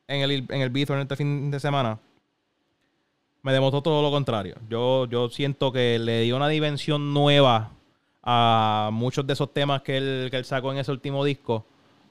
en 0.07 0.21
el, 0.21 0.45
en 0.49 0.61
el 0.61 0.69
Bithorn 0.69 1.01
este 1.01 1.15
fin 1.15 1.51
de 1.51 1.59
semana, 1.59 1.99
me 3.41 3.53
demostró 3.53 3.81
todo 3.81 4.01
lo 4.01 4.11
contrario. 4.11 4.55
Yo, 4.69 5.05
yo 5.07 5.29
siento 5.29 5.71
que 5.71 5.99
le 5.99 6.21
dio 6.21 6.35
una 6.35 6.47
dimensión 6.47 7.13
nueva 7.13 7.71
a 8.29 8.89
muchos 8.91 9.25
de 9.25 9.31
esos 9.31 9.53
temas 9.53 9.81
que 9.83 9.95
él, 9.95 10.27
que 10.29 10.35
él 10.35 10.43
sacó 10.43 10.73
en 10.73 10.79
ese 10.79 10.91
último 10.91 11.23
disco 11.23 11.65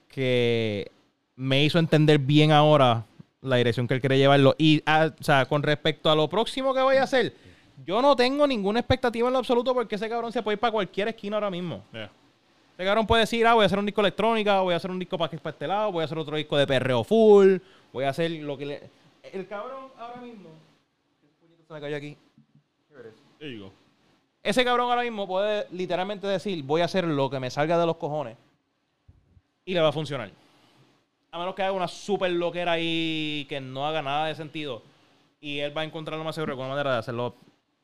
que 0.09 0.91
me 1.37 1.63
hizo 1.63 1.79
entender 1.79 2.19
bien 2.19 2.53
ahora 2.53 3.05
la 3.43 3.57
dirección 3.57 3.87
que 3.87 3.93
él 3.93 4.01
quiere 4.01 4.17
llevarlo. 4.17 4.55
Y, 4.57 4.83
ah, 4.87 5.11
o 5.21 5.23
sea, 5.23 5.45
con 5.45 5.63
respecto 5.63 6.11
a 6.11 6.17
lo 6.17 6.27
próximo 6.27 6.73
que 6.73 6.81
voy 6.81 6.97
a 6.97 7.03
hacer, 7.03 7.35
yo 7.85 8.01
no 8.01 8.17
tengo 8.17 8.47
ninguna 8.47 8.81
expectativa 8.81 9.29
en 9.29 9.35
lo 9.35 9.41
absoluto 9.41 9.75
porque 9.75 9.97
ese 9.97 10.09
cabrón 10.09 10.33
se 10.33 10.43
puede 10.43 10.55
ir 10.55 10.59
para 10.59 10.73
cualquier 10.73 11.09
esquina 11.09 11.37
ahora 11.37 11.51
mismo. 11.51 11.85
Yeah. 11.93 12.11
Ese 12.79 12.85
cabrón 12.85 13.07
puede 13.07 13.21
decir, 13.21 13.47
ah, 13.47 13.53
voy 13.53 13.65
a 13.65 13.67
hacer 13.67 13.79
un 13.79 13.85
disco 13.85 14.01
electrónica, 14.01 14.61
voy 14.63 14.73
a 14.73 14.79
hacer 14.79 14.91
un 14.91 14.99
disco 14.99 15.19
para, 15.19 15.37
este 15.37 15.67
lado, 15.67 15.93
voy 15.93 16.01
a 16.01 16.07
hacer 16.07 16.17
otro 16.17 16.39
disco 16.39 16.57
de 16.57 16.67
perreo 16.67 17.05
full, 17.05 17.59
voy 17.93 18.05
a 18.05 18.09
hacer 18.09 18.31
lo 18.31 18.57
que 18.57 18.65
le... 18.65 18.91
El 19.23 19.47
cabrón 19.47 19.91
ahora 19.99 20.23
mismo... 20.23 20.49
¿Qué 21.21 21.29
puñito 21.39 21.63
se 21.69 21.75
me 21.75 21.81
cayó 21.81 21.97
aquí? 21.97 22.17
There 23.39 23.55
you 23.55 23.65
go. 23.65 23.86
Ese 24.47 24.65
cabrón 24.65 24.89
ahora 24.89 25.03
mismo 25.03 25.27
puede 25.27 25.67
literalmente 25.73 26.25
decir, 26.25 26.63
voy 26.63 26.81
a 26.81 26.85
hacer 26.85 27.05
lo 27.05 27.29
que 27.29 27.41
me 27.41 27.51
salga 27.51 27.77
de 27.81 27.85
los 27.85 27.97
cojones. 27.97 28.37
Y 29.65 29.75
le 29.75 29.81
va 29.81 29.89
a 29.89 29.93
funcionar. 29.93 30.31
A 31.33 31.39
menos 31.41 31.57
que 31.57 31.63
haga 31.63 31.73
una 31.73 31.89
super 31.89 32.31
loquera 32.31 32.73
ahí 32.73 33.45
que 33.49 33.61
no 33.61 33.85
haga 33.85 34.03
nada 34.03 34.29
de 34.29 34.37
sentido. 34.37 34.85
Y 35.41 35.59
él 35.59 35.77
va 35.77 35.81
a 35.81 35.85
encontrar 35.85 36.17
lo 36.17 36.23
más 36.23 36.37
seguro 36.37 36.53
alguna 36.53 36.69
manera 36.69 36.93
de 36.93 36.99
hacerlo 36.99 37.35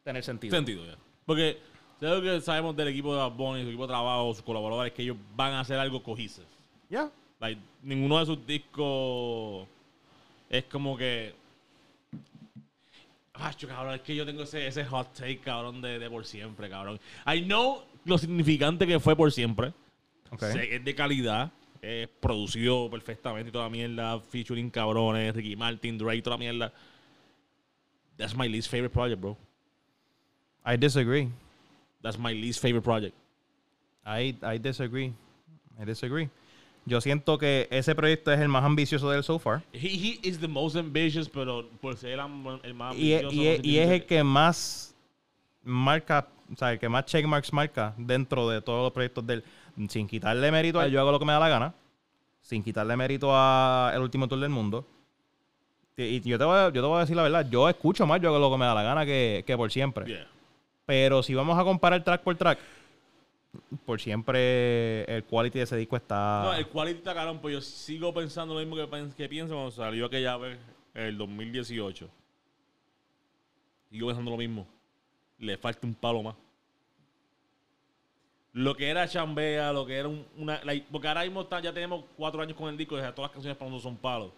tener 0.05 0.23
sentido. 0.23 0.55
Sentido, 0.55 0.87
ya. 0.87 0.97
Porque 1.27 1.59
lo 1.99 2.23
que 2.23 2.41
sabemos 2.41 2.77
del 2.77 2.89
equipo 2.89 3.13
de 3.13 3.19
Bad 3.19 3.33
Bunny, 3.33 3.63
su 3.63 3.69
equipo 3.69 3.83
de 3.83 3.89
trabajo, 3.89 4.33
sus 4.33 4.45
colaboradores, 4.45 4.93
que 4.93 5.03
ellos 5.03 5.17
van 5.35 5.55
a 5.55 5.61
hacer 5.61 5.81
algo 5.81 6.01
cohesive. 6.01 6.47
Ya. 6.89 7.11
Like, 7.41 7.61
ninguno 7.83 8.21
de 8.21 8.27
sus 8.27 8.47
discos 8.47 9.67
es 10.49 10.63
como 10.67 10.97
que. 10.97 11.35
Acho, 13.35 13.67
cabrón, 13.67 13.95
es 13.95 14.03
que 14.03 14.15
yo 14.15 14.27
tengo 14.27 14.43
ese, 14.43 14.67
ese 14.67 14.85
hot 14.85 15.15
take, 15.15 15.39
cabrón, 15.39 15.81
de, 15.81 15.99
de 15.99 16.11
por 16.11 16.25
siempre, 16.27 16.69
cabrón. 16.69 17.01
I 17.27 17.43
know 17.43 17.83
lo 18.05 18.19
significante 18.19 18.87
que 18.87 19.01
fue 19.01 19.17
por 19.17 19.33
siempre. 19.33 19.73
Ok. 20.31 20.41
Sé 20.41 20.69
que 20.69 20.77
es 20.77 20.85
de 20.85 20.95
calidad. 20.95 21.51
Es 21.81 22.09
producido 22.21 22.89
perfectamente 22.91 23.51
toda 23.51 23.65
la 23.65 23.71
mierda. 23.71 24.21
Featuring 24.21 24.71
cabrones, 24.71 25.35
Ricky 25.35 25.57
Martin, 25.57 25.99
Drake, 25.99 26.23
toda 26.23 26.37
la 26.37 26.39
mierda. 26.39 26.73
That's 28.17 28.37
my 28.37 28.49
least 28.49 28.71
favorite 28.71 28.93
project, 28.93 29.21
bro. 29.21 29.37
I 30.65 30.77
disagree. 30.77 31.29
That's 32.03 32.19
my 32.19 32.33
least 32.33 32.61
favorite 32.61 32.85
project. 32.85 33.15
I, 34.05 34.37
I 34.43 34.59
disagree. 34.59 35.13
I 35.81 35.85
disagree. 35.85 36.29
Yo 36.85 37.01
siento 37.01 37.39
que 37.39 37.69
ese 37.71 37.95
proyecto 37.95 38.33
es 38.33 38.41
el 38.41 38.49
más 38.49 38.65
ambicioso 38.65 39.09
del 39.11 39.23
so 39.23 39.39
far. 39.39 39.63
He, 39.73 39.87
he 39.87 40.19
is 40.23 40.41
the 40.41 40.49
most 40.49 40.75
ambitious, 40.77 41.29
pero 41.29 41.69
por 41.81 41.97
ser 41.97 42.19
el, 42.65 42.75
más 42.75 42.97
Y, 42.97 43.13
es- 43.13 43.23
ambicioso. 43.23 43.33
y 43.35 43.45
no 43.47 43.51
es- 43.53 43.65
y 43.65 43.79
es 43.79 43.91
el 43.91 44.05
que 44.07 44.25
más 44.25 44.95
marca, 45.63 46.27
o 46.53 46.57
sea, 46.57 46.73
el 46.73 46.79
que 46.79 46.89
más 46.89 47.05
checkmarks 47.07 47.53
marca 47.53 47.95
dentro 47.97 48.49
de 48.49 48.61
todos 48.61 48.83
los 48.83 48.93
proyectos 48.93 49.25
del 49.27 49.45
sin 49.89 50.07
quitarle 50.09 50.51
mérito 50.51 50.81
a 50.81 50.89
yo 50.89 51.01
hago 51.01 51.13
lo 51.13 51.19
que 51.19 51.25
me 51.25 51.33
da 51.33 51.39
la 51.39 51.49
gana, 51.49 51.75
sin 52.43 52.63
quitarle 52.65 52.97
mérito 52.97 53.31
a 53.33 53.93
el 53.95 54.03
último 54.03 54.27
tour 54.29 54.41
del 54.41 54.51
mundo. 54.51 54.85
Y, 55.97 56.03
y 56.17 56.21
yo, 56.21 56.37
te 56.39 56.45
voy 56.45 56.57
a, 56.59 56.65
yo 56.67 56.73
te 56.73 56.81
voy 56.81 56.97
a 56.97 57.01
decir 57.01 57.15
la 57.17 57.23
verdad, 57.23 57.47
yo 57.49 57.69
escucho 57.69 58.07
más 58.07 58.21
yo 58.21 58.29
hago 58.31 58.39
lo 58.39 58.51
que 58.51 58.59
me 58.59 58.65
da 58.67 58.75
la 58.75 58.83
gana 58.83 59.07
que, 59.07 59.45
que 59.47 59.57
por 59.57 59.71
siempre. 59.71 60.05
Yeah. 60.07 60.27
Pero 60.85 61.23
si 61.23 61.33
vamos 61.35 61.57
a 61.59 61.63
comparar 61.63 62.03
track 62.03 62.23
por 62.23 62.35
track, 62.35 62.59
por 63.85 64.01
siempre 64.01 65.05
el 65.05 65.25
quality 65.25 65.59
de 65.59 65.65
ese 65.65 65.77
disco 65.77 65.97
está... 65.97 66.43
No, 66.45 66.55
el 66.55 66.67
quality 66.69 66.99
está 66.99 67.15
cabrón, 67.15 67.39
pues 67.41 67.55
yo 67.55 67.61
sigo 67.61 68.13
pensando 68.15 68.55
lo 68.55 68.61
mismo 68.61 68.77
que, 68.77 69.15
que 69.17 69.29
pienso 69.29 69.55
cuando 69.55 69.71
salió 69.71 70.07
aquella 70.07 70.37
vez, 70.37 70.59
el 70.95 71.19
2018. 71.19 72.09
Sigo 73.91 74.07
pensando 74.07 74.31
lo 74.31 74.37
mismo. 74.39 74.67
Le 75.39 75.57
falta 75.59 75.87
un 75.87 75.95
palo 75.95 76.23
más. 76.23 76.35
Lo 78.55 78.75
que 78.77 78.89
era 78.89 79.09
chambea, 79.09 79.73
lo 79.73 79.87
que 79.87 79.97
era 79.97 80.09
un- 80.09 80.27
una... 80.37 80.61
porque 80.91 81.09
ahora 81.09 81.23
mismo 81.23 81.43
está- 81.43 81.61
ya 81.61 81.73
tenemos 81.73 82.05
cuatro 82.17 82.43
años 82.43 82.57
con 82.57 82.69
el 82.69 82.77
disco 82.77 82.97
y 82.97 83.01
todas 83.01 83.19
las 83.19 83.31
canciones 83.31 83.57
para 83.57 83.71
nosotros 83.71 83.93
son 83.93 83.97
palos. 84.01 84.33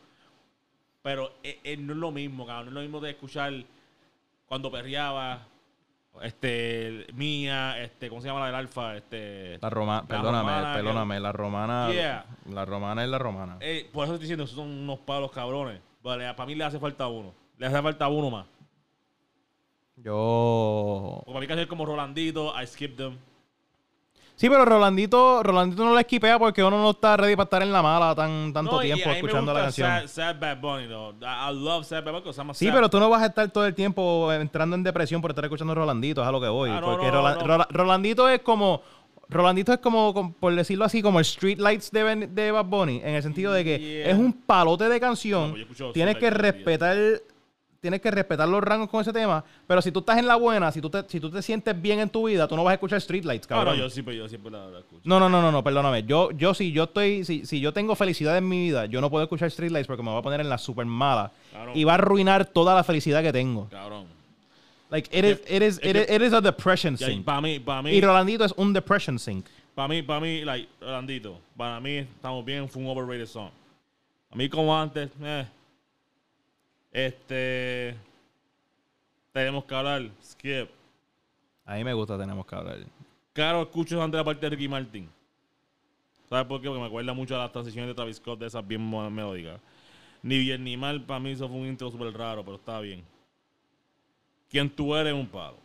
Pero 1.03 1.35
eh, 1.43 1.61
eh, 1.65 1.77
no 1.77 1.93
es 1.93 1.99
lo 1.99 2.11
mismo, 2.11 2.47
cabrón. 2.47 2.67
No 2.67 2.71
es 2.71 2.75
lo 2.75 2.81
mismo 2.83 3.01
de 3.01 3.11
escuchar 3.11 3.53
cuando 4.47 4.71
perreaba, 4.71 5.47
este, 6.23 7.07
Mía, 7.15 7.81
este, 7.83 8.09
¿cómo 8.09 8.21
se 8.21 8.29
llama 8.29 8.41
la 8.41 8.47
del 8.47 8.55
Alfa? 8.55 8.97
Este... 8.97 9.59
La 9.61 9.71
romana, 9.71 10.03
La 10.03 10.07
perdóname, 10.09 10.51
romana, 10.51 10.75
perdóname, 10.75 11.21
la 11.21 11.33
romana, 11.33 11.89
Yeah. 11.93 12.27
la 12.51 12.65
romana 12.65 13.03
es 13.05 13.09
la 13.11 13.19
romana. 13.19 13.57
Eh, 13.61 13.89
por 13.93 14.05
eso 14.05 14.15
estoy 14.15 14.25
diciendo, 14.25 14.45
esos 14.45 14.57
son 14.57 14.69
unos 14.69 14.99
palos 15.01 15.31
cabrones. 15.33 15.81
Vale, 16.03 16.33
para 16.35 16.47
mí 16.47 16.55
le 16.55 16.65
hace 16.65 16.79
falta 16.79 17.09
uno. 17.09 17.33
Le 17.59 17.67
hace 17.67 17.81
falta 17.83 18.09
uno 18.09 18.31
más. 18.31 18.47
Yo. 19.97 21.15
Porque 21.25 21.33
para 21.33 21.41
mí 21.41 21.47
canciones 21.47 21.69
como 21.69 21.87
Rolandito, 21.87 22.53
I 22.61 22.67
Skip 22.67 22.97
Them. 22.97 23.17
Sí, 24.37 24.49
pero 24.51 24.65
Rolandito, 24.65 25.43
Rolandito 25.45 25.85
no 25.85 25.95
la 25.95 26.01
esquipea 26.01 26.39
porque 26.41 26.63
uno 26.65 26.77
no 26.83 26.91
está 26.91 27.17
ready 27.17 27.37
para 27.37 27.45
estar 27.45 27.63
en 27.63 27.73
la 27.73 27.83
mala 27.83 28.15
tan, 28.17 28.53
tanto 28.53 28.73
No, 28.73 28.81
tiempo 28.81 29.09
me 29.09 29.15
escuchando 29.17 29.55
la 29.55 29.61
canción. 29.63 29.89
Sad, 29.89 30.07
sad 30.09 30.41
Bad 30.41 30.61
Bunny, 30.61 30.89
though. 30.89 31.15
I, 31.23 31.55
love 31.55 31.85
Sad 31.87 32.03
Bad 32.05 32.13
Bunny 32.13 32.21
because 32.23 32.41
I'm 32.41 32.51
a 32.51 32.55
Sí, 32.55 32.69
pero 32.73 32.91
tú 32.91 32.99
no 32.99 33.09
vas 33.09 33.23
a 33.23 33.27
estar 33.27 33.49
todo 33.51 33.65
el 33.65 33.75
tiempo 33.75 34.33
entrando 34.33 34.75
en 34.75 34.83
depresión 34.83 35.21
por 35.23 35.31
estar 35.31 35.45
escuchando 35.45 35.73
Rolandito, 35.75 36.21
es 36.21 36.27
a 36.27 36.33
lo 36.33 36.41
que 36.41 36.49
voy. 36.49 36.71
Ah, 36.71 36.81
no, 36.81 36.87
porque 36.87 37.07
no, 37.13 37.13
Rola- 37.41 37.69
Rolandito 37.71 38.29
es 38.29 38.41
como. 38.41 38.83
Rolandito 39.27 39.73
es 39.73 39.79
como, 39.79 40.35
por 40.39 40.55
decirlo 40.55 40.85
así, 40.85 41.01
como 41.01 41.19
el 41.19 41.23
Street 41.23 41.59
Lights 41.59 41.91
de, 41.93 42.03
Ben- 42.03 42.35
de 42.35 42.51
Bad 42.51 42.67
Bunny, 42.67 43.01
en 43.03 43.15
el 43.15 43.23
sentido 43.23 43.53
de 43.53 43.65
que 43.65 43.79
Yeah. 43.79 44.11
es 44.11 44.19
un 44.19 44.33
palote 44.35 44.89
de 44.89 45.01
canción. 45.01 45.55
pues 45.79 45.93
tienes 45.95 46.17
que 46.17 46.29
respetar. 46.31 46.97
Tienes 47.85 48.01
que 48.01 48.11
respetar 48.11 48.49
los 48.49 48.63
rangos 48.65 48.89
con 48.89 49.03
ese 49.03 49.13
tema. 49.13 49.45
Pero 49.67 49.83
si 49.83 49.93
tú 49.93 49.99
estás 49.99 50.17
en 50.17 50.27
la 50.27 50.37
buena, 50.37 50.73
si 50.73 50.81
tú 50.81 50.89
te, 50.89 51.05
si 51.07 51.21
tú 51.21 51.29
te 51.31 51.43
sientes 51.43 51.79
bien 51.83 52.01
en 52.01 52.09
tu 52.09 52.27
vida, 52.29 52.49
tú 52.49 52.57
no 52.57 52.65
vas 52.65 52.71
a 52.71 52.75
escuchar 52.77 52.97
Street 52.97 53.25
Lights, 53.27 53.45
Ah, 53.47 53.57
cabrón. 53.57 53.77
no, 53.77 53.83
yo 53.85 53.91
sí, 53.91 54.01
pero 54.03 54.17
yo 54.17 54.27
siempre 54.27 54.51
la, 54.51 54.67
la 54.71 54.79
escucho. 54.79 55.03
No, 55.05 55.21
no, 55.21 55.29
no, 55.29 55.43
no, 55.43 55.53
no, 55.53 55.63
perdóname. 55.63 56.03
Yo, 56.05 56.31
yo 56.31 56.55
si 56.55 56.73
yo 56.73 56.85
estoy, 56.85 57.27
si, 57.27 57.45
si 57.45 57.61
yo 57.61 57.75
tengo 57.75 57.95
felicidad 57.95 58.39
en 58.39 58.49
mi 58.49 58.59
vida, 58.69 58.87
yo 58.87 59.03
no 59.03 59.11
puedo 59.11 59.23
escuchar 59.25 59.51
Streetlights 59.51 59.87
porque 59.87 60.03
me 60.03 60.11
va 60.11 60.21
a 60.21 60.23
poner 60.23 60.41
en 60.41 60.49
la 60.49 60.57
super 60.57 60.87
mala 60.87 61.31
Claro. 61.51 61.73
y 61.75 61.85
va 61.85 61.93
a 61.93 61.95
arruinar 61.97 62.47
toda 62.47 62.75
la 62.75 62.85
felicidad 62.85 63.23
que 63.23 63.33
tengo. 63.35 63.69
Cabrón. 63.69 64.07
Like 64.89 65.11
it 65.15 65.25
is, 65.27 65.41
it 65.47 65.63
is, 65.63 65.79
it 65.83 65.97
is, 65.97 66.09
it 66.11 66.23
is 66.23 66.33
a 66.33 66.41
depression 66.41 66.95
Y 66.95 67.05
sink. 67.05 67.25
para 67.25 67.43
mí, 67.43 67.59
para 67.59 67.83
mí, 67.83 67.91
Y 67.91 68.01
Rolandito 68.01 68.47
es 68.47 68.53
un 68.57 68.73
depression 68.73 69.19
sink. 69.19 69.45
para 69.75 69.89
mí, 69.89 70.01
para 70.03 70.21
mí, 70.21 70.43
like, 70.43 70.69
Rolandito, 70.81 71.39
para 71.55 71.81
mí 71.81 71.97
estamos 71.99 72.45
bien, 72.47 72.67
fue 72.67 72.83
un 72.83 72.89
overrated 72.89 73.27
song. 73.27 73.51
A 74.31 74.37
mí 74.37 74.49
como 74.49 74.75
antes, 74.79 75.11
eh. 75.23 75.45
Este... 76.95 77.97
Tenemos 79.33 79.65
que 79.65 79.75
hablar, 79.75 80.11
Skip. 80.23 80.71
A 81.67 81.75
mí 81.75 81.83
me 81.83 81.93
gusta, 81.93 82.17
tenemos 82.17 82.47
que 82.47 82.55
hablar. 82.55 82.79
Claro, 83.33 83.63
escucho 83.63 84.01
antes 84.01 84.17
la 84.17 84.25
parte 84.25 84.47
de 84.47 84.51
Ricky 84.51 84.69
Martin. 84.69 85.11
¿Sabes 86.29 86.47
por 86.47 86.61
qué? 86.61 86.69
Porque 86.69 86.81
me 86.81 86.87
acuerda 86.87 87.13
mucho 87.13 87.35
a 87.35 87.41
las 87.41 87.51
transiciones 87.51 87.89
de 87.89 87.95
Travis 87.95 88.17
Scott 88.17 88.39
de 88.39 88.47
esas 88.47 88.65
bien 88.65 88.89
melódicas. 89.13 89.61
Ni 90.23 90.39
bien 90.39 90.63
ni 90.63 90.77
mal, 90.77 91.05
para 91.05 91.19
mí 91.19 91.33
eso 91.33 91.49
fue 91.49 91.59
un 91.59 91.67
intro 91.67 91.91
súper 91.91 92.17
raro, 92.17 92.45
pero 92.45 92.57
está 92.57 92.79
bien. 92.79 93.05
Quien 94.49 94.71
tú 94.71 94.95
eres 94.95 95.13
es 95.13 95.19
un 95.19 95.27
palo. 95.27 95.64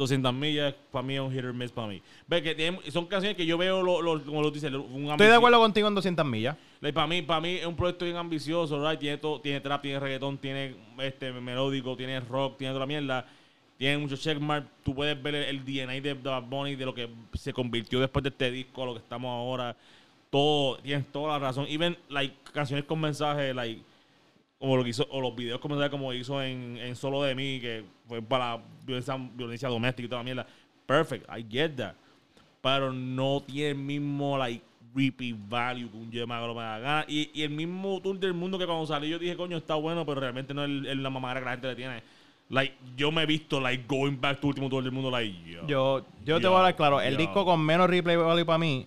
200 0.00 0.32
millas, 0.32 0.74
para 0.90 1.02
mí 1.02 1.14
es 1.14 1.20
un 1.20 1.30
hit 1.30 1.44
or 1.44 1.52
miss 1.52 1.70
para 1.70 1.86
mí. 1.88 2.00
Ve 2.26 2.42
que 2.42 2.54
tienen- 2.54 2.80
son 2.90 3.04
canciones 3.06 3.36
que 3.36 3.44
yo 3.44 3.58
veo, 3.58 3.82
lo, 3.82 4.00
lo- 4.00 4.22
como 4.24 4.40
lo 4.42 4.50
dice, 4.50 4.68
un 4.68 5.10
Estoy 5.10 5.26
de 5.28 5.34
acuerdo 5.34 5.58
contigo 5.60 5.86
en 5.88 5.94
200 5.94 6.24
millas. 6.24 6.56
para 6.94 7.06
mí, 7.06 7.20
para 7.22 7.40
mí 7.40 7.50
es 7.56 7.66
un 7.66 7.76
proyecto 7.76 8.06
bien 8.06 8.16
ambicioso, 8.16 8.82
right? 8.88 8.98
Tiene 8.98 9.18
todo, 9.18 9.40
tiene 9.40 9.60
trap, 9.60 9.82
tiene 9.82 10.00
reggaetón, 10.00 10.38
tiene 10.38 10.74
este 10.98 11.30
melódico, 11.32 11.94
tiene 11.96 12.18
rock, 12.20 12.56
tiene 12.58 12.72
toda 12.72 12.80
la 12.80 12.86
mierda. 12.86 13.26
Tiene 13.76 13.98
muchos 13.98 14.20
checkmarks. 14.20 14.68
Tú 14.82 14.94
puedes 14.94 15.22
ver 15.22 15.34
el, 15.34 15.44
el 15.44 15.64
DNA 15.64 16.00
de 16.00 16.14
Bad 16.14 16.42
Bunny, 16.44 16.76
de 16.76 16.84
lo 16.86 16.94
que 16.94 17.08
se 17.34 17.52
convirtió 17.52 18.00
después 18.00 18.22
de 18.22 18.28
este 18.30 18.50
disco, 18.50 18.82
a 18.82 18.86
lo 18.86 18.92
que 18.94 18.98
estamos 19.00 19.28
ahora. 19.30 19.76
Todo, 20.30 20.76
tienes 20.78 21.06
toda 21.12 21.32
la 21.32 21.38
razón. 21.38 21.66
Even, 21.68 21.96
like, 22.08 22.34
canciones 22.52 22.84
con 22.84 23.00
mensajes, 23.00 23.54
like, 23.54 23.82
como 24.60 24.76
lo 24.76 24.84
que 24.84 24.90
hizo, 24.90 25.06
o 25.10 25.22
los 25.22 25.34
videos 25.34 25.58
con 25.58 25.70
mensajes 25.70 25.90
como 25.90 26.12
hizo 26.12 26.40
en, 26.42 26.76
en 26.76 26.94
Solo 26.94 27.22
de 27.22 27.34
mí, 27.34 27.58
que 27.60 27.82
fue 28.06 28.20
para 28.20 28.60
violencia, 28.84 29.16
violencia 29.34 29.70
doméstica 29.70 30.04
y 30.04 30.08
toda 30.08 30.20
la 30.20 30.24
mierda. 30.24 30.46
Perfect, 30.84 31.26
I 31.34 31.46
get 31.48 31.76
that. 31.76 31.94
Pero 32.60 32.92
no 32.92 33.42
tiene 33.46 33.70
el 33.70 33.76
mismo, 33.76 34.36
like, 34.36 34.62
repeat 34.94 35.34
value 35.48 35.88
que 35.90 35.96
un 35.96 36.10
que 36.10 36.18
lo 36.18 36.26
me 36.26 36.60
da 36.60 36.78
gana. 36.78 37.04
Y, 37.08 37.30
y 37.32 37.42
el 37.42 37.50
mismo 37.50 38.02
tour 38.02 38.18
del 38.18 38.34
mundo 38.34 38.58
que 38.58 38.66
cuando 38.66 38.86
salió 38.86 39.08
yo 39.08 39.18
dije, 39.18 39.34
coño, 39.34 39.56
está 39.56 39.76
bueno, 39.76 40.04
pero 40.04 40.20
realmente 40.20 40.52
no 40.52 40.62
es, 40.62 40.70
la 40.70 41.08
mamadera 41.08 41.40
que 41.40 41.46
la 41.46 41.52
gente 41.52 41.68
le 41.68 41.76
tiene. 41.76 42.02
Like, 42.50 42.74
yo 42.98 43.10
me 43.10 43.22
he 43.22 43.26
visto, 43.26 43.60
like, 43.60 43.84
going 43.88 44.20
back 44.20 44.40
to 44.40 44.48
último 44.48 44.68
tour 44.68 44.82
del 44.82 44.92
mundo, 44.92 45.10
like, 45.10 45.34
yo. 45.50 45.66
Yo, 45.66 46.06
yo 46.22 46.38
te 46.38 46.48
voy 46.48 46.58
a 46.58 46.64
dar 46.64 46.76
claro, 46.76 47.00
el 47.00 47.12
yo. 47.12 47.18
disco 47.18 47.46
con 47.46 47.60
menos 47.64 47.88
replay 47.88 48.16
value 48.16 48.44
para 48.44 48.58
mí. 48.58 48.86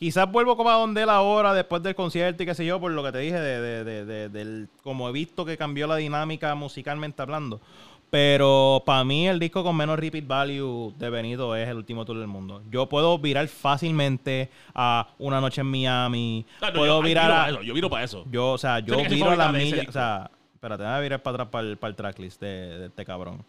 Quizás 0.00 0.32
vuelvo 0.32 0.56
como 0.56 0.70
a 0.70 0.74
donde 0.76 1.02
él 1.02 1.10
ahora, 1.10 1.52
después 1.52 1.82
del 1.82 1.94
concierto 1.94 2.42
y 2.42 2.46
qué 2.46 2.54
sé 2.54 2.64
yo, 2.64 2.80
por 2.80 2.90
lo 2.90 3.04
que 3.04 3.12
te 3.12 3.18
dije, 3.18 3.38
de, 3.38 3.60
de- 3.60 3.84
de- 3.84 4.04
de- 4.06 4.28
del, 4.30 4.68
como 4.82 5.06
he 5.08 5.12
visto 5.12 5.44
que 5.44 5.58
cambió 5.58 5.86
la 5.86 5.96
dinámica 5.96 6.54
musicalmente 6.54 7.20
hablando. 7.20 7.60
Pero 8.08 8.82
para 8.86 9.04
mí 9.04 9.28
el 9.28 9.38
disco 9.38 9.62
con 9.62 9.76
menos 9.76 9.98
repeat 9.98 10.26
value 10.26 10.92
de 10.98 11.10
Benito 11.10 11.54
es 11.54 11.68
el 11.68 11.76
último 11.76 12.04
tour 12.06 12.16
del 12.18 12.26
mundo. 12.28 12.62
Yo 12.70 12.88
puedo 12.88 13.18
virar 13.18 13.46
fácilmente 13.46 14.50
a 14.74 15.06
Una 15.18 15.38
Noche 15.40 15.60
en 15.60 15.66
Miami. 15.68 16.44
Ah, 16.62 16.70
no, 16.70 16.78
puedo 16.80 16.86
yo, 16.98 17.02
ay, 17.02 17.08
virar 17.08 17.26
viro 17.26 17.34
a... 17.34 17.38
para 17.38 17.50
eso, 17.52 17.62
yo 17.62 17.74
viro 17.74 17.90
para 17.90 18.04
eso. 18.04 18.24
Yo, 18.32 18.52
o 18.52 18.58
sea, 18.58 18.78
yo 18.80 18.96
viro 19.08 19.30
a 19.30 19.36
las 19.36 19.52
millas. 19.52 19.86
O 19.86 19.92
sea, 19.92 20.30
espérate, 20.54 20.82
voy 20.82 20.92
a 20.92 20.98
virar 21.00 21.22
para 21.22 21.34
atrás 21.34 21.48
para 21.50 21.68
el, 21.68 21.76
para 21.76 21.90
el 21.90 21.96
tracklist 21.96 22.40
de, 22.40 22.78
de 22.78 22.86
este 22.86 23.04
cabrón. 23.04 23.44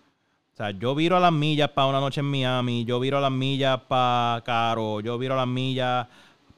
O 0.54 0.58
sea, 0.58 0.72
yo 0.72 0.94
viro 0.94 1.16
a 1.16 1.20
las 1.22 1.32
millas 1.32 1.70
para 1.70 1.88
una 1.88 2.02
noche 2.02 2.20
en 2.20 2.28
Miami. 2.30 2.84
Yo 2.86 3.00
viro 3.00 3.18
a 3.18 3.22
las 3.22 3.32
millas 3.32 3.80
para 3.88 4.42
Caro. 4.46 5.00
Yo 5.00 5.18
viro 5.18 5.34
a 5.34 5.38
las 5.38 5.48
millas 5.48 6.08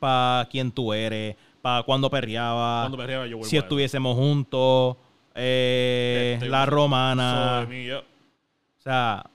para 0.04 0.50
quien 0.50 0.70
tú 0.70 0.92
eres. 0.92 1.38
para 1.62 1.82
cuando 1.84 2.10
perreaba, 2.10 2.82
Cuando 2.82 2.98
perreaba 2.98 3.26
yo 3.26 3.42
si 3.42 3.56
estuviésemos 3.56 4.18
juntos, 4.18 4.98
eh, 5.34 6.34
Este, 6.34 6.50
la 6.50 6.66
romana. 6.66 7.66
O 7.66 8.82
sea, 8.82 9.26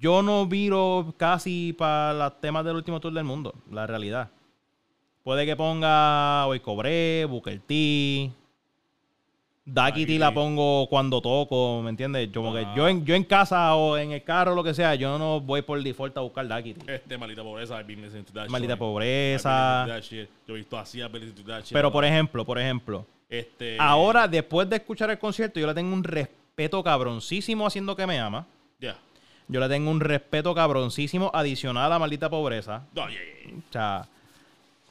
yo 0.00 0.22
no 0.22 0.46
viro 0.46 1.12
casi 1.18 1.74
para 1.74 2.14
los 2.14 2.40
temas 2.40 2.64
del 2.64 2.76
último 2.76 2.98
tour 2.98 3.12
del 3.12 3.24
mundo, 3.24 3.52
la 3.70 3.86
realidad. 3.86 4.30
Puede 5.22 5.44
que 5.44 5.54
ponga 5.54 6.46
Hoy 6.46 6.60
Cobré, 6.60 7.26
Booker 7.26 7.60
T. 7.60 8.32
Ducky 9.66 10.18
la 10.18 10.32
pongo 10.34 10.86
cuando 10.90 11.22
toco, 11.22 11.80
¿me 11.82 11.88
entiendes? 11.88 12.30
Yo, 12.30 12.42
como 12.42 12.52
que 12.54 12.66
yo, 12.76 12.86
en, 12.86 13.02
yo 13.06 13.14
en 13.14 13.24
casa 13.24 13.74
o 13.76 13.96
en 13.96 14.12
el 14.12 14.22
carro 14.22 14.52
o 14.52 14.54
lo 14.54 14.62
que 14.62 14.74
sea, 14.74 14.94
yo 14.94 15.18
no 15.18 15.40
voy 15.40 15.62
por 15.62 15.82
default 15.82 16.14
a 16.18 16.20
buscar 16.20 16.46
Ducky 16.46 16.74
T. 16.74 16.94
Este, 16.94 17.16
maldita 17.16 17.42
pobreza, 17.42 17.78
I've 17.80 17.86
been 17.86 18.02
listening 18.02 18.24
to 18.24 18.32
that 18.34 18.48
Maldita 18.48 18.74
shit. 18.74 18.78
pobreza. 18.78 19.84
I've 19.84 19.86
been 19.86 19.96
listening 19.96 20.20
to 20.20 20.26
that 20.26 20.28
shit. 20.28 20.46
Yo 20.46 20.54
he 20.54 20.58
visto 20.58 20.78
así, 20.78 20.98
I've 21.00 21.08
been 21.10 21.22
listening 21.22 21.44
to 21.46 21.50
that 21.50 21.62
shit. 21.64 21.72
Pero 21.72 21.90
por 21.90 22.04
ejemplo, 22.04 22.44
por 22.44 22.58
ejemplo, 22.58 23.06
Este, 23.30 23.78
ahora 23.80 24.28
después 24.28 24.68
de 24.68 24.76
escuchar 24.76 25.08
el 25.10 25.18
concierto, 25.18 25.58
yo 25.58 25.66
le 25.66 25.72
tengo 25.74 25.94
un 25.94 26.04
respeto 26.04 26.82
cabroncísimo 26.84 27.66
haciendo 27.66 27.96
que 27.96 28.06
me 28.06 28.20
ama. 28.20 28.46
Ya. 28.80 28.98
Yo 29.48 29.60
le 29.60 29.68
tengo 29.70 29.90
un 29.90 30.00
respeto 30.00 30.54
cabroncísimo 30.54 31.30
adicional 31.32 31.90
a 31.90 31.98
maldita 31.98 32.28
pobreza. 32.28 32.82
No, 32.94 33.08
yeah, 33.08 33.18
yeah, 33.18 33.48
yeah. 33.48 33.58
O 33.58 33.72
sea, 33.72 33.96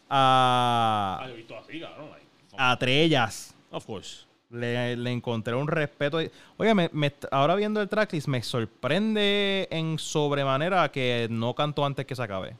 a, 0.09 1.19
Ah, 1.21 1.25
yo 1.27 1.33
he 1.33 1.37
visto 1.37 1.57
así, 1.57 1.79
cabrón. 1.79 2.09
like, 2.09 2.25
a 2.57 2.77
Trellas 2.77 3.55
Of 3.71 3.85
course. 3.85 4.25
Le, 4.53 4.95
le 4.95 5.11
encontré 5.11 5.53
un 5.55 5.67
respeto. 5.67 6.19
Oye, 6.57 6.73
me- 6.73 6.89
me- 6.93 7.13
ahora 7.31 7.55
viendo 7.55 7.81
el 7.81 7.89
tracklist 7.89 8.27
me 8.27 8.41
sorprende 8.43 9.67
en 9.71 9.99
sobremanera 9.99 10.89
que 10.91 11.27
no 11.29 11.53
cantó 11.53 11.85
antes 11.85 12.05
que 12.05 12.15
se 12.15 12.23
acabe. 12.23 12.55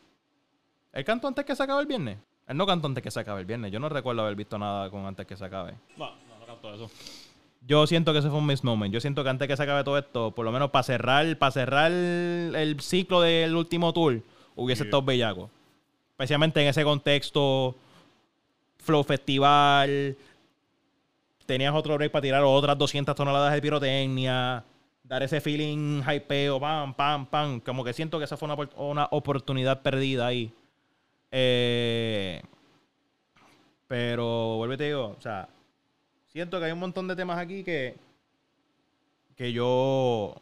¿Él 0.91 1.05
cantó 1.05 1.27
antes 1.27 1.45
que 1.45 1.55
se 1.55 1.63
acabe 1.63 1.81
el 1.81 1.87
viernes? 1.87 2.17
Él 2.47 2.57
no 2.57 2.65
cantó 2.65 2.87
antes 2.87 3.01
que 3.03 3.09
se 3.11 3.19
acabe 3.19 3.39
el 3.41 3.45
viernes. 3.45 3.71
Yo 3.71 3.79
no 3.79 3.89
recuerdo 3.89 4.21
haber 4.23 4.35
visto 4.35 4.57
nada 4.57 4.89
con 4.89 5.05
antes 5.05 5.25
que 5.25 5.37
se 5.37 5.45
acabe. 5.45 5.73
No, 5.97 6.05
no, 6.07 6.39
no 6.39 6.45
canto 6.45 6.73
eso. 6.73 6.91
Yo 7.65 7.87
siento 7.87 8.11
que 8.11 8.19
ese 8.19 8.29
fue 8.29 8.39
un 8.39 8.45
misnomen. 8.45 8.91
Yo 8.91 8.99
siento 8.99 9.23
que 9.23 9.29
antes 9.29 9.47
que 9.47 9.55
se 9.55 9.63
acabe 9.63 9.83
todo 9.85 9.97
esto, 9.97 10.31
por 10.31 10.43
lo 10.43 10.51
menos 10.51 10.69
para 10.71 10.83
cerrar, 10.83 11.37
para 11.37 11.51
cerrar 11.51 11.91
el 11.91 12.77
ciclo 12.81 13.21
del 13.21 13.55
último 13.55 13.93
tour, 13.93 14.21
hubiese 14.55 14.83
Sí. 14.83 14.87
estado 14.87 15.01
bellaco. 15.03 15.49
Especialmente 16.11 16.61
en 16.61 16.67
ese 16.67 16.83
contexto, 16.83 17.75
Flow 18.79 19.03
Festival, 19.05 20.17
tenías 21.53 21.73
otro 21.75 21.95
break 21.95 22.11
para 22.11 22.23
tirar 22.23 22.43
otras 22.43 22.75
200 22.77 23.15
toneladas 23.15 23.53
de 23.53 23.61
pirotecnia, 23.61 24.63
dar 25.03 25.21
ese 25.21 25.39
feeling 25.39 26.01
hypeo, 26.01 26.59
pam, 26.59 26.93
pam, 26.95 27.27
pam. 27.27 27.59
Como 27.59 27.83
que 27.83 27.93
siento 27.93 28.17
que 28.17 28.25
esa 28.25 28.37
fue 28.37 28.47
una, 28.47 28.57
una 28.77 29.07
oportunidad 29.11 29.81
perdida 29.83 30.25
ahí. 30.25 30.51
Eh, 31.31 32.41
pero, 33.87 34.57
vuelvo 34.57 34.73
y 34.73 34.77
te 34.77 34.85
digo, 34.85 35.15
o 35.15 35.21
sea, 35.21 35.47
siento 36.27 36.57
que 36.59 36.65
hay 36.65 36.71
un 36.71 36.79
montón 36.79 37.07
de 37.07 37.15
temas 37.15 37.37
aquí 37.37 37.63
que, 37.63 37.95
que 39.35 39.53
yo 39.53 40.35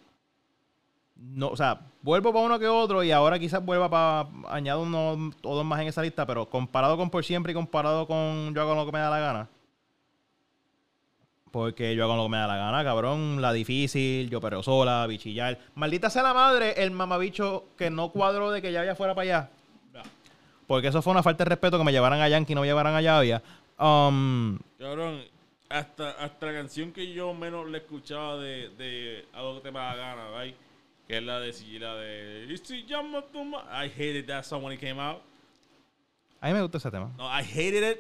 no, 1.18 1.50
o 1.50 1.58
sea, 1.58 1.82
vuelvo 2.02 2.32
para 2.32 2.46
uno 2.46 2.58
que 2.58 2.68
otro 2.68 3.04
y 3.04 3.12
ahora 3.12 3.38
quizás 3.38 3.64
vuelva 3.64 3.90
para 3.90 4.30
añado 4.50 4.82
uno 4.82 5.32
o 5.44 5.64
más 5.66 5.82
en 5.82 5.88
esa 5.88 6.02
lista, 6.02 6.26
pero 6.26 6.50
comparado 6.50 6.96
con 6.96 7.10
por 7.10 7.26
siempre 7.26 7.52
y 7.52 7.56
comparado 7.56 8.08
con 8.08 8.54
yo 8.56 8.62
hago 8.62 8.76
lo 8.76 8.86
que 8.86 8.94
me 8.94 9.00
da 9.00 9.10
la 9.10 9.20
gana. 9.20 9.50
Porque 11.52 11.96
yo 11.96 12.06
hago 12.06 12.16
lo 12.16 12.24
que 12.24 12.30
me 12.30 12.38
da 12.38 12.48
la 12.48 12.56
gana, 12.56 12.84
cabrón. 12.84 13.42
La 13.42 13.52
difícil, 13.52 14.30
yo 14.30 14.40
pero 14.40 14.64
sola, 14.64 15.06
bichillar. 15.06 15.60
Maldita 15.76 16.10
sea 16.10 16.24
la 16.24 16.34
madre, 16.34 16.82
el 16.82 16.92
mamabicho 16.92 17.66
que 17.78 17.90
no 17.90 18.10
cuadró 18.10 18.52
de 18.52 18.62
que 18.62 18.72
ya 18.72 18.96
fuera 18.96 19.14
para 19.14 19.24
allá. 19.24 19.50
Porque 20.72 20.88
eso 20.88 21.02
fue 21.02 21.12
una 21.12 21.22
falta 21.22 21.44
de 21.44 21.50
respeto 21.50 21.78
que 21.78 21.84
me 21.84 21.92
llevaran 21.92 22.22
a 22.22 22.30
Yankee 22.30 22.54
y 22.54 22.56
no 22.56 22.62
me 22.62 22.68
llevaran 22.68 22.96
a 22.96 23.02
Llavia. 23.02 23.44
Um, 23.78 24.58
Cabrón, 24.80 25.22
hasta, 25.68 26.12
hasta 26.12 26.46
la 26.46 26.54
canción 26.54 26.94
que 26.94 27.12
yo 27.12 27.34
menos 27.34 27.68
le 27.70 27.80
escuchaba 27.80 28.38
de, 28.38 28.70
de 28.78 29.26
Algo 29.34 29.56
que 29.56 29.62
te 29.64 29.72
me 29.72 29.80
da 29.80 29.96
gana, 29.96 30.30
right? 30.40 30.56
Que 31.08 31.18
es 31.18 31.24
la 31.24 31.42
de 31.42 31.52
la 31.80 31.96
de 31.96 32.46
I 32.48 33.90
hated 33.90 34.28
that 34.28 34.44
song 34.44 34.64
when 34.64 34.74
it 34.74 34.80
came 34.80 35.02
out. 35.02 35.22
a 36.40 36.48
mí 36.48 36.54
me 36.54 36.62
gusta 36.62 36.78
ese 36.78 36.90
tema. 36.90 37.12
No, 37.18 37.28
I 37.28 37.44
hated 37.44 37.92
it. 37.92 38.00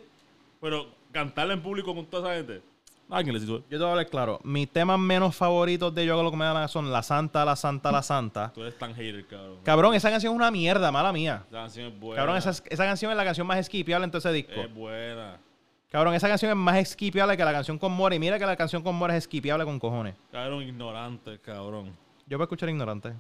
Pero 0.62 0.88
cantarla 1.12 1.54
en 1.54 1.62
público 1.62 1.93
con 1.93 2.06
toda 2.06 2.34
esa 2.34 2.38
gente. 2.38 2.71
Alguien 3.12 3.34
les 3.34 3.43
hizo. 3.43 3.57
Yo 3.70 3.78
te 3.78 3.78
voy 3.78 3.88
a 3.88 3.91
hablar 3.91 4.07
claro. 4.07 4.39
Mis 4.43 4.70
temas 4.72 4.97
menos 4.97 5.36
favoritos 5.36 5.93
de 5.93 6.05
Yo 6.05 6.14
hago 6.14 6.24
lo 6.24 6.32
que 6.32 6.38
me 6.38 6.45
da 6.45 6.53
la 6.53 6.59
gana 6.62 6.68
son 6.70 6.91
La 6.91 7.03
Santa, 7.03 7.43
La 7.43 7.57
Santa, 7.57 7.91
La 7.91 8.01
Santa. 8.01 8.51
Tú 8.53 8.62
eres 8.62 8.78
tan 8.78 8.95
hater, 8.95 9.28
cabrón. 9.28 9.57
Cabrón, 9.64 9.93
esa 9.95 10.09
canción 10.09 10.32
es 10.34 10.38
una 10.38 10.49
mierda, 10.49 10.91
mala 10.93 11.12
mía. 11.12 11.43
Esa 11.49 11.57
canción 11.57 11.88
es 11.88 11.99
buena. 11.99 12.16
Cabrón, 12.16 12.38
esa, 12.38 12.51
esa 12.51 12.86
canción 12.86 13.12
es 13.12 13.18
la 13.18 13.26
canción 13.26 13.45
más 13.45 13.66
skipiable 13.66 14.05
en 14.05 14.12
todo 14.12 14.20
ese 14.20 14.32
disco. 14.32 14.53
Es 14.53 14.74
buena. 14.74 15.38
Cabrón, 15.91 16.14
esa 16.14 16.30
canción 16.30 16.51
es 16.51 16.57
más 16.57 16.88
skipiable 16.88 17.36
que 17.36 17.43
la 17.43 17.51
canción 17.51 17.78
con 17.78 17.91
More. 17.91 18.16
Y 18.16 18.20
mira 18.20 18.39
que 18.39 18.45
la 18.45 18.55
canción 18.55 18.82
con 18.82 18.95
More 18.95 19.18
es 19.18 19.26
skipiable 19.26 19.66
con 19.66 19.78
cojones. 19.78 20.16
Cabrón, 20.32 20.64
ignorante, 20.64 21.38
cabrón. 21.39 21.93
Yo 22.28 22.38
voy 22.38 22.43
a 22.43 22.45
escuchar 22.45 22.70
Ignorante. 22.70 23.12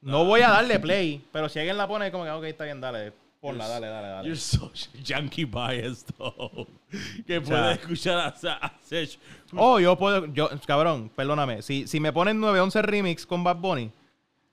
No 0.00 0.24
voy 0.24 0.42
a 0.42 0.50
darle 0.50 0.78
play, 0.78 1.26
pero 1.32 1.48
si 1.48 1.58
alguien 1.58 1.76
la 1.76 1.88
pone, 1.88 2.12
como 2.12 2.22
que, 2.24 2.30
ok, 2.30 2.44
está 2.44 2.64
bien, 2.64 2.80
dale. 2.80 3.23
Ponla, 3.44 3.68
dale, 3.68 3.88
dale, 3.88 4.08
dale. 4.08 4.26
You're 4.26 4.36
so 4.36 4.70
yankee 5.04 5.44
biased, 5.44 6.16
though. 6.16 6.66
Que 7.26 7.42
puedes 7.42 7.78
escuchar 7.78 8.18
a, 8.18 8.28
a 8.28 8.72
Sech. 8.80 9.18
Oh, 9.54 9.78
yo 9.78 9.96
puedo, 9.98 10.24
yo, 10.32 10.48
cabrón, 10.66 11.10
perdóname. 11.14 11.60
Si, 11.60 11.86
si 11.86 12.00
me 12.00 12.10
ponen 12.10 12.40
911 12.40 12.80
remix 12.80 13.26
con 13.26 13.44
Bad 13.44 13.56
Bunny, 13.56 13.90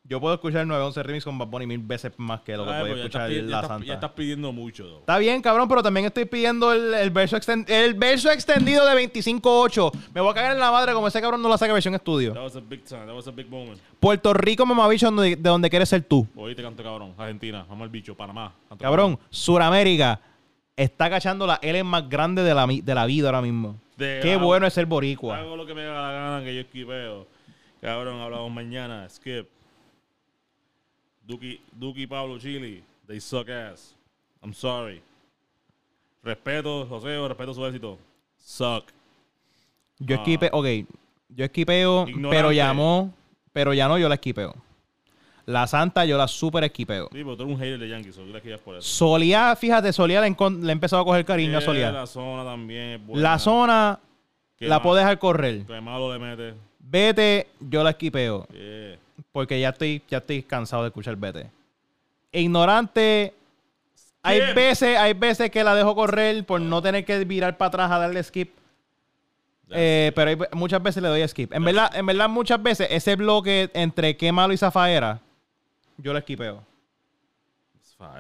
yo 0.04 0.20
puedo 0.20 0.34
escuchar 0.34 0.62
el 0.62 0.68
911 0.68 1.04
remix 1.04 1.24
con 1.24 1.38
Bad 1.38 1.48
Bunny 1.48 1.68
mil 1.68 1.78
veces 1.80 2.12
más 2.18 2.42
que 2.42 2.58
lo 2.58 2.66
que 2.66 2.72
Ay, 2.72 2.80
puede 2.82 2.92
pues 2.94 3.02
ya 3.04 3.06
estás 3.08 3.22
escuchar 3.22 3.32
ya 3.46 3.50
La 3.50 3.58
estás- 3.58 3.68
Santa. 3.70 3.86
Ya 3.88 3.94
estás 3.94 4.12
pidiendo 4.12 4.52
mucho, 4.52 4.84
though. 4.86 5.00
Está 5.00 5.18
bien, 5.20 5.42
cabrón, 5.42 5.70
pero 5.70 5.84
también 5.84 6.06
estoy 6.08 6.26
pidiendo 6.26 6.74
el, 6.74 6.94
el 6.96 7.10
verso, 7.12 7.38
exten- 7.38 7.70
el 7.70 7.94
verso 7.94 8.30
extendido 8.32 8.86
de 8.86 8.96
25.8. 8.96 9.92
Me 10.14 10.20
voy 10.22 10.32
a 10.32 10.34
cagar 10.34 10.52
en 10.54 10.60
la 10.60 10.72
madre 10.72 10.94
como 10.94 11.08
ese 11.08 11.22
cabrón 11.22 11.42
no 11.42 11.48
la 11.48 11.58
saca 11.58 11.72
versión 11.72 11.94
estudio. 11.96 12.34
That 12.34 12.44
was 12.44 12.56
a 12.56 12.60
big 12.60 12.84
time. 12.84 13.06
That 13.06 13.16
was 13.16 13.28
a 13.28 13.32
big 13.32 13.48
moment. 13.50 13.80
Puerto 14.00 14.34
Rico, 14.34 14.66
mamabicho, 14.66 15.06
donde- 15.12 15.36
de 15.36 15.50
donde 15.50 15.70
quieres 15.70 15.88
ser 15.88 16.02
tú. 16.04 16.28
Hoy 16.36 16.56
te 16.56 16.64
canto, 16.64 16.84
cabrón. 16.84 17.14
Argentina, 17.18 17.66
vamos 17.70 17.84
al 17.86 17.90
bicho. 17.90 18.16
Panamá. 18.16 18.54
canto, 18.70 18.82
Cabrón, 18.84 19.20
Suramérica 19.30 20.20
está 20.76 21.10
cachando 21.10 21.46
la 21.48 21.60
L 21.62 21.84
más 21.84 22.10
grande 22.10 22.44
de 22.44 22.54
la, 22.54 22.66
de 22.68 22.96
la 22.96 23.06
vida 23.06 23.28
ahora 23.30 23.42
mismo. 23.42 23.78
De- 23.96 24.20
Qué 24.24 24.34
ah, 24.34 24.38
bueno 24.38 24.66
es 24.66 24.74
ser 24.74 24.88
boricua. 24.88 25.38
Hago 25.38 25.56
lo 25.56 25.66
que 25.66 25.74
me 25.76 25.84
da 25.84 25.94
la 25.94 26.12
gana 26.12 26.44
que 26.44 26.56
yo 26.56 26.62
esquipeo. 26.62 27.28
Cabrón, 27.82 28.20
hablamos 28.20 28.52
mañana. 28.52 29.08
Skip. 29.08 29.48
Duki, 31.32 31.60
Duki 31.72 32.08
Pablo 32.08 32.38
Chili. 32.38 32.84
They 33.08 33.20
suck 33.20 33.50
ass. 33.50 33.96
I'm 34.44 34.54
sorry. 34.54 35.02
Respeto, 36.24 36.86
José, 36.88 37.28
respeto 37.28 37.54
su 37.54 37.66
éxito. 37.66 37.98
Suck. 38.38 38.86
Yo 40.00 40.16
Ah. 40.16 40.20
esquipeo, 40.20 40.50
ok, 40.54 40.66
yo 41.30 41.46
esquipeo, 41.46 42.08
Ignorante. 42.08 42.36
pero 42.38 42.52
llamó, 42.52 43.14
pero 43.54 43.74
ya 43.74 43.88
no, 43.88 43.98
yo 43.98 44.08
la 44.10 44.16
esquipeo. 44.16 44.54
La 45.46 45.66
Santa 45.68 46.06
yo 46.06 46.18
la 46.18 46.28
super 46.28 46.64
esquipeo. 46.64 47.06
Sí, 47.12 47.18
pero 47.24 47.36
tú 47.36 47.44
eres 47.44 47.56
un 47.56 47.60
hater 47.60 47.80
de 47.80 47.90
Yankees, 47.90 48.16
so 48.16 48.22
tú 48.24 48.36
esquivas 48.36 48.60
por 48.62 48.76
eso. 48.78 48.88
Solía, 48.88 49.56
fíjate, 49.56 49.92
Solía 49.92 50.22
le, 50.22 50.28
he 50.28 50.72
empezado 50.72 51.02
a 51.02 51.06
coger 51.06 51.26
cariño 51.26 51.58
a 51.58 51.62
Eh, 51.62 51.66
Solía. 51.66 51.92
La 51.92 52.06
zona 52.06 52.44
también 52.44 53.06
buena. 53.06 53.22
La 53.22 53.40
zona 53.40 54.00
Qué 54.58 54.68
la 54.68 54.78
ma- 54.78 54.84
puedo 54.84 54.96
dejar 54.98 55.18
correr. 55.18 55.66
Qué 55.66 55.82
malo 55.82 56.14
le 56.14 56.20
mete. 56.20 56.54
Vete, 56.80 57.48
yo 57.60 57.84
la 57.84 57.92
esquipeo. 57.92 58.48
Yeah. 58.50 58.98
Porque 59.32 59.60
ya 59.60 59.70
estoy, 59.70 60.04
ya 60.10 60.20
estoy 60.20 60.44
cansado 60.44 60.84
de 60.84 60.90
escuchar 60.90 61.16
Vete. 61.16 61.50
Ignorante. 62.32 63.34
Hay 64.24 64.54
veces, 64.54 64.98
hay 64.98 65.14
veces 65.14 65.50
que 65.50 65.64
la 65.64 65.74
dejo 65.74 65.96
correr 65.96 66.46
por 66.46 66.62
no 66.62 66.82
tener 66.82 67.06
que 67.06 67.24
virar 67.26 67.58
para 67.58 67.68
atrás 67.70 67.92
a 67.92 67.98
darle 68.00 68.24
skip. 68.24 68.52
Eh, 69.72 70.12
pero 70.16 70.30
hay 70.30 70.38
muchas 70.54 70.84
veces 70.84 71.02
le 71.02 71.10
doy 71.10 71.28
skip. 71.28 71.54
En 71.54 71.64
verdad, 71.64 71.96
en 71.96 72.06
verdad, 72.06 72.30
muchas 72.30 72.62
veces 72.62 72.88
ese 72.92 73.16
bloque 73.16 73.70
entre 73.74 74.18
qué 74.18 74.32
malo 74.32 74.54
y 74.54 74.58
zafaera, 74.58 75.20
yo 75.98 76.14
lo 76.14 76.20
esquipeo. 76.20 76.64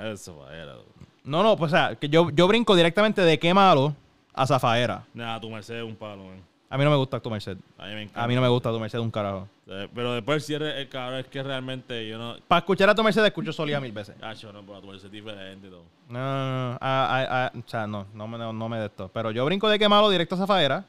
Eso 0.04 0.49
era. 0.52 0.76
No, 1.24 1.43
no, 1.43 1.58
pues 1.58 1.74
o 1.74 1.76
sea, 1.76 1.95
que 1.95 2.10
yo, 2.10 2.30
yo 2.32 2.47
brinco 2.47 2.76
directamente 2.76 3.22
de 3.22 3.38
qué 3.39 3.54
malo 3.54 3.95
a 4.34 4.47
zafaera. 4.47 5.04
Nada, 5.14 5.39
tu 5.39 5.49
Mercedes 5.49 5.84
es 5.84 5.89
un 5.89 5.95
palo, 5.95 6.24
man. 6.24 6.51
A 6.72 6.78
mí 6.78 6.86
no 6.86 6.90
me 6.90 6.96
gusta 6.96 7.20
tu 7.20 7.30
Merced. 7.30 7.58
A 7.78 7.86
mí 7.88 7.96
me 7.96 8.04
encanta. 8.04 8.24
A 8.24 8.28
mí 8.30 8.34
no 8.34 8.42
me 8.42 8.48
gusta 8.48 8.72
tu 8.72 8.80
Merced 8.80 8.98
un 8.98 9.12
carajo. 9.12 9.46
Pero 9.94 10.14
después 10.14 10.46
si 10.46 10.54
eres 10.54 10.78
el 10.78 10.88
cabrón 10.88 11.20
es 11.20 11.28
que 11.28 11.44
realmente 11.44 12.08
yo 12.08 12.18
no... 12.18 12.38
Para 12.48 12.60
escuchar 12.60 12.90
a 12.90 12.96
tu 12.96 13.04
Merced 13.04 13.26
escucho 13.26 13.52
Solía 13.52 13.82
mil 13.82 13.92
veces. 13.92 14.16
Hacho, 14.22 14.54
no, 14.54 14.66
pero 14.66 14.80
tu 14.80 14.88
Mercedes 14.88 15.06
es 15.08 15.12
diferente 15.12 15.68
y 15.68 15.70
todo. 15.70 15.84
No, 16.08 16.18
no, 16.18 16.72
no, 16.72 16.78
ah, 16.80 16.80
ah, 16.80 17.28
ah, 17.30 17.60
o 17.60 17.70
sea, 17.70 17.86
no, 17.86 18.08
no 18.14 18.26
me, 18.26 18.38
no, 18.38 18.54
no 18.54 18.70
me 18.70 18.78
de 18.80 18.86
esto. 18.86 19.12
Pero 19.14 19.32
yo 19.32 19.44
brinco 19.44 19.68
de 19.68 19.78
qué 19.78 19.90
malo 19.90 20.10
directo 20.10 20.36
a 20.36 20.38
zafaera. 20.38 20.86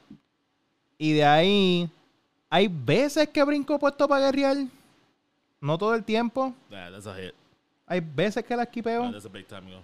Y 0.98 1.14
de 1.14 1.24
ahí, 1.24 1.90
hay 2.48 2.68
veces 2.68 3.28
que 3.30 3.42
brinco 3.42 3.76
puesto 3.76 4.06
para 4.06 4.26
guerrear. 4.26 4.58
No 5.60 5.78
todo 5.78 5.96
el 5.96 6.04
tiempo. 6.04 6.54
That, 6.70 6.92
that's 6.92 7.08
a 7.08 7.14
hit. 7.16 7.34
Hay 7.88 7.98
veces 7.98 8.44
que 8.44 8.54
la 8.54 8.62
esquipeo. 8.62 9.10
That's 9.10 9.26
a 9.26 9.28
big 9.28 9.48
time, 9.48 9.68
yo. 9.68 9.80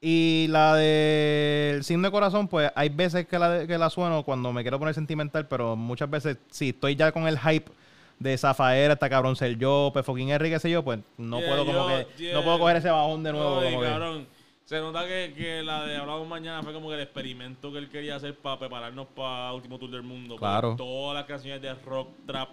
Y 0.00 0.46
la 0.50 0.74
del 0.74 1.82
signo 1.82 2.08
de 2.08 2.12
corazón, 2.12 2.48
pues 2.48 2.70
hay 2.74 2.90
veces 2.90 3.26
que 3.26 3.38
la, 3.38 3.66
que 3.66 3.78
la 3.78 3.88
sueno 3.90 4.22
cuando 4.24 4.52
me 4.52 4.62
quiero 4.62 4.78
poner 4.78 4.94
sentimental, 4.94 5.48
pero 5.48 5.74
muchas 5.74 6.10
veces, 6.10 6.36
si 6.50 6.68
estoy 6.68 6.96
ya 6.96 7.12
con 7.12 7.26
el 7.26 7.38
hype 7.38 7.70
de 8.18 8.36
Zafaera, 8.36 8.92
esta 8.94 9.08
cabrón 9.08 9.36
ser 9.36 9.56
yo, 9.56 9.90
pues 9.92 10.04
fucking 10.04 10.28
R, 10.30 10.50
qué 10.50 10.58
sé 10.58 10.70
yo, 10.70 10.82
pues 10.84 11.00
no 11.16 11.38
Yeah, 11.40 11.48
puedo 11.48 11.66
como 11.66 11.86
que, 11.88 12.06
yeah. 12.18 12.34
no 12.34 12.42
puedo 12.44 12.58
coger 12.58 12.76
ese 12.76 12.90
bajón 12.90 13.22
de 13.22 13.32
nuevo. 13.32 13.60
Como 13.62 13.80
que- 13.80 14.26
Se 14.66 14.80
nota 14.80 15.06
que, 15.06 15.32
que 15.36 15.62
la 15.62 15.84
de 15.86 15.96
Hablamos 15.96 16.26
Mañana 16.28 16.62
fue 16.62 16.72
como 16.72 16.88
que 16.88 16.94
el 16.96 17.00
experimento 17.02 17.72
que 17.72 17.78
él 17.78 17.88
quería 17.88 18.16
hacer 18.16 18.34
para 18.36 18.58
prepararnos 18.58 19.06
para 19.14 19.52
Último 19.54 19.78
Tour 19.78 19.90
del 19.90 20.02
Mundo. 20.02 20.34
Porque 20.34 20.40
Claro. 20.40 20.74
Todas 20.76 21.14
las 21.14 21.24
canciones 21.24 21.62
de 21.62 21.72
rock, 21.74 22.08
trap, 22.26 22.50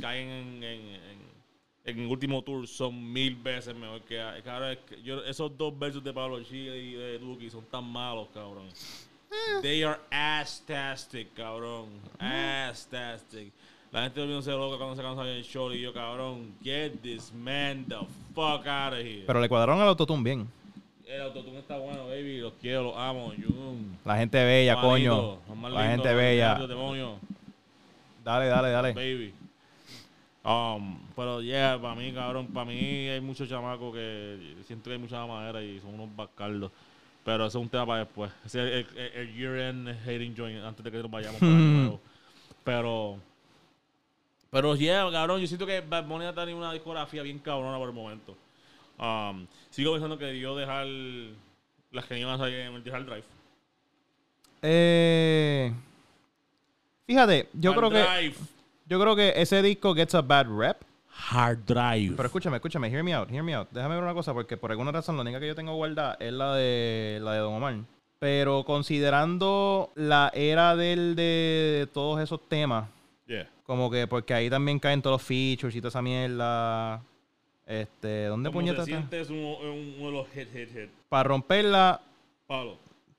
caen 0.00 0.28
en, 0.28 0.62
en, 0.64 0.80
en, 0.80 1.21
en 1.84 2.06
Último 2.08 2.42
Tour 2.42 2.66
son 2.68 3.12
mil 3.12 3.34
veces 3.34 3.74
mejor 3.74 4.00
que... 4.02 4.16
Cabrón, 4.44 4.70
es 4.72 4.78
que 4.78 5.02
yo- 5.02 5.24
esos 5.24 5.56
dos 5.56 5.76
versos 5.78 6.02
de 6.04 6.12
Pablo 6.12 6.42
Chile 6.44 6.78
y 6.78 6.92
de 6.92 7.18
Duki 7.18 7.50
son 7.50 7.64
tan 7.64 7.84
malos, 7.84 8.28
cabrón. 8.32 8.68
They 9.62 9.82
are 9.82 9.98
ass-tastic, 10.10 11.32
cabrón. 11.34 11.86
Ass-tastic. 12.18 13.52
La 13.90 14.02
gente 14.04 14.20
volviéndose 14.20 14.50
loca 14.52 14.76
cuando 14.78 14.96
se 14.96 15.02
cansa 15.02 15.22
el 15.28 15.42
show 15.44 15.70
y 15.72 15.80
yo, 15.80 15.92
cabrón, 15.92 16.54
get 16.62 16.92
this 17.02 17.32
man 17.32 17.84
the 17.88 17.96
fuck 18.34 18.66
out 18.66 18.92
of 18.94 18.98
here. 19.00 19.24
Pero 19.26 19.40
le 19.40 19.48
cuadraron 19.48 19.80
al 19.80 19.88
autotune 19.88 20.22
bien. 20.22 20.48
El 21.06 21.20
autotune 21.22 21.58
está 21.58 21.76
bueno, 21.76 22.06
baby. 22.06 22.38
Los 22.38 22.54
quiero, 22.54 22.84
los 22.84 22.96
amo. 22.96 23.32
La 24.04 24.16
gente 24.16 24.42
bella, 24.44 24.80
coño. 24.80 25.38
La 25.70 25.88
gente 25.90 26.14
bella. 26.14 26.54
demonio, 26.66 27.18
Dale, 28.24 28.46
dale, 28.46 28.70
dale. 28.70 28.92
baby. 28.92 29.34
Um, 30.44 30.98
pero 31.14 31.40
yeah, 31.40 31.78
para 31.80 31.94
mí, 31.94 32.12
cabrón, 32.12 32.48
para 32.48 32.66
mí 32.66 33.08
hay 33.08 33.20
muchos 33.20 33.48
chamacos 33.48 33.94
que 33.94 34.56
siento 34.66 34.90
que 34.90 34.94
hay 34.94 34.98
mucha 34.98 35.24
madera 35.24 35.62
y 35.62 35.78
son 35.80 35.94
unos 35.94 36.14
bascardos. 36.16 36.70
Pero 37.24 37.46
eso 37.46 37.58
es 37.58 37.62
un 37.62 37.68
tema 37.68 37.86
para 37.86 38.00
después. 38.00 38.32
Es 38.44 38.54
el, 38.56 38.68
el, 38.68 38.86
el 38.96 39.34
year-end 39.34 39.88
hating 40.04 40.34
joint 40.36 40.64
antes 40.64 40.84
de 40.84 40.90
que 40.90 40.98
nos 40.98 41.10
vayamos 41.10 41.38
para 41.38 41.52
el 41.52 41.56
año 41.56 41.78
nuevo. 41.78 42.00
Pero, 42.64 43.18
pero 44.50 44.74
yeah, 44.74 45.08
cabrón, 45.12 45.40
yo 45.40 45.46
siento 45.46 45.64
que 45.64 45.80
Bad 45.80 46.06
Bunny 46.06 46.24
ha 46.24 46.34
tenido 46.34 46.58
una 46.58 46.72
discografía 46.72 47.22
bien 47.22 47.38
cabrona 47.38 47.78
por 47.78 47.88
el 47.88 47.94
momento. 47.94 48.36
Um, 48.98 49.46
sigo 49.70 49.92
pensando 49.92 50.18
que 50.18 50.24
debió 50.26 50.56
dejar 50.56 50.86
las 51.92 52.04
que 52.06 52.18
iban 52.18 52.34
a 52.34 52.38
salir 52.38 52.56
en 52.56 52.74
el 52.74 52.94
hard 52.94 53.04
drive. 53.04 53.24
Eh, 54.62 55.72
fíjate, 57.06 57.48
yo 57.52 57.70
Hard 57.70 57.78
creo 57.78 57.90
que. 57.90 58.34
Yo 58.92 59.00
creo 59.00 59.16
que 59.16 59.32
ese 59.36 59.62
disco 59.62 59.94
gets 59.94 60.14
a 60.14 60.20
bad 60.20 60.46
rep. 60.46 60.82
Hard 61.30 61.64
drive. 61.66 62.14
Pero 62.14 62.26
escúchame, 62.26 62.56
escúchame, 62.56 62.88
hear 62.88 63.02
me 63.02 63.14
out, 63.14 63.30
hear 63.30 63.42
me 63.42 63.54
out. 63.54 63.68
Déjame 63.70 63.94
ver 63.94 64.04
una 64.04 64.12
cosa, 64.12 64.34
porque 64.34 64.56
por 64.58 64.70
alguna 64.70 64.92
razón 64.92 65.16
la 65.16 65.22
única 65.22 65.40
que 65.40 65.46
yo 65.46 65.54
tengo 65.54 65.74
guardada 65.74 66.16
es 66.20 66.32
la 66.32 66.54
de 66.54 67.18
la 67.22 67.32
de 67.32 67.38
Don 67.38 67.54
Omar. 67.54 67.76
Pero 68.18 68.64
considerando 68.64 69.90
la 69.94 70.30
era 70.34 70.76
del 70.76 71.16
de 71.16 71.88
todos 71.92 72.20
esos 72.20 72.46
temas, 72.48 72.88
yeah. 73.26 73.48
como 73.64 73.90
que 73.90 74.06
porque 74.06 74.34
ahí 74.34 74.48
también 74.50 74.78
caen 74.78 75.00
todos 75.00 75.14
los 75.14 75.22
features 75.22 75.74
y 75.74 75.80
toda 75.80 75.88
esa 75.88 76.02
mierda. 76.02 77.02
Este, 77.66 78.26
¿dónde 78.26 78.50
puñetas 78.50 78.84
sientes 78.84 79.30
uno, 79.30 79.56
un- 79.58 79.94
uno 79.98 80.06
de 80.06 80.12
los 80.12 80.28
hit, 80.28 80.48
hit, 80.52 80.68
hit. 80.72 80.90
Para 81.08 81.24
romperla 81.24 82.00
Palo. 82.46 82.76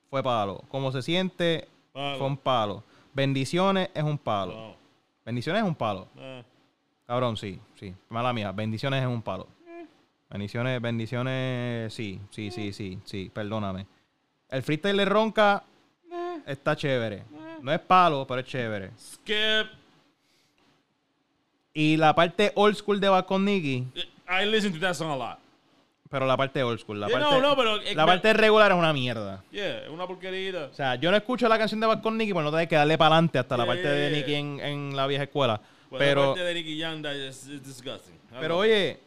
fue 0.09 0.21
palo. 0.21 0.61
Como 0.67 0.91
se 0.91 1.01
siente 1.01 1.67
Palo. 1.91 2.17
fue 2.17 2.27
un 2.27 2.37
palo. 2.37 2.83
Bendiciones 3.13 3.89
es 3.93 4.03
un 4.03 4.17
palo. 4.17 4.53
No. 4.53 4.82
Bendiciones 5.25 5.61
es 5.61 5.67
un 5.67 5.75
palo. 5.75 6.07
Eh. 6.17 6.43
Cabrón, 7.05 7.37
sí, 7.37 7.59
sí. 7.75 7.93
Mala 8.09 8.33
mía. 8.33 8.51
Bendiciones 8.51 9.01
es 9.01 9.07
un 9.07 9.21
palo. 9.21 9.47
Bendiciones, 10.29 10.81
bendiciones, 10.81 11.93
sí, 11.93 12.19
sí, 12.31 12.49
sí, 12.49 12.73
sí, 12.73 12.99
sí. 13.05 13.31
Perdóname. 13.31 13.85
El 14.49 14.63
freestyle 14.63 14.97
de 14.97 15.05
Ronca 15.05 15.63
está 16.47 16.75
chévere. 16.75 17.23
No 17.61 17.71
es 17.71 17.79
palo, 17.79 18.25
pero 18.27 18.41
es 18.41 18.47
chévere. 18.47 18.91
Skip. 18.97 19.67
Y 21.73 21.97
la 21.97 22.15
parte 22.15 22.51
old 22.55 22.75
school 22.75 22.99
de 22.99 23.09
Bad 23.09 23.25
I 23.29 24.45
listen 24.45 24.73
to 24.73 24.79
that 24.79 24.95
song 24.95 25.11
a 25.11 25.15
lot. 25.15 25.42
Pero 26.13 26.27
la 26.27 26.37
parte 26.37 26.61
old 26.61 26.79
school, 26.79 26.99
la 26.99 27.07
Yeah, 27.07 27.19
parte, 27.19 27.35
no, 27.35 27.41
no, 27.41 27.55
pero- 27.57 27.77
la 27.95 28.05
parte 28.05 28.33
regular 28.33 28.71
es 28.71 28.77
una 28.77 28.93
mierda. 28.93 29.43
Yeah, 29.49 29.85
es 29.85 29.89
una 29.89 30.05
porquerita. 30.05 30.65
O 30.65 30.73
sea, 30.75 30.93
yo 30.93 31.09
no 31.09 31.17
escucho 31.17 31.49
la 31.49 31.57
canción 31.57 31.79
de 31.79 31.87
Bad 31.87 32.03
con 32.03 32.15
Nicky 32.19 32.33
por 32.33 32.43
no 32.43 32.51
tener 32.51 32.67
que 32.67 32.75
darle 32.75 32.99
para 32.99 33.15
adelante 33.15 33.39
hasta 33.39 33.57
la 33.57 33.65
parte 33.65 33.87
de. 33.87 34.11
Nicky 34.11 34.35
en, 34.35 34.59
en 34.59 34.95
la 34.95 35.07
vieja 35.07 35.23
escuela. 35.23 35.59
Pero, 35.89 35.97
Pero, 35.97 36.21
la 36.21 36.27
parte 36.27 36.43
de 36.43 36.53
Nicky 36.53 36.83
is, 36.83 37.47
is 37.47 37.63
disgusting. 37.63 38.13
I 38.31 38.35
pero 38.39 38.59
oye, 38.59 38.99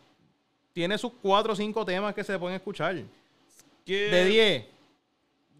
tiene 0.73 0.99
sus 0.99 1.13
cuatro 1.23 1.53
o 1.53 1.57
cinco 1.57 1.85
temas 1.85 2.13
que 2.13 2.25
se 2.25 2.37
pueden 2.41 2.57
escuchar. 2.57 2.97
Skip 2.97 4.11
De 4.11 4.25
10. 4.25 4.65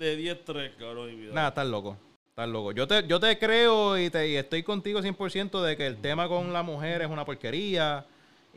De 0.01 0.17
10, 0.17 0.45
3, 0.45 0.73
cabrón. 0.77 1.33
Nada, 1.33 1.49
estás 1.51 1.67
loco. 1.69 1.97
Estás 2.31 2.49
loco. 2.49 2.73
Yo 2.73 2.89
te, 2.89 3.07
yo 3.07 3.21
te 3.21 3.39
creo 3.39 3.97
y, 3.97 4.11
te, 4.11 4.29
y 4.29 4.35
estoy 4.35 4.65
contigo 4.65 5.01
100% 5.01 5.63
de 5.63 5.77
que 5.77 5.87
el 5.87 5.99
tema 5.99 6.27
con 6.27 6.53
la 6.53 6.65
mujer 6.65 7.03
es 7.03 7.09
una 7.09 7.25
porquería. 7.25 8.05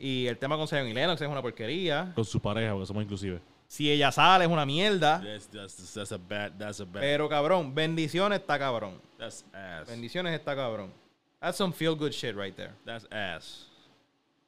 Y 0.02 0.26
el 0.26 0.38
tema 0.38 0.56
con 0.56 0.66
Zion 0.66 0.88
y 0.88 0.94
Lennox 0.94 1.20
es 1.20 1.28
una 1.28 1.42
porquería. 1.42 2.12
Con 2.14 2.24
su 2.24 2.40
pareja, 2.40 2.72
porque 2.72 2.86
somos 2.86 3.02
inclusive. 3.02 3.38
Si 3.66 3.90
ella 3.90 4.10
sale 4.10 4.46
es 4.46 4.50
una 4.50 4.64
mierda. 4.64 5.20
That's, 5.22 5.48
that's, 5.48 5.92
that's 5.94 6.12
a 6.12 6.16
bad, 6.16 6.52
that's 6.58 6.80
a 6.80 6.84
bad. 6.84 7.00
Pero 7.02 7.28
cabrón, 7.28 7.74
bendiciones 7.74 8.40
está 8.40 8.58
cabrón. 8.58 9.00
That's 9.18 9.44
ass. 9.52 9.88
Bendiciones 9.88 10.32
está 10.34 10.56
cabrón. 10.56 10.90
That's 11.38 11.58
some 11.58 11.72
feel 11.72 11.94
good 11.94 12.12
shit 12.12 12.34
right 12.34 12.56
there. 12.56 12.72
That's 12.86 13.06
ass. 13.12 13.66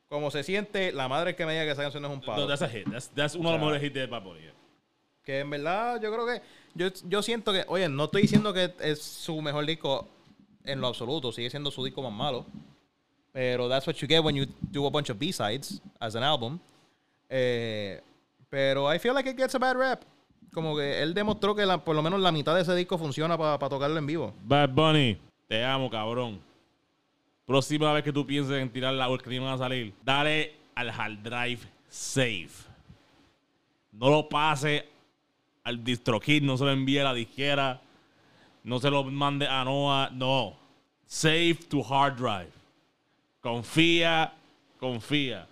Como 0.09 0.30
se 0.30 0.42
siente, 0.42 0.90
la 0.92 1.07
madre 1.07 1.36
que 1.36 1.44
me 1.46 1.53
diga 1.53 1.64
que 1.64 1.70
esa 1.72 1.82
canción 1.82 2.05
es 2.05 2.11
un 2.11 2.20
No, 2.20 2.26
palo. 2.26 2.46
that's 2.46 2.62
a 2.62 2.68
hit. 2.68 2.88
That's, 2.90 3.09
that's 3.14 3.34
uno 3.34 3.50
de 3.50 3.59
los 3.59 3.61
sea, 3.61 3.66
mejores 3.66 3.82
hits 3.84 3.94
de 3.94 4.07
Bad 4.07 4.22
Bunny. 4.22 4.40
yeah. 4.40 4.53
Que 5.22 5.38
en 5.40 5.50
verdad 5.50 6.00
yo 6.03 6.12
creo 6.12 6.26
que. 6.26 6.42
Yo, 6.74 6.88
yo 7.09 7.22
siento 7.22 7.53
que. 7.53 7.64
Oye, 7.68 7.88
no 7.88 8.05
estoy 8.05 8.22
diciendo 8.22 8.53
que 8.53 8.74
es 8.80 9.00
su 9.03 9.40
mejor 9.42 9.64
disco 9.66 10.09
en 10.64 10.80
lo 10.80 10.88
absoluto. 10.88 11.30
Sigue 11.30 11.48
siendo 11.50 11.70
su 11.70 11.84
disco 11.84 12.03
más 12.03 12.12
malo. 12.12 12.46
Pero 13.32 13.68
that's 13.68 13.86
what 13.86 13.96
you 14.02 14.06
get 14.08 14.22
when 14.22 14.36
you 14.36 14.46
do 14.70 14.84
a 14.86 14.90
bunch 14.90 15.08
of 15.10 15.18
B-sides 15.18 15.80
as 16.00 16.14
an 16.14 16.22
album. 16.22 16.60
Eh, 17.30 17.98
pero 18.50 18.86
I 18.92 18.98
feel 18.98 19.14
like 19.14 19.26
it 19.30 19.36
gets 19.36 19.54
a 19.54 19.58
bad 19.58 19.76
rap. 19.76 20.02
Como 20.52 20.76
que 20.76 21.00
él 21.02 21.14
demostró 21.14 21.54
que 21.54 21.64
la- 21.64 21.78
por 21.82 21.96
lo 21.96 22.02
menos 22.02 22.20
la 22.20 22.30
mitad 22.30 22.54
de 22.54 22.60
ese 22.60 22.74
disco 22.74 22.98
funciona 22.98 23.38
para 23.38 23.58
tocarlo 23.70 23.96
en 23.96 24.06
vivo. 24.06 24.34
Bad 24.44 24.68
Bunny, 24.70 25.16
te 25.48 25.64
amo, 25.64 25.88
cabrón. 25.88 26.40
Próxima 27.46 27.90
vez 27.94 28.04
que 28.04 28.12
tú 28.12 28.26
pienses 28.26 28.60
en 28.60 28.70
tirar 28.70 28.92
la 28.92 29.08
que 29.18 29.34
iban 29.34 29.48
a 29.48 29.56
salir, 29.58 29.94
dale 30.04 30.54
al 30.74 30.90
hard 30.90 31.22
drive 31.22 31.60
safe. 31.88 32.68
No 33.92 34.10
lo 34.10 34.28
pase 34.28 34.86
al 35.64 35.82
DistroKid, 35.82 36.42
no 36.42 36.56
se 36.58 36.64
lo 36.64 36.70
envíe 36.70 36.98
a 36.98 37.04
la 37.04 37.14
disquera, 37.14 37.80
no 38.64 38.78
se 38.78 38.90
lo 38.90 39.04
mande 39.04 39.46
a 39.46 39.64
Noah, 39.64 40.10
no. 40.12 40.54
Save 41.06 41.54
to 41.68 41.82
hard 41.82 42.16
drive. 42.16 42.52
Confía, 43.43 44.32
confía. 44.78 45.47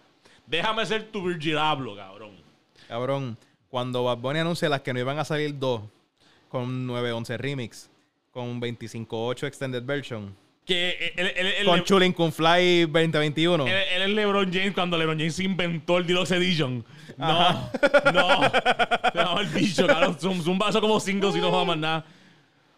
Déjame 0.47 0.87
ser 0.87 1.11
tu 1.11 1.25
virgilablo, 1.25 1.97
cabrón. 1.97 2.31
Cabrón, 2.87 3.37
cuando 3.69 4.05
Bad 4.05 4.19
Bunny 4.19 4.39
anuncia 4.39 4.69
las 4.69 4.81
que 4.81 4.93
no 4.93 5.01
iban 5.01 5.19
a 5.19 5.25
salir 5.25 5.59
dos, 5.59 5.83
con 6.49 6.87
911 6.87 7.37
Remix, 7.37 7.91
con 8.31 8.61
25.8 8.61 9.47
Extended 9.47 9.83
Version, 9.83 10.37
Que 10.65 11.63
con 11.65 11.83
Chulin 11.83 12.13
Kun 12.13 12.33
Fly 12.33 12.83
2021. 12.87 13.67
Él, 13.67 14.03
es 14.03 14.09
LeBron 14.09 14.53
James 14.53 14.73
cuando 14.73 14.97
LeBron 14.97 15.19
James 15.19 15.41
inventó 15.41 15.99
el 15.99 16.07
Deluxe 16.07 16.33
Edition. 16.33 16.85
No, 17.17 17.71
no. 18.15 18.41
No, 19.15 19.41
el 19.41 19.49
bicho, 19.49 19.85
cabrón. 19.87 20.17
Un, 20.23 20.49
un 20.49 20.59
vaso 20.59 20.81
como 20.81 21.01
cinco 21.01 21.33
si 21.33 21.41
no 21.41 21.51
va 21.51 21.65
más 21.65 21.77
nada. 21.77 22.05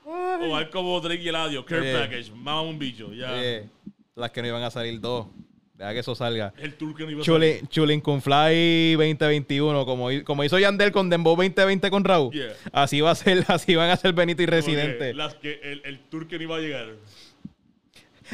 O 0.04 0.56
algo 0.56 0.70
como 0.70 1.00
Drake 1.00 1.22
y 1.22 1.28
Eladio. 1.28 1.64
Care 1.64 1.80
Oye. 1.80 1.98
Package. 1.98 2.30
Mama 2.32 2.62
un 2.62 2.78
bicho. 2.78 3.12
Ya. 3.12 3.42
Eh, 3.42 3.68
las 4.14 4.30
que 4.30 4.42
no 4.42 4.48
iban 4.48 4.62
a 4.62 4.70
salir 4.70 5.00
dos. 5.00 5.26
Deja 5.74 5.92
que 5.94 5.98
eso 6.00 6.14
salga. 6.14 6.52
El 6.58 6.74
tour 6.74 6.94
que 6.94 7.04
no 7.04 7.10
iba 7.10 7.22
a 7.22 7.24
salir. 7.24 7.58
Chulin, 7.58 7.68
Chulin 7.68 8.00
Kun 8.00 8.20
Fly 8.22 8.92
2021, 8.94 9.84
como, 9.86 10.08
como 10.24 10.44
hizo 10.44 10.58
Yandel 10.58 10.92
con 10.92 11.10
Dembow 11.10 11.34
2020 11.34 11.90
con 11.90 12.04
Raúl. 12.04 12.32
Yeah. 12.32 12.52
Así 12.72 13.00
va 13.00 13.10
a 13.10 13.14
ser, 13.14 13.44
así 13.48 13.74
van 13.74 13.90
a 13.90 13.96
ser 13.96 14.12
Benito 14.12 14.42
y 14.42 14.46
que 14.46 14.50
Residente. 14.50 15.14
Las 15.14 15.34
que, 15.34 15.60
el, 15.62 15.82
el 15.84 15.98
tour 16.08 16.28
que 16.28 16.36
no 16.36 16.44
iba 16.44 16.56
a 16.56 16.60
llegar. 16.60 16.88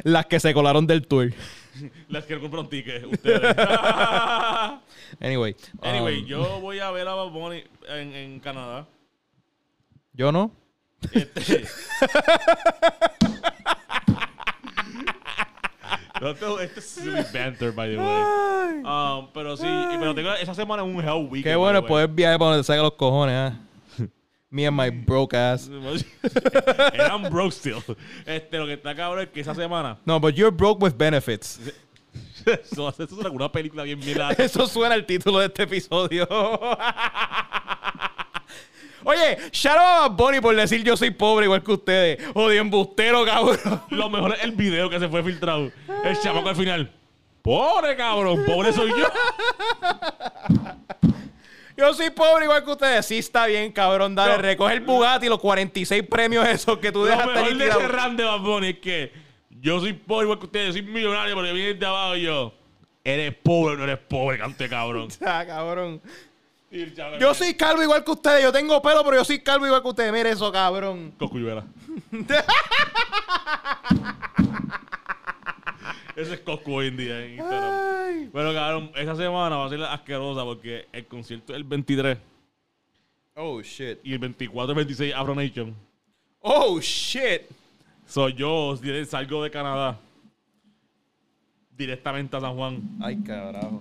Las 0.05 0.27
que 0.27 0.41
se 0.41 0.53
colaron 0.53 0.87
del 0.87 1.07
tour. 1.07 1.33
Las 2.09 2.25
que 2.27 2.35
no 2.35 2.41
compraron 2.41 2.69
tickets. 2.69 3.07
Ustedes. 3.07 3.41
Anyway. 5.21 5.57
anyway, 5.83 6.21
um, 6.21 6.27
yo 6.27 6.61
voy 6.61 6.81
a 6.81 6.91
ver 6.91 7.09
a 7.09 7.15
Bad 7.15 7.31
Bunny 7.31 7.65
en, 7.89 8.15
en 8.15 8.41
Canadá. 8.41 8.87
yo 10.13 10.31
no. 10.33 10.53
Este. 11.13 11.65
Esto, 16.21 16.61
esto 16.61 16.81
es 16.81 16.85
silly 16.87 17.23
banter, 17.33 17.73
by 17.73 17.89
the 17.91 17.99
way. 17.99 18.83
Um, 18.85 19.29
pero 19.33 19.57
sí, 19.57 19.67
pero 19.99 20.15
tengo 20.15 20.33
esa 20.35 20.55
semana 20.55 20.83
es 20.83 20.89
un 20.89 21.01
hell 21.01 21.29
week. 21.31 21.45
Qué 21.45 21.55
bueno 21.57 21.85
poder 21.85 22.09
viajar 22.09 22.39
para 22.39 22.51
donde 22.53 22.65
salga 22.65 22.83
los 22.83 22.95
cojones, 22.95 23.35
ah. 23.35 23.59
Me 24.51 24.67
and 24.67 24.77
my 24.77 24.91
broke 24.91 25.35
ass. 25.35 25.69
Eran 26.93 27.31
broke 27.31 27.53
still. 27.53 27.83
Este, 28.25 28.59
lo 28.59 28.67
que 28.67 28.75
está 28.75 28.95
cabrón 28.95 29.25
es 29.25 29.29
que 29.31 29.41
esa 29.41 29.55
semana. 29.55 29.99
No, 30.05 30.19
but 30.19 30.35
you're 30.35 30.55
broke 30.55 30.83
with 30.83 30.95
benefits. 30.97 31.61
Eso, 32.47 32.89
eso 32.89 33.03
es 33.03 33.13
una 33.13 33.53
película 33.53 33.83
bien 33.83 33.99
mierda. 33.99 34.31
Eso 34.33 34.67
suena 34.67 34.95
el 34.95 35.05
título 35.05 35.41
de 35.41 35.47
este 35.47 35.65
episodio. 35.65 36.27
Oye, 39.11 39.39
shout 39.53 39.77
out 39.79 40.05
a 40.05 40.09
Bonnie 40.15 40.41
por 40.41 40.55
decir 40.55 40.85
yo 40.85 40.95
soy 40.97 41.11
pobre 41.11 41.47
igual 41.47 41.63
que 41.63 41.73
ustedes. 41.73 42.19
Odio 42.35 42.61
embustero, 42.61 43.25
cabrón. 43.25 43.81
Lo 43.89 44.11
mejor 44.11 44.35
es 44.35 44.43
el 44.45 44.53
video 44.53 44.91
que 44.91 44.99
se 45.01 45.09
fue 45.09 45.23
filtrado. 45.23 45.71
El 46.05 46.21
chamaco 46.21 46.51
al 46.51 46.57
final. 46.57 46.93
Pobre 47.41 47.97
cabrón, 47.97 48.45
pobre 48.47 48.71
soy 48.73 48.91
yo. 48.91 49.07
Yo 51.77 51.95
soy 51.95 52.11
pobre 52.11 52.45
igual 52.45 52.65
que 52.65 52.71
ustedes. 52.73 53.07
Sí, 53.07 53.19
está 53.19 53.47
bien, 53.47 53.71
cabrón. 53.73 54.15
Dale, 54.15 54.33
No. 54.37 54.43
recoge 54.43 54.75
el 54.75 54.81
Bugatti 54.81 55.27
y 55.27 55.29
los 55.29 55.39
46 55.39 56.03
premios 56.09 56.47
esos 56.49 56.79
que 56.79 56.91
tú 56.91 57.01
Lo 57.01 57.07
dejaste 57.07 57.29
mejor 57.33 57.47
ahí 57.47 57.55
de 57.55 57.65
tirados. 57.65 57.83
ese 57.85 57.93
rant 57.93 58.19
de 58.19 58.25
Bad 58.25 58.41
Bunny 58.41 58.69
es 58.69 58.79
que 58.81 59.13
yo 59.51 59.79
soy 59.81 59.93
pobre 59.93 60.25
igual 60.25 60.39
que 60.41 60.47
ustedes, 60.47 60.73
soy 60.75 60.83
millonario 60.83 61.35
porque 61.35 61.53
vienes 61.53 61.79
de 61.79 61.87
abajo 61.87 62.17
y 62.17 62.23
yo. 62.23 62.53
Eres 63.05 63.33
pobre, 63.43 63.77
no 63.77 63.85
eres 63.85 63.99
pobre, 63.99 64.39
cante 64.39 64.69
cabrón. 64.69 65.09
Ah, 65.25 65.45
cabrón. 65.47 66.03
Yo 67.19 67.33
soy 67.35 67.55
calvo 67.55 67.83
igual 67.83 68.05
que 68.05 68.11
ustedes. 68.11 68.43
Yo 68.43 68.53
tengo 68.53 68.81
pelo, 68.83 69.03
pero 69.05 69.17
yo 69.17 69.25
soy 69.25 69.39
calvo 69.41 69.67
igual 69.67 69.81
que 69.83 69.89
ustedes. 69.89 70.13
Mire 70.13 70.31
eso, 70.31 70.53
cabrón. 70.53 71.13
Coscuyuela. 71.19 71.65
Ese 76.17 76.35
es 76.35 76.41
Coscu 76.41 76.73
hoy 76.75 76.89
en 76.89 76.97
día 76.97 77.25
en 77.25 77.35
Instagram. 77.35 77.73
Ay. 77.73 78.29
Bueno, 78.33 78.53
cabrón, 78.53 78.91
esa 78.97 79.15
semana 79.15 79.57
va 79.57 79.67
a 79.67 79.69
ser 79.69 79.83
asquerosa 79.85 80.43
porque 80.45 80.87
el 80.93 81.07
concierto 81.07 81.53
es 81.53 81.57
el 81.59 81.65
23 81.65 82.19
Oh, 83.37 83.61
shit. 83.63 83.99
y 84.03 84.13
el 84.15 84.19
24 84.19 84.73
y 84.73 84.75
26 84.75 85.15
Afro 85.15 85.35
Nation. 85.37 85.75
Oh, 86.41 86.81
shit. 86.81 87.43
Soy 88.05 88.35
yo, 88.35 88.77
salgo 89.07 89.45
de 89.45 89.51
Canadá 89.51 89.97
directamente 91.77 92.37
a 92.37 92.41
San 92.41 92.57
Juan 92.57 92.83
Ay, 93.01 93.17
carajo. 93.23 93.81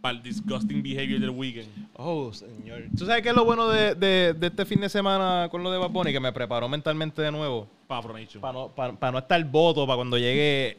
Para 0.00 0.16
el 0.16 0.22
disgusting 0.22 0.82
behavior 0.82 1.18
del 1.20 1.30
weekend. 1.30 1.68
Oh, 1.94 2.32
señor. 2.32 2.82
¿Tú 2.96 3.06
sabes 3.06 3.22
qué 3.22 3.30
es 3.30 3.34
lo 3.34 3.44
bueno 3.44 3.68
de, 3.68 3.94
de- 3.94 4.34
de 4.34 4.46
este 4.46 4.64
fin 4.64 4.80
de 4.80 4.88
semana 4.88 5.48
con 5.50 5.62
lo 5.62 5.70
de 5.70 5.78
Bad 5.78 5.90
Bunny? 5.90 6.12
Que 6.12 6.20
me 6.20 6.32
preparó 6.32 6.68
mentalmente 6.68 7.22
de 7.22 7.32
nuevo. 7.32 7.66
Para 7.86 7.98
Afro 8.00 8.12
Nation. 8.12 8.40
Para 8.40 8.52
no, 8.52 8.68
pa- 8.68 8.92
pa 8.92 9.10
no 9.10 9.18
estar 9.18 9.42
voto 9.44 9.86
para 9.86 9.96
cuando 9.96 10.16
llegue 10.18 10.76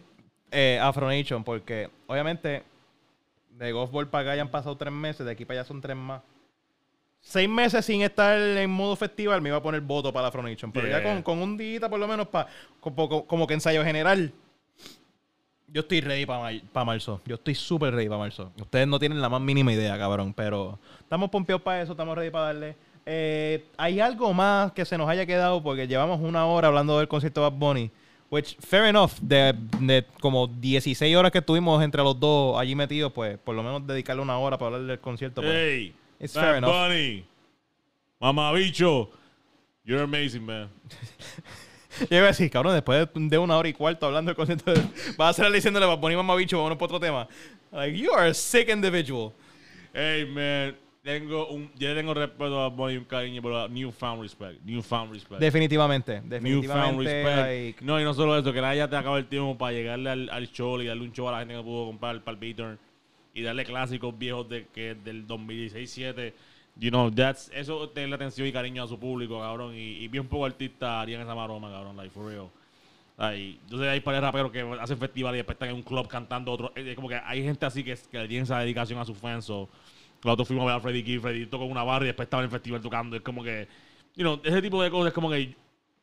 eh, 0.52 0.80
Afro 0.81 1.07
Nation. 1.07 1.44
Porque, 1.44 1.89
obviamente, 2.07 2.64
de 3.57 3.72
Golf 3.72 3.91
Ball 3.91 4.07
para 4.07 4.30
acá 4.30 4.35
ya 4.35 4.41
han 4.44 4.52
pasado 4.52 4.77
tres 4.77 4.94
meses. 4.94 5.26
De 5.26 5.31
aquí 5.31 5.44
para 5.45 5.60
allá 5.61 5.68
son 5.68 5.81
tres 5.81 5.95
más. 5.98 6.22
Seis 7.19 7.49
meses 7.49 7.84
sin 7.84 8.03
estar 8.03 8.38
en 8.39 8.69
modo 8.69 8.95
festival 8.95 9.41
me 9.41 9.49
iba 9.49 9.57
a 9.57 9.61
poner 9.64 9.81
voto 9.81 10.14
para 10.14 10.23
la 10.23 10.27
Afro 10.30 10.44
Nation. 10.44 10.72
Pero 10.72 10.88
ya 10.88 11.03
con, 11.03 11.22
con 11.23 11.39
un 11.41 11.57
día 11.57 11.89
por 11.89 11.99
lo 11.99 12.07
menos 12.07 12.27
para 12.27 12.48
como, 12.80 13.26
como 13.26 13.48
que 13.48 13.56
ensayo 13.56 13.84
general. 13.84 14.31
Yo 15.69 15.81
estoy 15.81 15.99
ready 16.02 16.26
para 16.26 16.85
marzo. 16.85 17.22
Yo 17.26 17.35
estoy 17.35 17.53
súper 17.56 17.94
ready 17.94 18.07
para 18.07 18.19
marzo. 18.19 18.52
Ustedes 18.60 18.88
no 18.88 18.98
tienen 18.99 19.22
la 19.22 19.27
más 19.30 19.41
mínima 19.41 19.73
idea, 19.73 19.98
cabrón. 19.98 20.34
Pero 20.34 20.80
estamos 20.99 21.30
pompeados 21.30 21.61
para 21.61 21.81
eso, 21.81 21.91
estamos 21.91 22.15
ready 22.18 22.30
para 22.31 22.45
darle. 22.45 22.76
Eh, 23.06 23.65
Hay 23.77 23.99
algo 23.99 24.34
más 24.34 24.72
que 24.72 24.85
se 24.85 24.98
nos 24.98 25.10
haya 25.10 25.26
quedado 25.26 25.61
porque 25.61 25.88
llevamos 25.88 26.22
una 26.22 26.45
hora 26.45 26.69
hablando 26.69 26.98
del 26.98 27.07
concierto 27.07 27.41
de 27.44 27.49
Bad 27.49 27.57
Bunny. 27.60 27.91
Which, 28.30 28.57
fair 28.60 28.85
enough, 28.85 29.11
de, 29.22 29.53
de 29.80 30.06
como 30.19 30.48
16 30.48 31.15
horas 31.15 31.31
que 31.31 31.38
estuvimos 31.38 31.81
entre 31.84 32.02
los 32.03 32.19
dos 32.19 32.60
allí 32.60 32.76
metidos, 32.76 33.11
pues 33.14 33.38
por 33.38 33.56
lo 33.56 33.64
menos 33.64 33.88
dedicarle 33.88 34.22
una 34.22 34.38
hora 34.38 34.57
para 34.57 34.76
hablar 34.76 34.88
del 34.88 34.99
concierto. 34.99 35.41
pues. 35.41 35.53
Hey, 35.53 35.95
It's 36.19 36.34
Bad 36.34 36.44
fair 36.44 36.56
enough. 36.57 36.72
Bunny, 36.72 37.26
mamabicho, 38.19 39.10
you're 39.85 40.03
amazing, 40.03 40.45
man. 40.45 40.69
Yo 42.09 42.17
iba 42.17 42.25
a 42.25 42.27
decir, 42.27 42.49
cabrón, 42.49 42.73
después 42.73 43.07
de- 43.13 43.37
una 43.37 43.57
hora 43.57 43.67
y 43.69 43.73
cuarto 43.73 44.05
hablando 44.05 44.29
del 44.29 44.35
concierto, 44.35 44.73
de- 44.73 44.81
vas 45.17 45.27
a 45.27 45.29
hacer 45.41 45.51
diciéndole 45.51 45.85
Bad 45.85 45.97
Bunny 45.99 46.15
mamá 46.15 46.35
bicho, 46.35 46.57
vámonos 46.57 46.77
para 46.77 46.85
otro 46.85 46.99
tema. 46.99 47.27
Like, 47.71 47.97
you 47.97 48.11
are 48.13 48.29
a 48.29 48.33
sick 48.33 48.69
individual. 48.69 49.31
Hey, 49.93 50.25
man, 50.25 50.75
tengo 51.03 51.47
un, 51.49 51.71
yo 51.77 51.95
tengo 51.95 52.13
respeto 52.13 52.61
a 52.61 52.69
Bunny 52.69 52.93
y 52.93 52.97
un 52.97 53.05
cariño, 53.05 53.41
pero 53.41 53.67
newfound 53.67 54.21
respect, 54.21 54.61
newfound 54.63 55.13
respect. 55.13 55.39
Definitivamente, 55.41 56.21
Newfound 56.21 56.29
definitivamente. 56.31 57.03
respect. 57.03 57.37
like, 57.37 57.85
No, 57.85 57.99
y 57.99 58.03
no 58.03 58.13
solo 58.13 58.37
eso, 58.37 58.51
que 58.53 58.61
nadie 58.61 58.77
ya 58.79 58.89
te 58.89 58.95
acaba 58.95 59.17
el 59.17 59.25
tiempo 59.27 59.57
para 59.57 59.71
llegarle 59.71 60.09
al, 60.09 60.29
al 60.29 60.51
show 60.51 60.79
y 60.81 60.85
darle 60.85 61.03
un 61.03 61.13
show 61.13 61.27
a 61.29 61.31
la 61.31 61.39
gente 61.39 61.55
que 61.55 61.61
pudo 61.63 61.87
comprar 61.87 62.21
para 62.23 62.33
el 62.35 62.39
Beaturn 62.39 62.77
y 63.33 63.41
darle 63.41 63.65
clásicos 63.65 64.17
viejos 64.17 64.49
de, 64.49 64.67
que 64.73 64.95
del 64.95 65.25
2016-7. 65.27 66.33
You 66.79 66.91
know, 66.91 67.09
that's, 67.11 67.49
eso 67.53 67.89
tenerle 67.89 68.15
atención 68.15 68.47
y 68.47 68.51
cariño 68.51 68.83
a 68.83 68.87
su 68.87 68.99
público, 68.99 69.39
cabrón. 69.39 69.73
Y, 69.73 70.03
y 70.03 70.07
bien 70.07 70.27
poco 70.27 70.45
artistas 70.45 70.89
harían 70.89 71.21
esa 71.21 71.33
maroma, 71.33 71.71
cabrón, 71.71 71.97
like, 71.97 72.11
for 72.11 72.25
real. 72.25 72.49
Ay, 73.19 73.59
yo 73.67 73.79
sé, 73.79 73.89
hay 73.89 73.99
pares 73.99 74.21
raperos 74.21 74.51
que 74.51 74.61
hacen 74.79 74.97
festivales 74.97 75.37
y 75.37 75.39
después 75.39 75.55
están 75.55 75.69
en 75.69 75.75
un 75.75 75.81
club 75.81 76.07
cantando 76.07 76.51
otro. 76.51 76.71
Es 76.75 76.95
como 76.95 77.09
que 77.09 77.15
hay 77.15 77.43
gente 77.43 77.65
así 77.65 77.83
que, 77.83 77.97
que 78.11 78.19
le 78.19 78.27
tienen 78.27 78.43
esa 78.43 78.59
dedicación 78.59 78.99
a 78.99 79.05
sus 79.05 79.17
fans. 79.17 79.45
So, 79.45 79.67
nosotros 80.23 80.47
fuimos 80.47 80.63
a 80.63 80.67
ver 80.67 80.75
a 80.75 80.79
Freddie 80.79 81.03
Gibb, 81.03 81.21
Freddie 81.21 81.47
tocó 81.47 81.65
una 81.65 81.83
barra 81.83 82.05
y 82.05 82.07
después 82.07 82.27
estaba 82.27 82.43
en 82.43 82.45
el 82.45 82.51
festival 82.51 82.79
tocando. 82.79 83.15
Es 83.15 83.23
como 83.23 83.43
que, 83.43 83.67
you 84.15 84.23
know, 84.23 84.39
ese 84.43 84.61
tipo 84.61 84.81
de 84.83 84.91
cosas 84.91 85.07
es 85.07 85.13
como 85.13 85.31
que 85.31 85.55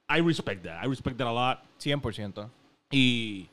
I 0.08 0.20
respect 0.20 0.64
that. 0.64 0.84
I 0.84 0.88
respect 0.88 1.16
that 1.18 1.28
a 1.28 1.32
lot. 1.32 1.58
100%. 1.78 2.50
Y, 2.90 3.48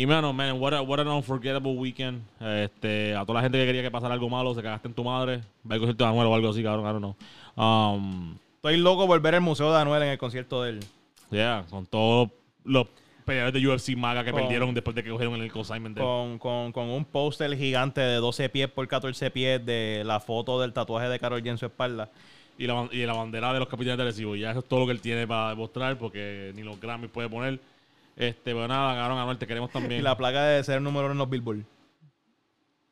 y 0.00 0.06
mano, 0.06 0.32
man, 0.32 0.60
what, 0.60 0.72
a, 0.74 0.80
what 0.80 1.00
an 1.00 1.08
unforgettable 1.08 1.72
weekend. 1.72 2.22
Este, 2.40 3.14
a 3.16 3.22
toda 3.26 3.34
la 3.38 3.42
gente 3.42 3.58
que 3.58 3.66
quería 3.66 3.82
que 3.82 3.90
pasara 3.90 4.14
algo 4.14 4.28
malo, 4.30 4.54
se 4.54 4.62
cagaste 4.62 4.86
en 4.88 4.94
tu 4.94 5.02
madre. 5.02 5.38
Va 5.68 5.74
al 5.74 5.80
concierto 5.80 6.04
de 6.04 6.10
Anuel 6.10 6.28
o 6.28 6.34
algo 6.36 6.50
así, 6.50 6.62
cabrón, 6.62 6.84
I 6.86 7.00
don't 7.00 7.16
know. 7.56 7.64
Um, 7.64 8.36
Estoy 8.56 8.76
loco 8.76 9.06
por 9.08 9.20
ver 9.20 9.34
el 9.34 9.40
Museo 9.40 9.72
de 9.72 9.78
Anuel 9.80 10.02
en 10.04 10.08
el 10.10 10.18
concierto 10.18 10.62
de 10.62 10.70
él. 10.70 10.80
yeah, 11.30 11.64
con 11.68 11.84
todos 11.86 12.30
los 12.64 12.86
peleadores 13.24 13.60
de 13.60 13.68
UFC 13.68 13.96
maga 13.96 14.22
que 14.24 14.30
Con- 14.30 14.40
perdieron 14.42 14.72
después 14.72 14.94
de 14.94 15.02
que 15.02 15.10
cogieron 15.10 15.34
el 15.42 15.50
consignment 15.50 15.96
de 15.96 16.00
él. 16.00 16.06
Con, 16.06 16.38
con, 16.38 16.70
con 16.72 16.88
un 16.90 17.04
póster 17.04 17.56
gigante 17.56 18.00
de 18.00 18.16
12 18.18 18.48
pies 18.50 18.68
por 18.68 18.86
14 18.86 19.30
pies 19.32 19.66
de 19.66 20.02
la 20.06 20.20
foto 20.20 20.60
del 20.60 20.72
tatuaje 20.72 21.08
de 21.08 21.18
Carol 21.18 21.42
G 21.42 21.48
en 21.50 21.58
su 21.58 21.66
espalda. 21.66 22.08
Y 22.56 22.66
la, 22.66 22.88
y 22.92 23.04
la 23.04 23.12
bandera 23.14 23.52
de 23.52 23.58
los 23.58 23.68
capitanes 23.68 23.96
de 23.98 24.02
Arecibo. 24.04 24.34
Ya 24.36 24.50
eso 24.50 24.60
es 24.60 24.64
todo 24.64 24.80
lo 24.80 24.86
que 24.86 24.92
él 24.92 25.00
tiene 25.00 25.26
para 25.26 25.50
demostrar, 25.50 25.96
porque 25.98 26.52
ni 26.54 26.62
los 26.62 26.80
Grammys 26.80 27.10
puede 27.10 27.28
poner. 27.28 27.58
Este, 28.18 28.52
pero 28.52 28.66
nada, 28.66 28.96
cabrón, 28.96 29.18
Anuel, 29.18 29.38
te 29.38 29.46
queremos 29.46 29.70
Y 29.70 29.72
también. 29.72 30.02
la 30.02 30.16
placa 30.16 30.42
de 30.42 30.64
ser 30.64 30.82
número 30.82 31.04
uno 31.06 31.12
en 31.12 31.18
los 31.18 31.30
Billboard. 31.30 31.64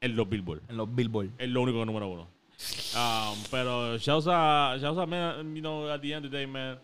En 0.01 0.15
los 0.15 0.29
Billboard. 0.29 0.63
En 0.69 0.77
los 0.77 0.95
Billboard. 0.95 1.31
Es 1.37 1.49
lo 1.49 1.63
único 1.63 1.79
que 1.79 1.83
es 1.83 1.87
número 1.87 2.09
uno. 2.09 2.29
Um, 2.95 3.39
pero 3.51 3.99
shouts 3.99 4.29
a, 4.31 4.77
shouts 4.79 4.99
a, 4.99 5.05
man, 5.05 5.55
you 5.55 5.61
know, 5.61 5.91
at 5.91 6.01
the 6.01 6.13
end 6.13 6.25
of 6.27 6.31
the 6.31 6.37
day, 6.39 6.47
man, 6.47 6.79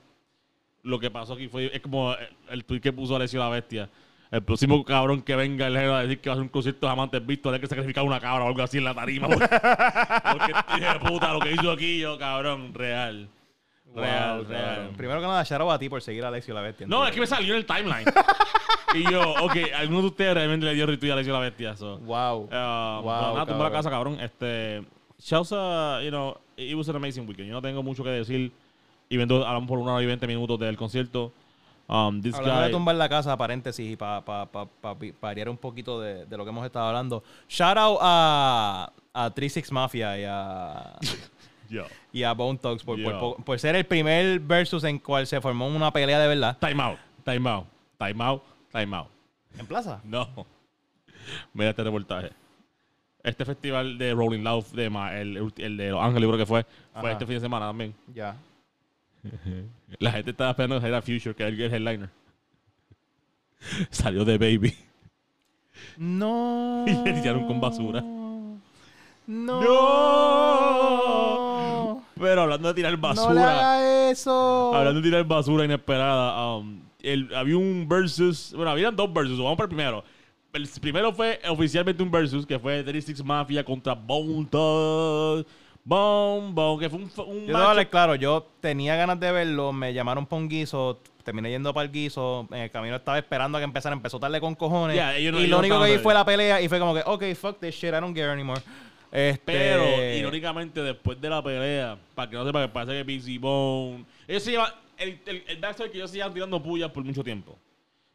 lo 0.82 0.98
que 0.98 1.08
pasó 1.08 1.34
aquí 1.34 1.46
fue, 1.46 1.70
es 1.72 1.80
como 1.80 2.14
el, 2.14 2.28
el 2.50 2.64
tweet 2.64 2.80
que 2.80 2.92
puso 2.92 3.14
Alessio 3.14 3.38
la 3.38 3.48
Bestia. 3.48 3.88
El 4.32 4.42
próximo 4.42 4.84
cabrón 4.84 5.22
que 5.22 5.36
venga 5.36 5.68
el 5.68 5.74
género 5.74 5.94
a 5.94 6.02
decir 6.02 6.20
que 6.20 6.28
va 6.28 6.32
a 6.32 6.36
hacer 6.36 6.42
un 6.42 6.48
concierto 6.48 6.86
de 6.86 6.92
amantes 6.92 7.24
visto, 7.24 7.50
hay 7.50 7.60
que 7.60 7.66
sacrificar 7.68 8.02
una 8.02 8.18
cabra 8.18 8.44
o 8.44 8.48
algo 8.48 8.62
así 8.62 8.78
en 8.78 8.84
la 8.84 8.94
tarima. 8.94 9.28
Porque, 9.28 9.46
porque 9.48 11.08
puta, 11.08 11.32
lo 11.32 11.40
que 11.40 11.52
hizo 11.52 11.70
aquí 11.70 12.00
yo, 12.00 12.18
cabrón, 12.18 12.74
real. 12.74 13.28
Real, 13.94 14.38
Wow, 14.38 14.48
real. 14.48 14.90
Primero 14.96 15.20
que 15.20 15.26
nada, 15.26 15.42
shout 15.44 15.60
out 15.60 15.70
a 15.72 15.78
ti 15.78 15.88
por 15.88 16.00
seguir 16.02 16.24
a 16.24 16.28
Alexio 16.28 16.54
la 16.54 16.60
bestia. 16.62 16.86
No, 16.86 17.06
es 17.06 17.12
que 17.12 17.20
me 17.20 17.26
salió 17.26 17.54
en 17.54 17.58
el 17.58 17.66
timeline. 17.66 18.04
y 18.94 19.10
yo, 19.10 19.20
ok, 19.42 19.56
alguno 19.76 20.00
de 20.00 20.06
ustedes 20.06 20.34
realmente 20.34 20.66
le 20.66 20.74
dio 20.74 20.86
retweet 20.86 21.10
a 21.10 21.14
Alessio 21.14 21.32
la 21.32 21.40
Bestia. 21.40 21.76
So. 21.76 21.98
Wow. 21.98 22.44
Uh, 22.44 22.48
Wow, 22.50 23.02
wow, 23.02 23.34
nada, 23.34 23.46
tumba 23.46 23.64
la 23.64 23.70
casa, 23.70 23.90
cabrón. 23.90 24.18
Este, 24.20 24.82
shouts 25.18 25.52
a, 25.52 26.00
you 26.02 26.10
know, 26.10 26.36
it 26.56 26.74
was 26.74 26.88
an 26.88 26.96
amazing 26.96 27.26
weekend. 27.26 27.48
Yo 27.48 27.54
no 27.54 27.62
tengo 27.62 27.82
mucho 27.82 28.02
que 28.02 28.10
decir. 28.10 28.52
Y 29.08 29.20
hablamos 29.20 29.68
por 29.68 29.78
una 29.78 29.92
hora 29.94 30.02
y 30.02 30.06
20 30.06 30.26
minutos 30.26 30.58
del 30.58 30.76
concierto. 30.76 31.32
Um, 31.86 32.22
this 32.22 32.34
Hablando 32.34 32.60
de 32.60 32.66
guy, 32.68 32.72
tumbar 32.72 32.94
la 32.94 33.08
casa, 33.08 33.36
paréntesis, 33.36 33.92
y 33.92 33.96
para 33.96 34.24
pa, 34.24 34.46
pa, 34.46 34.64
pa, 34.64 34.96
variar 35.20 35.50
un 35.50 35.58
poquito 35.58 36.00
de, 36.00 36.24
de 36.24 36.36
lo 36.38 36.44
que 36.44 36.50
hemos 36.50 36.64
estado 36.64 36.86
hablando. 36.86 37.22
Shout 37.48 37.76
out 37.76 37.98
a, 38.00 38.90
a 39.12 39.30
36 39.30 39.70
Mafia 39.72 40.18
y 40.18 40.24
a, 40.24 40.96
y 42.12 42.22
a 42.22 42.32
Bone 42.32 42.58
Thugs 42.58 42.82
por, 42.84 43.02
por- 43.02 43.12
Yo. 43.12 43.20
por- 43.20 43.44
por 43.44 43.58
ser 43.58 43.76
el 43.76 43.84
primer 43.84 44.40
versus 44.40 44.84
en 44.84 44.98
cual 44.98 45.26
se 45.26 45.40
formó 45.40 45.66
una 45.68 45.92
pelea 45.92 46.18
de 46.18 46.28
verdad. 46.28 46.58
time 46.58 46.82
out, 46.82 46.98
time 47.24 47.48
out, 47.50 47.66
time 47.98 48.24
out, 48.24 48.42
time 48.72 48.96
out. 48.96 49.08
¿En 49.58 49.66
plaza? 49.66 50.00
No. 50.04 50.28
Mira 51.54 51.70
este 51.70 51.84
reportaje. 51.84 52.30
Este 53.22 53.44
festival 53.44 53.96
de 53.98 54.12
Rolling 54.14 54.42
Loud, 54.42 54.64
de 54.72 54.90
ma- 54.90 55.16
el, 55.16 55.52
el 55.56 55.76
de 55.76 55.90
Los 55.90 56.02
Ángeles, 56.02 56.26
creo 56.26 56.38
que 56.38 56.46
fue, 56.46 56.64
fue 56.64 57.00
Ajá. 57.00 57.12
este 57.12 57.26
fin 57.26 57.34
de 57.36 57.40
semana 57.40 57.66
también. 57.66 57.94
Ya. 58.12 58.36
La 60.00 60.10
gente 60.12 60.30
estaba 60.32 60.50
esperando 60.50 60.80
que 60.80 60.86
era 60.88 61.00
Future, 61.00 61.34
que 61.34 61.42
era 61.44 61.50
el 61.52 61.60
headliner. 61.74 62.08
Salió 63.90 64.24
de 64.24 64.38
Baby. 64.38 64.74
No. 65.96 66.84
Y 66.88 66.92
le 67.04 67.12
tiraron 67.20 67.46
con 67.46 67.60
basura. 67.60 68.02
No. 69.26 69.60
Hablando 72.68 72.68
de 72.68 72.74
tirar 72.74 72.96
basura. 72.96 73.28
No 73.28 73.34
le 73.34 73.40
haga 73.42 74.10
eso. 74.10 74.74
Hablando 74.74 75.00
de 75.00 75.08
tirar 75.08 75.24
basura 75.24 75.64
inesperada, 75.64 76.56
um, 76.56 76.82
el- 77.02 77.34
había 77.34 77.56
un 77.56 77.86
versus. 77.88 78.52
Bueno, 78.54 78.70
habían 78.70 78.94
dos 78.96 79.12
versus. 79.12 79.38
Vamos 79.38 79.56
por 79.56 79.64
el 79.64 79.68
primero. 79.68 80.04
El 80.52 80.68
primero 80.80 81.12
fue 81.12 81.40
oficialmente 81.48 82.02
un 82.02 82.10
versus 82.10 82.44
que 82.46 82.58
fue 82.58 82.82
36 82.82 83.24
Mafia 83.24 83.64
contra 83.64 83.94
Bone 83.94 84.46
Thugs. 84.50 85.46
Bone, 85.84 86.52
Bone, 86.52 86.78
que 86.80 86.88
fue 86.90 86.98
un, 87.00 87.10
un 87.26 87.46
Yo 87.46 87.56
hablar 87.56 87.88
claro, 87.90 88.14
yo 88.14 88.46
tenía 88.60 88.94
ganas 88.94 89.18
de 89.18 89.32
verlo, 89.32 89.72
me 89.72 89.92
llamaron 89.92 90.26
para 90.26 90.40
un 90.40 90.48
guiso, 90.48 91.00
terminé 91.24 91.50
yendo 91.50 91.74
para 91.74 91.86
el 91.86 91.90
guiso, 91.90 92.46
en 92.52 92.58
el 92.58 92.70
camino 92.70 92.94
estaba 92.94 93.18
esperando 93.18 93.58
a 93.58 93.60
que 93.60 93.64
empezara, 93.64 93.92
empezó 93.92 94.20
tarde 94.20 94.40
con 94.40 94.54
cojones. 94.54 94.96
No- 95.32 95.38
y 95.40 95.46
lo 95.48 95.58
único 95.58 95.74
que 95.82 95.90
vi 95.90 95.98
fue 96.02 96.14
la 96.14 96.24
pelea 96.24 96.60
y 96.60 96.68
fue 96.68 96.78
como 96.78 96.94
que, 96.94 97.02
ok, 97.04 97.24
fuck 97.34 97.58
this 97.58 97.74
shit, 97.74 97.88
I 97.88 98.00
don't 98.00 98.14
care 98.14 98.30
anymore. 98.30 98.60
Este, 99.12 99.42
Pero, 99.44 100.16
irónicamente, 100.16 100.82
después 100.82 101.20
de 101.20 101.28
la 101.28 101.42
pelea, 101.42 101.98
para 102.14 102.30
que 102.30 102.36
no 102.36 102.46
sepa 102.46 102.62
que 102.62 102.72
parece 102.72 103.04
que 103.04 103.14
Busy 103.14 103.36
Bone. 103.36 104.06
Ellos 104.26 104.42
se 104.42 104.52
llevan. 104.52 104.72
El, 104.96 105.20
el, 105.26 105.44
el 105.48 105.60
que 105.90 105.98
ellos 105.98 106.10
se 106.10 106.18
tirando 106.30 106.62
pullas 106.62 106.90
por 106.90 107.04
mucho 107.04 107.22
tiempo. 107.22 107.58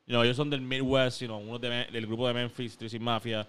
You 0.07 0.13
know, 0.13 0.23
ellos 0.23 0.37
son 0.37 0.49
del 0.49 0.61
Midwest, 0.61 1.21
you 1.21 1.27
know, 1.27 1.37
uno 1.37 1.59
del 1.59 2.07
grupo 2.07 2.27
de 2.27 2.33
Memphis, 2.33 2.77
Tracy 2.77 2.97
Mafia. 2.97 3.45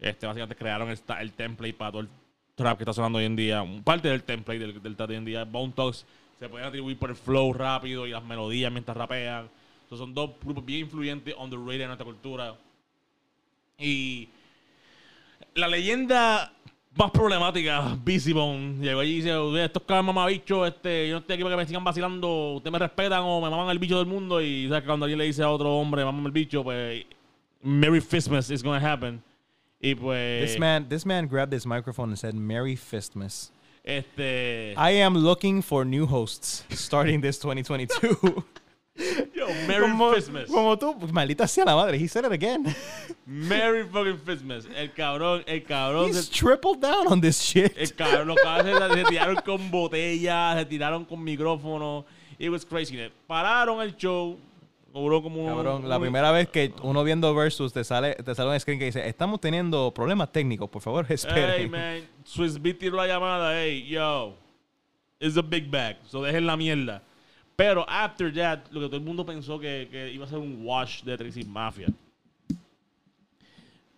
Este, 0.00 0.26
básicamente 0.26 0.56
crearon 0.56 0.88
el, 0.88 0.98
el 1.20 1.32
template 1.32 1.74
para 1.74 1.92
todo 1.92 2.00
el 2.02 2.08
trap 2.56 2.78
que 2.78 2.82
está 2.82 2.92
sonando 2.92 3.18
hoy 3.18 3.26
en 3.26 3.36
día, 3.36 3.64
parte 3.84 4.08
del 4.08 4.22
template 4.22 4.58
del, 4.58 4.82
del 4.82 4.96
trap 4.96 5.08
de 5.08 5.14
hoy 5.14 5.18
en 5.18 5.24
día. 5.24 5.44
Bone 5.44 5.72
Thugs 5.76 6.04
se 6.38 6.48
pueden 6.48 6.66
atribuir 6.66 6.98
por 6.98 7.10
el 7.10 7.16
flow 7.16 7.52
rápido 7.52 8.06
y 8.06 8.10
las 8.10 8.24
melodías 8.24 8.72
mientras 8.72 8.96
rapean. 8.96 9.48
Entonces, 9.82 10.04
son 10.04 10.14
dos 10.14 10.30
grupos 10.42 10.64
bien 10.64 10.80
influyentes 10.80 11.34
radio 11.38 11.82
en 11.82 11.86
nuestra 11.86 12.04
cultura. 12.04 12.56
Y 13.78 14.28
la 15.54 15.68
leyenda 15.68 16.52
más 16.98 17.10
problemática, 17.10 17.96
Busy 18.04 18.32
Bone, 18.32 18.84
llegó 18.84 19.00
allí 19.00 19.12
y 19.12 19.16
dice, 19.16 19.38
"Ustedes, 19.38 19.66
estos 19.66 19.82
cabros 19.84 20.06
mamabichos, 20.06 20.68
este, 20.68 21.08
yo 21.08 21.14
no 21.14 21.20
estoy 21.20 21.34
aquí 21.34 21.42
para 21.44 21.56
que 21.56 21.62
me 21.62 21.66
sigan 21.66 21.84
vacilando, 21.84 22.54
ustedes 22.54 22.72
me 22.72 22.78
respetan 22.78 23.20
o 23.22 23.40
me 23.40 23.48
maman 23.48 23.70
el 23.70 23.78
bicho 23.78 23.96
del 23.98 24.06
mundo. 24.06 24.40
Y 24.42 24.68
sabes 24.68 24.82
que 24.82 24.86
cuando 24.88 25.04
alguien 25.04 25.18
le 25.18 25.24
dice 25.24 25.42
a 25.42 25.50
otro 25.50 25.74
hombre, 25.76 26.04
mamame 26.04 26.26
el 26.26 26.32
bicho, 26.32 26.62
pues 26.62 27.04
Merry 27.62 28.00
Christmas 28.00 28.50
is 28.50 28.62
gonna 28.62 28.92
happen. 28.92 29.22
Y 29.80 29.94
pues 29.94 30.50
This 30.50 30.58
man, 30.58 30.88
this 30.88 31.06
man 31.06 31.28
grabbed 31.28 31.54
his 31.54 31.64
microphone 31.64 32.10
and 32.10 32.18
said, 32.18 32.34
"Merry 32.34 32.76
Fistmas." 32.76 33.52
este 33.84 34.74
I 34.76 35.00
am 35.00 35.14
looking 35.16 35.62
for 35.62 35.84
new 35.86 36.06
hosts 36.06 36.64
starting 36.70 37.22
this 37.22 37.38
2022. 37.38 38.44
yo, 39.34 39.46
Merry 39.68 39.82
como, 39.90 40.10
Christmas. 40.12 40.46
como 40.50 40.78
tú, 40.78 40.98
pues, 40.98 41.12
maldita 41.12 41.46
sea 41.46 41.64
la 41.64 41.74
madre. 41.76 41.96
He 41.98 42.08
said 42.08 42.24
it 42.24 42.32
again. 42.32 42.64
Merry 43.26 43.84
fucking 43.84 44.18
Christmas. 44.24 44.66
El 44.76 44.92
cabrón, 44.92 45.42
el 45.46 45.62
cabrón 45.64 46.08
He's 46.10 46.26
se, 46.26 46.32
tripled 46.32 46.78
down 46.80 47.06
on 47.06 47.20
this 47.20 47.40
shit. 47.40 47.72
el 47.76 47.94
cabrón, 47.94 48.28
los 48.28 48.36
cabrones 48.42 48.76
se, 48.78 48.94
se 48.94 49.04
tiraron 49.04 49.36
con 49.36 49.70
botellas, 49.70 50.58
se 50.58 50.64
tiraron 50.66 51.04
con 51.04 51.22
micrófonos. 51.22 52.04
It 52.38 52.50
was 52.50 52.64
crazy. 52.64 52.96
Pararon 53.26 53.80
el 53.82 53.96
show. 53.96 54.38
Como 54.90 55.42
un- 55.42 55.46
Cabrón, 55.54 55.88
la 55.88 55.96
un- 55.96 56.02
primera 56.02 56.32
vez 56.32 56.48
que 56.48 56.72
uno 56.82 57.04
viendo 57.04 57.32
Versus 57.32 57.72
te 57.72 57.84
sale, 57.84 58.14
te 58.16 58.34
sale 58.34 58.50
un 58.50 58.58
screen 58.58 58.80
que 58.80 58.86
dice, 58.86 59.06
estamos 59.06 59.38
teniendo 59.40 59.92
problemas 59.94 60.32
técnicos, 60.32 60.68
por 60.68 60.82
favor, 60.82 61.06
esperen. 61.12 61.54
Hey, 61.56 61.68
man. 61.68 62.00
Swiss 62.24 62.60
Beat 62.60 62.78
tiró 62.78 62.96
la 62.96 63.06
llamada. 63.06 63.52
Hey, 63.62 63.86
yo. 63.86 64.34
It's 65.20 65.36
a 65.36 65.42
big 65.42 65.70
bag. 65.70 65.98
So 66.08 66.22
dejen 66.22 66.46
la 66.46 66.56
mierda. 66.56 67.02
Pero 67.58 67.84
after 67.88 68.32
that, 68.34 68.60
lo 68.70 68.82
que 68.82 68.86
todo 68.86 68.98
el 68.98 69.02
mundo 69.02 69.26
pensó 69.26 69.58
que, 69.58 69.88
que 69.90 70.12
iba 70.12 70.24
a 70.24 70.28
ser 70.28 70.38
un 70.38 70.64
wash 70.64 71.02
de 71.02 71.18
Tracy 71.18 71.42
Mafia. 71.42 71.88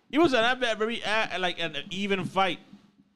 It 0.09 0.17
was 0.17 0.33
an, 0.33 0.43
a 0.43 0.55
very 0.75 0.99
uh, 1.03 1.39
like 1.39 1.61
an 1.61 1.75
even 1.91 2.25
fight. 2.25 2.59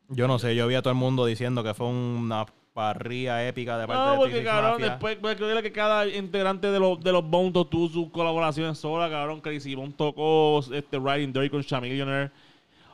Yo 0.08 0.28
no 0.28 0.38
sé, 0.38 0.56
yo 0.56 0.68
vi 0.68 0.76
a 0.76 0.84
todo 0.84 0.92
el 0.92 1.00
mundo 1.00 1.26
diciendo 1.26 1.64
que 1.64 1.74
fue 1.74 1.88
una 1.88 2.46
parrilla 2.76 3.48
épica 3.48 3.76
de 3.80 3.88
parte 3.88 4.00
No, 4.00 4.12
de 4.12 4.18
porque 4.20 4.44
cabrón, 4.44 4.72
Mafia. 4.74 4.90
después 4.92 5.18
pues, 5.20 5.36
creo 5.36 5.62
que 5.64 5.72
cada 5.72 6.08
integrante 6.08 6.70
de 6.70 6.80
los 6.80 7.02
de 7.02 7.12
los 7.12 7.28
Bones 7.28 7.52
tuvo 7.52 7.90
sus 7.90 8.12
colaboraciones 8.12 8.78
sola, 8.78 9.10
cabrón. 9.10 9.42
Crazy 9.42 9.74
Bone 9.74 9.96
tocó 9.98 10.60
este 10.72 11.00
Riding 11.00 11.34
Dirty 11.34 11.50
con 11.50 11.64
Chamillionaire. 11.64 12.30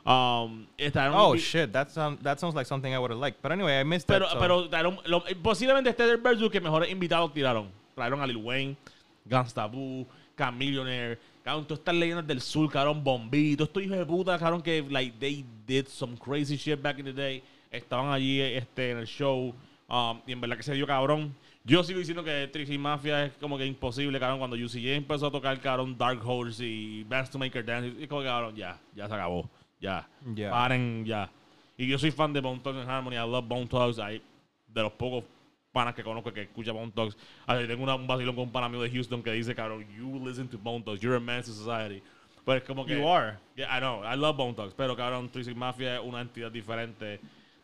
Um, 0.04 0.66
estaron- 0.76 1.14
Oh 1.16 1.36
shit, 1.36 1.70
that 1.72 1.88
sounds 1.90 2.20
that 2.22 2.38
sounds 2.38 2.54
like 2.56 2.66
something 2.66 2.92
I 2.92 2.98
would 2.98 3.12
have 3.12 3.20
liked. 3.20 3.40
But 3.40 3.52
anyway, 3.52 3.78
I 3.80 3.84
missed 3.84 4.06
Pero, 4.08 4.26
that. 4.26 4.32
so- 4.32 4.38
pero 4.40 4.68
trajeron- 4.68 4.98
lo- 5.06 5.22
posiblemente 5.42 5.90
este 5.90 6.04
es 6.04 6.10
el 6.10 6.16
versus 6.18 6.50
que 6.50 6.60
mejores 6.60 6.90
invitados 6.90 7.32
tiraron. 7.32 7.68
Trajeron 7.94 8.20
a 8.20 8.26
Lil 8.26 8.38
Wayne, 8.38 8.76
Gangsta 9.24 9.66
Boo, 9.66 10.06
Chamillionaire, 10.36 11.18
cabrón, 11.44 11.64
todas 11.66 11.78
estas 11.80 11.94
leyendas 11.94 12.26
del 12.26 12.40
sur, 12.40 12.68
cabrón, 12.70 13.04
Bombito, 13.04 13.64
estos 13.64 13.82
hijos 13.82 13.96
de 13.96 14.04
puta, 14.06 14.38
cabrón, 14.38 14.60
que 14.60 14.82
like 14.90 15.14
they 15.20 15.44
did 15.66 15.86
some 15.86 16.16
crazy 16.16 16.56
shit 16.56 16.80
back 16.82 16.98
in 16.98 17.04
the 17.04 17.12
day. 17.12 17.42
Estaban 17.70 18.10
allí 18.12 18.40
este, 18.40 18.90
en 18.90 18.98
el 18.98 19.06
show. 19.06 19.54
um, 19.88 20.20
y 20.26 20.32
en 20.32 20.40
verdad 20.40 20.56
que 20.56 20.62
se 20.62 20.72
dio 20.74 20.86
cabrón. 20.86 21.34
Yo 21.64 21.84
sigo 21.84 21.98
diciendo 21.98 22.24
que 22.24 22.48
Trixie 22.50 22.78
Mafia 22.78 23.26
es 23.26 23.32
como 23.38 23.56
que 23.58 23.66
imposible, 23.66 24.18
cabrón. 24.18 24.38
Cuando 24.38 24.56
UCJ 24.56 24.96
empezó 24.96 25.26
a 25.26 25.30
tocar, 25.30 25.60
cabrón, 25.60 25.96
Dark 25.98 26.20
Horse 26.26 26.64
y 26.64 27.04
Bands 27.04 27.30
to 27.30 27.38
Make 27.38 27.56
Her 27.58 27.64
Dance, 27.64 28.02
es 28.02 28.08
como 28.08 28.22
que, 28.22 28.26
cabrón, 28.26 28.56
ya, 28.56 28.80
ya 28.96 29.06
se 29.06 29.12
acabó. 29.14 29.48
Ya. 29.82 30.06
Ya. 30.34 30.50
Paren, 30.50 31.04
ya. 31.04 31.28
Y 31.76 31.86
yo 31.88 31.98
soy 31.98 32.10
fan 32.12 32.32
de 32.32 32.40
Bone 32.40 32.60
Thugs 32.60 32.78
and 32.78 32.88
Harmony. 32.88 33.16
I 33.16 33.26
love 33.26 33.46
Bone 33.46 33.66
Thugs. 33.66 33.98
I, 33.98 34.22
de 34.68 34.82
los 34.82 34.92
pocos 34.92 35.24
panas 35.72 35.94
que 35.94 36.02
conozco 36.04 36.32
que 36.32 36.42
escucha 36.42 36.72
Bone 36.72 36.92
Thugs. 36.92 37.16
A 37.46 37.54
ver, 37.56 37.66
tengo 37.66 37.82
una- 37.82 37.96
un 37.96 38.06
vacilón 38.06 38.34
con 38.34 38.44
un 38.44 38.52
pana 38.52 38.68
mío 38.68 38.80
de 38.80 38.90
Houston 38.90 39.22
que 39.22 39.32
dice, 39.32 39.54
cabrón, 39.54 39.84
you 39.96 40.18
listen 40.24 40.48
to 40.48 40.56
Bone 40.56 40.82
Thugs. 40.84 41.00
You're 41.00 41.16
a 41.16 41.20
man 41.20 41.42
to 41.42 41.50
society. 41.52 42.02
Pero 42.44 42.58
es 42.58 42.64
como 42.64 42.84
que... 42.86 42.94
You 42.96 43.06
are. 43.08 43.38
Yeah, 43.56 43.68
I 43.76 43.80
know. 43.80 44.02
I 44.04 44.14
love 44.16 44.36
Bone 44.36 44.54
Thugs. 44.54 44.74
Pero, 44.74 44.94
cabrón, 44.96 45.28
Twisted 45.30 45.56
Mafia 45.56 45.96
es 45.96 46.02
una 46.04 46.20
entidad 46.20 46.50
diferente. 46.50 47.20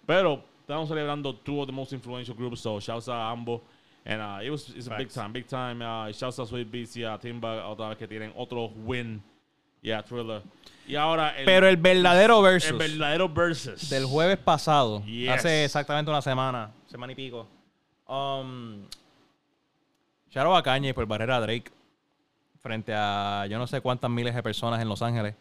Pero 0.07 0.43
estamos 0.61 0.89
celebrando 0.89 1.35
two 1.35 1.61
of 1.61 1.67
the 1.67 1.73
most 1.73 1.93
influential 1.93 2.35
groups. 2.37 2.61
So, 2.61 2.81
shouts 2.81 3.09
a 3.09 3.31
ambos. 3.31 3.61
And 4.07 4.23
uh, 4.23 4.39
it 4.43 4.51
was, 4.51 4.71
it's 4.71 4.87
a 4.87 4.97
big 4.97 5.09
time. 5.11 5.33
Big 5.33 5.47
time. 5.47 5.83
Uh, 5.83 6.11
shouts 6.13 6.39
a 6.39 6.47
Sweet 6.47 6.71
Beats 6.71 6.97
y 6.97 7.03
a 7.03 7.19
Timba. 7.19 7.65
Otra 7.69 7.89
vez 7.91 7.99
que 7.99 8.07
tienen 8.09 8.33
otro 8.37 8.69
win. 8.85 9.23
Yeah, 9.83 10.01
Thriller. 10.03 10.43
Y 10.89 10.97
ahora... 10.97 11.37
El, 11.39 11.45
Pero 11.45 11.69
el 11.69 11.77
verdadero 11.77 12.39
el 12.39 12.43
versus 12.43 12.79
verdadero 12.79 13.29
versus. 13.29 13.91
del 13.91 14.07
jueves 14.07 14.39
pasado, 14.39 15.05
Yes. 15.05 15.29
hace 15.31 15.65
exactamente 15.67 16.11
una 16.11 16.23
semana, 16.23 16.71
semana 16.87 17.13
y 17.13 17.15
pico. 17.15 17.47
Um, 18.09 18.85
a 20.35 20.63
Kanye 20.63 20.95
por 20.95 21.05
barrera 21.07 21.41
Drake 21.41 21.71
frente 22.63 22.93
a 22.95 23.47
yo 23.51 23.59
no 23.59 23.67
sé 23.67 23.81
cuántas 23.81 24.11
miles 24.11 24.35
de 24.35 24.43
personas 24.43 24.81
en 24.81 24.89
Los 24.89 25.03
Ángeles. 25.03 25.35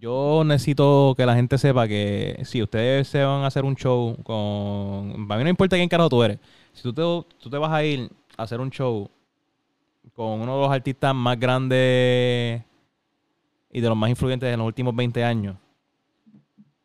Yo 0.00 0.42
necesito 0.44 1.14
que 1.16 1.26
la 1.26 1.34
gente 1.34 1.56
sepa 1.58 1.86
que 1.86 2.40
si 2.44 2.62
ustedes 2.62 3.06
se 3.06 3.22
van 3.22 3.42
a 3.44 3.46
hacer 3.46 3.64
un 3.64 3.76
show 3.76 4.16
con... 4.24 5.26
A 5.30 5.36
mí 5.36 5.44
no 5.44 5.50
importa 5.50 5.76
quién 5.76 5.88
carajo 5.88 6.08
tú 6.08 6.22
eres. 6.22 6.38
Si 6.72 6.82
tú 6.82 6.92
te, 6.92 7.02
tú 7.38 7.50
te 7.50 7.58
vas 7.58 7.70
a 7.70 7.84
ir 7.84 8.10
a 8.36 8.42
hacer 8.44 8.60
un 8.60 8.70
show 8.70 9.08
con 10.14 10.40
uno 10.40 10.56
de 10.56 10.62
los 10.62 10.72
artistas 10.72 11.14
más 11.14 11.38
grandes 11.38 12.62
y 13.72 13.80
de 13.80 13.88
los 13.88 13.96
más 13.96 14.10
influyentes 14.10 14.50
de 14.50 14.56
los 14.56 14.66
últimos 14.66 14.94
20 14.94 15.24
años, 15.24 15.56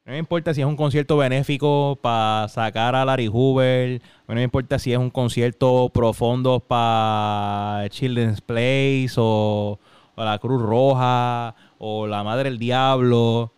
no 0.06 0.12
me 0.12 0.20
importa 0.20 0.54
si 0.54 0.62
es 0.62 0.68
un 0.68 0.76
concierto 0.76 1.18
benéfico 1.18 1.98
para 2.00 2.48
sacar 2.48 2.94
a 2.94 3.04
Larry 3.04 3.26
Hoover. 3.26 4.00
No 4.28 4.36
me 4.36 4.44
importa 4.44 4.78
si 4.78 4.94
es 4.94 5.00
un 5.00 5.10
concierto 5.10 5.90
profundo 5.92 6.60
para 6.60 7.90
Children's 7.90 8.40
Place 8.40 9.14
o, 9.18 9.80
o 10.14 10.24
la 10.24 10.38
Cruz 10.38 10.62
Roja 10.62 11.56
o 11.80 12.06
la 12.06 12.24
Madre 12.24 12.52
del 12.52 12.60
Diablo. 12.60 13.52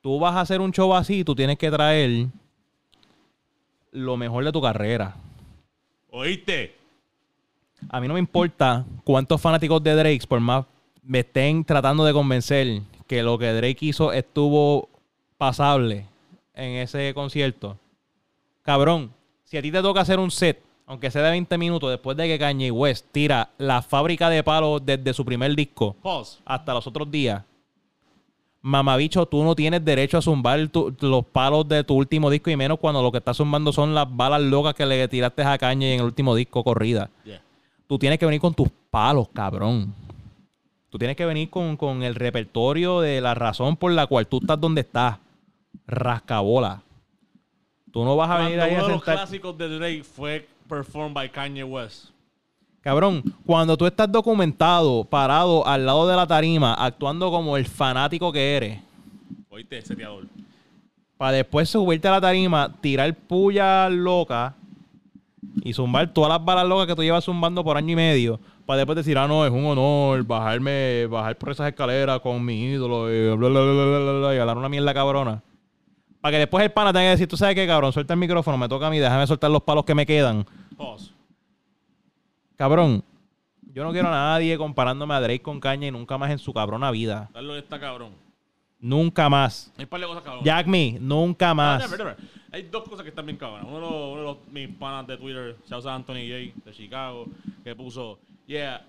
Tú 0.00 0.20
vas 0.20 0.36
a 0.36 0.42
hacer 0.42 0.60
un 0.60 0.70
show 0.70 0.94
así, 0.94 1.24
tú 1.24 1.34
tienes 1.34 1.58
que 1.58 1.72
traer 1.72 2.28
lo 3.90 4.16
mejor 4.16 4.44
de 4.44 4.52
tu 4.52 4.62
carrera. 4.62 5.16
¿Oíste? 6.12 6.76
A 7.88 8.00
mí 8.00 8.06
no 8.06 8.14
me 8.14 8.20
importa 8.20 8.84
cuántos 9.02 9.40
fanáticos 9.40 9.82
de 9.82 9.96
Drake, 9.96 10.26
por 10.28 10.38
más 10.38 10.66
me 11.02 11.20
estén 11.20 11.64
tratando 11.64 12.04
de 12.04 12.12
convencer 12.12 12.82
que 13.06 13.22
lo 13.22 13.38
que 13.38 13.52
Drake 13.52 13.86
hizo 13.86 14.12
estuvo 14.12 14.88
pasable 15.36 16.06
en 16.54 16.76
ese 16.76 17.12
concierto. 17.14 17.76
Cabrón, 18.62 19.12
si 19.44 19.56
a 19.56 19.62
ti 19.62 19.70
te 19.72 19.82
toca 19.82 20.00
hacer 20.00 20.18
un 20.18 20.30
set, 20.30 20.62
aunque 20.86 21.10
sea 21.10 21.22
de 21.22 21.30
20 21.30 21.58
minutos, 21.58 21.90
después 21.90 22.16
de 22.16 22.28
que 22.28 22.38
Kanye 22.38 22.70
West 22.70 23.06
tira 23.12 23.50
la 23.58 23.82
fábrica 23.82 24.28
de 24.30 24.42
palos 24.42 24.80
desde 24.84 25.12
su 25.12 25.24
primer 25.24 25.54
disco 25.56 25.96
Pause. 26.02 26.38
hasta 26.44 26.74
los 26.74 26.86
otros 26.86 27.10
días, 27.10 27.42
mamabicho, 28.60 29.26
tú 29.26 29.42
no 29.42 29.54
tienes 29.56 29.84
derecho 29.84 30.18
a 30.18 30.22
zumbar 30.22 30.68
tu- 30.68 30.94
los 31.00 31.24
palos 31.26 31.66
de 31.66 31.82
tu 31.82 31.94
último 31.94 32.30
disco 32.30 32.50
y 32.50 32.56
menos 32.56 32.78
cuando 32.78 33.02
lo 33.02 33.10
que 33.10 33.18
estás 33.18 33.36
zumbando 33.36 33.72
son 33.72 33.94
las 33.94 34.06
balas 34.14 34.40
locas 34.42 34.74
que 34.74 34.86
le 34.86 35.08
tiraste 35.08 35.42
a 35.42 35.58
Kanye 35.58 35.94
en 35.94 36.00
el 36.00 36.06
último 36.06 36.34
disco 36.34 36.62
corrida. 36.62 37.10
Yeah. 37.24 37.42
Tú 37.88 37.98
tienes 37.98 38.18
que 38.18 38.26
venir 38.26 38.40
con 38.40 38.54
tus 38.54 38.68
palos, 38.90 39.28
cabrón. 39.32 39.92
Tú 40.92 40.98
tienes 40.98 41.16
que 41.16 41.24
venir 41.24 41.48
con, 41.48 41.78
con 41.78 42.02
el 42.02 42.14
repertorio 42.14 43.00
de 43.00 43.22
la 43.22 43.32
razón 43.32 43.78
por 43.78 43.92
la 43.92 44.06
cual 44.06 44.26
tú 44.26 44.40
estás 44.42 44.60
donde 44.60 44.82
estás. 44.82 45.16
Rascabola. 45.86 46.82
Tú 47.90 48.04
no 48.04 48.14
vas 48.14 48.28
a 48.28 48.36
venir 48.44 48.60
ahí 48.60 48.74
a 48.74 48.74
uno 48.74 48.84
de 48.84 48.92
los 48.92 48.98
sentar... 49.00 49.16
clásicos 49.16 49.56
de 49.56 49.78
Drake 49.78 50.04
fue 50.04 50.46
performed 50.68 51.14
by 51.14 51.32
Kanye 51.32 51.64
West. 51.64 52.10
Cabrón, 52.82 53.22
cuando 53.46 53.74
tú 53.74 53.86
estás 53.86 54.12
documentado, 54.12 55.04
parado 55.04 55.66
al 55.66 55.86
lado 55.86 56.06
de 56.06 56.14
la 56.14 56.26
tarima, 56.26 56.74
actuando 56.74 57.30
como 57.30 57.56
el 57.56 57.64
fanático 57.64 58.30
que 58.30 58.54
eres, 58.54 58.78
¿Oíste, 59.48 59.80
seteador? 59.80 60.26
para 61.16 61.38
después 61.38 61.70
subirte 61.70 62.06
a 62.06 62.10
la 62.10 62.20
tarima, 62.20 62.70
tirar 62.82 63.14
puya 63.14 63.88
loca 63.88 64.56
y 65.64 65.72
zumbar 65.72 66.12
todas 66.12 66.28
las 66.30 66.44
balas 66.44 66.66
locas 66.66 66.86
que 66.86 66.94
tú 66.94 67.02
llevas 67.02 67.24
zumbando 67.24 67.64
por 67.64 67.76
año 67.76 67.92
y 67.92 67.96
medio, 67.96 68.40
para 68.66 68.78
después 68.78 68.96
decir, 68.96 69.18
ah, 69.18 69.26
no, 69.26 69.44
es 69.44 69.50
un 69.50 69.64
honor 69.64 70.22
bajarme, 70.24 71.06
bajar 71.06 71.36
por 71.36 71.50
esas 71.50 71.68
escaleras 71.68 72.20
con 72.20 72.44
mi 72.44 72.62
ídolo 72.64 73.12
y 73.12 73.36
bla, 73.36 73.48
bla, 73.48 73.60
bla, 73.60 73.72
bla, 73.72 73.98
bla, 73.98 74.12
bla, 74.20 74.34
y 74.34 74.38
hablar 74.38 74.56
una 74.58 74.68
mierda 74.68 74.94
cabrona. 74.94 75.42
Para 76.20 76.32
que 76.32 76.38
después 76.38 76.64
el 76.64 76.70
pana 76.70 76.92
tenga 76.92 77.06
que 77.06 77.10
decir, 77.10 77.26
tú 77.28 77.36
sabes 77.36 77.54
qué, 77.56 77.66
cabrón, 77.66 77.92
suelta 77.92 78.14
el 78.14 78.20
micrófono, 78.20 78.56
me 78.56 78.68
toca 78.68 78.86
a 78.86 78.90
mí, 78.90 78.98
déjame 79.00 79.26
soltar 79.26 79.50
los 79.50 79.62
palos 79.62 79.84
que 79.84 79.94
me 79.94 80.06
quedan. 80.06 80.46
Cabrón, 82.56 83.02
yo 83.74 83.82
no 83.82 83.90
quiero 83.92 84.08
a 84.08 84.12
nadie 84.12 84.56
comparándome 84.56 85.14
a 85.14 85.20
Drake 85.20 85.42
con 85.42 85.58
Caña 85.58 85.88
y 85.88 85.90
nunca 85.90 86.18
más 86.18 86.30
en 86.30 86.38
su 86.38 86.52
cabrona 86.52 86.90
vida. 86.90 87.28
Dale 87.34 87.58
está 87.58 87.80
cabrón. 87.80 88.12
Nunca 88.78 89.28
más. 89.28 89.72
Hay 89.76 89.84
un 89.84 89.88
par 89.90 90.00
de 90.00 90.06
cosas 90.06 90.22
cabrón. 90.22 90.44
Jack 90.44 90.66
Me, 90.66 90.98
nunca 91.00 91.50
Ah, 91.50 91.54
más. 91.54 91.90
Hay 92.52 92.62
dos 92.64 92.86
cosas 92.86 93.02
que 93.02 93.08
están 93.08 93.24
bien 93.24 93.38
cabronas. 93.38 93.66
Uno 93.66 94.12
uno 94.12 94.16
de 94.16 94.22
los 94.22 94.36
mis 94.52 94.68
panas 94.76 95.06
de 95.06 95.16
Twitter, 95.16 95.56
shouts 95.66 95.86
a 95.86 95.94
Anthony 95.94 96.28
J 96.28 96.52
de 96.64 96.72
Chicago, 96.72 97.26
que 97.64 97.74
puso, 97.74 98.18
yeah, 98.46 98.82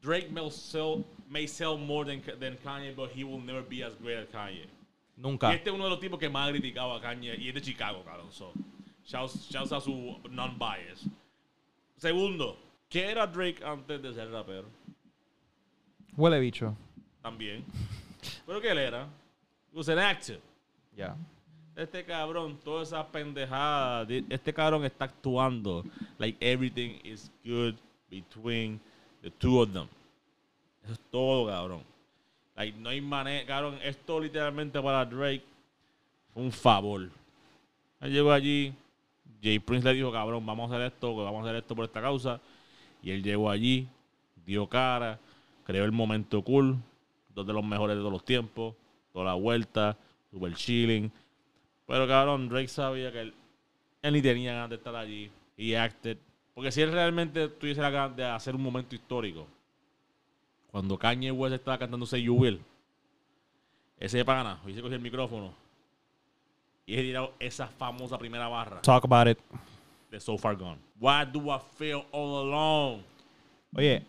Drake 0.00 0.30
may 0.30 0.48
sell, 0.50 1.04
may 1.28 1.48
sell 1.48 1.76
more 1.76 2.04
than, 2.04 2.22
than 2.38 2.56
Kanye, 2.64 2.94
but 2.94 3.10
he 3.10 3.24
will 3.24 3.40
never 3.40 3.62
be 3.62 3.82
as 3.82 3.92
great 4.00 4.18
as 4.18 4.28
Kanye. 4.28 4.66
Nunca. 5.16 5.48
Y 5.48 5.54
este 5.54 5.70
es 5.70 5.74
uno 5.74 5.84
de 5.84 5.90
los 5.90 6.00
tipos 6.00 6.20
que 6.20 6.28
más 6.28 6.48
ha 6.48 6.52
criticado 6.52 6.94
a 6.94 7.00
Kanye 7.00 7.34
y 7.36 7.48
es 7.48 7.54
de 7.54 7.60
Chicago, 7.60 8.04
cabrón. 8.04 8.30
So, 8.30 8.52
shouts 9.04 9.72
a 9.72 9.80
su 9.80 10.20
non-bias. 10.30 11.08
Segundo, 11.96 12.56
¿qué 12.88 13.10
era 13.10 13.26
Drake 13.26 13.64
antes 13.64 14.00
de 14.00 14.14
ser 14.14 14.30
rapero? 14.30 14.68
Huele 16.16 16.38
bicho. 16.38 16.76
También. 17.20 17.64
¿Pero 18.46 18.60
qué 18.60 18.70
él 18.70 18.78
era? 18.78 19.08
He 19.72 19.76
was 19.76 19.88
an 19.88 19.98
actor. 19.98 20.38
Ya. 20.96 21.16
Este 21.76 22.04
cabrón, 22.04 22.58
todas 22.64 22.88
esas 22.88 23.04
pendejadas. 23.06 24.08
di- 24.08 24.24
Este 24.30 24.52
cabrón 24.52 24.84
está 24.84 25.04
actuando 25.04 25.84
like 26.18 26.36
everything 26.40 26.98
is 27.04 27.30
good 27.44 27.74
between 28.10 28.80
the 29.22 29.30
two 29.30 29.60
of 29.60 29.72
them. 29.72 29.86
Eso 30.84 30.94
es 30.94 31.00
todo, 31.10 31.46
cabrón. 31.48 31.82
Like, 32.56 32.78
no 32.78 32.88
hay 32.88 33.00
manera, 33.02 33.44
cabrón. 33.46 33.78
Esto 33.82 34.18
literalmente 34.20 34.80
para 34.80 35.04
Drake 35.04 35.42
fue 36.32 36.42
un 36.44 36.52
favor. 36.52 37.10
Él 38.00 38.12
llegó 38.12 38.32
allí. 38.32 38.72
Jay 39.42 39.58
Prince 39.58 39.86
le 39.86 39.94
dijo, 39.94 40.10
cabrón, 40.10 40.44
vamos 40.46 40.70
a 40.70 40.76
hacer 40.76 40.86
esto, 40.92 41.14
vamos 41.14 41.40
a 41.44 41.50
hacer 41.50 41.56
esto 41.56 41.76
por 41.76 41.84
esta 41.84 42.00
causa. 42.00 42.40
Y 43.02 43.10
él 43.10 43.22
llegó 43.22 43.50
allí, 43.50 43.86
dio 44.46 44.66
cara, 44.66 45.18
creó 45.64 45.84
el 45.84 45.92
momento 45.92 46.40
cool, 46.42 46.76
dos 47.34 47.46
de 47.46 47.52
los 47.52 47.62
mejores 47.62 47.96
de 47.96 48.00
todos 48.00 48.12
los 48.12 48.24
tiempos, 48.24 48.74
toda 49.12 49.26
la 49.26 49.34
vuelta, 49.34 49.96
super 50.30 50.54
chilling. 50.54 51.12
Pero 51.86 52.06
cabrón, 52.08 52.48
Drake 52.48 52.68
sabía 52.68 53.12
que 53.12 53.20
él, 53.20 53.34
él 54.02 54.12
ni 54.14 54.22
tenía 54.22 54.54
ganas 54.54 54.70
de 54.70 54.76
estar 54.76 54.94
allí. 54.96 55.30
Y 55.56 55.74
acted. 55.74 56.18
Porque 56.54 56.72
si 56.72 56.82
él 56.82 56.92
realmente 56.92 57.48
tuviese 57.48 57.80
la 57.80 57.90
ganas 57.90 58.16
de 58.16 58.24
hacer 58.24 58.54
un 58.54 58.62
momento 58.62 58.94
histórico, 58.94 59.46
cuando 60.70 60.98
Kanye 60.98 61.30
West 61.30 61.54
estaba 61.54 61.78
cantando 61.78 62.06
Say 62.06 62.22
You 62.22 62.34
Will, 62.34 62.60
ese 63.98 64.24
pana 64.24 64.60
hubiese 64.64 64.80
cogido 64.80 64.96
el 64.96 65.02
micrófono 65.02 65.54
y 66.84 66.92
hubiese 66.92 67.08
tirado 67.08 67.32
esa 67.38 67.66
famosa 67.66 68.18
primera 68.18 68.46
barra 68.48 68.82
Talk 68.82 69.04
about 69.04 69.28
it. 69.28 69.38
de 70.10 70.20
So 70.20 70.36
Far 70.36 70.56
Gone. 70.56 70.78
Why 71.00 71.24
do 71.30 71.50
I 71.50 71.58
feel 71.76 72.04
all 72.12 72.46
alone? 72.46 73.02
Oye, 73.74 74.02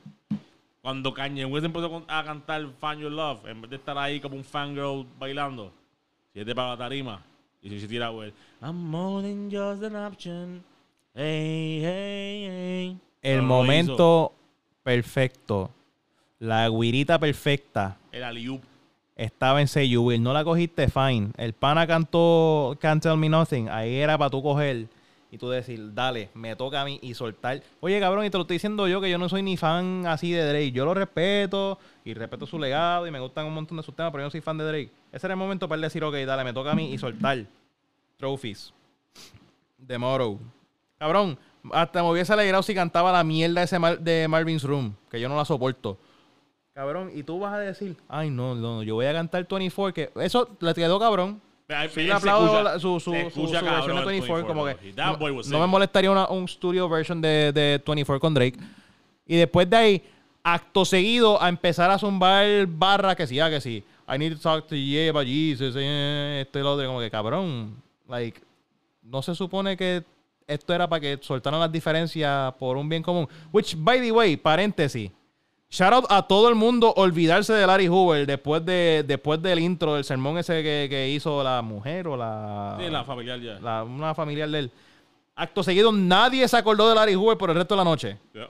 Cuando 0.82 1.14
Kanye 1.14 1.46
West 1.46 1.66
empezó 1.66 2.04
a 2.08 2.24
cantar 2.24 2.62
Find 2.80 3.00
Your 3.02 3.12
Love, 3.12 3.46
en 3.48 3.62
vez 3.62 3.70
de 3.72 3.76
estar 3.76 3.98
ahí 3.98 4.20
como 4.22 4.36
un 4.38 4.44
fangirl 4.44 5.06
bailando, 5.20 5.74
si 6.32 6.40
es 6.40 6.46
de 6.46 6.56
para 6.56 6.70
la 6.70 6.78
tarima, 6.78 7.22
y 7.68 7.70
si 7.70 7.82
se 7.82 7.88
tira, 7.88 8.10
güey, 8.10 8.32
I'm 8.62 8.76
more 8.76 9.22
than 9.22 9.50
just 9.52 9.84
an 9.84 9.96
option. 9.96 10.64
Hey, 11.14 11.82
hey, 11.84 12.48
hey. 12.48 12.98
el 13.22 13.42
momento 13.42 14.32
perfecto, 14.84 15.70
la 16.40 16.70
guirita 16.70 17.20
perfecta. 17.20 17.98
El 18.12 18.62
estaba 19.16 19.60
en 19.62 19.68
Say 19.68 19.90
You 19.90 20.04
Will. 20.04 20.24
No 20.24 20.32
la 20.32 20.44
cogiste, 20.44 20.88
fine. 20.88 21.32
El 21.38 21.54
pana 21.54 21.86
cantó 21.88 22.78
Can't 22.80 23.02
Tell 23.02 23.18
Me 23.18 23.28
Nothing. 23.28 23.68
Ahí 23.70 23.96
era 23.96 24.18
para 24.18 24.30
tú 24.30 24.42
coger 24.42 24.88
y 25.32 25.38
tú 25.38 25.50
decir, 25.50 25.94
dale, 25.94 26.30
me 26.34 26.56
toca 26.56 26.82
a 26.82 26.86
mí 26.86 27.00
y 27.02 27.14
soltar. 27.14 27.62
Oye, 27.80 28.00
cabrón, 28.00 28.26
y 28.26 28.30
te 28.30 28.38
lo 28.38 28.44
estoy 28.44 28.56
diciendo 28.56 28.88
yo 28.88 29.02
que 29.02 29.10
yo 29.10 29.18
no 29.18 29.28
soy 29.28 29.44
ni 29.44 29.58
fan 29.58 30.06
así 30.08 30.32
de 30.32 30.48
Drake. 30.48 30.72
Yo 30.72 30.86
lo 30.86 30.94
respeto 30.94 31.80
y 32.06 32.14
respeto 32.14 32.46
su 32.46 32.58
legado 32.58 33.08
y 33.08 33.12
me 33.12 33.20
gustan 33.20 33.46
un 33.46 33.54
montón 33.54 33.78
de 33.78 33.84
sus 33.84 33.96
temas, 33.96 34.12
pero 34.12 34.22
yo 34.22 34.28
no 34.28 34.32
soy 34.32 34.42
fan 34.42 34.58
de 34.58 34.66
Drake. 34.66 34.92
Ese 35.12 35.28
era 35.28 35.34
el 35.34 35.40
momento 35.40 35.68
para 35.68 35.78
él 35.78 35.82
decir, 35.82 36.04
ok, 36.04 36.16
dale, 36.16 36.44
me 36.44 36.54
toca 36.54 36.72
a 36.72 36.76
mí 36.76 36.94
y 36.94 36.98
soltar. 36.98 37.46
Trophies. 38.18 38.74
The 39.86 39.98
Motto. 39.98 40.40
Cabrón, 40.98 41.38
hasta 41.72 42.02
me 42.02 42.10
hubiese 42.10 42.34
alegrado 42.34 42.64
si 42.64 42.74
cantaba 42.74 43.12
la 43.12 43.24
mierda 43.24 43.64
ese 43.64 43.78
de 44.00 44.28
Marvin's 44.28 44.64
Room, 44.64 44.96
que 45.12 45.20
yo 45.20 45.30
no 45.30 45.36
la 45.36 45.46
soporto. 45.46 45.98
Cabrón, 46.74 47.12
y 47.14 47.24
tú 47.24 47.40
vas 47.40 47.54
a 47.54 47.60
decir, 47.60 47.98
ay, 48.08 48.30
no, 48.30 48.56
no, 48.56 48.84
yo 48.84 48.96
voy 48.96 49.08
a 49.08 49.14
cantar 49.14 49.48
24, 49.48 49.94
que 49.94 50.12
eso 50.24 50.56
le 50.60 50.74
quedó 50.74 51.00
cabrón. 51.00 51.42
Sí, 51.90 52.02
le 52.04 52.14
aplaudo 52.14 52.64
la- 52.64 52.80
su, 52.80 53.00
su, 53.00 53.12
su- 53.30 53.42
versión 53.52 53.96
de 53.96 54.02
el 54.02 54.06
24, 54.08 54.48
como 54.48 54.66
que 54.66 54.72
no, 55.52 55.60
me 55.60 55.68
molestaría 55.68 56.12
una, 56.12 56.28
un 56.30 56.48
studio 56.48 56.88
version 56.88 57.22
de, 57.22 57.52
de 57.52 57.82
24 57.86 58.20
con 58.20 58.34
Drake. 58.34 58.58
Y 59.26 59.36
después 59.36 59.70
de 59.70 59.76
ahí, 59.76 60.04
acto 60.44 60.86
seguido, 60.86 61.42
a 61.42 61.50
empezar 61.50 61.92
a 61.92 62.00
zumbar 62.00 62.46
barra 62.68 63.16
que 63.16 63.28
sí, 63.28 63.40
ah, 63.40 63.50
que 63.50 63.60
sí. 63.60 63.84
I 64.08 64.18
need 64.18 64.34
to 64.36 64.40
talk 64.40 64.66
to 64.68 64.76
you 64.76 65.10
about 65.10 65.26
Jesus, 65.28 65.76
eh, 65.78 66.44
esto 66.46 66.60
y 66.60 66.62
lo 66.64 66.74
otro, 66.74 66.88
como 66.88 67.02
que 67.02 67.12
cabrón, 67.12 67.76
like, 68.08 68.40
no 69.04 69.22
se 69.22 69.36
supone 69.36 69.76
que 69.76 70.04
esto 70.48 70.74
era 70.74 70.88
para 70.88 71.02
que 71.02 71.20
soltaran 71.22 71.60
las 71.60 71.70
diferencias 71.70 72.54
por 72.54 72.78
un 72.78 72.88
bien 72.88 73.04
común. 73.04 73.28
Which, 73.52 73.76
by 73.78 74.00
the 74.00 74.12
way, 74.14 74.38
paréntesis. 74.38 75.12
Shout 75.70 75.94
out 75.94 76.06
a 76.10 76.22
todo 76.26 76.48
el 76.48 76.56
mundo 76.56 76.94
olvidarse 76.96 77.52
de 77.54 77.68
Larry 77.68 77.88
Hoover 77.88 78.26
después 78.26 78.64
de 78.66 79.04
después 79.06 79.42
del 79.42 79.60
intro 79.60 79.96
del 79.96 80.04
sermón 80.06 80.38
ese 80.38 80.64
que, 80.64 80.88
que 80.90 81.10
hizo 81.10 81.44
la 81.44 81.62
mujer 81.62 82.08
o 82.08 82.16
la, 82.16 82.78
Sí, 82.80 82.90
la 82.90 83.04
familiar 83.04 83.40
ya. 83.42 83.60
la- 83.60 83.84
una 83.84 84.16
familiar 84.16 84.50
del 84.50 84.72
acto 85.36 85.62
seguido 85.64 85.92
nadie 85.92 86.48
se 86.48 86.56
acordó 86.58 86.88
de 86.88 86.96
Larry 86.96 87.16
Hoover 87.16 87.38
por 87.38 87.50
el 87.50 87.58
resto 87.58 87.76
de 87.76 87.80
la 87.80 87.84
noche. 87.84 88.18
Yeah. 88.34 88.50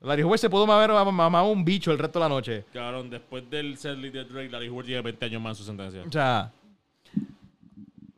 Larry 0.00 0.22
Hoover 0.22 0.38
se 0.38 0.50
pudo 0.50 0.70
haber 0.70 0.90
mamado 1.12 1.46
un 1.46 1.64
bicho 1.64 1.92
el 1.92 1.98
resto 1.98 2.18
de 2.18 2.24
la 2.24 2.28
noche. 2.28 2.64
Cabrón, 2.72 3.08
después 3.08 3.48
del 3.48 3.78
setlist 3.78 4.14
de 4.14 4.24
Drake, 4.24 4.50
Larry 4.50 4.68
Hoover 4.68 4.84
tiene 4.84 5.02
20 5.02 5.24
años 5.26 5.40
más 5.42 5.50
en 5.52 5.56
su 5.56 5.64
sentencia. 5.64 6.02
O 6.06 6.10
sea, 6.12 6.50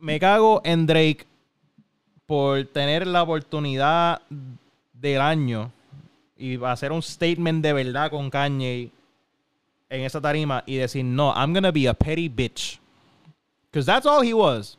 me 0.01 0.19
cago 0.19 0.61
en 0.65 0.87
Drake 0.87 1.27
por 2.27 2.65
tener 2.65 3.07
la 3.07 3.23
oportunidad 3.23 4.23
del 4.93 5.21
año 5.21 5.71
y 6.39 6.63
hacer 6.65 6.93
un 6.93 7.03
statement 7.03 7.63
de 7.63 7.73
verdad 7.73 8.11
con 8.11 8.31
Kanye 8.31 8.91
en 9.91 10.01
esa 10.03 10.21
tarima 10.21 10.63
y 10.67 10.77
decir, 10.77 11.05
no, 11.05 11.35
I'm 11.35 11.53
gonna 11.53 11.73
be 11.73 11.89
a 11.89 11.95
petty 11.95 12.29
bitch. 12.29 12.79
Because 13.71 13.87
that's 13.87 14.07
all 14.07 14.23
he 14.23 14.33
was. 14.33 14.79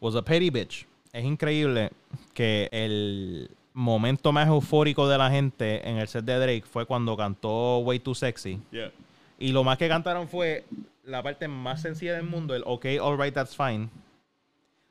Was 0.00 0.14
a 0.14 0.22
petty 0.22 0.50
bitch. 0.50 0.86
Es 1.12 1.24
increíble 1.24 1.90
que 2.32 2.68
el 2.72 3.50
momento 3.74 4.32
más 4.32 4.48
eufórico 4.48 5.08
de 5.08 5.18
la 5.18 5.30
gente 5.30 5.86
en 5.88 5.98
el 5.98 6.08
set 6.08 6.24
de 6.24 6.38
Drake 6.38 6.64
fue 6.70 6.86
cuando 6.86 7.16
cantó 7.16 7.78
Way 7.78 7.98
Too 8.00 8.14
Sexy. 8.14 8.60
Yeah. 8.70 8.90
Y 9.38 9.52
lo 9.52 9.64
más 9.64 9.78
que 9.78 9.88
cantaron 9.88 10.28
fue 10.28 10.64
la 11.04 11.22
parte 11.22 11.48
más 11.48 11.82
sencilla 11.82 12.14
del 12.14 12.24
mundo, 12.24 12.54
el 12.54 12.62
OK, 12.64 12.86
alright, 13.00 13.34
that's 13.34 13.56
fine. 13.56 13.88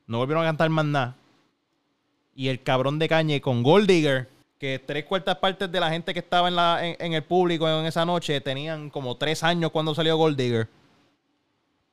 No 0.07 0.18
volvieron 0.18 0.43
a 0.43 0.48
cantar 0.48 0.69
más 0.69 0.85
nada. 0.85 1.15
Y 2.35 2.49
el 2.49 2.61
cabrón 2.61 2.99
de 2.99 3.07
Cañe 3.07 3.41
con 3.41 3.64
Gold 3.64 3.88
Digger, 3.88 4.27
que 4.61 4.77
tres 4.77 5.05
cuartas 5.05 5.35
partes 5.39 5.71
de 5.71 5.79
la 5.79 5.89
gente 5.89 6.13
que 6.13 6.19
estaba 6.19 6.47
en, 6.47 6.55
la, 6.55 6.85
en, 6.85 6.95
en 6.99 7.13
el 7.13 7.23
público 7.23 7.67
en 7.67 7.83
esa 7.83 8.05
noche 8.05 8.39
tenían 8.41 8.91
como 8.91 9.17
tres 9.17 9.41
años 9.41 9.71
cuando 9.71 9.95
salió 9.95 10.15
Gold 10.17 10.38
Digger. 10.38 10.67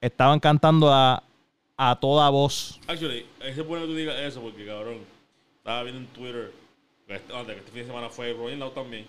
Estaban 0.03 0.39
cantando 0.39 0.93
a, 0.93 1.23
a 1.79 1.99
toda 1.99 2.29
voz. 2.29 2.79
Actually, 2.87 3.25
es 3.41 3.67
bueno 3.67 3.87
que 3.87 3.93
tú 3.93 3.97
digas 3.97 4.17
eso 4.21 4.43
porque, 4.43 4.67
cabrón, 4.67 4.99
estaba 5.57 5.83
viendo 5.85 6.03
en 6.03 6.07
Twitter, 6.09 6.53
que 7.07 7.15
este, 7.15 7.35
antes, 7.35 7.55
que 7.55 7.61
este 7.61 7.73
fin 7.73 7.81
de 7.81 7.87
semana 7.87 8.11
fue 8.11 8.35
Rolling 8.35 8.59
Loud 8.59 8.73
también, 8.73 9.07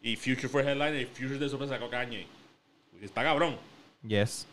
y 0.00 0.14
Future 0.14 0.48
fue 0.48 0.62
headliner 0.62 1.00
y 1.00 1.06
Future 1.06 1.40
de 1.40 1.48
sorpresa 1.48 1.74
sacó 1.74 1.86
a 1.86 1.90
Kanye. 1.90 2.28
Está 3.02 3.24
cabrón. 3.24 3.56
Yes. 4.06 4.46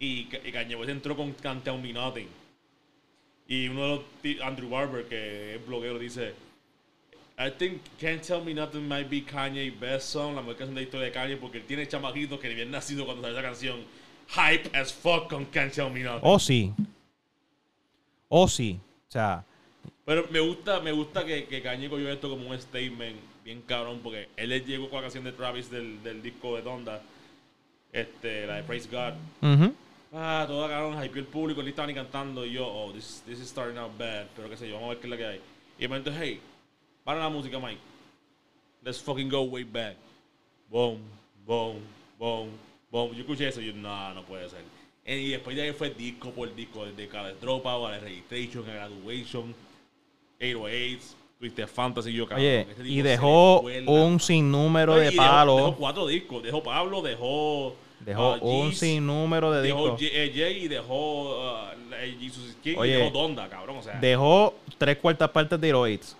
Y, 0.00 0.28
y 0.44 0.50
Kanye 0.50 0.74
West 0.74 0.90
entró 0.90 1.16
con 1.16 1.32
Can't 1.34 1.62
Tell 1.62 1.80
Me 1.80 1.92
Nothing. 1.92 2.28
Y 3.46 3.68
uno 3.68 3.82
de 3.82 4.34
los, 4.34 4.42
Andrew 4.42 4.68
Barber, 4.68 5.06
que 5.06 5.54
es 5.54 5.64
bloguero, 5.64 6.00
dice, 6.00 6.34
I 7.38 7.50
think 7.50 7.82
Can't 7.98 8.22
Tell 8.22 8.42
Me 8.42 8.54
Nothing 8.54 8.88
might 8.88 9.10
be 9.10 9.20
Kanye's 9.20 9.78
best 9.78 10.08
song, 10.08 10.34
la 10.34 10.40
mejor 10.40 10.56
canción 10.56 10.74
de 10.74 10.80
la 10.80 10.84
historia 10.86 11.06
de 11.06 11.12
Kanye, 11.12 11.36
porque 11.36 11.58
él 11.58 11.64
tiene 11.66 11.86
chamaquitos 11.86 12.40
que 12.40 12.48
ni 12.48 12.54
habían 12.54 12.70
nacido 12.70 13.04
cuando 13.04 13.22
salió 13.22 13.38
esa 13.38 13.46
canción. 13.46 13.84
Hype 14.28 14.70
as 14.76 14.92
fuck 14.92 15.28
con 15.28 15.44
Can't 15.46 15.72
Tell 15.72 15.90
Me 15.90 16.00
Nothing. 16.02 16.20
Oh, 16.22 16.38
sí. 16.38 16.72
Oh, 18.28 18.48
sí. 18.48 18.80
O 19.08 19.12
sea, 19.12 19.44
Pero 20.04 20.26
me 20.30 20.40
gusta, 20.40 20.80
me 20.80 20.92
gusta 20.92 21.24
que, 21.24 21.44
que 21.44 21.60
Kanye 21.62 21.88
cogió 21.90 22.10
esto 22.10 22.30
como 22.30 22.48
un 22.48 22.58
statement 22.58 23.16
bien 23.44 23.60
cabrón, 23.62 24.00
porque 24.02 24.28
él 24.36 24.48
le 24.48 24.60
llegó 24.60 24.88
con 24.88 24.96
la 24.96 25.02
canción 25.02 25.24
de 25.24 25.32
Travis 25.32 25.70
del, 25.70 26.02
del 26.02 26.22
disco 26.22 26.56
de 26.56 26.62
Donda, 26.62 27.02
este, 27.92 28.46
la 28.46 28.56
de 28.56 28.62
Praise 28.62 28.88
God. 28.90 29.14
ujú. 29.42 29.74
Ah, 30.12 30.44
todo 30.48 30.66
cabrón, 30.68 31.04
hypeó 31.04 31.20
el 31.20 31.26
público, 31.26 31.60
él 31.60 31.68
estaba 31.68 31.86
ni 31.86 31.92
cantando 31.94 32.46
y 32.46 32.52
yo, 32.52 32.66
oh, 32.66 32.92
this, 32.92 33.22
this 33.26 33.38
is 33.38 33.48
starting 33.48 33.76
out 33.76 33.96
bad, 33.98 34.26
pero 34.34 34.48
qué 34.48 34.56
sé 34.56 34.68
yo, 34.68 34.76
vamos 34.76 34.86
a 34.86 34.92
ver 34.94 34.98
qué 35.00 35.06
es 35.06 35.10
lo 35.10 35.16
que 35.18 35.26
hay. 35.26 35.40
Y 35.78 35.82
de 35.82 35.88
momento, 35.88 36.10
hey, 36.18 36.40
para 37.06 37.20
la 37.20 37.28
música, 37.28 37.58
Mike. 37.60 37.78
Let's 38.84 39.00
fucking 39.00 39.28
go 39.28 39.42
way 39.42 39.62
back. 39.62 39.94
Boom, 40.68 40.98
boom, 41.46 41.76
boom, 42.18 42.48
boom. 42.90 43.12
Yo 43.12 43.20
escuché 43.20 43.46
eso 43.46 43.60
y 43.60 43.66
yo, 43.68 43.72
no, 43.74 44.12
no 44.12 44.24
puede 44.24 44.48
ser. 44.50 44.64
Y 45.06 45.30
después 45.30 45.54
de 45.54 45.62
ahí 45.62 45.72
fue 45.72 45.90
disco 45.90 46.30
por 46.30 46.52
disco, 46.52 46.84
desde 46.84 47.06
cada 47.06 47.32
dropout 47.34 47.86
a 47.86 47.90
la 47.92 47.98
registration, 48.00 48.68
a 48.68 48.74
graduation, 48.74 49.54
808s, 50.40 51.14
Twisted 51.38 51.68
Fantasy, 51.68 52.12
yo 52.12 52.26
cabrón. 52.26 52.44
Oye, 52.44 52.64
tipo 52.74 52.82
y 52.82 53.02
dejó 53.02 53.60
un 53.60 54.18
sinnúmero 54.18 54.94
Oye, 54.94 55.02
de 55.02 55.08
y 55.08 55.10
dejó- 55.12 55.26
palos. 55.28 55.56
Dejó, 55.58 55.76
cuatro 55.76 56.06
discos. 56.08 56.42
Dejó 56.42 56.62
Pablo, 56.64 57.02
dejó. 57.02 57.76
Dejó 58.00 58.34
ah, 58.34 58.38
un 58.42 58.70
Yeez, 58.70 58.78
sinnúmero 58.80 59.52
de 59.52 59.62
Dejó 59.62 59.90
discos. 59.96 60.00
J- 60.00 60.10
eh, 60.12 60.32
Jay 60.34 60.64
y 60.64 60.68
dejó 60.68 61.38
uh, 61.38 61.70
eh, 61.94 62.16
Jesus 62.20 62.56
King 62.62 62.74
Oye, 62.78 62.98
y 62.98 63.02
dejó 63.02 63.10
Donda, 63.10 63.48
cabrón. 63.48 63.76
O 63.76 63.82
sea, 63.82 64.00
Dejó 64.00 64.54
tres 64.76 64.98
cuartas 64.98 65.30
partes 65.30 65.60
de 65.60 65.68
Heroids. 65.68 66.16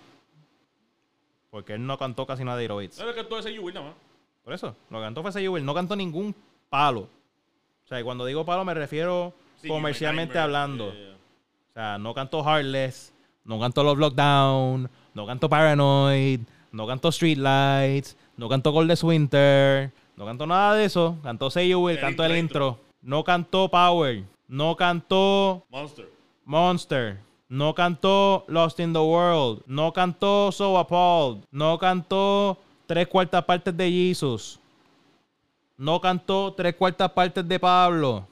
Porque 1.49 1.73
él 1.73 1.85
no 1.85 1.97
cantó 1.97 2.25
casi 2.25 2.43
nada 2.43 2.57
de 2.57 2.67
no 2.67 2.79
era 2.81 3.13
que 3.13 3.23
todo 3.23 3.39
ese 3.39 3.57
Will 3.59 3.73
nada 3.73 3.87
más. 3.87 3.95
Por 4.43 4.53
eso, 4.53 4.75
lo 4.89 4.99
que 4.99 5.03
cantó 5.03 5.21
fue 5.21 5.29
ese 5.31 5.47
Will. 5.49 5.65
No 5.65 5.73
cantó 5.73 5.95
ningún 5.95 6.35
palo. 6.69 7.01
O 7.01 7.87
sea, 7.87 8.03
cuando 8.03 8.25
digo 8.25 8.45
palo 8.45 8.65
me 8.65 8.73
refiero 8.73 9.33
Sí, 9.61 9.67
comercialmente 9.67 10.37
hablando. 10.37 10.91
yeah, 10.91 11.01
yeah. 11.01 11.15
O 11.15 11.73
sea, 11.73 11.97
no 11.97 12.13
canto 12.13 12.43
Heartless, 12.43 13.13
no 13.43 13.59
canto 13.59 13.83
Love 13.83 13.99
Lockdown, 13.99 14.89
no 15.13 15.25
canto 15.25 15.49
Paranoid, 15.49 16.41
no 16.71 16.85
canto 16.85 17.11
Streetlights, 17.11 18.17
no 18.35 18.49
canto 18.49 18.71
Coldest 18.73 19.03
Winter, 19.03 19.91
no 20.15 20.25
canto 20.25 20.45
nada 20.45 20.75
de 20.75 20.85
eso. 20.85 21.17
Canto 21.23 21.49
Say 21.49 21.69
You 21.69 21.79
Will, 21.79 21.95
El 21.95 22.01
canto 22.01 22.23
el 22.23 22.37
intro. 22.37 22.79
No 23.01 23.23
canto 23.23 23.69
Power, 23.69 24.23
no 24.47 24.75
canto 24.75 25.65
Monster. 25.69 26.09
Monster, 26.45 27.19
no 27.49 27.73
cantó 27.73 28.45
Lost 28.47 28.79
in 28.79 28.93
the 28.93 28.99
World, 28.99 29.63
no 29.67 29.93
cantó 29.93 30.51
So 30.51 30.77
Appalled, 30.77 31.43
no 31.51 31.77
cantó 31.77 32.57
tres 32.85 33.07
cuartas 33.07 33.43
partes 33.45 33.75
de 33.75 33.89
Jesus, 33.89 34.59
no 35.77 36.01
cantó 36.01 36.53
tres 36.53 36.75
cuartas 36.75 37.11
partes 37.11 37.47
de 37.47 37.59
Pablo. 37.59 38.27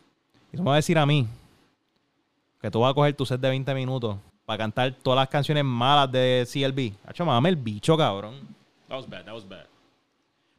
Y 0.51 0.57
tú 0.57 0.63
me 0.63 0.69
vas 0.69 0.75
a 0.75 0.77
decir 0.77 0.97
a 0.97 1.05
mí 1.05 1.27
que 2.61 2.71
tú 2.71 2.79
vas 2.79 2.91
a 2.91 2.93
coger 2.93 3.15
tu 3.15 3.25
set 3.25 3.39
de 3.39 3.49
20 3.49 3.73
minutos 3.73 4.17
para 4.45 4.57
cantar 4.57 4.93
todas 5.01 5.17
las 5.17 5.29
canciones 5.29 5.63
malas 5.63 6.11
de 6.11 6.47
CLB. 6.51 6.93
Hacho, 7.07 7.25
mame 7.25 7.49
el 7.49 7.55
bicho, 7.55 7.97
cabrón. 7.97 8.35
That 8.87 8.97
was 8.97 9.09
bad, 9.09 9.25
that 9.25 9.33
was 9.33 9.47
bad. 9.47 9.65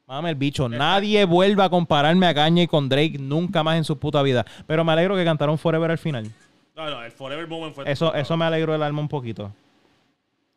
Mame 0.07 0.31
el 0.31 0.37
bicho. 0.37 0.69
Nadie 0.69 1.25
vuelva 1.25 1.65
a 1.65 1.69
compararme 1.69 2.27
a 2.27 2.35
Kanye 2.35 2.69
con 2.69 2.89
Drake 2.89 3.19
nunca 3.19 3.65
más 3.65 3.77
en 3.77 3.85
su 3.85 3.99
puta 3.99 4.23
vida. 4.23 4.47
Pero 4.67 4.85
me 4.85 4.93
alegro 4.93 5.17
que 5.17 5.25
cantaron 5.25 5.59
Forever 5.59 5.91
al 5.91 5.99
final. 5.99 6.31
No, 6.77 6.91
no, 6.91 7.03
el 7.03 7.11
Forever 7.11 7.49
Moment 7.49 7.75
fue. 7.75 7.91
Eso, 7.91 8.15
eso 8.15 8.37
me 8.37 8.45
alegró 8.45 8.75
el 8.75 8.83
alma 8.83 9.01
un 9.01 9.09
poquito. 9.09 9.53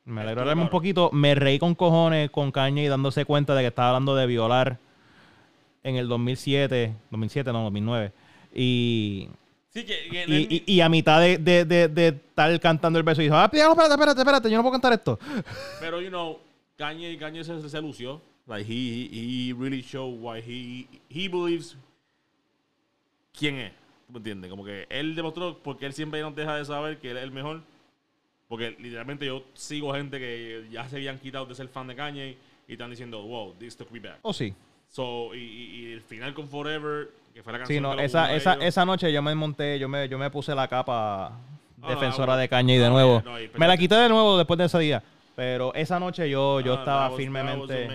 Me 0.06 0.22
alegró 0.22 0.44
el 0.44 0.50
alma 0.50 0.64
un 0.64 0.70
poquito. 0.70 1.10
Me 1.14 1.34
reí 1.36 1.60
con 1.60 1.76
cojones 1.76 2.30
con 2.30 2.52
Kanye 2.52 2.90
dándose 2.90 3.26
cuenta 3.26 3.56
de 3.56 3.62
que 3.62 3.68
estaba 3.68 3.90
hablando 3.90 4.16
de 4.16 4.26
violar 4.28 4.80
en 5.84 5.96
el 5.96 6.08
2007. 6.08 6.94
2007, 7.12 7.54
no, 7.54 7.64
2009. 7.64 8.12
Y, 8.54 9.30
Sí, 9.72 9.86
que, 9.86 10.10
que 10.10 10.26
y, 10.28 10.64
y- 10.68 10.74
y 10.74 10.82
a 10.82 10.90
mitad 10.90 11.22
de, 11.22 11.38
de, 11.38 11.64
de, 11.64 11.88
de 11.88 12.08
estar 12.08 12.60
cantando 12.60 12.98
el 12.98 13.04
verso, 13.06 13.22
dijo: 13.22 13.36
Ah, 13.36 13.46
espérate, 13.46 13.72
espérate, 13.94 14.20
espérate, 14.20 14.50
yo 14.50 14.58
no 14.58 14.64
puedo 14.64 14.74
cantar 14.74 14.94
esto. 14.94 15.20
Pero, 15.80 16.02
you 16.02 16.10
know, 16.10 16.40
Kanye, 16.76 17.16
Kanye 17.20 17.44
se, 17.44 17.70
se 17.70 17.80
lució. 17.80 18.20
Like, 18.48 18.66
he, 18.68 19.08
he, 19.12 19.50
he 19.50 19.54
really 19.54 19.82
showed 19.84 20.20
why 20.20 20.40
he, 20.42 20.88
he 21.08 21.30
believes 21.30 21.78
quién 23.38 23.58
es. 23.60 23.72
¿Tú 24.10 24.14
me 24.14 24.18
entiendes? 24.18 24.50
Como 24.50 24.66
que 24.66 24.88
él 24.90 25.14
demostró, 25.14 25.60
porque 25.62 25.86
él 25.86 25.94
siempre 25.94 26.20
nos 26.22 26.36
deja 26.36 26.56
de 26.56 26.66
saber 26.66 26.98
que 26.98 27.12
él 27.12 27.18
es 27.18 27.24
el 27.24 27.30
mejor. 27.32 27.62
Porque 28.48 28.76
literalmente 28.80 29.28
yo 29.28 29.44
sigo 29.54 29.94
gente 29.94 30.18
que 30.18 30.66
ya 30.72 30.90
se 30.90 30.96
habían 30.96 31.20
quitado 31.20 31.46
de 31.46 31.54
ser 31.54 31.68
fan 31.68 31.86
de 31.86 31.96
Kanye 31.96 32.36
y 32.68 32.72
están 32.74 32.90
diciendo, 32.90 33.22
wow, 33.22 33.54
this 33.60 33.78
took 33.78 33.92
me 33.92 34.00
back. 34.00 34.18
Oh, 34.24 34.34
sí. 34.34 34.52
So, 34.90 35.36
y, 35.36 35.38
y- 35.38 35.76
y 35.90 35.94
el 35.94 36.02
final 36.02 36.34
con 36.34 36.50
Forever, 36.50 37.12
que 37.36 37.44
fue 37.44 37.54
la 37.54 37.60
canción 37.60 37.78
Sí, 37.78 37.80
no, 37.82 37.96
que 37.96 38.06
esa, 38.06 38.34
esa, 38.36 38.54
esa 38.56 38.84
noche 38.86 39.14
yo 39.14 39.22
me 39.22 39.36
monté, 39.36 39.78
yo 39.78 39.88
me, 39.88 40.10
yo 40.10 40.18
me 40.18 40.32
puse 40.32 40.56
la 40.56 40.68
capa 40.68 41.28
Ah, 41.82 41.88
defensora 41.90 42.26
bueno. 42.34 42.38
de 42.42 42.50
Kanye 42.50 42.80
de 42.80 42.88
Ah, 42.88 42.90
nuevo. 42.90 43.22
no, 43.24 43.36
me 43.60 43.68
la 43.68 43.78
quité 43.78 43.94
de 43.94 44.10
nuevo 44.10 44.36
después 44.40 44.58
de 44.58 44.66
ese 44.66 44.80
día. 44.80 45.04
Pero 45.40 45.74
esa 45.74 45.98
noche 46.02 46.30
yo, 46.30 46.60
yo 46.60 46.74
Ah, 46.74 46.80
estaba 46.80 47.12
firmemente. 47.16 47.88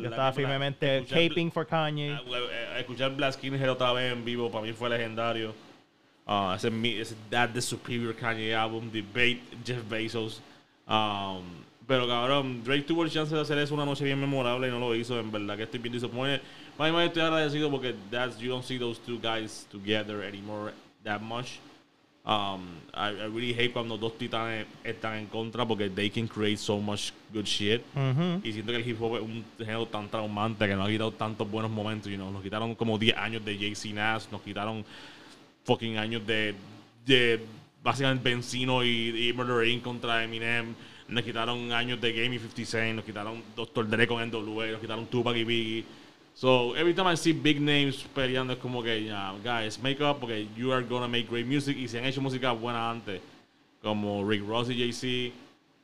Yo 0.00 0.08
estaba 0.08 0.32
firmemente 0.32 1.04
caping 1.10 1.50
for 1.50 1.66
Kanye. 1.66 2.12
Ah, 2.12 2.22
eh, 2.24 2.78
Escuchar 2.78 3.10
Black 3.16 3.32
Skinhead 3.32 3.68
otra 3.68 3.92
vez 3.92 4.12
en 4.12 4.24
vivo 4.24 4.48
para 4.48 4.64
mí 4.64 4.72
fue 4.72 4.88
legendario. 4.88 5.52
Ah, 6.24 6.54
ese, 6.56 6.68
ese 7.00 7.16
That 7.30 7.50
the 7.52 7.60
Superior 7.60 8.14
Kanye 8.14 8.54
album, 8.54 8.92
Debate 8.92 9.40
Jeff 9.64 9.82
Bezos. 9.90 10.40
Um, 10.86 11.42
pero 11.84 12.06
cabrón, 12.06 12.62
Drake 12.62 12.82
tuvo 12.82 13.02
el 13.02 13.10
chance 13.10 13.34
de 13.34 13.40
hacer 13.40 13.58
eso 13.58 13.74
una 13.74 13.84
noche 13.84 14.04
bien 14.04 14.20
memorable 14.20 14.68
y 14.68 14.70
no 14.70 14.78
lo 14.78 14.94
hizo. 14.94 15.18
En 15.18 15.32
verdad 15.32 15.56
que 15.56 15.64
estoy 15.64 15.80
bien 15.80 15.94
disappointed. 15.94 16.40
Más 16.78 16.92
más 16.92 17.06
estoy 17.06 17.22
agradecido 17.22 17.72
porque 17.72 17.96
that's, 18.08 18.38
you 18.38 18.48
don't 18.48 18.64
see 18.64 18.78
those 18.78 19.00
two 19.04 19.18
guys 19.18 19.66
together 19.72 20.22
anymore 20.22 20.72
that 21.02 21.20
much. 21.20 21.58
Um, 22.28 22.60
I, 22.92 23.08
I 23.08 23.26
really 23.32 23.54
hate 23.54 23.72
cuando 23.72 23.96
dos 23.96 24.18
titanes 24.18 24.66
están 24.84 25.16
en 25.16 25.26
contra 25.28 25.64
porque 25.64 25.88
they 25.88 26.10
can 26.10 26.28
create 26.28 26.58
so 26.58 26.78
much 26.78 27.12
good 27.32 27.46
shit. 27.46 27.80
Y 28.44 28.52
siento 28.52 28.70
que 28.70 28.76
el 28.76 28.86
hip 28.86 29.00
hop 29.00 29.16
es 29.16 29.22
un 29.22 29.42
género 29.56 29.86
tan 29.86 30.10
traumante 30.10 30.68
que 30.68 30.76
nos 30.76 30.86
ha 30.86 30.90
quitado 30.90 31.12
tantos 31.12 31.50
buenos 31.50 31.70
momentos. 31.70 32.12
You 32.12 32.18
know? 32.18 32.30
Nos 32.30 32.42
quitaron 32.42 32.74
como 32.74 32.98
10 32.98 33.16
años 33.16 33.42
de 33.42 33.56
Jay-Z 33.56 33.94
Nash, 33.94 34.24
nos 34.30 34.42
quitaron 34.42 34.84
fucking 35.64 35.96
años 35.96 36.26
de, 36.26 36.54
de 37.06 37.40
básicamente 37.82 38.28
Benzino 38.28 38.84
y, 38.84 39.28
y 39.28 39.32
Murder 39.32 39.66
Inc. 39.66 39.82
contra 39.82 40.22
Eminem. 40.22 40.74
Nos 41.08 41.24
quitaron 41.24 41.72
años 41.72 41.98
de 41.98 42.12
Game 42.12 42.36
y 42.36 42.38
50 42.38 42.64
Cent, 42.66 42.96
nos 42.96 43.04
quitaron 43.06 43.42
Dr. 43.56 43.88
Dre 43.88 44.06
con 44.06 44.22
NWA, 44.22 44.66
nos 44.66 44.80
quitaron 44.82 45.06
Tupac 45.06 45.34
y 45.34 45.44
Biggie. 45.44 45.84
So 46.38 46.72
every 46.74 46.94
time 46.94 47.08
I 47.08 47.16
see 47.16 47.32
big 47.32 47.60
names 47.60 48.04
peleando 48.14 48.52
es 48.52 48.60
como 48.60 48.80
que, 48.80 49.02
yeah, 49.02 49.34
guys, 49.42 49.76
make 49.82 50.00
up 50.00 50.20
porque 50.20 50.46
you 50.56 50.70
are 50.72 50.84
gonna 50.84 51.08
make 51.08 51.28
great 51.28 51.46
music. 51.46 51.76
Y 51.76 51.88
si 51.88 51.98
han 51.98 52.04
hecho 52.04 52.20
música 52.20 52.52
buena 52.52 52.90
antes, 52.92 53.20
como 53.82 54.22
Rick 54.24 54.46
Ross 54.46 54.70
y 54.70 54.74
Jay-Z, 54.78 55.34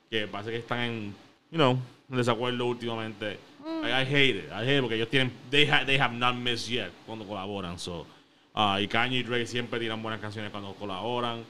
que 0.08 0.28
parece 0.28 0.50
que 0.52 0.58
están 0.58 0.78
en, 0.78 1.14
you 1.50 1.58
know, 1.58 1.76
en 2.08 2.16
desacuerdo 2.16 2.66
últimamente. 2.66 3.36
I, 3.82 3.88
I 3.88 4.04
hate 4.04 4.36
it. 4.36 4.52
I 4.52 4.62
hate 4.62 4.76
it 4.76 4.80
porque 4.82 4.94
ellos 4.94 5.08
tienen, 5.10 5.32
they, 5.50 5.66
ha- 5.66 5.84
they 5.84 5.98
have 5.98 6.14
not 6.14 6.36
missed 6.36 6.68
yet 6.68 6.92
cuando 7.04 7.24
colaboran. 7.24 7.76
So, 7.76 8.06
ah, 8.54 8.80
y 8.80 8.86
Kanye 8.86 9.18
y 9.18 9.22
Drake 9.24 9.46
siempre 9.48 9.80
tiran 9.80 10.00
buenas 10.00 10.20
canciones 10.20 10.52
cuando 10.52 10.72
colaboran 10.74 11.40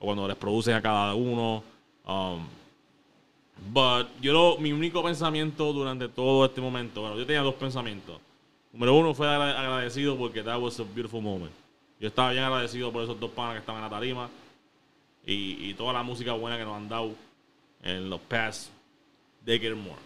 o 0.00 0.06
cuando 0.06 0.26
les 0.26 0.36
producen 0.38 0.72
a 0.76 0.80
cada 0.80 1.14
uno. 1.14 1.62
Um, 2.08 2.46
but 3.74 4.06
yo 4.22 4.32
lo- 4.32 4.56
mi 4.58 4.72
único 4.72 5.02
pensamiento 5.02 5.74
durante 5.74 6.08
todo 6.08 6.46
este 6.46 6.62
momento, 6.62 7.02
bueno, 7.02 7.18
yo 7.18 7.26
tenía 7.26 7.42
dos 7.42 7.56
pensamientos. 7.56 8.18
Número 8.76 8.94
uno 8.94 9.14
fue 9.14 9.26
agra- 9.26 9.58
agradecido 9.58 10.16
porque 10.18 10.42
that 10.42 10.60
was 10.60 10.78
a 10.78 10.84
beautiful 10.84 11.22
moment. 11.22 11.50
Yo 11.98 12.08
estaba 12.08 12.32
bien 12.32 12.44
agradecido 12.44 12.92
por 12.92 13.02
esos 13.04 13.18
dos 13.18 13.30
panas 13.30 13.54
que 13.54 13.60
estaban 13.60 13.82
en 13.82 13.90
la 13.90 13.96
tarima 13.96 14.28
y, 15.24 15.70
y 15.70 15.74
toda 15.74 15.94
la 15.94 16.02
música 16.02 16.34
buena 16.34 16.58
que 16.58 16.64
nos 16.64 16.76
han 16.76 16.86
dado 16.86 17.14
en 17.82 18.10
los 18.10 18.20
past 18.20 18.68
decade 19.42 19.70
or 19.70 19.76
more. 19.76 19.96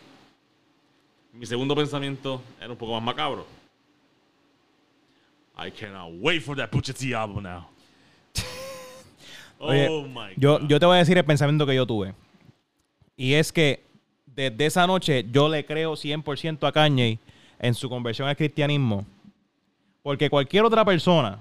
Mi 1.32 1.46
segundo 1.46 1.74
pensamiento 1.74 2.40
era 2.60 2.70
un 2.70 2.76
poco 2.76 2.92
más 2.92 3.02
macabro. 3.02 3.44
I 5.58 5.70
cannot 5.72 6.12
wait 6.20 6.40
for 6.40 6.56
that 6.56 6.70
Pusha 6.70 6.94
T 6.94 7.12
album 7.12 7.42
now. 7.42 7.66
Oye, 9.58 9.88
oh 9.90 10.02
my 10.06 10.32
Yo, 10.36 10.58
god. 10.60 10.68
yo 10.68 10.78
te 10.78 10.86
voy 10.86 10.94
a 10.94 10.98
decir 11.00 11.18
el 11.18 11.24
pensamiento 11.24 11.66
que 11.66 11.74
yo 11.74 11.84
tuve. 11.86 12.14
Y 13.16 13.34
es 13.34 13.50
que 13.52 13.82
desde 14.26 14.64
esa 14.66 14.86
noche 14.86 15.26
yo 15.32 15.48
le 15.48 15.66
creo 15.66 15.94
100% 15.94 16.66
a 16.68 16.72
Kanye 16.72 17.18
en 17.60 17.74
su 17.74 17.88
conversión 17.88 18.26
al 18.26 18.36
cristianismo. 18.36 19.06
Porque 20.02 20.28
cualquier 20.28 20.64
otra 20.64 20.84
persona 20.84 21.38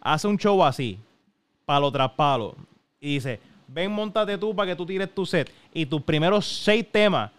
hace 0.00 0.28
un 0.28 0.36
show 0.36 0.62
así, 0.62 0.98
palo 1.64 1.90
tras 1.90 2.10
palo, 2.12 2.54
y 3.00 3.14
dice, 3.14 3.40
ven, 3.66 3.90
montate 3.90 4.36
tú 4.38 4.54
para 4.54 4.70
que 4.70 4.76
tú 4.76 4.84
tires 4.86 5.12
tu 5.14 5.24
set. 5.26 5.50
Y 5.72 5.86
tus 5.86 6.02
primeros 6.02 6.46
seis 6.46 6.84
temas 6.90 7.30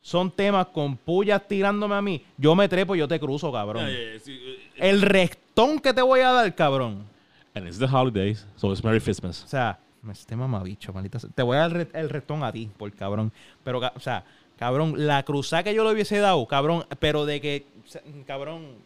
son 0.00 0.30
temas 0.30 0.66
con 0.66 0.96
pullas 0.96 1.42
tirándome 1.48 1.94
a 1.94 2.02
mí. 2.02 2.22
Yo 2.36 2.54
me 2.54 2.68
trepo 2.68 2.94
y 2.94 2.98
yo 2.98 3.08
te 3.08 3.18
cruzo, 3.18 3.50
cabrón. 3.50 3.86
Yeah, 3.86 3.96
yeah, 3.96 4.10
yeah. 4.12 4.20
Sí, 4.20 4.32
eh, 4.32 4.58
El 4.76 5.02
restón 5.02 5.78
que 5.80 5.92
te 5.94 6.02
voy 6.02 6.20
a 6.20 6.30
dar, 6.32 6.54
cabrón. 6.54 7.04
And 7.54 7.66
it's 7.66 7.78
the 7.78 7.86
holidays, 7.86 8.46
so 8.56 8.70
it's 8.70 8.84
Merry 8.84 9.00
Christmas. 9.00 9.42
O 9.42 9.48
sea, 9.48 9.78
este 10.10 10.36
mamabicho, 10.36 10.92
maldita 10.92 11.18
sea. 11.18 11.30
Te 11.34 11.42
voy 11.42 11.56
a 11.56 11.60
dar 11.60 11.70
el 11.70 11.76
re- 11.86 12.00
el 12.00 12.08
restón 12.10 12.44
a 12.44 12.52
ti, 12.52 12.70
por 12.76 12.92
cabrón. 12.94 13.32
Pero, 13.64 13.80
o 13.80 14.00
sea, 14.00 14.22
cabrón, 14.58 15.06
la 15.06 15.22
cruzada 15.22 15.62
que 15.62 15.74
yo 15.74 15.84
le 15.84 15.92
hubiese 15.92 16.18
dado, 16.18 16.44
cabrón, 16.46 16.84
pero 16.98 17.24
de 17.24 17.40
que, 17.40 17.66
cabrón, 18.26 18.76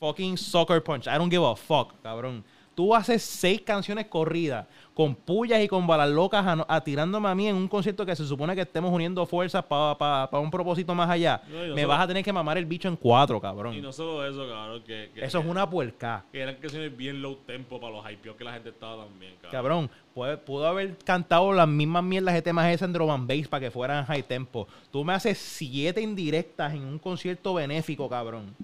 fucking 0.00 0.36
soccer 0.36 0.82
punch. 0.82 1.06
I 1.06 1.18
don't 1.18 1.30
give 1.30 1.44
a 1.44 1.54
fuck, 1.54 1.92
cabrón. 2.02 2.42
Tú 2.74 2.94
haces 2.94 3.22
seis 3.22 3.60
canciones 3.60 4.06
corridas 4.06 4.66
con 4.94 5.14
pullas 5.14 5.62
y 5.62 5.68
con 5.68 5.86
balas 5.86 6.08
locas 6.08 6.44
a, 6.46 6.64
a 6.68 6.80
tirándome 6.82 7.28
a 7.28 7.34
mí 7.34 7.46
en 7.48 7.56
un 7.56 7.68
concierto 7.68 8.04
que 8.06 8.14
se 8.16 8.26
supone 8.26 8.54
que 8.54 8.62
estemos 8.62 8.90
uniendo 8.92 9.24
fuerzas 9.26 9.62
para 9.64 10.28
un 10.38 10.50
propósito 10.50 10.94
más 10.94 11.08
allá. 11.10 11.42
No, 11.50 11.64
y 11.64 11.68
no 11.68 11.74
Me 11.74 11.82
solo- 11.82 11.88
vas 11.92 12.00
a 12.00 12.06
tener 12.08 12.24
que 12.24 12.32
mamar 12.32 12.56
el 12.58 12.64
bicho 12.66 12.88
en 12.88 12.96
cuatro, 12.96 13.40
cabrón. 13.40 13.74
Y 13.74 13.80
no 13.82 13.92
solo 13.92 14.26
eso, 14.26 14.46
cabrón, 14.48 14.82
que, 14.86 15.10
que- 15.14 15.24
Eso 15.24 15.38
es 15.40 15.46
una 15.46 15.68
puerca. 15.68 16.24
que 16.32 16.40
eran 16.40 16.54
canciones 16.56 16.96
bien 16.96 17.20
low 17.20 17.36
tempo 17.46 17.78
para 17.80 17.92
los 17.94 18.10
hypeos 18.10 18.36
que 18.36 18.44
la 18.44 18.52
gente 18.54 18.70
estaba 18.70 19.04
también, 19.04 19.32
cabrón. 19.34 19.50
Cabrón, 19.52 19.90
puede- 20.14 20.36
pudo 20.38 20.66
haber 20.66 20.96
cantado 20.98 21.52
las 21.52 21.68
mismas 21.68 22.02
mierdas 22.04 22.34
de 22.34 22.42
temas 22.42 22.66
esas 22.72 22.86
en 22.88 22.92
drum 22.94 23.10
and 23.10 23.28
bass 23.28 23.48
para 23.48 23.60
que 23.60 23.70
fueran 23.70 24.04
high 24.06 24.22
tempo. 24.22 24.66
Tú 24.90 25.04
me 25.04 25.12
haces 25.12 25.36
siete 25.38 26.00
indirectas 26.00 26.72
en 26.74 26.84
un 26.84 26.98
concierto 26.98 27.54
benéfico, 27.54 28.08
cabrón. 28.08 28.54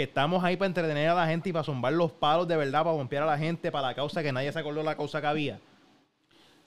Que 0.00 0.04
estamos 0.04 0.42
ahí 0.42 0.56
para 0.56 0.68
entretener 0.68 1.10
a 1.10 1.14
la 1.14 1.26
gente 1.26 1.50
y 1.50 1.52
para 1.52 1.62
zumbar 1.62 1.92
los 1.92 2.10
palos 2.10 2.48
de 2.48 2.56
verdad, 2.56 2.82
para 2.84 2.92
bombear 2.96 3.22
a 3.24 3.26
la 3.26 3.36
gente, 3.36 3.70
para 3.70 3.88
la 3.88 3.94
causa 3.94 4.22
que 4.22 4.32
nadie 4.32 4.50
se 4.50 4.58
acordó 4.58 4.78
de 4.78 4.84
la 4.86 4.96
causa 4.96 5.20
que 5.20 5.26
había. 5.26 5.60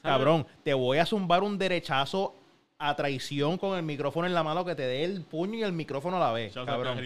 Cabrón, 0.03 0.45
te 0.63 0.71
voy 0.75 0.99
a 0.99 1.05
zumbar 1.07 1.41
un 1.41 1.57
derechazo 1.57 2.35
a 2.77 2.95
traición 2.95 3.57
con 3.57 3.75
el 3.75 3.81
micrófono 3.81 4.27
en 4.27 4.35
la 4.35 4.43
mano 4.43 4.63
que 4.63 4.75
te 4.75 4.83
dé 4.83 5.03
el 5.03 5.21
puño 5.23 5.55
y 5.55 5.63
el 5.63 5.73
micrófono 5.73 6.17
a 6.17 6.19
la 6.19 6.31
vez. 6.31 6.53
Cabrón. 6.53 6.99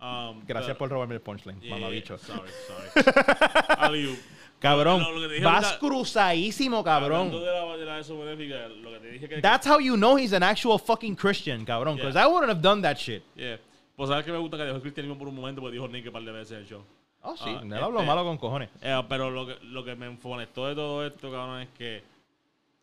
Um, 0.00 0.44
Gracias 0.46 0.66
pero- 0.68 0.78
por 0.78 0.90
robarme 0.90 1.14
el 1.16 1.20
punchline, 1.22 1.60
Yeah, 1.60 1.74
mamabicho. 1.74 2.16
Sorry, 2.18 2.48
sorry. 2.68 4.16
Cabrón, 4.60 5.00
vas 5.42 5.64
ahorita- 5.64 5.78
cruzadísimo, 5.80 6.84
cabrón. 6.84 7.32
De 7.32 7.40
la, 7.40 7.76
de 7.76 7.84
la. 7.84 9.40
That's 9.42 9.66
how 9.66 9.80
you 9.80 9.96
know 9.96 10.16
he's 10.16 10.32
an 10.32 10.44
actual 10.44 10.78
fucking 10.78 11.16
Christian, 11.16 11.64
cabrón. 11.64 11.96
Because 11.96 12.14
Yeah. 12.14 12.26
I 12.26 12.26
wouldn't 12.28 12.48
have 12.48 12.62
done 12.62 12.80
that 12.82 12.96
shit. 12.96 13.24
Yeah. 13.34 13.56
Pues 14.02 14.08
sabes 14.10 14.24
que 14.26 14.32
me 14.32 14.38
gusta 14.38 14.56
que 14.56 14.64
dejó 14.64 14.74
el 14.74 14.82
cristianismo 14.82 15.16
por 15.16 15.28
un 15.28 15.36
momento 15.36 15.60
porque 15.60 15.74
dijo 15.76 15.86
Nick 15.86 16.06
un 16.06 16.12
par 16.12 16.24
de 16.24 16.32
veces 16.32 16.50
en 16.50 16.58
el 16.58 16.66
show. 16.66 16.82
Oh, 17.22 17.36
sí, 17.36 17.44
Ah, 17.46 17.60
él 17.62 17.72
habló 17.74 18.00
este- 18.00 18.06
malo 18.08 18.24
con 18.24 18.36
cojones. 18.36 18.68
Eh, 18.82 19.00
pero 19.08 19.30
lo 19.30 19.46
que, 19.46 19.54
lo 19.66 19.84
que 19.84 19.94
me 19.94 20.06
enfonestó 20.06 20.66
de 20.66 20.74
todo 20.74 21.06
esto, 21.06 21.30
cabrón, 21.30 21.60
es 21.60 21.68
que, 21.78 22.02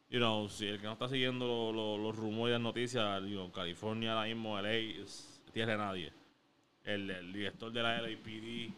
you 0.09 0.19
know, 0.19 0.47
si 0.47 0.67
el 0.67 0.77
que 0.79 0.85
no 0.87 0.93
está 0.93 1.09
siguiendo 1.09 1.45
lo- 1.45 1.73
lo- 1.73 1.97
los 1.97 2.15
rumores 2.15 2.51
y 2.51 2.53
las 2.53 2.61
noticias, 2.61 3.21
digo, 3.25 3.51
California 3.51 4.13
ahora 4.13 4.27
mismo, 4.33 4.57
LA, 4.57 4.71
es 5.03 5.41
tierra 5.51 5.73
de 5.73 5.77
nadie. 5.77 6.13
El, 6.85 7.09
el 7.09 7.33
director 7.33 7.69
de 7.69 7.83
la 7.83 8.01
LAPD 8.01 8.71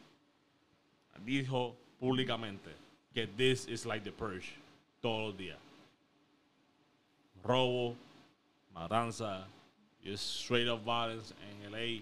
dijo 1.23 1.75
públicamente 1.99 2.71
que 3.13 3.27
this 3.27 3.67
is 3.67 3.85
like 3.85 4.03
the 4.03 4.11
purge 4.11 4.55
todos 4.99 5.27
los 5.27 5.37
días. 5.37 5.59
Robo, 7.43 7.95
matanza, 8.73 9.45
just 10.03 10.23
straight 10.41 10.67
up 10.67 10.83
violence 10.83 11.35
en 11.51 11.71
LA. 11.71 12.01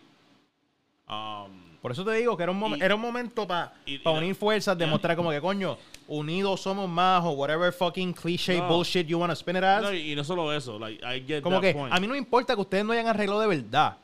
Um, 1.10 1.52
Por 1.82 1.92
eso 1.94 2.04
te 2.04 2.12
digo 2.12 2.36
que 2.38 2.44
era 2.44 2.52
un, 2.52 2.78
Y- 2.78 2.82
era 2.84 2.94
un 2.96 3.02
momento 3.02 3.48
para 3.48 3.74
unir 4.06 4.36
fuerzas, 4.36 4.78
demostrar 4.78 5.16
como 5.16 5.32
que, 5.32 5.40
coño, 5.42 5.78
unidos 6.08 6.60
somos 6.62 6.90
más 6.90 7.24
o 7.24 7.32
whatever 7.32 7.72
fucking 7.72 8.14
cliché 8.14 8.58
No. 8.58 8.68
bullshit 8.68 9.08
you 9.08 9.18
want 9.18 9.32
to 9.32 9.36
spin 9.36 9.56
it 9.56 9.64
as. 9.64 9.82
no, 9.84 9.94
y, 9.94 10.14
no 10.16 10.24
solo 10.24 10.52
eso, 10.54 10.78
like, 10.78 11.02
I 11.06 11.24
get 11.26 11.42
como 11.42 11.56
that 11.56 11.62
que 11.62 11.74
point. 11.74 11.94
a 11.94 12.00
mí 12.00 12.06
no 12.08 12.12
me 12.14 12.18
importa 12.20 12.54
que 12.54 12.62
ustedes 12.62 12.84
no 12.86 12.92
hayan 12.94 13.08
arreglado 13.08 13.40
de 13.42 13.48
verdad. 13.48 13.98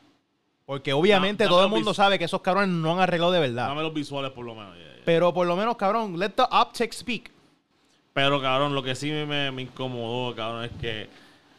Porque 0.65 0.93
obviamente 0.93 1.45
todo 1.47 1.63
el 1.63 1.69
mundo 1.69 1.93
sabe 1.93 2.17
que 2.17 2.25
esos 2.25 2.41
cabrones 2.41 2.69
no 2.69 2.93
han 2.93 2.99
arreglado 2.99 3.31
de 3.33 3.39
verdad. 3.39 3.67
Dame 3.67 3.83
los 3.83 3.93
visuales 3.93 4.31
por 4.31 4.45
lo 4.45 4.55
menos. 4.55 4.75
yeah, 4.75 4.85
yeah. 4.95 5.01
Pero 5.05 5.31
por 5.33 5.45
lo 5.45 5.55
menos, 5.55 5.75
cabrón, 5.75 6.17
let 6.17 6.29
the 6.31 6.43
optics 6.49 6.97
speak. 6.97 7.29
Pero, 8.13 8.41
cabrón, 8.41 8.73
lo 8.73 8.81
que 8.81 8.95
sí 8.95 9.11
me, 9.11 9.51
me 9.51 9.61
incomodó, 9.63 10.33
cabrón, 10.33 10.63
es 10.63 10.71
que 10.81 11.07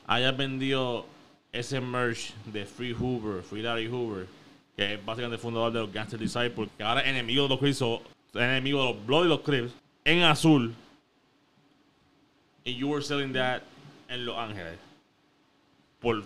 hayas 0.06 0.34
vendido 0.36 1.04
ese 1.52 1.80
merch 1.80 2.32
de 2.46 2.64
Free 2.64 2.94
Hoover, 2.98 3.42
Free 3.44 3.62
Larry 3.62 3.86
Hoover, 3.86 4.26
que 4.76 4.94
es 4.94 5.04
básicamente 5.04 5.38
fundador 5.38 5.72
de 5.72 5.80
los 5.80 5.92
Gangster 5.92 6.20
Disciples, 6.20 6.68
que 6.76 6.84
ahora 6.84 7.00
es 7.00 7.08
enemigo 7.08 7.44
de 7.44 7.48
los 7.48 7.58
Crips, 7.58 7.82
enemigo 8.34 8.80
de 8.80 8.92
los 8.92 9.06
Blood 9.06 9.24
y 9.24 9.28
los 9.28 9.40
Crips, 9.40 9.72
en 10.04 10.22
azul. 10.22 10.74
Y 12.64 12.74
you 12.74 12.88
were 12.88 13.02
selling 13.02 13.32
that 13.32 13.62
en 14.08 14.26
Los 14.26 14.36
Ángeles 14.36 14.78
por 16.00 16.22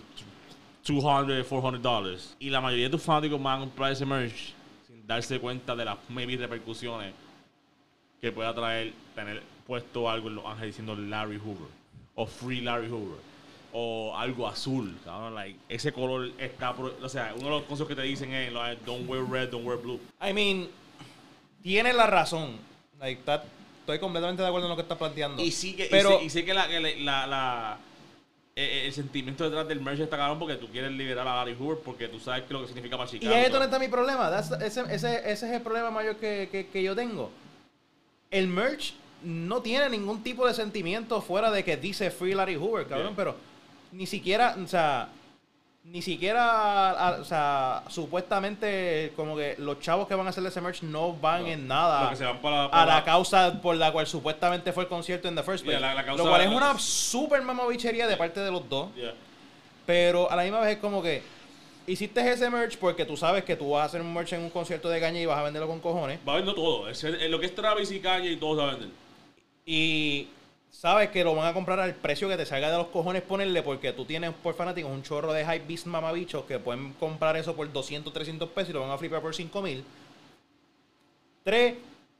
200, 0.83 1.47
400 1.47 1.81
dólares. 1.81 2.35
Y 2.39 2.49
la 2.49 2.59
mayoría 2.61 2.85
de 2.85 2.91
tus 2.91 3.01
fanáticos 3.01 3.41
van 3.41 3.57
a 3.57 3.59
comprar 3.61 3.91
ese 3.91 4.05
merch 4.05 4.53
sin 4.87 5.05
darse 5.07 5.39
cuenta 5.39 5.75
de 5.75 5.85
las 5.85 5.97
maybe 6.09 6.35
repercusiones 6.37 7.13
que 8.19 8.31
pueda 8.31 8.53
traer 8.53 8.93
tener 9.15 9.41
puesto 9.65 10.09
algo 10.09 10.27
en 10.27 10.35
Los 10.35 10.45
Ángeles 10.45 10.75
diciendo 10.75 10.95
Larry 10.95 11.37
Hoover 11.37 11.69
o 12.15 12.25
Free 12.25 12.61
Larry 12.61 12.89
Hoover 12.89 13.30
o 13.73 14.15
algo 14.17 14.47
azul, 14.47 14.97
cabrón, 15.05 15.33
like 15.35 15.57
ese 15.69 15.91
color 15.93 16.29
está, 16.37 16.73
pro- 16.73 16.93
o 17.01 17.09
sea, 17.09 17.33
uno 17.35 17.43
de 17.45 17.49
los 17.51 17.63
consejos 17.63 17.87
que 17.87 17.95
te 17.95 18.01
dicen 18.03 18.33
es 18.33 18.51
like, 18.51 18.81
don't 18.85 19.07
wear 19.09 19.23
red, 19.23 19.49
don't 19.49 19.65
wear 19.65 19.79
blue. 19.79 19.99
I 20.21 20.33
mean, 20.33 20.67
tiene 21.63 21.93
la 21.93 22.07
razón. 22.07 22.57
Like, 22.99 23.21
that- 23.25 23.43
estoy 23.79 23.99
completamente 23.99 24.41
de 24.41 24.47
acuerdo 24.47 24.67
en 24.67 24.71
lo 24.71 24.75
que 24.75 24.81
estás 24.83 24.97
planteando. 24.97 25.41
Y 25.41 25.51
sí 25.51 25.73
que, 25.75 25.85
y 25.85 25.89
pero, 25.89 26.19
sé- 26.19 26.25
y 26.25 26.29
sé 26.29 26.45
que 26.45 26.53
la, 26.53 26.67
la, 26.67 27.27
la- 27.27 27.77
eh, 28.55 28.83
el 28.87 28.93
sentimiento 28.93 29.45
detrás 29.45 29.65
del 29.67 29.79
merch 29.79 30.01
está 30.01 30.17
cabrón 30.17 30.37
porque 30.37 30.55
tú 30.55 30.67
quieres 30.67 30.91
liberar 30.91 31.25
a 31.27 31.35
Larry 31.37 31.55
Hoover 31.57 31.77
porque 31.85 32.09
tú 32.09 32.19
sabes 32.19 32.43
que 32.43 32.53
lo 32.53 32.61
que 32.61 32.67
significa 32.67 32.97
para 32.97 33.09
y 33.09 33.13
Chicago. 33.13 33.33
ahí 33.33 33.43
es 33.45 33.51
donde 33.51 33.65
está 33.65 33.79
mi 33.79 33.87
problema. 33.87 34.29
That's- 34.29 34.61
ese, 34.61 34.81
ese, 34.93 35.15
ese 35.31 35.45
es 35.47 35.51
el 35.53 35.61
problema 35.61 35.89
mayor 35.89 36.17
que, 36.17 36.49
que- 36.51 36.67
que 36.67 36.83
yo 36.83 36.93
tengo. 36.95 37.31
El 38.29 38.47
merch 38.47 38.93
no 39.23 39.61
tiene 39.61 39.89
ningún 39.89 40.21
tipo 40.23 40.45
de 40.47 40.53
sentimiento 40.53 41.21
fuera 41.21 41.49
de 41.51 41.63
que 41.63 41.77
dice 41.77 42.11
Free 42.11 42.33
Larry 42.33 42.55
Hoover, 42.55 42.85
cabrón. 42.87 43.07
Yeah. 43.07 43.15
Pero 43.15 43.35
ni 43.91 44.05
siquiera, 44.05 44.55
o 44.63 44.67
sea, 44.67 45.09
ni 45.83 46.01
siquiera, 46.01 46.91
a- 46.91 47.19
o 47.21 47.25
sea, 47.25 47.83
supuestamente 47.89 49.11
como 49.15 49.35
que 49.35 49.55
los 49.57 49.79
chavos 49.79 50.07
que 50.07 50.13
van 50.15 50.27
a 50.27 50.29
hacer 50.29 50.45
ese 50.45 50.61
merch 50.61 50.83
no 50.83 51.13
van 51.13 51.41
No. 51.43 51.47
en 51.47 51.67
nada 51.67 52.03
Lo 52.03 52.09
que 52.11 52.15
se 52.17 52.23
van 52.25 52.39
para, 52.39 52.65
a 52.65 52.85
la 52.85 53.03
causa 53.03 53.59
por 53.61 53.75
la 53.75 53.91
cual 53.91 54.05
supuestamente 54.07 54.71
fue 54.73 54.83
el 54.83 54.89
concierto 54.89 55.27
en 55.27 55.35
the 55.35 55.43
first 55.43 55.63
place. 55.63 55.79
Yeah, 55.79 55.89
la- 55.89 55.95
la 55.95 56.05
causa- 56.05 56.23
lo 56.23 56.29
cual 56.29 56.41
es 56.41 56.47
una 56.49 56.77
super 56.77 57.41
mamabichería 57.41 58.07
de 58.07 58.15
parte 58.17 58.39
de 58.39 58.51
los 58.51 58.67
dos. 58.69 58.93
Yeah. 58.95 59.13
Pero 59.85 60.29
a 60.31 60.35
la 60.35 60.43
misma 60.43 60.59
vez 60.59 60.75
es 60.75 60.77
como 60.79 61.01
que 61.01 61.23
hiciste 61.87 62.31
ese 62.31 62.49
merch 62.51 62.77
porque 62.77 63.03
tú 63.03 63.17
sabes 63.17 63.43
que 63.43 63.55
tú 63.55 63.71
vas 63.71 63.81
a 63.81 63.85
hacer 63.85 64.01
un 64.01 64.13
merch 64.13 64.33
en 64.33 64.41
un 64.43 64.51
concierto 64.51 64.87
de 64.87 64.99
caña 64.99 65.19
y 65.19 65.25
vas 65.25 65.39
a 65.39 65.43
venderlo 65.43 65.67
con 65.67 65.79
cojones. 65.79 66.19
Va 66.27 66.35
vendiendo 66.35 66.53
todo. 66.61 66.87
Es, 66.87 67.03
lo 67.03 67.39
que 67.39 67.47
es 67.47 67.55
Travis 67.55 67.89
y 67.91 67.99
Kanye 67.99 68.31
y 68.33 68.37
todo 68.37 68.55
se 68.55 68.61
va 68.61 68.67
a 68.69 68.71
vender. 68.75 68.89
Y 69.65 70.27
sabes 70.71 71.09
que 71.09 71.23
lo 71.23 71.35
van 71.35 71.47
a 71.47 71.53
comprar 71.53 71.79
al 71.79 71.93
precio 71.93 72.27
que 72.29 72.37
te 72.37 72.45
salga 72.45 72.71
de 72.71 72.77
los 72.77 72.87
cojones 72.87 73.21
ponerle 73.21 73.61
porque 73.61 73.93
tú 73.93 74.05
tienes 74.05 74.31
por 74.33 74.55
fanáticos 74.55 74.91
un 74.91 75.03
chorro 75.03 75.33
de 75.33 75.45
hype 75.45 75.67
beast 75.67 75.85
mamabichos 75.85 76.45
que 76.45 76.57
pueden 76.57 76.93
comprar 76.93 77.35
eso 77.35 77.55
por 77.55 77.71
200, 77.71 78.11
300 78.11 78.49
pesos 78.49 78.69
y 78.69 78.73
lo 78.73 78.81
van 78.81 78.91
a 78.91 78.97
flipar 78.97 79.21
por 79.21 79.35
5 79.35 79.61
mil. 79.61 79.83
Tres, 81.43 81.75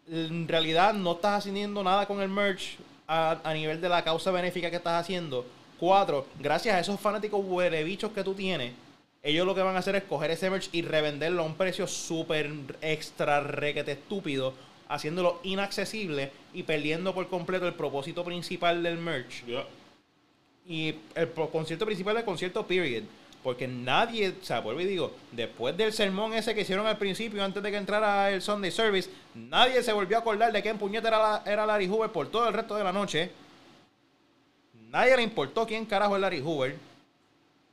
en 0.07 0.47
realidad 0.47 0.93
no 0.93 1.13
estás 1.13 1.39
haciendo 1.39 1.83
nada 1.83 2.05
con 2.05 2.21
el 2.21 2.29
merch 2.29 2.77
a, 3.07 3.39
a 3.43 3.53
nivel 3.53 3.79
de 3.79 3.89
la 3.89 4.03
causa 4.03 4.31
benéfica 4.31 4.69
que 4.69 4.75
estás 4.75 5.01
haciendo. 5.01 5.45
Cuatro, 5.79 6.27
gracias 6.39 6.75
a 6.75 6.79
esos 6.79 6.99
fanáticos 6.99 7.43
bichos 7.83 8.11
que 8.11 8.23
tú 8.23 8.35
tienes, 8.35 8.73
ellos 9.23 9.45
lo 9.45 9.55
que 9.55 9.61
van 9.61 9.75
a 9.75 9.79
hacer 9.79 9.95
es 9.95 10.03
coger 10.03 10.31
ese 10.31 10.49
merch 10.49 10.69
y 10.71 10.81
revenderlo 10.81 11.43
a 11.43 11.45
un 11.45 11.55
precio 11.55 11.87
súper 11.87 12.51
extra 12.81 13.39
requete 13.39 13.93
estúpido, 13.93 14.53
haciéndolo 14.93 15.39
inaccesible 15.43 16.31
y 16.53 16.63
perdiendo 16.63 17.13
por 17.13 17.27
completo 17.29 17.65
el 17.67 17.73
propósito 17.73 18.23
principal 18.23 18.83
del 18.83 18.97
merch. 18.97 19.45
Yeah. 19.45 19.65
Y 20.67 20.95
el 21.15 21.31
concierto 21.51 21.85
principal 21.85 22.15
del 22.15 22.25
concierto, 22.25 22.65
period. 22.65 23.03
Porque 23.41 23.67
nadie, 23.67 24.29
o 24.39 24.43
sea, 24.45 24.59
vuelvo 24.59 24.81
y 24.81 24.85
digo, 24.85 25.13
después 25.31 25.75
del 25.75 25.91
sermón 25.91 26.33
ese 26.33 26.53
que 26.53 26.61
hicieron 26.61 26.85
al 26.85 26.97
principio, 26.97 27.43
antes 27.43 27.63
de 27.63 27.71
que 27.71 27.77
entrara 27.77 28.29
el 28.29 28.41
Sunday 28.41 28.69
Service, 28.69 29.09
nadie 29.33 29.81
se 29.81 29.91
volvió 29.93 30.17
a 30.17 30.19
acordar 30.19 30.51
de 30.51 30.61
quién 30.61 30.77
puñeta 30.77 31.07
era, 31.07 31.17
la- 31.17 31.43
era 31.51 31.65
Larry 31.65 31.87
Hoover 31.87 32.11
por 32.11 32.29
todo 32.29 32.47
el 32.47 32.53
resto 32.53 32.75
de 32.75 32.83
la 32.83 32.93
noche. 32.93 33.31
Nadie 34.89 35.15
le 35.15 35.23
importó 35.23 35.65
quién 35.65 35.85
carajo 35.85 36.15
es 36.15 36.21
Larry 36.21 36.41
Hoover. 36.41 36.75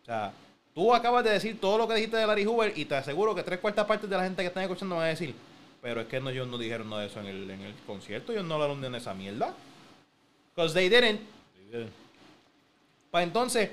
O 0.02 0.04
sea, 0.06 0.32
tú 0.74 0.94
acabas 0.94 1.24
de 1.24 1.30
decir 1.30 1.60
todo 1.60 1.76
lo 1.76 1.86
que 1.88 1.94
dijiste 1.96 2.16
de 2.16 2.26
Larry 2.26 2.44
Hoover 2.46 2.72
y 2.76 2.84
te 2.86 2.94
aseguro 2.94 3.34
que 3.34 3.42
tres 3.42 3.58
cuartas 3.58 3.84
partes 3.84 4.08
de 4.08 4.16
la 4.16 4.22
gente 4.22 4.40
que 4.42 4.48
están 4.48 4.62
escuchando 4.62 4.94
van 4.96 5.04
a 5.04 5.08
decir, 5.08 5.34
pero 5.80 6.00
es 6.00 6.06
que 6.09 6.20
no, 6.20 6.30
ellos 6.30 6.48
no 6.48 6.59
dijeron 6.59 6.90
nada 6.90 7.02
de 7.02 7.09
eso 7.09 7.20
en 7.20 7.26
el, 7.26 7.50
en 7.50 7.60
el 7.60 7.74
concierto, 7.86 8.32
ellos 8.32 8.44
no 8.44 8.55
hablaron 8.55 8.80
de 8.80 8.96
esa 8.96 9.14
mierda. 9.14 9.55
Because 10.55 10.74
they 10.74 10.88
didn't. 10.88 11.20
Para 13.10 13.24
entonces 13.24 13.70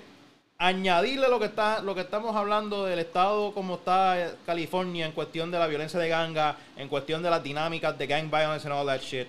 añadirle 0.58 1.28
lo 1.28 1.40
que 1.40 1.46
está 1.46 1.82
lo 1.82 1.94
que 1.96 2.02
estamos 2.02 2.36
hablando 2.36 2.86
del 2.86 3.00
estado 3.00 3.54
como 3.54 3.76
está 3.76 4.28
eh, 4.28 4.36
California 4.46 5.06
en 5.06 5.12
cuestión 5.12 5.52
de 5.52 5.60
la 5.60 5.68
violencia 5.68 6.00
de 6.00 6.08
ganga, 6.08 6.58
en 6.78 6.88
cuestión 6.88 7.22
de 7.22 7.30
las 7.30 7.44
dinámicas 7.44 7.98
de 7.98 8.08
gang 8.08 8.30
violence 8.30 8.68
and 8.68 8.78
all 8.78 8.86
that 8.86 9.02
shit. 9.02 9.28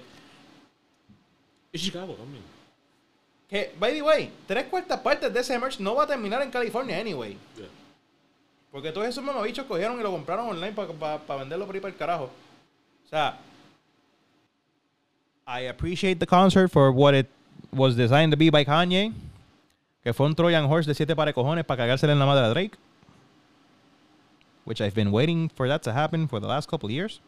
Y 1.73 1.78
Chicago 1.78 2.15
también. 2.15 2.44
Que, 3.48 3.73
by 3.78 3.93
the 3.93 4.03
way, 4.03 4.32
tres 4.47 4.66
cuartas 4.66 5.01
partes 5.01 5.32
de 5.32 5.40
ese 5.40 5.59
merch 5.59 5.78
no 5.78 5.94
va 5.94 6.05
a 6.05 6.07
terminar 6.07 6.43
en 6.43 6.51
California 6.51 6.98
anyway. 6.98 7.36
Yeah. 7.57 7.66
Porque 8.70 8.93
todos 8.93 9.07
esos 9.07 9.23
mamabichos 9.23 9.65
cogieron 9.66 9.98
y 9.98 10.03
lo 10.03 10.11
compraron 10.11 10.48
online 10.48 10.73
para 10.73 11.39
venderlo 11.39 11.65
por 11.65 11.74
ahí 11.74 11.81
para 11.81 11.93
el 11.93 11.98
carajo. 11.98 12.31
O 13.07 13.09
sea, 13.09 13.39
I 15.47 15.69
appreciate 15.69 16.19
the 16.19 16.27
concert 16.27 16.73
for 16.73 16.91
what 16.91 17.15
it 17.15 17.28
was 17.73 17.95
designed 17.95 18.33
to 18.33 18.37
be 18.37 18.51
by 18.51 18.65
Kanye. 18.65 19.12
Que 20.03 20.12
fue 20.12 20.27
un 20.27 20.35
Trojan 20.35 20.65
Horse 20.66 20.89
de 20.89 20.95
siete 20.95 21.15
de 21.15 21.33
cojones 21.33 21.65
para 21.65 21.85
cagársela 21.85 22.12
en 22.12 22.19
la 22.19 22.27
madre 22.27 22.45
a 22.45 22.49
Drake. 22.49 22.77
Which 24.65 24.81
I've 24.81 24.95
been 24.95 25.12
waiting 25.12 25.49
for 25.49 25.69
that 25.69 25.83
to 25.83 25.93
happen 25.93 26.28
for 26.28 26.41
the 26.41 26.49
last 26.49 26.69
couple 26.69 26.91
years. 26.91 27.20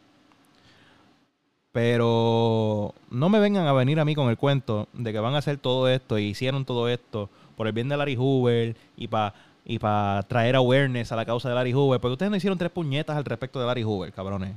Pero 1.71 2.93
no 3.09 3.29
me 3.29 3.39
vengan 3.39 3.67
a 3.67 3.73
venir 3.73 3.99
a 3.99 4.05
mí 4.05 4.15
con 4.15 4.29
el 4.29 4.37
cuento 4.37 4.89
de 4.91 5.13
que 5.13 5.19
van 5.19 5.35
a 5.35 5.37
hacer 5.37 5.57
todo 5.57 5.87
esto 5.87 6.17
y 6.17 6.25
hicieron 6.25 6.65
todo 6.65 6.89
esto 6.89 7.29
por 7.55 7.67
el 7.67 7.73
bien 7.73 7.87
de 7.87 7.95
Larry 7.95 8.15
Hoover 8.15 8.75
y 8.97 9.07
para 9.07 9.33
y 9.63 9.77
pa 9.77 10.25
traer 10.27 10.55
awareness 10.55 11.11
a 11.11 11.15
la 11.15 11.25
causa 11.25 11.47
de 11.47 11.55
Larry 11.55 11.71
Hoover. 11.71 12.01
Porque 12.01 12.13
ustedes 12.13 12.31
no 12.31 12.35
hicieron 12.35 12.57
tres 12.57 12.71
puñetas 12.71 13.15
al 13.15 13.23
respecto 13.23 13.61
de 13.61 13.65
Larry 13.65 13.83
Hoover, 13.83 14.11
cabrones. 14.11 14.55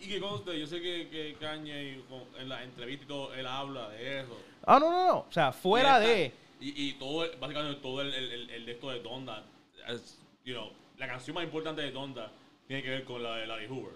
Y 0.00 0.08
que 0.08 0.20
conste, 0.20 0.58
yo 0.58 0.66
sé 0.66 0.80
que, 0.80 1.08
que 1.10 1.36
Kanye 1.38 2.00
con- 2.08 2.40
en 2.40 2.48
la 2.48 2.62
entrevista 2.64 3.04
y 3.04 3.08
todo, 3.08 3.34
él 3.34 3.46
habla 3.46 3.90
de 3.90 4.20
eso. 4.20 4.36
Ah, 4.66 4.78
no, 4.80 4.90
no, 4.90 5.06
no. 5.06 5.18
O 5.20 5.26
sea, 5.32 5.52
fuera 5.52 6.02
Y 6.02 6.06
de. 6.06 6.24
esta- 6.26 6.36
Y, 6.62 6.88
y 6.88 6.92
todo, 6.94 7.24
el- 7.24 7.36
básicamente 7.38 7.80
todo 7.80 8.00
el, 8.02 8.12
el, 8.14 8.32
el, 8.32 8.50
el 8.50 8.66
de 8.66 8.72
esto 8.72 8.90
de 8.90 9.00
Donda, 9.00 9.42
es, 9.88 10.18
you 10.44 10.54
know, 10.54 10.70
la 10.98 11.06
canción 11.06 11.34
más 11.34 11.44
importante 11.44 11.82
de 11.82 11.90
Donda 11.90 12.30
tiene 12.66 12.82
que 12.82 12.90
ver 12.90 13.04
con 13.04 13.22
la 13.22 13.36
de 13.36 13.46
Larry 13.46 13.66
Hoover. 13.66 13.92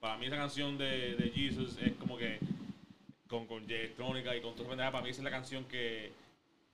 Para 0.00 0.16
mí 0.18 0.26
esa 0.26 0.36
canción 0.36 0.76
de, 0.78 1.14
de 1.16 1.30
Jesus 1.30 1.76
es 1.80 1.92
como 1.94 2.16
que 2.16 2.38
con, 3.28 3.46
con 3.46 3.60
J 3.62 3.74
Electrónica 3.74 4.34
y 4.36 4.40
con 4.40 4.52
esa 4.54 4.64
pendeja, 4.68 4.90
para 4.90 5.04
mí 5.04 5.10
esa 5.10 5.20
es 5.20 5.24
la 5.24 5.30
canción 5.30 5.64
que 5.64 6.12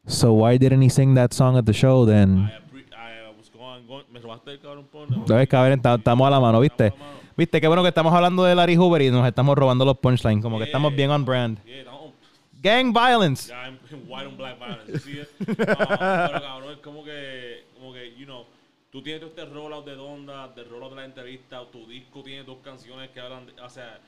So 0.06 0.32
why 0.32 0.56
didn't 0.58 0.82
he 0.82 0.88
sing 0.90 1.14
that 1.16 1.32
song 1.32 1.56
at 1.56 1.64
the 1.64 1.72
show 1.72 2.06
then? 2.06 2.38
I, 2.48 2.52
appre- 2.52 2.86
I 2.92 3.36
was 3.36 3.50
going, 3.50 3.86
going- 3.86 4.06
me 4.10 4.20
robaste 4.20 4.52
el 4.52 4.60
cabrón 4.60 4.86
por 4.86 5.10
no, 5.10 5.26
¿Sabes, 5.26 5.48
cabrón? 5.48 5.80
Ta- 5.82 5.96
Estamos 5.96 6.26
a 6.26 6.30
la 6.30 6.40
mano, 6.40 6.60
¿viste? 6.60 6.86
Estamos 6.86 7.06
a 7.06 7.10
la 7.10 7.14
mano. 7.16 7.27
¿Viste? 7.38 7.60
Qué 7.60 7.68
bueno 7.68 7.82
que 7.84 7.90
estamos 7.90 8.12
hablando 8.12 8.42
de 8.42 8.52
Larry 8.56 8.74
Hoover 8.74 9.00
y 9.00 9.10
nos 9.12 9.24
estamos 9.24 9.56
robando 9.56 9.84
los 9.84 9.96
punchlines. 9.98 10.42
Como 10.42 10.56
que 10.56 10.64
Yeah. 10.64 10.66
estamos 10.66 10.96
bien 10.96 11.08
on 11.12 11.24
brand. 11.24 11.64
Yeah, 11.64 11.84
no, 11.84 12.12
Gang 12.60 12.92
violence. 12.92 13.52
En 13.52 13.78
en 13.92 14.04
white 14.08 14.26
on 14.26 14.36
black 14.36 14.58
violence. 14.58 14.98
¿sí? 14.98 15.20
Ah, 15.56 16.30
pero 16.32 16.42
cabrón, 16.42 16.72
es 16.72 16.78
como 16.78 17.04
que, 17.04 17.62
como 17.78 17.92
que, 17.92 18.12
you 18.16 18.24
know, 18.26 18.44
tú 18.90 19.00
tienes 19.02 19.20
todo 19.20 19.30
este 19.30 19.44
rollout 19.44 19.86
de 19.86 19.94
Donda, 19.94 20.48
de 20.48 20.64
rollout 20.64 20.90
de 20.90 20.96
la 20.96 21.04
entrevista, 21.04 21.64
tu 21.70 21.86
disco 21.86 22.24
tiene 22.24 22.42
dos 22.42 22.58
canciones 22.64 23.08
que 23.10 23.20
hablan, 23.20 23.46
de, 23.46 23.52
o 23.62 23.70
sea, 23.70 24.00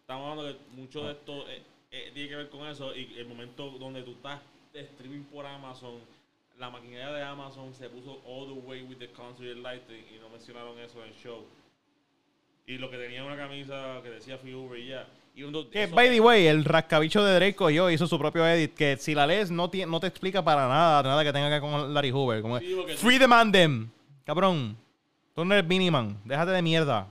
estamos 0.00 0.30
hablando 0.30 0.50
que 0.50 0.80
mucho 0.80 1.04
de 1.04 1.12
esto 1.12 1.46
eh, 1.50 1.60
eh, 1.90 2.10
tiene 2.14 2.30
que 2.30 2.36
ver 2.36 2.48
con 2.48 2.66
eso 2.66 2.96
y 2.96 3.18
el 3.18 3.28
momento 3.28 3.68
donde 3.78 4.02
tú 4.02 4.12
estás 4.12 4.40
de 4.72 4.80
streaming 4.80 5.24
por 5.24 5.44
Amazon, 5.44 5.96
la 6.58 6.70
maquinaria 6.70 7.12
de 7.12 7.22
Amazon 7.22 7.74
se 7.74 7.90
puso 7.90 8.22
all 8.24 8.46
the 8.46 8.66
way 8.66 8.80
with 8.80 8.96
the 8.96 9.12
concert 9.12 9.58
lighting 9.58 10.06
y 10.16 10.18
no 10.18 10.30
mencionaron 10.30 10.78
eso 10.78 11.04
en 11.04 11.10
el 11.10 11.14
show. 11.16 11.44
Y 12.68 12.76
lo 12.76 12.90
que 12.90 12.98
tenía 12.98 13.24
una 13.24 13.36
camisa 13.36 14.00
que 14.02 14.10
decía 14.10 14.36
Free 14.38 14.54
Uber 14.54 14.78
y 14.78 14.88
ya. 14.88 15.08
Y 15.34 15.42
Que, 15.70 15.86
by 15.86 16.10
the 16.10 16.20
way, 16.20 16.46
el 16.48 16.64
rascabicho 16.64 17.24
de 17.24 17.34
Drake 17.36 17.54
cogió 17.54 17.90
hizo 17.90 18.06
su 18.06 18.18
propio 18.18 18.46
edit. 18.46 18.74
Que 18.74 18.96
si 18.98 19.14
la 19.14 19.26
lees, 19.26 19.50
no, 19.50 19.70
ti- 19.70 19.86
no 19.86 19.98
te 20.00 20.06
explica 20.08 20.44
para 20.44 20.68
nada, 20.68 21.02
nada 21.02 21.24
que 21.24 21.32
tenga 21.32 21.46
que 21.46 21.52
ver 21.52 21.60
con 21.62 21.94
Larry 21.94 22.10
Hoover. 22.10 22.42
Como 22.42 22.58
Sí, 22.58 22.76
Free 22.98 23.18
the 23.18 23.26
man 23.26 23.50
them. 23.50 23.88
Cabrón. 24.24 24.76
Tú 25.34 25.44
no 25.46 25.54
eres 25.54 25.66
Miniman. 25.66 26.18
Déjate 26.24 26.50
de 26.50 26.60
mierda. 26.60 27.06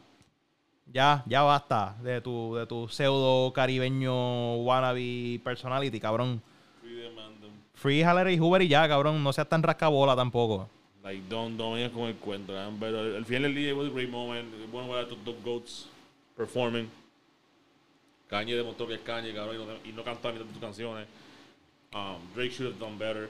Ya, 0.86 1.24
ya 1.26 1.42
basta 1.42 1.96
de 2.04 2.22
tu, 2.22 2.56
de 2.56 2.68
tu 2.68 2.88
pseudo 2.88 3.52
caribeño 3.52 4.58
wannabe 4.58 5.40
personality, 5.44 6.00
cabrón. 6.00 6.42
Free 6.82 7.02
the 7.02 7.10
man, 7.16 7.40
them. 7.42 7.52
Free 7.74 8.04
a 8.04 8.14
Larry 8.14 8.38
Hoover 8.38 8.62
y 8.62 8.68
ya, 8.68 8.88
cabrón. 8.88 9.24
No 9.24 9.34
seas 9.34 9.50
tan 9.50 9.64
rascabola 9.64 10.16
tampoco. 10.16 10.70
Like, 11.08 11.30
don't, 11.30 11.56
don't 11.56 11.76
vengas 11.76 11.94
con 11.94 12.10
el 12.10 12.16
cuento, 12.16 12.52
¿eh? 12.52 12.70
pero 12.82 13.00
al 13.00 13.24
final 13.24 13.44
del 13.44 13.56
día 13.56 13.70
it 13.70 13.78
was 13.78 13.88
a 13.88 13.92
great 13.92 14.10
moment. 14.10 14.46
Bueno 14.70 14.90
ver 14.90 14.98
a 14.98 15.02
estos 15.04 15.18
dos 15.24 15.36
GOATs 15.42 15.88
performing. 16.36 16.90
Kanye 18.30 18.58
demostró 18.58 18.86
que 18.86 18.96
es 18.96 19.00
Kanye, 19.00 19.34
cabrón, 19.34 19.56
y 19.56 19.60
no, 19.60 19.74
y 19.86 19.94
no 19.94 20.04
cantó 20.04 20.28
a 20.28 20.34
mitad 20.34 20.44
de 20.44 20.52
sus 20.52 20.60
canciones. 20.60 21.08
Um, 21.94 22.18
Drake 22.36 22.52
should 22.52 22.74
have 22.74 22.78
done 22.78 22.98
better, 22.98 23.30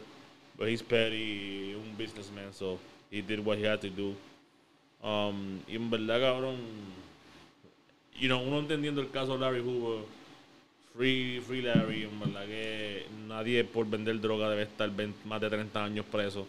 but 0.58 0.68
he's 0.68 0.82
petty, 0.82 1.76
un 1.76 1.96
businessman, 1.96 2.52
so 2.52 2.80
he 3.12 3.22
did 3.22 3.46
what 3.46 3.60
he 3.60 3.68
had 3.68 3.80
to 3.82 3.92
do. 3.92 4.16
Um, 5.08 5.62
y 5.68 5.76
en 5.76 5.88
verdad, 5.92 6.20
cabrón, 6.20 6.58
you 8.20 8.28
know, 8.28 8.40
uno 8.40 8.58
entendiendo 8.58 9.02
el 9.02 9.12
caso 9.12 9.34
de 9.34 9.40
Larry 9.40 9.62
Hoover, 9.62 10.04
Free, 10.96 11.40
free 11.42 11.62
Larry, 11.62 12.06
en 12.06 12.20
verdad 12.20 12.48
que 12.48 13.06
nadie 13.28 13.64
por 13.64 13.86
vender 13.88 14.20
droga 14.20 14.50
debe 14.50 14.64
estar 14.64 14.90
20 14.90 15.28
más 15.28 15.40
de 15.42 15.50
30 15.52 15.84
años 15.84 16.06
preso. 16.12 16.48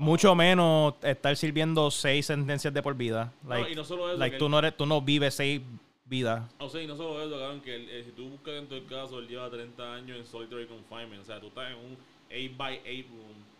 Mucho 0.00 0.34
menos 0.34 0.94
estar 1.02 1.36
sirviendo 1.36 1.90
seis 1.90 2.26
sentencias 2.26 2.72
de 2.72 2.82
por 2.82 2.96
vida. 2.96 3.32
Like, 3.46 3.72
y 3.72 3.74
no 3.74 3.84
solo 3.84 4.08
eso, 4.08 4.18
like 4.18 4.38
tú, 4.38 4.48
no 4.48 4.58
eres, 4.58 4.76
tú 4.76 4.86
no 4.86 5.02
vives 5.02 5.34
seis 5.34 5.60
vidas. 6.06 6.42
O 6.58 6.68
sea, 6.68 6.82
y 6.82 6.86
no 6.86 6.96
solo 6.96 7.22
eso, 7.22 7.38
cabrón, 7.38 7.60
que 7.60 7.76
eh, 7.76 8.04
si 8.04 8.12
tú 8.12 8.30
buscas 8.30 8.54
dentro 8.54 8.76
del 8.76 8.86
caso, 8.86 9.18
él 9.18 9.28
lleva 9.28 9.50
30 9.50 9.94
años 9.94 10.18
en 10.18 10.26
solitary 10.26 10.66
confinement. 10.66 11.22
O 11.22 11.24
sea, 11.24 11.38
tú 11.38 11.48
estás 11.48 11.70
en 11.70 11.76
un 11.76 11.98
8x8 12.30 13.08
room 13.08 13.50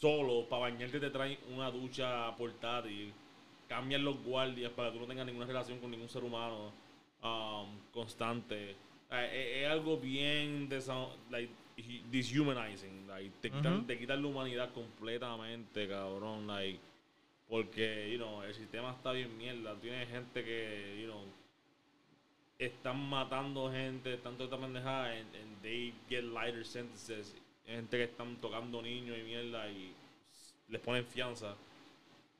solo, 0.00 0.48
para 0.48 0.62
bañarte 0.62 0.98
te 0.98 1.10
traen 1.10 1.38
una 1.52 1.70
ducha 1.70 2.34
portátil, 2.36 3.12
cambian 3.68 4.04
los 4.04 4.22
guardias 4.24 4.72
para 4.72 4.90
que 4.90 4.94
tú 4.94 5.02
no 5.02 5.08
tengas 5.08 5.26
ninguna 5.26 5.46
relación 5.46 5.78
con 5.78 5.90
ningún 5.90 6.08
ser 6.08 6.24
humano 6.24 6.72
um, 7.22 7.78
constante. 7.92 8.70
Eh, 8.70 8.76
eh, 9.10 9.62
es 9.64 9.70
algo 9.70 9.98
bien 9.98 10.68
like, 11.30 11.52
deshumanizing. 12.10 13.06
Like, 13.08 13.30
te, 13.40 13.50
quitan, 13.50 13.76
Ujú. 13.78 13.86
te 13.86 13.98
quitan 13.98 14.22
la 14.22 14.28
humanidad 14.28 14.72
completamente, 14.72 15.88
cabrón. 15.88 16.46
Like, 16.46 16.78
porque, 17.48 18.10
you 18.12 18.18
know, 18.18 18.42
el 18.42 18.54
sistema 18.54 18.92
está 18.92 19.12
bien 19.12 19.36
mierda. 19.36 19.74
Tienes 19.80 20.08
gente 20.08 20.44
que, 20.44 20.98
you 21.00 21.08
know, 21.08 21.24
están 22.58 22.98
matando 23.08 23.70
gente, 23.70 24.14
están 24.14 24.34
toda 24.34 24.44
esta 24.44 24.58
pendejada, 24.58 25.12
and, 25.12 25.34
and 25.34 25.62
they 25.62 25.92
get 26.08 26.22
lighter 26.24 26.64
sentences. 26.64 27.34
Gente 27.66 27.96
que 27.96 28.04
están 28.04 28.36
tocando 28.36 28.82
niños 28.82 29.16
y 29.18 29.22
mierda 29.22 29.68
y 29.70 29.92
les 30.68 30.80
ponen 30.80 31.04
fianza. 31.06 31.56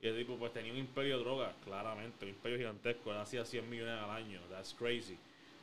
Y 0.03 0.07
el 0.07 0.17
tipo, 0.17 0.37
pues 0.37 0.53
tenía 0.53 0.73
un 0.73 0.79
imperio 0.79 1.19
de 1.19 1.25
drogas, 1.25 1.55
claramente, 1.65 2.25
un 2.25 2.31
imperio 2.31 2.59
gigantesco. 2.59 3.13
Él 3.13 3.19
hacía 3.19 3.45
100 3.45 3.69
millones 3.69 3.99
al 4.01 4.11
año. 4.11 4.41
That's 4.51 4.75
crazy. 4.75 5.17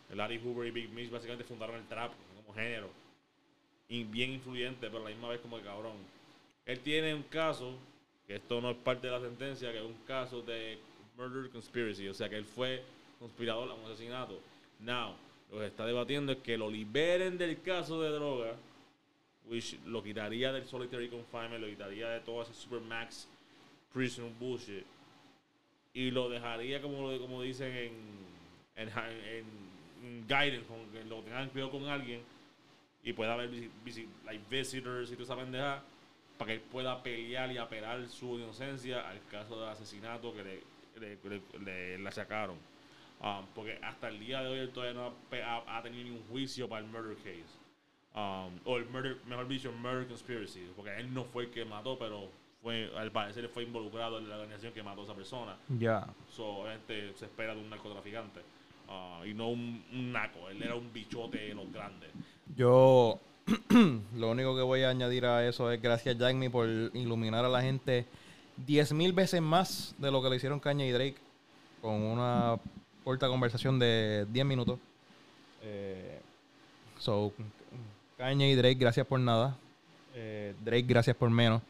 El 0.10 0.18
Larry 0.18 0.40
Hoover 0.40 0.68
y 0.68 0.72
Big 0.72 0.90
Mitch 0.90 1.10
básicamente 1.10 1.44
fundaron 1.44 1.76
el 1.76 1.86
trap 1.88 2.12
como 2.36 2.54
género. 2.54 2.90
Bien 3.90 4.32
influyente, 4.32 4.88
pero 4.88 4.98
a 5.00 5.04
la 5.04 5.10
misma 5.10 5.30
vez 5.30 5.40
como 5.40 5.58
que 5.58 5.64
cabrón. 5.64 5.96
Él 6.66 6.80
tiene 6.80 7.14
un 7.14 7.24
caso, 7.24 7.74
que 8.26 8.36
esto 8.36 8.60
no 8.60 8.72
es 8.72 8.78
parte 8.78 9.08
de 9.08 9.14
la 9.14 9.22
sentencia, 9.22 9.72
que 9.72 9.78
es 9.78 9.86
un 9.86 9.96
caso 10.06 10.42
de 10.42 10.78
murder 11.18 11.50
conspiracy. 11.50 12.08
O 12.10 12.14
sea, 12.14 12.28
que 12.28 12.36
él 12.36 12.46
fue 12.46 12.84
conspirador 13.20 13.70
a 13.72 13.74
un 13.74 13.86
asesinato. 13.86 14.40
Now, 14.80 15.16
lo 15.52 15.60
que 15.60 15.68
está 15.68 15.86
debatiendo 15.86 16.34
es 16.34 16.40
que 16.40 16.58
lo 16.58 16.70
liberen 16.70 17.38
del 17.38 17.62
caso 17.62 18.02
de 18.02 18.10
droga, 18.10 18.56
which 19.50 19.78
lo 19.86 20.04
quitaría 20.04 20.52
del 20.52 20.66
solitary 20.66 21.08
confinement, 21.08 21.62
lo 21.62 21.68
quitaría 21.68 22.10
de 22.10 22.20
todo 22.20 22.42
ese 22.42 22.54
supermax 22.54 23.28
prison 23.94 24.34
bullshit 24.38 24.86
y 25.94 26.12
lo 26.12 26.30
dejaría 26.30 26.82
como, 26.82 27.18
como 27.18 27.42
dicen 27.42 27.72
en, 27.76 27.94
en, 28.76 28.90
en, 28.90 29.46
en 30.04 30.28
guidance, 30.28 30.66
con 30.68 30.86
que 30.92 31.04
lo 31.06 31.22
tengan 31.22 31.50
cuidado 31.50 31.72
con 31.72 31.86
alguien 31.86 32.22
y 33.08 33.14
pueda 33.14 33.34
haber 33.34 33.50
like 34.26 34.44
visitors 34.50 35.10
y 35.12 35.14
toda 35.14 35.24
esa 35.24 35.36
pendeja 35.38 35.82
para 36.38 36.50
que 36.50 36.54
él 36.56 36.62
pueda 36.62 37.02
pelear 37.02 37.50
y 37.52 37.58
apelar 37.58 38.06
su 38.10 38.38
inocencia 38.38 39.10
al 39.10 39.24
caso 39.32 39.60
de 39.62 39.70
asesinato 39.70 40.34
que 40.34 40.44
le, 40.44 40.64
le, 41.00 41.18
le- 41.30 41.42
le- 41.64 41.98
le 41.98 42.12
sacaron. 42.12 42.58
Um, 43.22 43.46
porque 43.56 43.80
hasta 43.82 44.10
el 44.10 44.20
día 44.20 44.42
de 44.42 44.50
hoy 44.50 44.60
él 44.60 44.70
todavía 44.72 44.94
no 44.94 45.08
ha, 45.08 45.14
pe- 45.30 45.42
ha- 45.42 45.78
ha 45.78 45.82
tenido 45.82 46.04
ningún 46.04 46.28
juicio 46.28 46.68
para 46.68 46.86
el 46.86 46.92
murder 46.92 47.16
case. 47.18 47.46
Um, 48.14 48.60
o 48.66 48.78
el 48.78 48.86
murder, 48.90 49.18
mejor 49.26 49.48
dicho, 49.48 49.72
murder 49.72 50.06
conspiracy. 50.08 50.68
Porque 50.76 50.96
él 50.98 51.12
no 51.14 51.24
fue 51.24 51.46
el 51.46 51.50
que 51.50 51.64
mató, 51.66 51.98
pero 51.98 52.30
fue, 52.62 52.92
al 52.98 53.12
parecer 53.12 53.48
fue 53.50 53.64
involucrado 53.64 54.18
en 54.20 54.28
la 54.30 54.36
organización 54.36 54.74
que 54.74 54.84
mató 54.84 55.02
a 55.02 55.04
esa 55.06 55.16
persona. 55.16 55.58
Ya. 55.80 56.06
So, 56.30 56.46
obviamente 56.46 57.14
se 57.16 57.26
espera 57.26 57.56
de 57.56 57.62
un 57.62 57.70
narcotraficante. 57.70 58.42
ah, 58.90 59.22
y 59.26 59.34
no 59.34 59.48
un, 59.50 59.84
un 59.94 60.12
naco. 60.12 60.50
Él 60.50 60.62
era 60.62 60.76
un 60.76 60.92
bichote 60.94 61.38
de 61.40 61.54
los 61.56 61.72
grandes. 61.72 62.12
Yo 62.56 63.20
lo 64.16 64.32
único 64.32 64.56
que 64.56 64.62
voy 64.62 64.84
a 64.84 64.90
añadir 64.90 65.26
a 65.26 65.48
eso 65.48 65.72
es 65.72 65.82
gracias 65.82 66.18
Jaime 66.18 66.50
por 66.50 66.68
iluminar 66.68 67.46
a 67.46 67.50
la 67.50 67.62
gente 67.62 68.06
10.000 68.66 69.14
veces 69.14 69.42
más 69.42 69.96
de 69.98 70.12
lo 70.12 70.22
que 70.22 70.30
le 70.30 70.36
hicieron 70.38 70.60
Caña 70.60 70.86
y 70.86 70.92
Drake 70.92 71.18
con 71.82 72.02
una 72.02 72.58
corta 73.04 73.28
conversación 73.28 73.80
de 73.80 74.26
10 74.30 74.46
minutos. 74.46 74.80
Eh, 75.64 76.20
so, 77.00 77.32
Caña 78.18 78.48
y 78.48 78.56
Drake, 78.56 78.76
gracias 78.76 79.06
por 79.06 79.20
nada. 79.20 79.56
Eh, 80.16 80.54
Drake, 80.64 80.86
gracias 80.88 81.16
por 81.16 81.30
menos, 81.30 81.62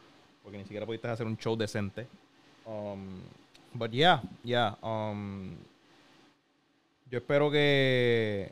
porque 0.44 0.58
ni 0.58 0.64
siquiera 0.64 0.86
pudiste 0.86 1.08
hacer 1.10 1.28
un 1.28 1.38
show 1.38 1.56
decente. 1.56 2.08
Um, 2.66 3.22
but 3.74 3.92
yeah, 3.92 4.22
yeah. 4.44 4.78
um, 4.82 5.56
yo 7.12 7.20
espero 7.20 7.52
que 7.52 8.52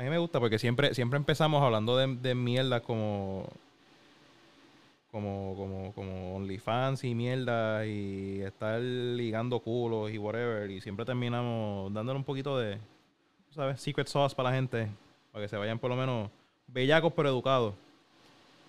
a 0.00 0.02
mí 0.02 0.08
me 0.08 0.16
gusta 0.16 0.40
porque 0.40 0.58
siempre, 0.58 0.94
siempre 0.94 1.18
empezamos 1.18 1.62
hablando 1.62 1.94
de, 1.94 2.06
de 2.06 2.34
mierda 2.34 2.80
como, 2.80 3.46
como, 5.12 5.54
como, 5.54 5.92
como 5.92 6.36
OnlyFans 6.36 7.04
y 7.04 7.14
mierda 7.14 7.84
y 7.84 8.40
estar 8.40 8.80
ligando 8.80 9.60
culos 9.60 10.10
y 10.10 10.16
whatever. 10.16 10.70
Y 10.70 10.80
siempre 10.80 11.04
terminamos 11.04 11.92
dándole 11.92 12.18
un 12.18 12.24
poquito 12.24 12.58
de, 12.58 12.78
¿sabes? 13.54 13.78
Secret 13.82 14.08
sauce 14.08 14.34
para 14.34 14.48
la 14.48 14.56
gente. 14.56 14.88
Para 15.32 15.44
que 15.44 15.50
se 15.50 15.58
vayan 15.58 15.78
por 15.78 15.90
lo 15.90 15.96
menos 15.96 16.30
bellacos 16.66 17.12
pero 17.14 17.28
educados. 17.28 17.74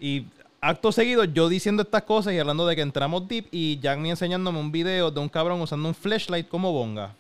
Y 0.02 0.26
acto 0.60 0.92
seguido, 0.92 1.24
yo 1.24 1.48
diciendo 1.48 1.84
estas 1.84 2.04
cosas 2.04 2.34
y 2.34 2.40
hablando 2.40 2.68
de 2.68 2.76
que 2.76 2.82
entramos 2.82 3.26
deep 3.30 3.48
y 3.52 3.80
Jack 3.80 4.00
me 4.00 4.10
enseñándome 4.10 4.60
un 4.60 4.74
video 4.74 5.10
de 5.12 5.22
un 5.22 5.30
cabrón 5.30 5.62
usando 5.62 5.88
un 5.88 5.96
flashlight 5.96 6.50
como 6.50 6.74
bonga. 6.74 7.16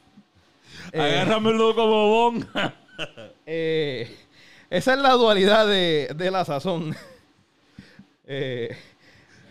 Eh, 0.92 1.00
Agárramelo 1.00 1.74
como 1.74 2.10
bon. 2.10 2.50
eh, 3.46 4.10
esa 4.70 4.94
es 4.94 5.00
la 5.00 5.12
dualidad 5.14 5.68
de, 5.68 6.10
de 6.16 6.32
la 6.32 6.46
sazón. 6.46 6.96
Eh, 8.34 8.74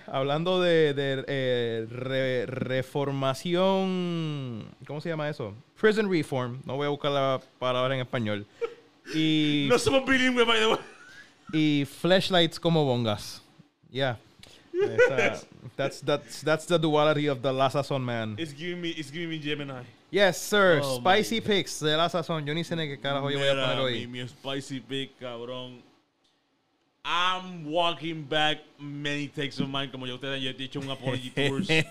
hablando 0.06 0.59
de, 0.62 0.94
de, 0.94 1.22
eh, 1.27 1.86
re- 1.90 2.47
reformación. 2.47 4.64
¿Cómo 4.86 5.02
se 5.02 5.10
llama 5.10 5.28
eso? 5.28 5.55
Prison 5.78 6.10
reform. 6.10 6.62
No 6.64 6.77
voy 6.77 6.86
a 6.86 6.89
buscar 6.89 7.10
la 7.10 7.40
palabra 7.59 7.94
en 7.94 8.01
español. 8.01 8.47
Y, 9.14 9.66
no 9.70 9.78
somos 9.78 10.06
bilingües, 10.06 10.47
by 10.47 10.59
the 10.59 10.66
way. 10.68 10.78
y 11.52 11.85
flashlights 11.85 12.59
como 12.59 12.86
bongas. 12.86 13.43
Yeah. 13.90 14.16
Esa- 14.72 15.43
that's, 15.77 16.01
that's, 16.01 16.43
that's 16.43 16.66
the 16.66 16.78
duality 16.78 17.28
of 17.28 17.43
the 17.43 17.52
La 17.52 17.68
Sazón 17.68 18.02
man. 18.02 18.36
It's 18.39 18.55
giving 18.55 18.81
me, 18.81 18.90
it's 18.90 19.10
giving 19.10 19.28
me 19.28 19.39
Gemini. 19.39 19.82
Yes, 20.11 20.39
sir. 20.41 20.81
Oh, 20.82 20.97
Spicy 20.99 21.41
picks 21.41 21.81
de 21.81 21.97
La 21.97 22.09
Sazón. 22.09 22.45
Yo 22.45 22.53
ni 22.53 22.65
sé 22.65 22.74
ni 22.74 22.89
qué 22.89 22.99
carajo 23.01 23.31
yo 23.31 23.39
voy 23.39 23.49
a 23.49 23.55
Mira, 23.55 23.66
poner 23.66 23.81
hoy. 23.81 24.07
Mi, 24.07 24.23
mi 24.23 24.28
spicy 24.28 24.81
pick, 24.81 25.19
cabrón. 25.19 25.82
I'm 27.03 27.65
walking 27.65 28.24
back 28.28 28.59
many 28.78 29.27
takes 29.28 29.59
of 29.59 29.69
mine, 29.70 29.91
como 29.91 30.07
ya 30.07 30.15
ustedes 30.15 30.45
han 30.47 30.57
dicho, 30.57 30.81
un 30.81 30.91
apology 30.91 31.31
tours. 31.35 31.69
um, 31.70 31.82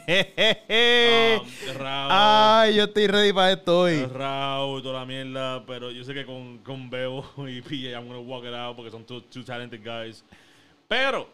Ay, 2.12 2.76
yo 2.76 2.84
estoy 2.84 3.08
ready 3.08 3.34
para 3.34 3.54
esto 3.54 3.80
hoy. 3.82 4.06
Rao 4.06 4.78
y 4.78 4.84
toda 4.84 5.00
la 5.00 5.06
mierda, 5.06 5.66
pero 5.66 5.90
yo 5.90 6.04
sé 6.04 6.14
que 6.14 6.26
con, 6.26 6.60
con 6.60 6.90
Bebo 6.92 7.26
y 7.48 7.60
PJ 7.62 7.92
I'm 7.92 8.08
gonna 8.08 8.20
walk 8.20 8.44
it 8.46 8.54
out 8.54 8.76
porque 8.76 8.92
son 8.92 9.04
two, 9.04 9.22
two 9.32 9.44
talented 9.44 9.84
guys. 9.84 10.24
Pero, 10.88 11.28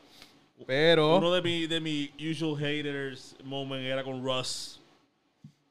Pero, 0.66 1.18
uno 1.18 1.34
de 1.34 1.42
mi, 1.42 1.68
de 1.68 1.82
mi 1.82 2.12
usual 2.18 2.56
haters 2.58 3.36
moment 3.44 3.84
era 3.84 4.04
con 4.04 4.24
Russ. 4.24 4.80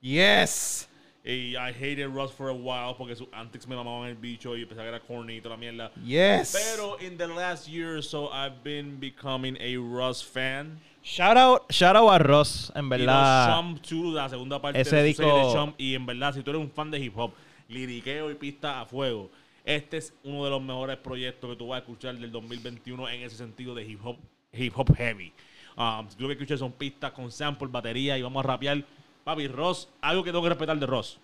yes. 0.02 0.88
Y 1.26 1.56
I 1.56 1.72
hated 1.72 2.08
Russ 2.08 2.30
for 2.32 2.50
a 2.50 2.52
while 2.52 2.94
porque 2.98 3.16
sus 3.16 3.28
antics 3.32 3.66
me 3.66 3.74
mamaban 3.74 4.08
el 4.10 4.14
bicho 4.16 4.54
y 4.56 4.66
pensaba 4.66 4.84
que 4.84 4.88
era 4.96 5.00
corny 5.00 5.36
y 5.36 5.40
toda 5.40 5.54
la 5.54 5.60
mierda. 5.60 5.90
Yes. 6.04 6.52
Pero 6.52 6.98
in 7.00 7.16
the 7.16 7.26
last 7.26 7.66
year 7.66 7.96
or 7.96 8.02
so, 8.02 8.28
I've 8.30 8.62
been 8.62 9.00
becoming 9.00 9.56
a 9.58 9.76
Russ 9.78 10.22
fan. 10.22 10.78
Shout 11.02 11.36
out, 11.38 11.62
shout 11.72 11.96
out 11.96 12.10
a 12.12 12.18
Ross, 12.22 12.70
en 12.74 12.86
Y 12.86 12.88
verdad. 12.90 13.48
los 13.48 13.80
Chum 13.80 14.02
2, 14.02 14.14
la 14.14 14.28
segunda 14.28 14.60
parte 14.60 14.80
Ese 14.80 14.96
de 14.96 15.02
disco- 15.04 15.22
de 15.24 15.52
Chum. 15.52 15.72
Y 15.78 15.94
en 15.94 16.04
verdad, 16.04 16.34
si 16.34 16.42
tú 16.42 16.50
eres 16.50 16.60
un 16.62 16.70
fan 16.70 16.90
de 16.90 16.98
hip 16.98 17.16
hop, 17.16 17.32
liriqueo 17.68 18.30
y 18.30 18.34
pista 18.34 18.80
a 18.80 18.84
fuego, 18.86 19.30
este 19.64 19.96
es 19.96 20.12
uno 20.24 20.44
de 20.44 20.50
los 20.50 20.60
mejores 20.62 20.98
proyectos 20.98 21.48
que 21.50 21.56
tú 21.56 21.68
vas 21.68 21.76
a 21.76 21.80
escuchar 21.80 22.16
del 22.18 22.30
2021 22.32 23.08
en 23.08 23.22
ese 23.22 23.36
sentido 23.36 23.74
de 23.74 23.84
hip 23.86 24.00
hop, 24.04 24.16
hip 24.52 24.72
hop 24.76 24.94
heavy. 24.94 25.32
Um, 25.76 26.08
si 26.08 26.16
tú 26.16 26.22
lo 26.22 26.28
que 26.28 26.34
escuchas 26.34 26.58
son 26.60 26.72
pistas 26.72 27.12
con 27.12 27.30
sample, 27.32 27.68
batería 27.68 28.16
y 28.18 28.22
vamos 28.22 28.44
a 28.44 28.48
rapear. 28.48 28.84
Papi, 29.24 29.48
Ross, 29.48 29.88
algo 30.02 30.22
que 30.22 30.30
tengo 30.30 30.42
que 30.42 30.50
respetar 30.50 30.78
de 30.78 30.86
Ross. 30.86 31.18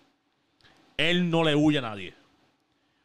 Él 0.97 1.31
no 1.31 1.45
le 1.45 1.55
huye 1.55 1.79
a 1.79 1.83
nadie. 1.83 2.15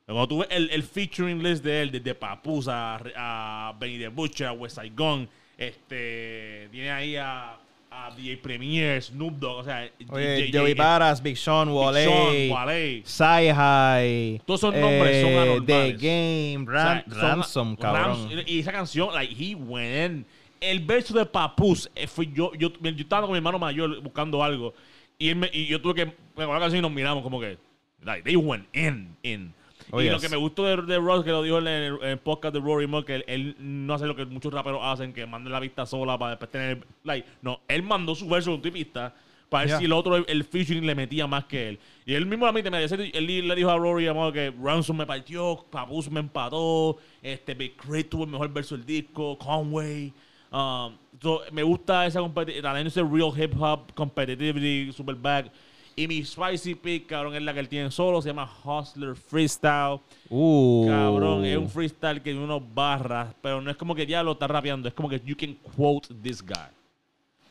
Cuando 0.06 0.28
tú 0.28 0.38
ves 0.40 0.48
el, 0.52 0.70
el 0.70 0.84
featuring 0.84 1.42
list 1.42 1.64
de 1.64 1.82
él, 1.82 1.92
desde 1.92 2.14
Papusa 2.16 2.96
a, 2.96 3.70
a 3.70 3.74
Benny 3.80 3.98
the 3.98 4.08
Butcher, 4.10 4.48
a 4.48 4.52
West 4.54 4.78
Gun, 4.96 5.28
este, 5.58 6.68
tiene 6.72 6.92
ahí 6.92 7.16
a, 7.16 7.58
a 7.90 8.12
DJ 8.16 8.38
Premier, 8.38 9.02
Snoop 9.02 9.34
Dogg, 9.40 9.58
o 9.60 9.64
sea, 9.64 9.90
Oye, 10.10 10.46
J- 10.52 10.60
Joey 10.60 10.74
J- 10.74 10.84
Baras, 10.84 11.24
Big 11.24 11.38
Sean, 11.38 11.70
Wale. 11.70 13.02
Sci-Hi. 13.04 14.42
Todos 14.46 14.60
esos 14.62 14.74
nombres 14.76 15.22
son 15.22 15.32
The 15.32 15.74
anormales. 15.74 16.02
Game, 16.02 16.66
O 16.68 16.72
Ran- 16.72 17.04
son- 17.10 17.20
Ransom, 17.22 17.76
cabrón. 17.76 18.30
Rams- 18.30 18.44
y 18.48 18.60
esa 18.60 18.72
canción, 18.72 19.14
like, 19.14 19.34
he 19.34 19.56
went 19.56 20.12
in. 20.12 20.26
El 20.72 20.80
verso 20.80 21.14
de 21.14 21.26
Papus, 21.26 21.90
eh, 21.96 22.08
fue 22.08 22.28
yo, 22.28 22.52
yo, 22.56 22.72
yo 22.82 22.90
estaba 22.98 23.24
con 23.24 23.32
mi 23.32 23.38
hermano 23.38 23.60
mayor 23.60 24.02
buscando 24.02 24.44
algo. 24.44 24.74
Y, 25.18 25.30
él 25.30 25.36
me- 25.38 25.50
y 25.54 25.68
yo 25.68 25.82
tuve 25.82 25.94
que 25.96 26.06
pegar 26.08 26.54
la 26.54 26.60
canción 26.60 26.80
y 26.80 26.82
nos 26.82 26.92
miramos 26.92 27.24
como 27.24 27.40
que, 27.40 27.58
like, 28.02 28.24
they 28.24 28.36
went 28.36 28.66
in, 28.76 29.16
in. 29.24 29.54
Oh, 29.92 30.02
y 30.02 30.10
lo 30.10 30.20
que 30.20 30.30
me 30.30 30.36
gustó 30.38 30.66
de, 30.66 30.82
de 30.82 30.98
Ross, 30.98 31.24
que 31.24 31.30
lo 31.30 31.44
dijo 31.44 31.60
en 31.60 31.68
el, 31.68 31.94
en 32.02 32.10
el 32.10 32.18
podcast 32.18 32.54
de 32.56 32.60
Rory 32.60 32.88
Moore, 32.88 33.06
que 33.06 33.16
él, 33.16 33.24
él 33.28 33.56
no 33.60 33.94
hace 33.94 34.08
lo 34.08 34.16
que 34.16 34.26
muchos 34.26 34.52
raperos 34.52 34.80
hacen, 34.84 35.14
que 35.14 35.26
mandan 35.28 35.54
la 35.54 35.60
vista 35.60 35.86
sola 35.86 36.18
para 36.18 36.32
después 36.32 36.50
tener, 36.50 36.86
like, 37.04 37.28
no, 37.44 37.60
él 37.68 37.84
mandó 37.84 38.16
su 38.16 38.28
verso 38.28 38.52
con 38.52 38.62
tu 38.62 38.72
pista 38.72 39.14
para 39.48 39.66
ver 39.68 39.78
si 39.78 39.86
el 39.86 39.92
otro, 39.94 40.16
el, 40.18 40.26
el 40.28 40.44
featuring 40.44 40.88
le 40.88 40.96
metía 40.96 41.28
más 41.28 41.46
que 41.46 41.70
él. 41.70 41.80
Y 42.04 42.16
él 42.16 42.26
mismo 42.26 42.48
a 42.48 42.52
mí 42.52 42.64
te 42.64 42.72
me 42.72 42.80
decía, 42.80 42.98
él 43.14 43.48
le 43.48 43.56
dijo 43.56 43.70
a 43.70 43.78
Rory 43.78 44.08
amado, 44.08 44.34
que 44.34 44.52
Ransom 44.62 44.98
me 44.98 45.06
partió, 45.06 45.64
Papus 45.70 46.10
me 46.10 46.20
empató, 46.20 46.98
este 47.22 47.54
Big 47.54 47.78
Crit 47.78 48.10
tuvo 48.10 48.24
el 48.24 48.32
mejor 48.32 48.52
verso 48.52 48.76
del 48.76 48.86
disco, 48.88 49.38
Conway. 49.38 50.12
Um, 50.56 50.98
so, 51.22 51.42
me 51.52 51.64
gusta 51.64 52.06
esa 52.06 52.22
competitividad, 52.22 52.80
ese 52.80 53.04
real 53.04 53.34
hip 53.36 53.54
hop, 53.60 53.94
competitivity, 53.94 54.94
super 54.94 55.14
back. 55.14 55.52
Y 55.98 56.08
mi 56.08 56.24
spicy 56.24 56.76
pick, 56.76 57.08
cabrón, 57.08 57.36
es 57.36 57.42
la 57.42 57.54
que 57.54 57.60
él 57.60 57.68
tiene 57.68 57.92
solo, 57.92 58.22
se 58.22 58.30
llama 58.30 58.50
Hustler 58.64 59.16
Freestyle. 59.16 60.00
Uh. 60.30 60.88
Cabrón, 60.88 61.44
es 61.44 61.58
un 61.58 61.70
freestyle 61.70 62.16
que 62.16 62.32
tiene 62.32 62.42
unos 62.42 62.62
barras, 62.74 63.34
pero 63.42 63.62
no 63.62 63.70
es 63.70 63.76
como 63.76 63.94
que 63.94 64.06
ya 64.06 64.24
lo 64.24 64.32
está 64.34 64.48
rapeando, 64.48 64.88
es 64.88 64.94
como 64.94 65.10
que 65.10 65.22
you 65.26 65.36
can 65.36 65.56
quote 65.76 66.14
this 66.22 66.42
guy. 66.42 66.56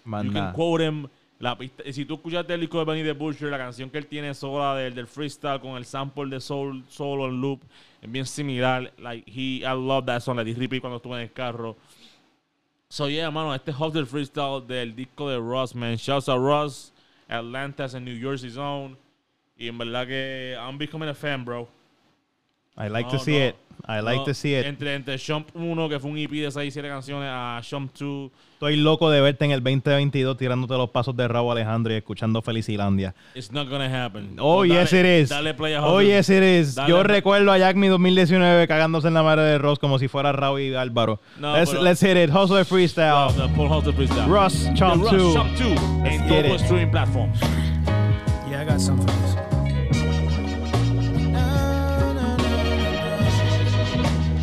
You 0.04 0.10
Manda. 0.10 0.32
can 0.32 0.52
quote 0.54 0.84
him. 0.84 1.06
La 1.38 1.58
pista, 1.58 1.82
si 1.92 2.06
tú 2.06 2.14
escuchaste 2.14 2.54
el 2.54 2.60
disco 2.60 2.78
de 2.78 2.84
Benny 2.84 3.02
the 3.02 3.12
Butcher, 3.12 3.50
la 3.50 3.58
canción 3.58 3.90
que 3.90 3.98
él 3.98 4.06
tiene 4.06 4.32
sola 4.32 4.76
del, 4.76 4.94
del 4.94 5.06
freestyle 5.06 5.60
con 5.60 5.76
el 5.76 5.84
sample 5.84 6.30
de 6.30 6.40
soul 6.40 6.84
solo 6.88 7.26
en 7.26 7.38
loop, 7.38 7.60
es 8.00 8.10
bien 8.10 8.24
similar. 8.24 8.90
Like, 8.98 9.30
he, 9.30 9.58
I 9.58 9.74
love 9.74 10.06
that 10.06 10.20
song. 10.20 10.36
La 10.36 10.44
di 10.44 10.54
repeat 10.54 10.80
cuando 10.80 10.96
estuve 10.96 11.16
en 11.16 11.22
el 11.22 11.32
carro. 11.32 11.76
So, 12.94 13.06
yeah, 13.06 13.28
mano, 13.28 13.52
este 13.52 13.72
Hustle 13.72 14.06
Freestyle 14.06 14.60
del 14.68 14.92
disco 14.94 15.28
de 15.28 15.40
Ross, 15.40 15.74
man. 15.74 15.96
Shouts 15.96 16.28
a 16.28 16.38
Ross, 16.38 16.92
Atlanta's 17.28 17.92
en 17.94 18.04
New 18.04 18.16
Jersey 18.20 18.48
Zone. 18.50 18.96
Y 19.58 19.66
en 19.66 19.76
verdad 19.78 20.06
que 20.06 20.54
I'm 20.56 20.78
becoming 20.78 21.08
a 21.08 21.14
fan, 21.14 21.44
bro. 21.44 21.66
I 22.76 22.86
like 22.86 23.06
No, 23.06 23.18
to 23.18 23.18
see 23.18 23.36
no. 23.40 23.46
it. 23.46 23.56
I 23.86 24.00
like 24.00 24.18
No, 24.18 24.24
to 24.24 24.34
see 24.34 24.54
it. 24.58 24.66
Entre, 24.66 24.94
entre 24.94 25.16
Shump 25.18 25.48
1, 25.54 25.88
que 25.88 25.98
fue 26.00 26.10
un 26.10 26.18
EP 26.18 26.30
de 26.30 26.50
6, 26.50 26.72
7 26.72 26.88
canciones, 26.88 27.28
a 27.32 27.60
Shump 27.62 27.92
2. 27.98 28.30
Estoy 28.54 28.76
loco 28.76 29.10
de 29.10 29.20
verte 29.20 29.44
en 29.44 29.50
el 29.50 29.62
2022 29.62 30.36
tirándote 30.38 30.74
los 30.74 30.88
pasos 30.88 31.14
de 31.16 31.28
Raúl 31.28 31.52
Alejandro 31.52 31.92
y 31.92 31.96
escuchando 31.96 32.40
Felicilandia. 32.40 33.14
It's 33.34 33.52
not 33.52 33.68
gonna 33.68 34.04
happen. 34.04 34.36
Oh, 34.38 34.64
No, 34.64 34.64
yes 34.64 34.90
dale- 34.90 35.18
it 35.18 35.22
is. 35.24 35.28
Dale 35.28 35.52
play 35.54 35.74
a 35.74 35.84
Oh, 35.84 36.00
yes 36.00 36.30
it 36.30 36.42
is. 36.42 36.74
Dale, 36.76 36.88
Yo 36.88 37.02
recuerdo 37.02 37.52
a 37.52 37.58
Jack 37.58 37.76
Mi 37.76 37.88
2019 37.88 38.66
cagándose 38.66 39.08
en 39.08 39.14
la 39.14 39.22
madre 39.22 39.42
de 39.42 39.58
Ross 39.58 39.78
como 39.78 39.98
si 39.98 40.08
fuera 40.08 40.32
Raúl 40.32 40.60
y 40.60 40.74
Álvaro. 40.74 41.20
No, 41.38 41.54
let's, 41.56 41.70
pero- 41.72 41.82
let's 41.82 42.00
hit 42.00 42.16
it. 42.16 42.30
Hustle 42.34 42.64
Freestyle. 42.64 43.34
The 43.36 43.48
Paul 43.54 43.70
Hustle 43.70 43.92
Freestyle. 43.92 44.26
Russ, 44.28 44.70
Chomp 44.74 45.04
The 45.04 45.10
2. 45.10 45.16
Russ, 45.18 45.34
Chomp 45.34 45.58
2. 45.58 46.06
En 46.06 46.48
los 46.48 46.62
streaming 46.62 46.90
platforms. 46.90 47.38
Yeah, 48.48 48.62
I 48.62 48.64
got 48.64 48.80
something 48.80 49.06
for 49.06 49.14
this. 49.20 49.53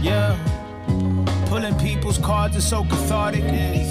Yeah. 0.02 0.51
Pulling 1.52 1.78
people's 1.80 2.18
cards 2.18 2.56
is 2.56 2.66
so 2.66 2.86
cathartic. 2.86 3.44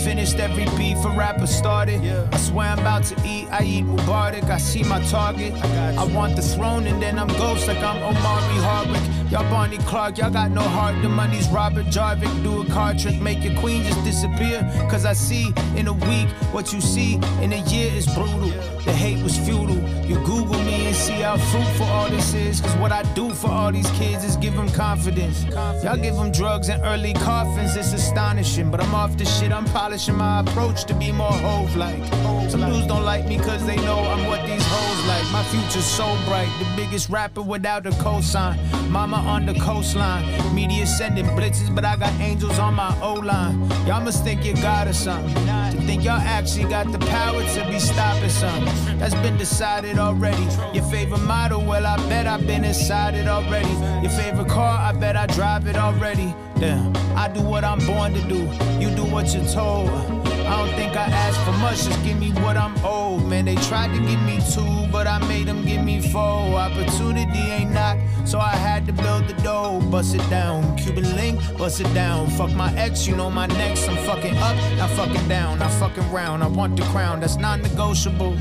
Finished 0.03 0.39
every 0.39 0.65
beat 0.78 0.97
a 1.05 1.11
rapper 1.11 1.47
started. 1.47 2.03
Yeah. 2.03 2.27
I 2.32 2.39
swear 2.39 2.69
I'm 2.69 2.78
about 2.78 3.05
to 3.05 3.15
eat. 3.23 3.49
I 3.51 3.62
eat 3.65 3.85
Mubarak. 3.85 4.45
I 4.45 4.57
see 4.57 4.82
my 4.82 4.99
target. 5.11 5.53
I, 5.53 6.05
want 6.05 6.37
the 6.37 6.43
throne 6.43 6.87
and 6.87 7.03
then 7.03 7.19
I'm 7.19 7.28
ghost 7.28 7.69
like 7.69 7.77
I'm 7.82 7.99
Omari 7.99 8.61
Hardwick. 8.65 9.03
Y'all 9.31 9.49
Barney 9.51 9.77
Clark, 9.78 10.16
y'all 10.16 10.31
got 10.31 10.51
no 10.51 10.62
heart. 10.62 11.01
The 11.03 11.11
money's 11.11 11.49
Robert 11.51 11.87
Jarvik. 11.87 12.43
Do 12.43 12.62
a 12.62 12.65
card 12.66 12.99
trick, 12.99 13.20
make 13.20 13.45
your 13.45 13.55
queen 13.61 13.85
just 13.85 14.03
disappear. 14.05 14.62
Cause 14.91 15.05
I 15.05 15.12
see 15.12 15.53
in 15.77 15.87
a 15.87 15.93
week 15.93 16.28
what 16.53 16.73
you 16.73 16.81
see 16.81 17.15
in 17.43 17.53
a 17.53 17.62
year 17.69 17.93
is 17.93 18.07
brutal. 18.07 18.51
The 18.85 18.93
hate 18.93 19.23
was 19.23 19.37
futile. 19.37 19.78
You 20.09 20.16
Google 20.24 20.59
me 20.62 20.87
and 20.87 20.97
see 20.97 21.20
how 21.20 21.37
fruitful 21.37 21.87
all 21.87 22.09
this 22.09 22.35
is. 22.35 22.61
Cause 22.61 22.74
what 22.78 22.91
I 22.91 23.03
do 23.15 23.31
for 23.35 23.49
all 23.49 23.70
these 23.70 23.91
kids 23.93 24.24
is 24.24 24.37
give 24.37 24.57
them 24.57 24.70
confidence. 24.70 25.45
Y'all 25.85 25.97
give 25.97 26.16
them 26.16 26.32
drugs 26.32 26.69
and 26.69 26.82
early 26.82 27.12
coffins, 27.51 27.77
it's 27.77 27.93
astonishing. 27.93 28.70
But 28.70 28.81
I'm 28.82 28.94
off 28.94 29.16
the 29.16 29.24
shit, 29.24 29.52
I'm 29.52 29.64
polishing 29.66 30.16
my 30.16 30.40
approach 30.40 30.85
to 30.85 30.94
be 30.94 31.12
more 31.12 31.32
hove 31.32 31.77
like. 31.77 32.05
Some 32.51 32.60
dudes 32.60 32.86
don't 32.86 33.05
like 33.05 33.27
me 33.27 33.39
cause 33.39 33.64
they 33.66 33.77
know 33.77 33.98
I'm 33.98 34.27
what 34.27 34.47
these 34.47 34.64
hoes 34.66 35.06
like. 35.06 35.32
My 35.32 35.43
future's 35.44 35.85
so 35.85 36.06
bright, 36.27 36.51
the 36.59 36.66
biggest 36.77 37.09
rapper 37.09 37.43
without 37.43 37.86
a 37.86 37.90
cosign. 37.90 38.59
Mama 38.90 39.16
on 39.16 39.47
the 39.47 39.55
coastline, 39.55 40.24
media 40.55 40.86
sending 40.86 41.27
blitzes, 41.27 41.74
but 41.74 41.85
I 41.85 41.97
got 41.97 42.12
angels 42.20 42.59
on 42.59 42.74
my 42.74 42.97
O 43.01 43.14
line. 43.14 43.60
Y'all 43.86 44.02
must 44.02 44.24
think 44.24 44.44
you 44.44 44.55
got 44.55 44.89
or 44.89 44.93
something. 44.93 45.35
To 45.35 45.81
think 45.86 46.05
y'all 46.05 46.20
actually 46.20 46.68
got 46.68 46.90
the 46.90 46.98
power 46.98 47.43
to 47.43 47.68
be 47.68 47.78
stopping 47.78 48.28
something. 48.31 48.98
That's 48.98 49.14
been 49.14 49.36
decided 49.36 49.98
already. 49.98 50.43
Your 50.74 50.85
favorite 50.85 51.22
model, 51.22 51.64
well, 51.64 51.86
I 51.86 51.97
bet 52.09 52.27
I've 52.27 52.47
been 52.47 52.64
inside 52.64 53.14
it 53.14 53.28
already. 53.28 53.70
Your 54.02 54.10
favorite 54.10 54.48
car, 54.48 54.78
I 54.78 54.93
bet 54.93 55.16
I 55.16 55.27
drive 55.27 55.66
it 55.68 55.77
already. 55.77 56.35
I 56.62 57.31
do 57.32 57.41
what 57.41 57.65
I'm 57.65 57.78
born 57.87 58.12
to 58.12 58.20
do. 58.28 58.41
You 58.78 58.95
do 58.95 59.05
what 59.05 59.32
you're 59.32 59.45
told. 59.47 60.19
I 60.51 60.56
don't 60.56 60.74
think 60.74 60.97
I 60.97 61.05
asked 61.05 61.39
for 61.44 61.52
much, 61.59 61.85
just 61.85 62.02
give 62.02 62.18
me 62.18 62.32
what 62.43 62.56
I'm 62.56 62.74
owed. 62.85 63.24
Man, 63.28 63.44
they 63.44 63.55
tried 63.55 63.94
to 63.94 64.01
give 64.05 64.20
me 64.22 64.40
two, 64.52 64.90
but 64.90 65.06
I 65.06 65.20
made 65.28 65.47
them 65.47 65.64
give 65.64 65.85
me 65.85 66.01
four. 66.01 66.59
Opportunity 66.59 67.39
ain't 67.39 67.70
knocked, 67.70 68.02
so 68.24 68.40
I 68.40 68.56
had 68.56 68.85
to 68.86 68.93
build 68.93 69.28
the 69.28 69.35
dough. 69.44 69.81
Bust 69.93 70.16
it 70.16 70.28
down, 70.28 70.77
Cuban 70.77 71.14
link, 71.14 71.40
bust 71.56 71.81
it 71.81 71.94
down. 71.94 72.28
Fuck 72.31 72.51
my 72.51 72.74
ex, 72.74 73.06
you 73.06 73.14
know 73.14 73.31
my 73.31 73.47
next. 73.47 73.89
I'm 73.89 73.97
fucking 73.98 74.36
up, 74.39 74.56
not 74.77 74.90
fucking 74.90 75.28
down, 75.28 75.60
not 75.60 75.70
fucking 75.78 76.10
round. 76.10 76.43
I 76.43 76.48
want 76.48 76.77
the 76.77 76.82
crown, 76.86 77.20
that's 77.20 77.36
non 77.36 77.62
negotiable. 77.62 78.32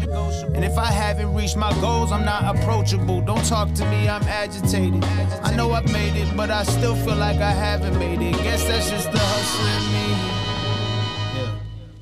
And 0.55 0.65
if 0.65 0.79
I 0.79 0.87
haven't 0.87 1.31
reached 1.35 1.57
my 1.57 1.71
goals, 1.79 2.11
I'm 2.11 2.25
not 2.25 2.55
approachable. 2.55 3.21
Don't 3.21 3.45
talk 3.45 3.71
to 3.75 3.85
me, 3.85 4.09
I'm 4.09 4.23
agitated. 4.23 5.03
I 5.43 5.55
know 5.55 5.73
I've 5.73 5.91
made 5.93 6.15
it, 6.15 6.35
but 6.35 6.49
I 6.49 6.63
still 6.63 6.95
feel 6.95 7.17
like 7.17 7.37
I 7.37 7.51
haven't 7.51 7.99
made 7.99 8.19
it. 8.19 8.33
Guess 8.41 8.67
that's 8.67 8.89
just 8.89 9.11
the 9.11 9.19
hustle 9.19 9.67
in 9.67 10.25
me. 10.25 10.28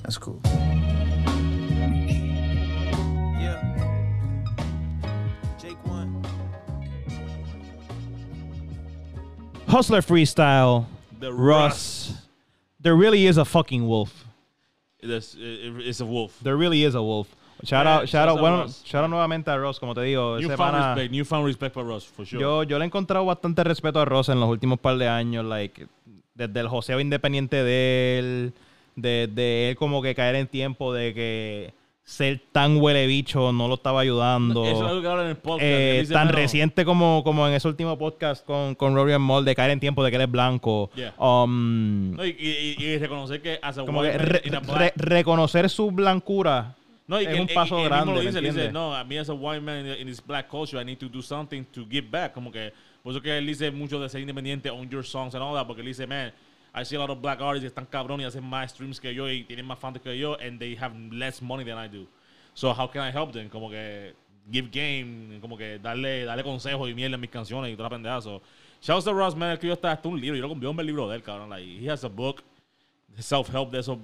That's 0.07 0.17
cool. 0.17 0.39
Yeah. 3.41 3.59
Jake 5.59 5.75
one. 5.85 6.23
Hustler 9.67 10.01
Freestyle. 10.01 10.85
The 11.19 11.33
Russ. 11.33 12.13
There 12.79 12.95
really 12.95 13.25
is 13.25 13.37
a 13.37 13.43
fucking 13.43 13.85
wolf. 13.85 14.23
It's, 14.99 15.35
it- 15.35 15.85
it's 15.85 15.99
a 15.99 16.05
wolf. 16.05 16.39
There 16.41 16.55
really 16.55 16.83
is 16.85 16.95
a 16.95 17.01
wolf. 17.03 17.27
Shout 17.65 17.85
Yeah, 17.85 17.95
out, 17.97 18.07
shout 18.07 18.29
out, 18.29 18.39
bueno, 18.39 18.61
Russ. 18.63 18.83
shout 18.85 19.03
out 19.03 19.09
nuevamente 19.09 19.49
a 19.49 19.57
Ross, 19.59 19.77
como 19.79 19.93
te 19.93 20.01
digo. 20.01 20.39
Newfound 20.39 20.75
respect. 20.95 21.11
Newfound 21.11 21.45
respect 21.45 21.73
for 21.73 21.83
Russ, 21.83 22.05
for 22.05 22.23
sure. 22.25 22.39
yo, 22.39 22.63
yo 22.63 22.77
le 22.77 22.85
he 22.85 22.87
encontrado 22.87 23.25
bastante 23.25 23.63
respeto 23.65 23.99
a 23.99 24.05
Ross 24.05 24.29
en 24.29 24.39
los 24.39 24.47
últimos 24.47 24.79
par 24.79 24.97
de 24.99 25.07
años, 25.09 25.43
like, 25.43 25.87
desde 26.35 26.59
el 26.59 26.67
joseo 26.69 26.99
independiente 26.99 27.63
de 27.63 28.19
él, 28.19 28.53
de, 28.97 29.27
de 29.31 29.69
él 29.69 29.75
como 29.77 30.01
que 30.01 30.13
caer 30.13 30.35
en 30.35 30.47
tiempo 30.47 30.93
de 30.93 31.13
que 31.13 31.73
ser 32.03 32.41
tan 32.53 32.77
huele 32.81 33.05
bicho 33.05 33.51
no 33.51 33.67
lo 33.67 33.73
estaba 33.75 33.99
ayudando. 34.01 34.65
Eso 34.65 34.83
es 34.85 34.89
algo 34.89 35.01
que 35.01 35.07
habla 35.07 35.23
en 35.23 35.29
el 35.29 35.35
podcast. 35.37 35.63
Eh, 35.63 35.97
dice, 36.01 36.13
tan 36.13 36.27
"Mano, 36.27 36.37
reciente 36.37 36.85
como, 36.85 37.21
como 37.23 37.45
en 37.47 37.53
ese 37.53 37.67
último 37.67 37.97
podcast 37.97 38.45
con, 38.45 38.75
con 38.75 38.95
Rory 38.95 39.11
and 39.13 39.23
Moll 39.25 39.43
de 39.43 39.53
caer 39.55 39.71
en 39.71 39.79
tiempo 39.79 40.03
de 40.03 40.09
que 40.09 40.15
él 40.15 40.21
es 40.23 40.31
blanco. 40.31 40.89
Yeah. 40.95 41.13
Um, 41.17 42.15
no, 42.15 42.25
y, 42.25 42.29
y- 42.29 42.83
y 42.83 42.97
reconocer 42.97 43.41
que 43.41 43.59
como 43.85 44.03
re- 44.03 44.17
re- 44.17 44.93
reconocer 44.95 45.69
su 45.69 45.91
blancura 45.91 46.75
No, 47.07 47.21
y 47.21 47.25
es 47.25 47.33
que 47.33 47.41
un 47.41 47.47
paso 47.47 47.83
grande, 47.83 48.13
lo 48.13 48.19
¿me 48.19 48.25
dice, 48.25 48.39
dice, 48.41 48.71
no, 48.71 48.95
a 48.95 49.03
mí 49.03 49.17
as 49.17 49.29
a 49.29 49.33
white 49.33 49.61
man 49.61 49.85
in, 49.99 50.07
this 50.07 50.25
black 50.25 50.47
culture, 50.47 50.81
I 50.81 50.85
need 50.85 50.97
to 50.99 51.09
do 51.09 51.21
something 51.21 51.63
to 51.73 51.85
give 51.89 52.07
back. 52.09 52.31
Como 52.33 52.51
que, 52.53 52.71
por 53.03 53.11
eso 53.11 53.21
que 53.21 53.37
él 53.37 53.45
dice 53.45 53.69
mucho 53.71 53.99
de 53.99 54.07
ser 54.07 54.21
independiente, 54.21 54.69
own 54.69 54.89
your 54.89 55.03
songs 55.05 55.35
and 55.35 55.43
all 55.43 55.53
that, 55.55 55.65
porque 55.67 55.81
él 55.81 55.87
dice, 55.87 56.07
man, 56.07 56.31
I 56.73 56.83
see 56.83 56.95
a 56.95 56.99
lot 56.99 57.09
of 57.09 57.21
black 57.21 57.39
artists 57.41 57.63
que 57.63 57.67
están 57.67 57.85
cabrones 57.85 58.25
y 58.25 58.27
hacen 58.27 58.43
más 58.43 58.71
streams 58.71 58.99
que 58.99 59.13
yo 59.13 59.29
y 59.29 59.43
tienen 59.43 59.65
más 59.65 59.79
fans 59.79 59.99
que 59.99 60.17
yo, 60.17 60.37
and 60.39 60.59
they 60.59 60.75
have 60.75 60.93
less 61.11 61.41
money 61.41 61.65
than 61.65 61.77
I 61.77 61.87
do. 61.87 62.07
So 62.53 62.71
how 62.73 62.87
can 62.87 63.01
I 63.01 63.11
help 63.11 63.31
them? 63.33 63.49
Como 63.49 63.69
que 63.69 64.13
give 64.51 64.69
game, 64.71 65.39
como 65.41 65.57
que 65.57 65.79
darle, 65.79 66.25
darle 66.25 66.43
consejos 66.43 66.89
y 66.89 66.93
mierda 66.93 67.15
en 67.15 67.21
mis 67.21 67.29
canciones 67.29 67.71
y 67.71 67.75
toda 67.75 67.89
la 67.89 67.95
pendeja. 67.95 68.21
So, 68.21 68.41
shouts 68.81 69.05
to 69.05 69.13
Ross, 69.13 69.35
man, 69.35 69.51
escribió 69.51 69.73
hasta, 69.73 69.91
hasta 69.91 70.07
un 70.07 70.19
libro. 70.19 70.37
Yo 70.37 70.43
lo 70.43 70.49
compré 70.49 70.69
un 70.69 70.85
libro 70.85 71.07
de 71.09 71.15
él, 71.17 71.23
cabrón. 71.23 71.49
Like, 71.49 71.83
he 71.83 71.89
has 71.89 72.03
a 72.03 72.09
book, 72.09 72.43
self-help 73.17 73.71
de 73.71 73.79
eso, 73.79 73.99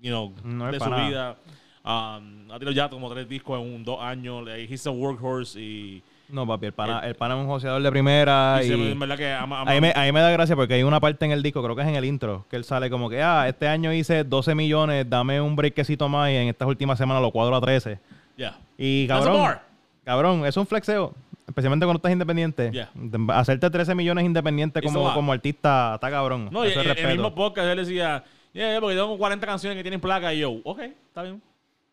you 0.00 0.10
know, 0.10 0.32
No 0.42 0.70
de 0.70 0.80
su 0.80 0.90
nada. 0.90 1.08
vida. 1.08 1.36
Um, 1.84 2.50
ha 2.50 2.58
tirado 2.58 2.72
ya 2.72 2.88
como 2.88 3.10
tres 3.12 3.28
discos 3.28 3.60
en 3.60 3.74
un, 3.74 3.84
dos 3.84 4.00
años. 4.00 4.44
Like, 4.44 4.72
he's 4.72 4.86
a 4.86 4.90
workhorse 4.90 5.60
y, 5.60 6.02
No, 6.28 6.46
papi, 6.46 6.66
el 6.66 6.72
pana, 6.72 7.00
el 7.00 7.14
pana 7.14 7.34
es 7.34 7.40
un 7.42 7.46
joseador 7.46 7.82
de 7.82 7.90
primera 7.90 8.58
y 8.62 8.66
y... 8.66 8.68
se- 8.68 8.92
en 8.92 8.98
verdad 8.98 9.16
que 9.16 9.32
ama, 9.32 9.60
ama- 9.60 9.70
Ahí 9.70 9.80
me, 9.80 9.92
ahí 9.94 10.10
me 10.10 10.20
da 10.20 10.30
gracia 10.30 10.56
porque 10.56 10.74
hay 10.74 10.82
una 10.82 10.98
parte 10.98 11.24
en 11.26 11.32
el 11.32 11.42
disco, 11.42 11.62
creo 11.62 11.76
que 11.76 11.82
es 11.82 11.88
en 11.88 11.96
el 11.96 12.04
intro, 12.04 12.46
que 12.50 12.56
él 12.56 12.64
sale 12.64 12.88
como 12.90 13.10
que, 13.10 13.22
ah, 13.22 13.46
este 13.48 13.68
año 13.68 13.92
hice 13.92 14.24
12 14.24 14.54
millones, 14.54 15.08
dame 15.08 15.40
un 15.40 15.54
breakcito 15.54 16.08
más 16.08 16.30
y 16.30 16.36
en 16.36 16.48
estas 16.48 16.66
últimas 16.66 16.96
semanas 16.98 17.22
lo 17.22 17.30
cuadro 17.30 17.54
a 17.56 17.60
13. 17.60 17.98
Yeah. 18.36 18.56
Y 18.78 19.06
cabrón, 19.06 19.56
cabrón, 20.04 20.46
es 20.46 20.56
un 20.56 20.66
flexeo, 20.66 21.14
especialmente 21.46 21.84
cuando 21.86 21.98
estás 21.98 22.12
independiente. 22.12 22.70
Yeah. 22.72 22.90
Hacerte 23.28 23.68
13 23.70 23.94
millones 23.94 24.24
independiente 24.24 24.80
It's 24.80 24.92
como, 24.92 25.12
como 25.14 25.32
artista 25.32 25.92
está 25.94 26.10
cabrón. 26.10 26.48
No, 26.50 26.64
y 26.66 26.72
el 26.72 27.08
mismo 27.12 27.34
podcast 27.34 27.68
él 27.68 27.76
decía, 27.78 28.24
yeah, 28.54 28.80
porque 28.80 28.96
tengo 28.96 29.16
40 29.18 29.46
canciones 29.46 29.76
que 29.76 29.82
tienen 29.82 30.00
placa 30.00 30.32
y 30.34 30.40
yo, 30.40 30.52
ok, 30.64 30.80
está 30.80 31.22
bien. 31.22 31.40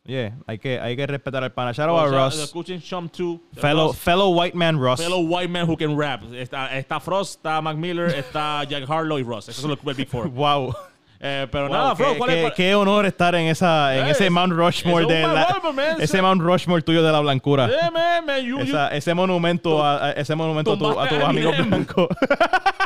Yeah, 0.04 0.32
hay 0.48 0.58
que, 0.58 0.80
hay 0.80 0.96
que 0.96 1.06
respetar 1.06 1.44
al 1.44 1.52
pana. 1.52 1.74
Shout 1.74 1.88
out 1.88 1.96
O 1.98 2.00
a 2.00 2.08
Ross. 2.08 2.36
Escuchen 2.40 2.80
Shum 2.82 3.08
2. 3.08 3.40
Fellow, 3.54 3.94
fellow 3.94 4.30
white 4.32 4.56
man 4.56 4.80
Ross. 4.80 5.00
fellow 5.00 5.20
white 5.22 5.50
man 5.50 5.68
who 5.70 5.78
can 5.78 5.96
rap. 5.96 6.24
Está, 6.34 6.76
está 6.76 7.00
Frost, 7.00 7.36
está 7.38 7.62
Mac 7.62 7.78
Miller, 7.78 8.08
está 8.08 8.64
Jack 8.70 8.90
Harlow 8.90 9.20
y 9.20 9.24
Ross. 9.24 9.48
Eso 9.50 9.62
es 9.62 9.66
lo 9.68 9.78
que 9.78 9.88
el 9.90 9.96
Big 9.96 10.10
Four. 10.10 10.30
Wow. 10.30 10.74
Eh, 11.24 11.48
pero 11.52 11.66
Wow, 11.68 11.74
nada, 11.78 11.96
Frost, 11.96 12.18
¿cuál 12.18 12.30
qué- 12.32 12.48
es? 12.48 12.54
qué 12.54 12.74
honor 12.74 13.06
estar 13.06 13.36
en 13.36 13.46
esa 13.46 13.96
en 13.96 14.08
Eh, 14.08 14.10
ese 14.10 14.26
es- 14.26 14.32
Mount 14.32 14.54
Rushmore 14.54 15.06
de 15.06 15.22
la- 15.22 15.46
Rushmore, 15.54 15.74
man. 15.76 15.98
ese 16.02 16.20
Mount 16.20 16.42
Rushmore 16.42 16.82
tuyo 16.82 17.04
de 17.04 17.12
la 17.12 17.20
blancura. 17.20 17.68
Yeah, 17.70 17.92
man, 17.92 18.26
man, 18.26 18.44
you, 18.44 18.58
you- 18.58 18.64
Esa- 18.64 18.88
ese 18.90 19.14
monumento 19.14 19.84
a, 19.86 20.08
a- 20.08 20.12
ese 20.14 20.34
monumento 20.34 20.76
tu- 20.80 21.00
a 21.00 21.08
tus 21.08 21.20
amigos 21.24 21.56
blancos. 21.68 22.08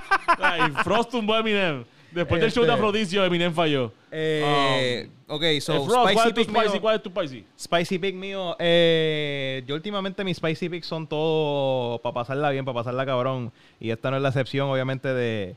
Frost 0.84 1.12
tumbó 1.12 1.36
a 1.36 1.40
Eminem. 1.40 1.86
Después 2.16 2.42
del 2.42 2.52
show 2.52 2.64
de 2.64 2.70
Este- 2.70 2.80
Afrodisio, 2.82 3.26
Eminem 3.26 3.54
falló. 3.54 3.92
Eh, 4.12 5.10
ok, 5.28 5.44
so 5.60 5.74
Eh, 5.74 5.86
Frost, 5.86 5.90
¿cuál 5.92 6.08
spicy 6.14 6.28
es 6.28 6.34
tu 6.34 6.34
pick 6.36 6.50
spicy? 6.50 6.70
mío, 6.72 6.82
¿Cuál 6.82 6.96
es 6.96 7.04
tu 7.04 7.10
spicy? 7.10 7.46
spicy 7.60 8.00
pick 8.00 8.16
mío. 8.16 8.56
eh, 8.58 9.64
yo 9.68 9.76
últimamente 9.76 10.24
mis 10.24 10.38
spicy 10.38 10.70
picks 10.70 10.88
son 10.88 11.06
todo 11.08 12.00
para 12.02 12.14
pasarla 12.14 12.50
bien, 12.52 12.64
para 12.66 12.76
pasarla 12.76 13.06
cabrón. 13.06 13.52
Y 13.80 13.90
esta 13.90 14.10
no 14.12 14.18
es 14.18 14.24
la 14.24 14.30
excepción, 14.30 14.70
obviamente, 14.70 15.10
de, 15.14 15.56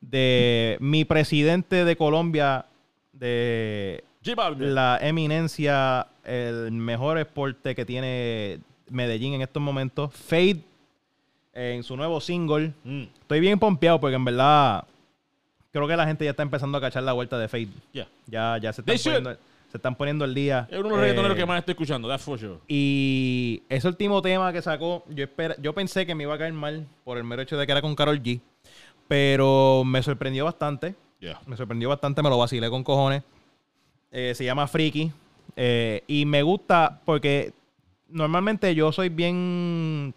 de 0.00 0.76
mi 0.80 1.04
presidente 1.04 1.84
de 1.84 1.96
Colombia, 1.96 2.66
de 3.12 4.02
la 4.58 4.98
eminencia, 5.00 6.08
el 6.24 6.72
mejor 6.72 7.18
esporte 7.18 7.74
que 7.74 7.84
tiene 7.84 8.58
Medellín 8.90 9.34
en 9.34 9.42
estos 9.42 9.62
momentos. 9.62 10.12
Fade 10.12 10.60
en 11.54 11.82
su 11.82 11.96
nuevo 11.96 12.20
single. 12.20 12.72
Mm, 12.84 13.02
Estoy 13.20 13.40
bien 13.40 13.58
pompeado 13.58 14.00
porque 14.00 14.16
en 14.16 14.24
verdad 14.24 14.84
creo 15.72 15.86
que 15.88 15.96
la 15.96 16.06
gente 16.06 16.24
ya 16.24 16.30
está 16.30 16.42
empezando 16.42 16.78
a 16.78 16.80
cachar 16.80 17.02
la 17.02 17.12
vuelta 17.12 17.38
de 17.38 17.48
Fade. 17.48 17.68
yeah. 17.92 18.08
Ya, 18.26 18.58
ya 18.58 18.72
se 18.72 18.80
están, 18.82 18.96
poniendo, 19.02 19.36
se 19.70 19.76
están 19.76 19.94
poniendo 19.94 20.24
el 20.24 20.34
día. 20.34 20.66
Es 20.70 20.78
uno 20.78 20.84
de 20.84 20.90
los 20.90 20.98
Eh, 20.98 21.00
reggaetoneros 21.02 21.36
que 21.36 21.46
más 21.46 21.58
estoy 21.58 21.72
escuchando, 21.72 22.08
that's 22.08 22.22
for 22.24 22.38
sure. 22.38 22.58
Y 22.68 23.62
ese 23.68 23.86
último 23.88 24.20
tema 24.22 24.52
que 24.52 24.62
sacó, 24.62 25.04
yo, 25.08 25.24
espera, 25.24 25.54
yo 25.60 25.72
pensé 25.74 26.06
que 26.06 26.14
me 26.14 26.24
iba 26.24 26.34
a 26.34 26.38
caer 26.38 26.52
mal 26.52 26.86
por 27.04 27.18
el 27.18 27.24
mero 27.24 27.42
hecho 27.42 27.56
de 27.56 27.66
que 27.66 27.72
era 27.72 27.82
con 27.82 27.94
Carol 27.94 28.22
G. 28.22 28.40
Pero 29.08 29.82
me 29.84 30.02
sorprendió 30.02 30.44
bastante. 30.44 30.94
Yeah. 31.18 31.40
Me 31.46 31.56
sorprendió 31.56 31.88
bastante, 31.88 32.22
me 32.22 32.30
lo 32.30 32.38
vacilé 32.38 32.70
con 32.70 32.84
cojones. 32.84 33.22
Eh, 34.12 34.32
se 34.34 34.44
llama 34.44 34.66
Freaky. 34.66 35.12
Eh, 35.56 36.02
y 36.06 36.24
me 36.24 36.42
gusta 36.42 37.00
porque 37.04 37.52
normalmente 38.08 38.74
yo 38.74 38.92
soy 38.92 39.08
bien 39.08 40.14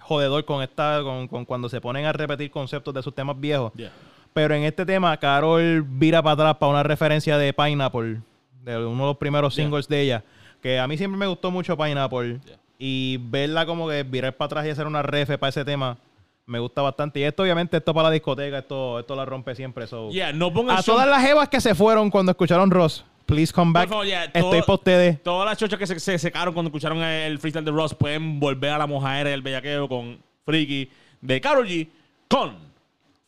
jodedor 0.00 0.44
con 0.44 0.62
esta, 0.62 1.00
con, 1.02 1.28
con 1.28 1.44
cuando 1.44 1.68
se 1.68 1.80
ponen 1.80 2.04
a 2.06 2.12
repetir 2.12 2.50
conceptos 2.50 2.94
de 2.94 3.02
sus 3.02 3.14
temas 3.14 3.38
viejos. 3.38 3.72
Yeah. 3.74 3.92
Pero 4.32 4.54
en 4.54 4.62
este 4.64 4.86
tema, 4.86 5.16
Carol 5.18 5.82
vira 5.86 6.22
para 6.22 6.32
atrás 6.34 6.56
para 6.56 6.72
una 6.72 6.82
referencia 6.82 7.36
de 7.36 7.52
Pineapple, 7.52 8.20
de 8.62 8.76
uno 8.78 9.02
de 9.04 9.08
los 9.10 9.16
primeros 9.18 9.54
Yeah. 9.54 9.64
singles 9.64 9.88
de 9.88 10.00
ella. 10.00 10.24
Que 10.62 10.78
a 10.78 10.86
mí 10.86 10.96
siempre 10.96 11.18
me 11.18 11.26
gustó 11.26 11.50
mucho 11.50 11.76
Pineapple. 11.76 12.40
Yeah. 12.44 12.56
Y 12.78 13.18
verla 13.18 13.66
como 13.66 13.88
que 13.88 14.02
virar 14.04 14.36
para 14.36 14.46
atrás 14.46 14.66
y 14.66 14.70
hacer 14.70 14.86
una 14.86 15.02
refe 15.02 15.36
para 15.38 15.50
ese 15.50 15.64
tema, 15.64 15.98
me 16.46 16.58
gusta 16.58 16.82
bastante. 16.82 17.20
Y 17.20 17.24
esto, 17.24 17.42
obviamente, 17.42 17.76
esto 17.76 17.92
para 17.92 18.08
la 18.08 18.12
discoteca, 18.12 18.58
esto, 18.58 18.98
esto 19.00 19.14
la 19.14 19.24
rompe 19.24 19.54
siempre. 19.54 19.86
so. 19.86 20.10
Yeah, 20.10 20.32
no 20.32 20.52
pongan 20.52 20.78
A 20.78 20.82
todas 20.82 21.06
las 21.06 21.22
jevas 21.22 21.48
que 21.48 21.60
se 21.60 21.74
fueron 21.74 22.10
cuando 22.10 22.32
escucharon 22.32 22.70
Ross, 22.70 23.04
please 23.26 23.52
come 23.52 23.72
back. 23.72 23.84
Por 23.84 23.90
favor, 23.90 24.06
yeah, 24.06 24.24
Estoy 24.24 24.40
todo- 24.42 24.60
para 24.66 24.74
ustedes. 24.74 25.22
Todas 25.22 25.46
las 25.48 25.58
chochas 25.58 25.78
que 25.78 25.86
se, 25.86 26.00
se 26.00 26.18
secaron 26.18 26.54
cuando 26.54 26.68
escucharon 26.70 26.98
el 27.02 27.38
freestyle 27.38 27.64
de 27.64 27.70
Ross 27.70 27.94
pueden 27.94 28.40
volver 28.40 28.70
a 28.70 28.78
la 28.78 28.86
mojadera 28.86 29.30
del 29.30 29.42
bellaqueo 29.42 29.88
con 29.88 30.18
Freaky 30.44 30.90
de 31.20 31.40
Karol 31.40 31.68
G 31.68 31.88
con 32.28 32.56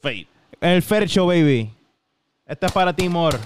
Fade. 0.00 0.26
El 0.64 0.82
Fair 0.82 1.06
Show, 1.06 1.26
baby. 1.26 1.70
Esto 2.46 2.64
es 2.64 2.72
para 2.72 2.96
ti, 2.96 3.06
Mor. 3.06 3.38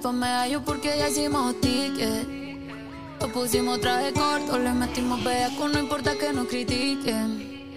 Pa' 0.00 0.12
medallo 0.12 0.64
porque 0.64 0.96
ya 0.96 1.08
hicimos 1.08 1.60
ticket. 1.60 2.24
Lo 3.20 3.32
pusimos 3.32 3.80
traje 3.80 4.12
corto, 4.12 4.56
le 4.56 4.70
metimos 4.70 5.24
bellaco, 5.24 5.66
no 5.66 5.80
importa 5.80 6.16
que 6.16 6.32
nos 6.32 6.46
critiquen. 6.46 7.74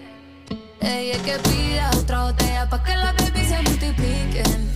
Ella 0.80 1.16
es 1.16 1.22
que 1.22 1.36
pida 1.50 1.90
otra 1.96 2.26
botella 2.26 2.68
pa' 2.70 2.84
que 2.84 2.94
las 2.94 3.16
baby 3.16 3.44
se 3.44 3.60
multipliquen. 3.60 4.70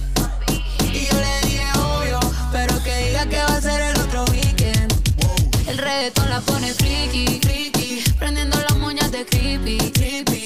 Y 0.93 1.07
yo 1.07 1.15
le 1.21 1.47
dije 1.47 1.67
obvio, 1.79 2.19
pero 2.51 2.83
que 2.83 2.97
diga 2.97 3.27
que 3.27 3.37
va 3.37 3.57
a 3.57 3.61
ser 3.61 3.81
el 3.81 4.01
otro 4.01 4.25
weekend. 4.33 4.93
El 5.69 5.79
reggaetón 5.79 6.29
la 6.31 6.41
pone 6.41 6.75
friki, 6.75 7.39
friki, 7.41 8.03
prendiendo 8.19 8.59
las 8.59 8.77
moñas 8.79 9.13
de 9.13 9.25
creepy, 9.25 9.79
creepy. 9.93 10.42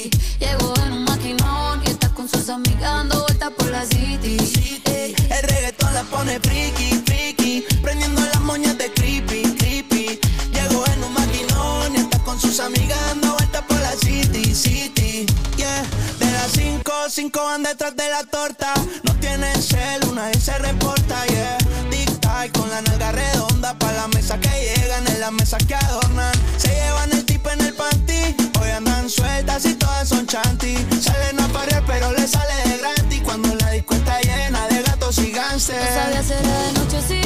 Y 2.47 2.49
sus 2.49 2.55
amigas 2.55 2.81
dando 2.81 3.23
vueltas 3.23 3.51
por 3.59 3.71
la 3.71 3.85
city. 3.87 4.37
Ey. 4.85 5.15
El 5.31 5.43
reggaetón 5.49 5.95
la 5.95 6.03
pone 6.05 6.39
friki, 6.41 7.03
friki, 7.05 7.65
prendiendo 7.83 8.21
las 8.21 8.41
moñas 8.41 8.79
de 8.79 8.93
creepy, 8.93 9.43
creepy. 9.57 10.21
Llegó 10.53 10.87
en 10.87 11.03
un 11.03 11.13
maquinón 11.13 11.95
y 11.95 11.99
está 11.99 12.19
con 12.21 12.41
sus 12.41 12.61
amigas 12.61 12.99
dando 13.09 13.33
vueltas 13.35 13.63
por 13.63 13.81
la 13.81 13.93
city, 13.97 14.55
city. 14.55 15.27
Yeah, 15.57 15.83
de 16.21 16.31
las 16.33 16.53
cinco, 16.53 16.93
cinco 17.09 17.45
van 17.45 17.65
detrás 17.65 17.97
de 17.97 18.09
la 18.11 18.23
torta. 18.25 18.75
No 19.03 19.15
tienen 19.17 19.61
cel, 19.61 20.05
una 20.09 20.27
vez 20.29 20.45
se 20.45 20.57
reporta, 20.59 21.27
yeah. 21.27 21.59
Tic-tac 21.91 22.53
con 22.53 22.71
la 22.71 22.81
nalga 22.83 23.13
redonda 23.13 23.77
pa' 23.79 23.93
la 23.93 24.07
mesa 24.09 24.39
que 24.39 24.49
llegan, 24.49 25.07
en 25.09 25.21
la 25.21 25.31
mesa 25.33 25.59
que 25.59 25.75
adornan. 25.75 26.33
Se 26.59 26.69
llevan 26.69 27.11
el 27.13 27.25
tipo 27.25 27.51
en 27.51 27.61
el 27.63 27.75
panty, 27.75 28.37
hoy 28.61 28.71
andan 28.71 29.11
sueltas 29.11 29.65
y 29.65 29.75
todas 29.75 30.09
son 30.09 30.27
chanty. 30.27 30.77
Salen 31.01 31.36
sale 32.27 32.55
de 32.69 32.79
gratis 32.79 33.21
cuando 33.25 33.55
la 33.55 33.71
disco 33.71 33.95
está 33.95 34.21
llena 34.21 34.67
de 34.69 34.83
gatos 34.83 35.19
y 35.19 35.31
No 35.31 35.59
sabía 35.59 36.23
era 36.41 36.63
de 36.63 36.73
noche 36.73 37.03
si 37.07 37.26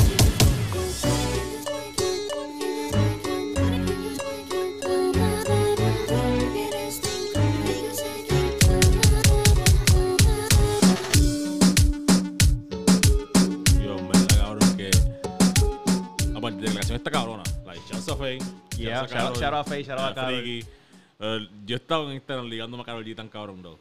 Canción 16.91 16.95
está 16.95 17.11
cabrona. 17.11 17.43
Like, 17.65 17.81
shouts 17.89 18.09
a 18.09 18.15
Faye. 18.15 18.39
Yeah, 18.77 19.07
shout 19.07 19.37
shout 19.37 19.53
out 19.53 19.67
Faye, 19.67 19.83
shout 19.83 19.99
out 19.99 20.17
a. 20.17 20.31
Eh, 20.33 21.47
yo 21.65 21.75
he 21.75 21.79
estado 21.79 22.09
en 22.09 22.15
Instagram 22.15 22.47
ligándome 22.47 22.81
a 22.81 22.85
Karol 22.85 23.05
G 23.05 23.15
tan 23.15 23.29
cabrón, 23.29 23.61
bro. 23.61 23.79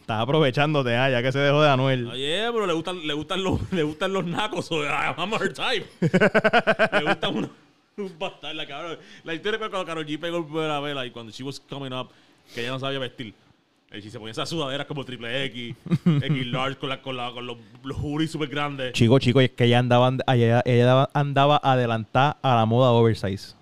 Estás 0.00 0.20
aprovechándote, 0.20 0.94
ah, 0.96 1.08
ya 1.10 1.22
que 1.22 1.32
se 1.32 1.38
dejó 1.38 1.62
de 1.62 1.70
Anuel. 1.70 2.08
Oye, 2.08 2.50
pero 2.52 2.66
le 2.66 2.72
gustan, 2.74 3.06
le 3.06 3.14
gustan 3.14 3.42
los, 3.42 3.72
le 3.72 3.82
gustan 3.82 4.12
los 4.12 4.24
nacos, 4.24 4.66
so 4.66 4.82
I'm 4.84 5.32
her 5.32 5.52
type. 5.52 5.86
le 6.00 7.04
gustan 7.04 7.36
unos 7.36 7.50
un 7.96 8.18
bastardo, 8.18 8.54
la 8.54 8.66
cabrón. 8.66 8.98
La 9.24 9.34
historia 9.34 9.58
fue 9.58 9.70
cuando 9.70 9.86
Karol 9.86 10.06
G 10.06 10.18
pegó 10.18 10.38
por 10.38 10.48
primera 10.48 10.80
vez, 10.80 10.94
like, 10.94 11.12
cuando 11.12 11.32
she 11.32 11.42
was 11.42 11.58
coming 11.58 11.92
up, 11.92 12.10
que 12.54 12.60
ella 12.60 12.70
no 12.70 12.78
sabía 12.78 12.98
vestir. 12.98 13.34
Y 13.94 14.10
se 14.10 14.18
ponía 14.18 14.32
esas 14.32 14.48
sudaderas 14.48 14.86
como 14.86 15.04
triple 15.04 15.44
X, 15.46 15.74
X 16.22 16.46
large, 16.46 16.78
con, 16.78 16.88
la, 16.88 17.02
con, 17.02 17.16
la, 17.16 17.30
con 17.32 17.46
los, 17.46 17.58
los 17.82 17.96
hoodies 17.98 18.30
súper 18.30 18.48
grandes. 18.48 18.92
Chico, 18.92 19.18
chico, 19.18 19.40
y 19.40 19.46
es 19.46 19.50
que 19.50 19.64
ella 19.64 19.78
andaba, 19.80 20.10
ella, 20.28 20.62
ella 20.64 21.08
andaba 21.12 21.60
adelantada 21.62 22.38
a 22.42 22.56
la 22.56 22.64
moda 22.66 22.90
oversize. 22.90 23.54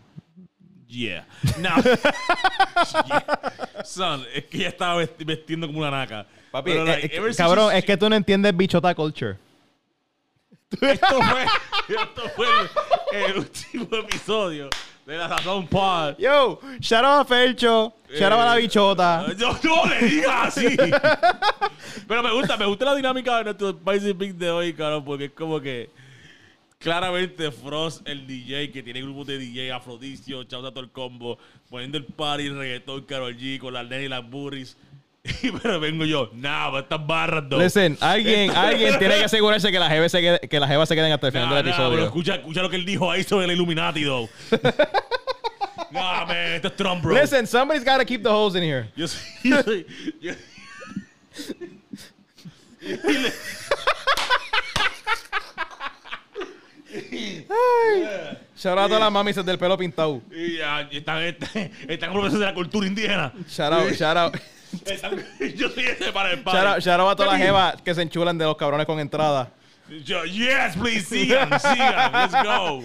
Yeah. 0.86 1.26
No. 1.58 1.70
yeah. 3.06 3.84
Son, 3.84 4.24
es 4.34 4.44
que 4.46 4.58
ella 4.58 4.68
estaba 4.68 5.02
vesti- 5.02 5.24
vestiendo 5.24 5.66
como 5.66 5.80
una 5.80 5.90
naca. 5.90 6.26
Papi, 6.50 6.70
Pero, 6.72 6.82
eh, 6.82 6.86
like, 6.86 7.16
eh, 7.16 7.34
cabrón, 7.36 7.70
she- 7.72 7.78
es 7.78 7.84
que 7.84 7.96
tú 7.96 8.08
no 8.08 8.16
entiendes 8.16 8.56
bichota 8.56 8.94
culture. 8.94 9.36
Esto 10.80 11.20
fue, 11.22 11.44
esto 11.88 12.22
fue 12.36 12.46
el, 13.12 13.24
el 13.30 13.38
último 13.38 13.88
episodio 13.96 14.70
de 15.10 15.18
la 15.18 15.26
Razón 15.28 15.66
Pod. 15.66 16.16
Yo, 16.18 16.60
shout 16.80 17.04
out 17.04 17.20
a 17.20 17.24
Fercho, 17.24 17.92
shout 18.08 18.32
out 18.32 18.40
a 18.40 18.44
la 18.44 18.58
Eh, 18.58 18.60
bichota. 18.62 19.26
Yo 19.36 19.58
no 19.64 19.86
le 19.86 20.06
digas 20.08 20.56
así. 20.56 20.66
Pero 22.06 22.22
me 22.22 22.32
gusta, 22.32 22.56
me 22.56 22.64
gusta 22.66 22.84
la 22.84 22.94
dinámica 22.94 23.38
de 23.38 23.44
nuestro 23.44 23.70
Spicy 23.72 24.14
Pick 24.14 24.32
de 24.34 24.50
hoy, 24.50 24.72
cabrón, 24.72 25.04
porque 25.04 25.24
es 25.26 25.32
como 25.32 25.60
que 25.60 25.90
claramente 26.78 27.50
Frost, 27.50 28.06
el 28.08 28.26
DJ, 28.26 28.70
que 28.70 28.82
tiene 28.82 29.02
grupos 29.02 29.26
de 29.26 29.38
DJ, 29.38 29.72
Afrodisio, 29.72 30.44
Chausa 30.44 30.70
todo 30.70 30.80
el 30.80 30.90
combo, 30.90 31.38
poniendo 31.68 31.98
el 31.98 32.04
party, 32.04 32.46
el 32.46 32.56
reggaetón, 32.56 33.02
Karol 33.04 33.36
G, 33.36 33.58
con 33.58 33.74
las 33.74 33.84
nenas 33.86 34.04
y 34.04 34.08
las 34.08 34.28
burris. 34.30 34.76
Pero 35.62 35.78
vengo 35.80 36.04
yo, 36.06 36.30
but 36.32 36.82
estas 36.84 37.06
barras, 37.06 37.44
no. 37.44 37.58
Listen, 37.58 37.96
alguien, 38.00 38.50
alguien 38.56 38.98
tiene 38.98 39.16
que 39.18 39.24
asegurarse 39.24 39.70
que 39.70 39.78
las 39.78 39.90
jevas 39.90 40.10
se, 40.12 40.20
quede- 40.20 40.48
que 40.48 40.58
las 40.60 40.68
jevas 40.68 40.88
se 40.88 40.94
queden 40.94 41.12
hasta 41.12 41.26
el 41.26 41.32
final 41.32 41.48
Nah, 41.50 41.56
del 41.56 41.64
nah, 41.66 41.70
episodio. 41.72 41.96
bro, 41.96 42.04
escucha, 42.06 42.34
escucha 42.36 42.62
lo 42.62 42.70
que 42.70 42.76
él 42.76 42.86
dijo 42.86 43.10
ahí 43.10 43.22
sobre 43.22 43.44
el 43.44 43.52
Illuminati, 43.52 44.02
though. 44.04 44.28
nah, 45.92 46.24
man, 46.24 46.36
esto 46.54 46.68
es 46.68 46.76
Trump, 46.76 47.02
bro. 47.02 47.14
Listen, 47.20 47.46
somebody's 47.46 47.84
got 47.84 47.98
to 47.98 48.04
keep 48.06 48.22
the 48.22 48.30
holes 48.30 48.54
in 48.54 48.62
here. 48.62 48.88
Yo 48.96 49.06
soy. 49.06 49.20
Yo 49.44 49.62
soy 49.62 49.86
yo- 50.20 50.32
Shout 58.56 58.76
out 58.78 58.92
a 58.92 58.98
las 58.98 59.12
mamis 59.12 59.36
del 59.36 59.58
pelo 59.58 59.76
pintado. 59.78 60.20
y 60.30 60.58
ya, 60.58 60.82
están, 60.90 61.22
están, 61.22 61.70
están 61.88 62.12
de 62.32 62.38
la 62.38 62.54
cultura 62.54 62.86
indígena. 62.86 63.32
Shout 63.48 63.72
out, 63.72 63.92
shout 63.94 64.16
out. 64.16 64.36
Yo 65.56 65.68
soy 65.68 65.84
ese 65.84 66.12
para 66.12 66.32
el 66.32 66.42
padre. 66.42 66.80
shout 66.80 67.00
out 67.00 67.10
a 67.12 67.16
todas 67.16 67.32
las 67.32 67.40
jevas 67.40 67.82
que 67.82 67.94
se 67.94 68.02
enchulan 68.02 68.36
de 68.38 68.44
los 68.44 68.56
cabrones 68.56 68.86
con 68.86 68.98
entrada. 69.00 69.50
Yo, 70.04 70.24
yes, 70.24 70.76
please, 70.76 71.02
sigan, 71.04 71.48
sigan. 71.60 72.12
Let's 72.12 72.44
go. 72.44 72.82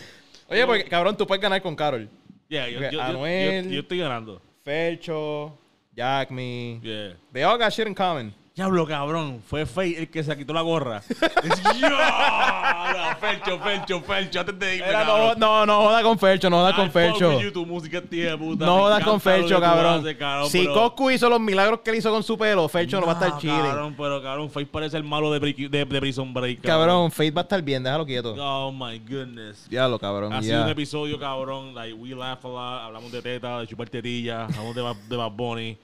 Oye, 0.47 0.65
porque 0.65 0.85
cabrón, 0.85 1.15
tú 1.15 1.27
puedes 1.27 1.41
ganar 1.41 1.61
con 1.61 1.75
Carol. 1.75 2.09
Yeah, 2.49 2.67
yo, 2.67 2.79
yo, 2.81 2.89
yo, 2.91 3.01
Anuel. 3.01 3.65
yo- 3.65 3.71
yo 3.71 3.79
estoy 3.81 3.99
ganando. 3.99 4.41
Fercho, 4.63 5.57
Jack 5.95 6.31
Me. 6.31 6.79
Yeah. 6.81 7.13
They 7.31 7.43
all 7.43 7.57
got 7.57 7.71
shit 7.71 7.87
in 7.87 7.93
common. 7.93 8.33
Diablo, 8.55 8.87
cabrón. 8.87 9.41
Fue 9.45 9.65
Faye 9.65 9.99
el 9.99 10.09
que 10.09 10.23
se 10.23 10.37
quitó 10.37 10.53
la 10.53 10.61
gorra. 10.61 11.01
yo, 11.09 11.89
no, 11.89 13.15
Felcho, 13.19 13.59
Felcho, 13.59 14.01
Felcho. 14.01 14.39
Antes 14.39 14.57
de 14.59 14.75
irme, 14.77 14.87
Era, 14.87 15.03
no, 15.03 15.11
cabrón. 15.13 15.39
no, 15.39 15.65
no 15.65 15.81
joda 15.81 16.01
con 16.03 16.17
Fercho, 16.17 16.49
no 16.49 16.57
joda 16.59 16.69
I 16.69 16.73
con 16.73 16.85
fuck 16.85 16.93
Fercho. 16.93 17.29
with 17.31 17.43
you, 17.43 17.51
tu 17.51 17.65
música 17.65 17.97
es 17.97 18.09
tía 18.09 18.31
de 18.31 18.37
puta. 18.37 18.65
No 18.65 18.75
Me 18.75 18.81
jodas 18.83 19.01
encanta 19.01 19.05
con 19.05 19.13
lo 19.13 19.19
Fercho, 19.19 19.47
que 19.49 19.55
tú 19.55 19.61
cabrón. 19.61 19.99
haces, 19.99 20.15
cabrón, 20.15 20.49
Si 20.49 20.59
pero- 20.59 20.73
Coscu 20.73 21.11
hizo 21.11 21.29
los 21.29 21.39
milagros 21.41 21.81
que 21.81 21.89
él 21.89 21.97
hizo 21.97 22.11
con 22.11 22.23
su 22.23 22.37
pelo, 22.37 22.69
Fercho 22.69 23.01
no, 23.01 23.07
va 23.07 23.11
a 23.11 23.15
estar 23.25 23.37
chile. 23.39 23.51
Cabrón, 23.53 23.71
Cabrón, 23.75 23.95
pero 23.97 24.23
cabrón, 24.23 24.49
Faye 24.49 24.65
parece 24.67 24.95
el 24.95 25.03
malo 25.03 25.33
de, 25.33 25.39
de, 25.41 25.67
de 25.69 25.99
Prison 25.99 26.33
Break. 26.33 26.61
Cabrón. 26.61 27.11
Fate 27.11 27.31
va 27.31 27.41
a 27.41 27.43
estar 27.43 27.61
bien, 27.61 27.83
déjalo 27.83 28.05
quieto. 28.05 28.35
Oh 28.39 28.71
my 28.71 28.99
goodness. 28.99 29.67
Diablo, 29.69 29.99
cabrón. 29.99 30.31
Ha 30.31 30.37
ya. 30.37 30.41
sido 30.43 30.63
un 30.63 30.69
episodio, 30.69 31.19
cabrón. 31.19 31.75
Like, 31.75 31.93
we 31.93 32.15
laugh 32.15 32.39
a 32.45 32.47
lot. 32.47 32.81
Hablamos 32.83 33.11
de 33.11 33.21
teta, 33.21 33.59
de 33.59 33.67
chupar. 33.67 33.89
Hablamos 33.89 34.75
de, 34.75 34.81
Bad- 34.81 34.95
de 35.09 35.17
Bad 35.17 35.31
Bunny 35.31 35.77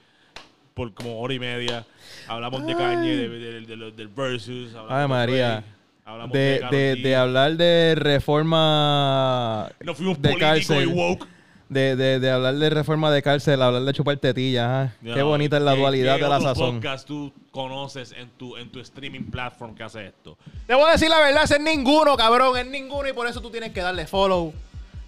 por 0.74 0.94
como 0.94 1.20
hora 1.20 1.34
y 1.34 1.40
media. 1.40 1.86
Hablamos 2.28 2.66
de 2.66 2.76
Kanye, 2.76 3.16
de, 3.18 3.30
de- 3.30 3.62
de- 3.62 3.76
de- 3.78 3.92
del 3.92 4.08
Versus. 4.08 4.72
Ay, 4.90 5.08
María. 5.08 5.64
Hablamos 6.06 6.34
De, 6.34 7.16
hablar 7.16 7.56
de 7.58 7.96
reforma 7.96 9.70
Nos 9.84 9.98
fuimos 9.98 10.22
de 10.22 10.30
políticos 10.30 10.60
y 10.60 10.68
cárcel. 10.68 10.88
woke. 10.88 11.28
De, 11.70 11.96
de, 11.96 12.20
de 12.20 12.30
hablar 12.30 12.56
de 12.56 12.70
reforma 12.70 13.10
de 13.12 13.22
cárcel, 13.22 13.62
hablar 13.62 13.84
de 13.84 13.94
chupar 13.94 14.18
tetillas. 14.18 14.68
ah. 14.68 14.94
Qué 15.02 15.16
No, 15.16 15.28
bonita 15.28 15.56
es 15.56 15.64
la 15.64 15.74
¿qué- 15.74 15.80
dualidad 15.80 16.18
qué 16.18 16.24
de 16.24 16.30
la 16.30 16.42
sazón. 16.42 16.76
podcast 16.82 17.08
tú 17.08 17.32
conoces 17.52 18.12
en 18.12 18.30
tu, 18.32 18.58
en 18.58 18.70
tu 18.70 18.82
streaming 18.82 19.32
platform 19.32 19.74
que 19.74 19.84
hace 19.84 20.08
esto? 20.08 20.38
Te 20.68 20.74
voy 20.76 20.84
a 20.90 20.92
decir 20.94 21.08
la 21.10 21.20
verdad, 21.20 21.44
es 21.50 21.60
ninguno, 21.62 22.18
cabrón, 22.18 22.58
es 22.58 22.68
ninguno 22.68 23.08
y 23.08 23.14
por 23.14 23.26
eso 23.26 23.40
tú 23.40 23.50
tienes 23.50 23.72
que 23.72 23.80
darle 23.80 24.06
follow, 24.06 24.48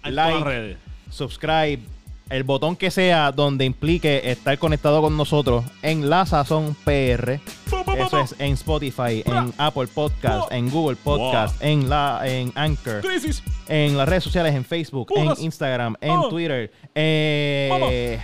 En 0.04 0.14
todas 0.14 0.14
las 0.14 0.30
like, 0.32 0.44
redes. 0.44 0.76
subscribe, 1.10 1.80
el 2.30 2.42
botón 2.42 2.76
que 2.76 2.90
sea 2.90 3.32
donde 3.32 3.64
implique 3.64 4.30
estar 4.30 4.58
conectado 4.58 5.02
con 5.02 5.16
nosotros 5.16 5.64
en 5.82 6.08
La 6.08 6.26
Sazón 6.26 6.74
PR. 6.84 7.40
Eso 7.96 8.18
es 8.20 8.34
en 8.38 8.52
Spotify, 8.54 9.22
en 9.24 9.52
Apple 9.58 9.86
Podcast, 9.88 10.50
en 10.52 10.70
Google 10.70 10.96
Podcast, 10.96 11.62
en 11.62 11.88
la 11.88 12.22
en 12.24 12.52
Anchor, 12.54 13.02
Crisis. 13.02 13.42
en 13.68 13.96
las 13.96 14.08
redes 14.08 14.24
sociales, 14.24 14.54
en 14.54 14.64
Facebook, 14.64 15.08
Pujas. 15.08 15.38
en 15.38 15.44
Instagram, 15.44 15.96
en. 16.00 16.28
Twitter. 16.30 16.72
Eh, 16.94 18.18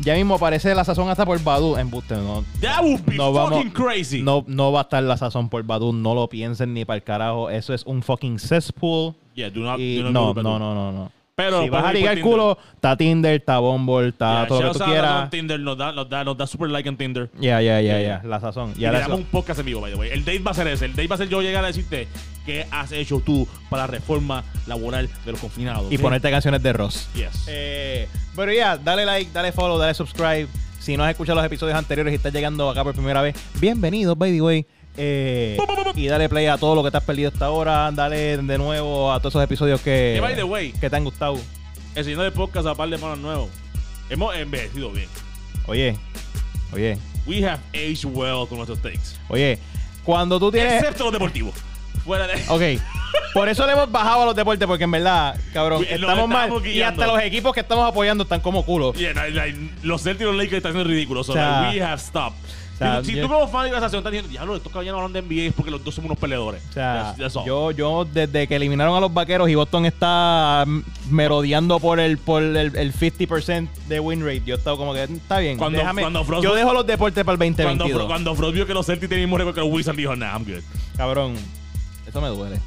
ya 0.00 0.14
mismo 0.14 0.34
aparece 0.34 0.74
La 0.74 0.84
Sazón 0.84 1.08
hasta 1.08 1.24
por 1.24 1.42
Badu. 1.42 1.76
En 1.76 1.90
Buste, 1.90 2.14
no, 2.16 2.44
That 2.60 2.82
would 2.82 3.00
be 3.06 3.14
no 3.14 3.32
vamos, 3.32 3.54
fucking 3.54 3.70
crazy. 3.72 4.22
No, 4.22 4.44
no 4.46 4.72
va 4.72 4.80
a 4.80 4.82
estar 4.82 5.02
La 5.02 5.16
Sazón 5.16 5.48
por 5.48 5.62
Badu. 5.62 5.92
No 5.92 6.14
lo 6.14 6.28
piensen 6.28 6.74
ni 6.74 6.84
para 6.84 6.96
el 6.96 7.02
carajo. 7.02 7.50
Eso 7.50 7.72
es 7.72 7.84
un 7.86 8.02
fucking 8.02 8.38
cesspool. 8.38 9.14
Yeah, 9.34 9.50
do 9.50 9.60
not, 9.60 9.78
Y 9.78 9.98
do 9.98 10.10
not 10.10 10.36
no, 10.36 10.42
no, 10.42 10.58
no, 10.58 10.74
no, 10.74 10.92
no. 10.92 11.12
Pero 11.34 11.62
si 11.62 11.70
vas 11.70 11.78
a 11.80 11.82
puedes 11.84 11.94
ir 11.94 12.00
ligar 12.02 12.18
el 12.18 12.22
culo, 12.22 12.58
está 12.74 12.94
Tinder, 12.94 13.40
está 13.40 13.58
Bumble, 13.58 14.08
está 14.08 14.40
Yeah, 14.40 14.46
todo 14.48 14.62
lo 14.62 14.72
que 14.74 14.78
tú 14.78 14.84
quieras. 14.84 15.30
Tinder 15.30 15.58
nos 15.60 15.78
da, 15.78 15.90
nos 15.92 16.06
da, 16.10 16.24
nos 16.24 16.36
da 16.36 16.46
super 16.46 16.68
like 16.68 16.86
en 16.86 16.96
Tinder. 16.98 17.30
Ya, 17.40 17.62
ya, 17.62 17.80
ya, 17.80 17.98
Yeah. 18.00 18.20
ya. 18.22 18.28
La 18.28 18.38
sazón. 18.38 18.74
Y 18.76 18.80
le 18.80 18.90
damos 18.92 19.18
un 19.20 19.24
podcast 19.24 19.60
en 19.60 19.64
vivo, 19.66 19.80
by 19.80 19.92
the 19.92 19.98
way. 19.98 20.10
El 20.10 20.26
date 20.26 20.40
va 20.40 20.50
a 20.50 20.54
ser 20.54 20.66
ese. 20.66 20.84
El 20.84 20.92
date 20.92 21.08
va 21.08 21.14
a 21.14 21.18
ser 21.18 21.30
yo 21.30 21.40
llegar 21.40 21.64
a 21.64 21.68
decirte 21.68 22.06
qué 22.44 22.66
has 22.70 22.92
hecho 22.92 23.22
tú 23.24 23.48
para 23.70 23.84
la 23.84 23.86
reforma 23.86 24.44
laboral 24.66 25.08
de 25.24 25.32
los 25.32 25.40
confinados. 25.40 25.90
Y 25.90 25.96
ponerte 25.96 26.30
canciones 26.30 26.62
de 26.62 26.70
Ross. 26.74 27.08
Yes. 27.14 27.46
Eh, 27.48 28.08
pero 28.36 28.52
ya, 28.52 28.76
dale 28.76 29.06
like, 29.06 29.30
dale 29.32 29.52
follow, 29.52 29.78
dale 29.78 29.94
subscribe. 29.94 30.48
Si 30.80 30.98
no 30.98 31.04
has 31.04 31.12
escuchado 31.12 31.36
los 31.36 31.46
episodios 31.46 31.78
anteriores 31.78 32.12
y 32.12 32.16
estás 32.16 32.34
llegando 32.34 32.68
acá 32.68 32.84
por 32.84 32.92
primera 32.92 33.22
vez, 33.22 33.36
bienvenido, 33.58 34.16
by 34.16 34.32
the 34.32 34.42
way. 34.42 34.66
Eh, 34.96 35.56
y 35.94 36.06
dale 36.06 36.28
play 36.28 36.46
a 36.46 36.58
todo 36.58 36.74
lo 36.74 36.82
que 36.84 36.90
te 36.90 36.96
has 36.98 37.04
perdido 37.04 37.30
hasta 37.32 37.46
ahora. 37.46 37.90
Dale 37.92 38.36
de 38.38 38.58
nuevo 38.58 39.12
a 39.12 39.18
todos 39.20 39.32
esos 39.32 39.44
episodios 39.44 39.80
que, 39.80 40.12
Que, 40.16 40.20
by 40.20 40.34
the 40.34 40.44
way, 40.44 40.72
que 40.72 40.90
te 40.90 40.96
han 40.96 41.04
gustado. 41.04 41.38
el 41.94 42.04
señor 42.04 42.22
de 42.24 42.30
podcast 42.30 42.66
a 42.66 42.74
par 42.74 42.88
de 42.88 42.98
manos 42.98 43.18
nuevos. 43.18 43.48
Hemos 44.10 44.34
envejecido 44.36 44.90
bien. 44.90 45.08
Oye, 45.66 45.96
oye, 46.72 46.98
We 47.26 47.42
have 47.46 47.60
aged 47.72 48.04
well 48.04 48.46
con 48.48 48.58
nuestros 48.58 48.80
takes. 48.82 49.16
oye. 49.28 49.58
Cuando 50.04 50.40
tú 50.40 50.50
tienes. 50.50 50.74
Excepto 50.82 51.04
los 51.04 51.12
deportivos. 51.12 51.54
Fuera 52.04 52.26
de. 52.26 52.34
Ok. 52.48 52.82
Por 53.32 53.48
eso 53.48 53.64
le 53.66 53.72
hemos 53.72 53.90
bajado 53.90 54.22
a 54.22 54.26
los 54.26 54.34
deportes, 54.36 54.66
porque 54.66 54.84
en 54.84 54.90
verdad, 54.90 55.38
cabrón, 55.52 55.86
estamos 55.88 56.28
mal. 56.28 56.50
Y 56.66 56.82
hasta 56.82 57.06
los 57.06 57.20
equipos 57.22 57.54
que 57.54 57.60
estamos 57.60 57.88
apoyando 57.88 58.24
están 58.24 58.40
como 58.40 58.64
culo. 58.64 58.92
Yeah, 58.94 59.14
like, 59.28 59.56
los 59.82 60.02
Celtics 60.02 60.22
y 60.22 60.24
los 60.24 60.34
Lakers 60.36 60.56
están 60.56 60.72
siendo 60.72 60.90
ridículos. 60.90 61.26
So, 61.26 61.32
O 61.32 61.34
sea, 61.36 61.60
like, 61.62 61.78
we 61.78 61.84
have 61.84 62.00
stopped. 62.00 62.36
Sea, 62.82 63.00
si 63.04 63.10
si 63.10 63.16
yo- 63.16 63.22
tú 63.22 63.28
como 63.32 63.48
fan 63.48 63.64
de 63.64 63.70
la 63.70 63.76
estación 63.78 63.98
estás 64.00 64.12
diciendo, 64.12 64.30
diablo, 64.30 64.56
estos 64.56 64.72
caballeros 64.72 64.98
hablan 64.98 65.12
de 65.12 65.18
NBA 65.22 65.48
es 65.48 65.52
porque 65.54 65.70
los 65.70 65.82
dos 65.84 65.94
somos 65.94 66.10
unos 66.10 66.18
peleadores. 66.18 66.62
O 66.70 66.72
sea, 66.72 67.14
That's- 67.16 67.32
that's 67.32 67.46
yo, 67.46 67.70
yo 67.70 68.04
desde 68.04 68.46
que 68.46 68.56
eliminaron 68.56 68.96
a 68.96 69.00
los 69.00 69.12
vaqueros 69.12 69.48
y 69.48 69.54
Boston 69.54 69.86
está 69.86 70.64
mm, 70.66 70.80
merodeando 71.10 71.78
por 71.80 72.00
el 72.00 72.18
por 72.18 72.42
el, 72.42 72.56
el 72.76 72.92
50% 72.92 73.68
de 73.88 74.00
win 74.00 74.20
rate, 74.24 74.42
yo 74.44 74.54
he 74.54 74.58
estado 74.58 74.76
como 74.76 74.92
que 74.94 75.02
está 75.04 75.38
bien. 75.38 75.58
Cuando- 75.58 75.78
déjame- 75.78 76.02
cuando 76.02 76.24
Frost- 76.24 76.42
yo 76.42 76.54
dejo 76.54 76.72
los 76.72 76.86
deportes 76.86 77.24
para 77.24 77.34
el 77.34 77.38
cuando, 77.38 77.62
2022. 77.62 78.02
Fro- 78.02 78.06
cuando 78.06 78.34
Frost 78.34 78.54
vio 78.54 78.66
que 78.66 78.74
los 78.74 78.86
Celtics 78.86 79.08
tenían 79.08 79.22
el 79.22 79.26
mismo 79.28 79.38
récord 79.38 79.54
que 79.54 79.60
los 79.60 79.70
Wizards, 79.70 79.96
dijo, 79.96 80.14
nah, 80.16 80.32
I'm 80.32 80.44
good. 80.44 80.62
Cabrón, 80.96 81.34
eso 82.06 82.20
me 82.20 82.28
duele. 82.28 82.58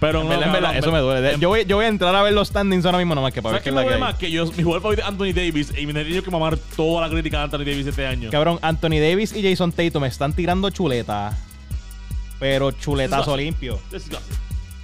Pero 0.00 0.20
En 0.20 0.24
no, 0.26 0.30
verdad, 0.30 0.46
en 0.46 0.52
verdad, 0.52 0.68
cabrón, 0.74 0.84
eso 0.84 0.92
me 0.92 0.98
duele. 1.00 1.36
Yo 1.40 1.48
voy, 1.48 1.64
yo 1.64 1.76
voy 1.76 1.84
a 1.84 1.88
entrar 1.88 2.14
a 2.14 2.22
ver 2.22 2.32
los 2.32 2.48
standings 2.48 2.86
ahora 2.86 2.98
mismo 2.98 3.14
nomás 3.16 3.32
que 3.32 3.42
para 3.42 3.54
ver 3.54 3.62
¿Sabes 3.62 3.64
qué 3.64 3.68
es 3.70 3.74
la 3.74 3.88
que 3.88 3.94
hay. 3.94 4.00
más? 4.00 4.14
Que 4.16 4.30
yo, 4.30 4.46
mi 4.52 4.62
jugador 4.62 4.80
favorito 4.82 5.02
es 5.02 5.08
Anthony 5.08 5.32
Davis 5.34 5.72
y 5.76 5.86
me 5.86 6.00
he 6.00 6.04
tenido 6.04 6.22
que 6.22 6.30
mamar 6.30 6.56
toda 6.76 7.00
la 7.06 7.12
crítica 7.12 7.38
de 7.38 7.44
Anthony 7.44 7.58
Davis 7.64 7.86
este 7.86 8.06
año. 8.06 8.30
Cabrón, 8.30 8.58
Anthony 8.62 9.00
Davis 9.00 9.34
y 9.34 9.42
Jason 9.42 9.72
Tatum 9.72 10.02
me 10.02 10.08
están 10.08 10.32
tirando 10.32 10.70
chuleta. 10.70 11.36
Pero 12.38 12.70
chuletazo 12.70 13.36
limpio. 13.36 13.80
Disgusting. 13.90 14.36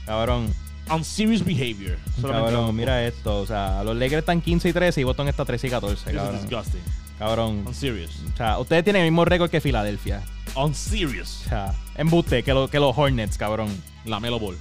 Cabrón. 0.07 0.53
On 0.91 1.03
serious 1.05 1.45
behavior. 1.45 1.97
Solamente 2.20 2.53
Cabrón, 2.53 2.77
mira 2.77 3.07
esto. 3.07 3.41
O 3.41 3.47
sea, 3.47 3.82
los 3.85 3.97
Lakers 3.97 4.19
están 4.20 4.41
15 4.41 4.69
y 4.69 4.73
13 4.73 5.01
y 5.01 5.05
Boston 5.05 5.28
está 5.28 5.45
13 5.45 5.66
y 5.69 5.70
14. 5.70 5.95
This 6.05 6.12
is 6.12 6.19
Cabrón. 6.20 6.41
disgusting. 6.43 6.81
Cabrón. 7.19 7.62
On 7.66 7.74
serious. 7.74 8.11
O 8.35 8.36
sea, 8.36 8.59
ustedes 8.59 8.82
tienen 8.82 9.03
el 9.03 9.11
mismo 9.11 9.24
récord 9.24 9.49
que 9.49 9.61
Filadelfia. 9.61 10.23
On 10.55 10.74
serious. 10.74 11.43
O 11.47 11.49
sea, 11.49 11.74
embuste 11.97 12.43
que, 12.43 12.53
lo- 12.53 12.69
que 12.69 12.81
los 12.81 12.97
Hornets, 12.99 13.39
cabrón. 13.39 13.69
La 14.05 14.19
Melo 14.20 14.39
Ball. 14.41 14.59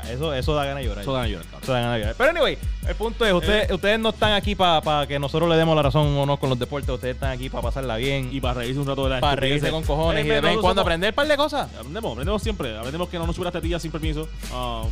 Sea, 0.00 0.12
eso, 0.12 0.32
eso 0.34 0.54
da 0.54 0.64
ganas 0.64 0.82
de 0.82 0.88
llorar. 0.88 1.02
Eso 1.02 1.12
da 1.12 1.26
llorar, 1.26 1.44
cabrón. 1.46 1.62
Eso 1.64 1.72
da 1.72 1.80
ganas 1.80 1.94
de 1.94 2.00
llorar. 2.00 2.14
Pero 2.16 2.30
anyway, 2.30 2.58
el 2.86 2.94
punto 2.94 3.26
es, 3.26 3.32
ustedes, 3.32 3.70
Eh. 3.70 3.74
ustedes 3.74 3.98
no 3.98 4.10
están 4.10 4.32
aquí 4.34 4.54
para 4.54 5.06
que 5.08 5.18
nosotros 5.18 5.48
le 5.50 5.56
demos 5.56 5.74
la 5.74 5.82
razón 5.82 6.06
o 6.16 6.26
no 6.26 6.36
con 6.36 6.48
los 6.50 6.58
deportes. 6.58 6.88
Ustedes 6.90 7.14
están 7.16 7.30
aquí 7.32 7.48
para 7.50 7.62
pasarla 7.62 7.96
bien. 7.96 8.28
Y 8.30 8.40
para 8.40 8.54
reírse 8.60 8.78
un 8.80 8.86
rato 8.86 9.04
de 9.04 9.10
la 9.10 9.20
para 9.20 9.36
reírse 9.36 9.70
con 9.70 9.82
cojones. 9.82 10.24
y 10.24 10.28
de 10.28 10.40
vez 10.40 10.54
en 10.54 10.60
cuando 10.60 10.82
aprender 10.82 11.10
un 11.10 11.14
par 11.16 11.26
de 11.26 11.36
cosas. 11.36 11.68
Aprendemos, 11.76 12.12
aprendemos 12.12 12.42
siempre. 12.42 12.76
Aprendemos 12.76 13.08
que 13.08 13.18
no 13.18 13.26
nos 13.26 13.34
subas 13.36 13.52
tetillas 13.52 13.82
sin 13.82 13.90
permiso. 13.90 14.28
Ah, 14.52 14.84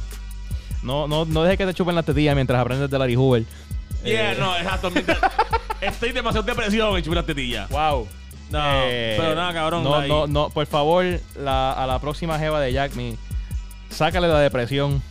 No, 0.82 1.06
no, 1.08 1.24
no 1.24 1.42
dejes 1.42 1.58
que 1.58 1.66
te 1.66 1.74
chupen 1.74 1.94
las 1.94 2.04
tetillas 2.04 2.34
mientras 2.34 2.60
aprendes 2.60 2.88
de 2.90 2.98
Larry 2.98 3.14
Hoover. 3.16 3.44
yeah, 4.04 4.32
Eh, 4.32 4.36
no, 4.38 4.56
exacto. 4.56 4.90
Estoy 5.80 6.12
demasiado 6.12 6.44
depresión 6.44 6.96
en 6.96 7.02
chupar 7.02 7.16
las 7.18 7.26
tetillas. 7.26 7.68
Wow. 7.70 8.08
No, 8.50 8.58
pero 9.16 9.34
nada, 9.34 9.52
cabrón, 9.52 9.84
No, 9.84 9.90
like- 9.98 10.08
no, 10.08 10.26
no. 10.26 10.50
Por 10.50 10.66
favor, 10.66 11.04
la- 11.36 11.72
a 11.72 11.86
la 11.86 11.98
próxima 12.00 12.38
jeva 12.38 12.60
de 12.60 12.72
Jack 12.72 12.94
Me, 12.94 13.16
sácale 13.90 14.28
la 14.28 14.40
depresión. 14.40 15.02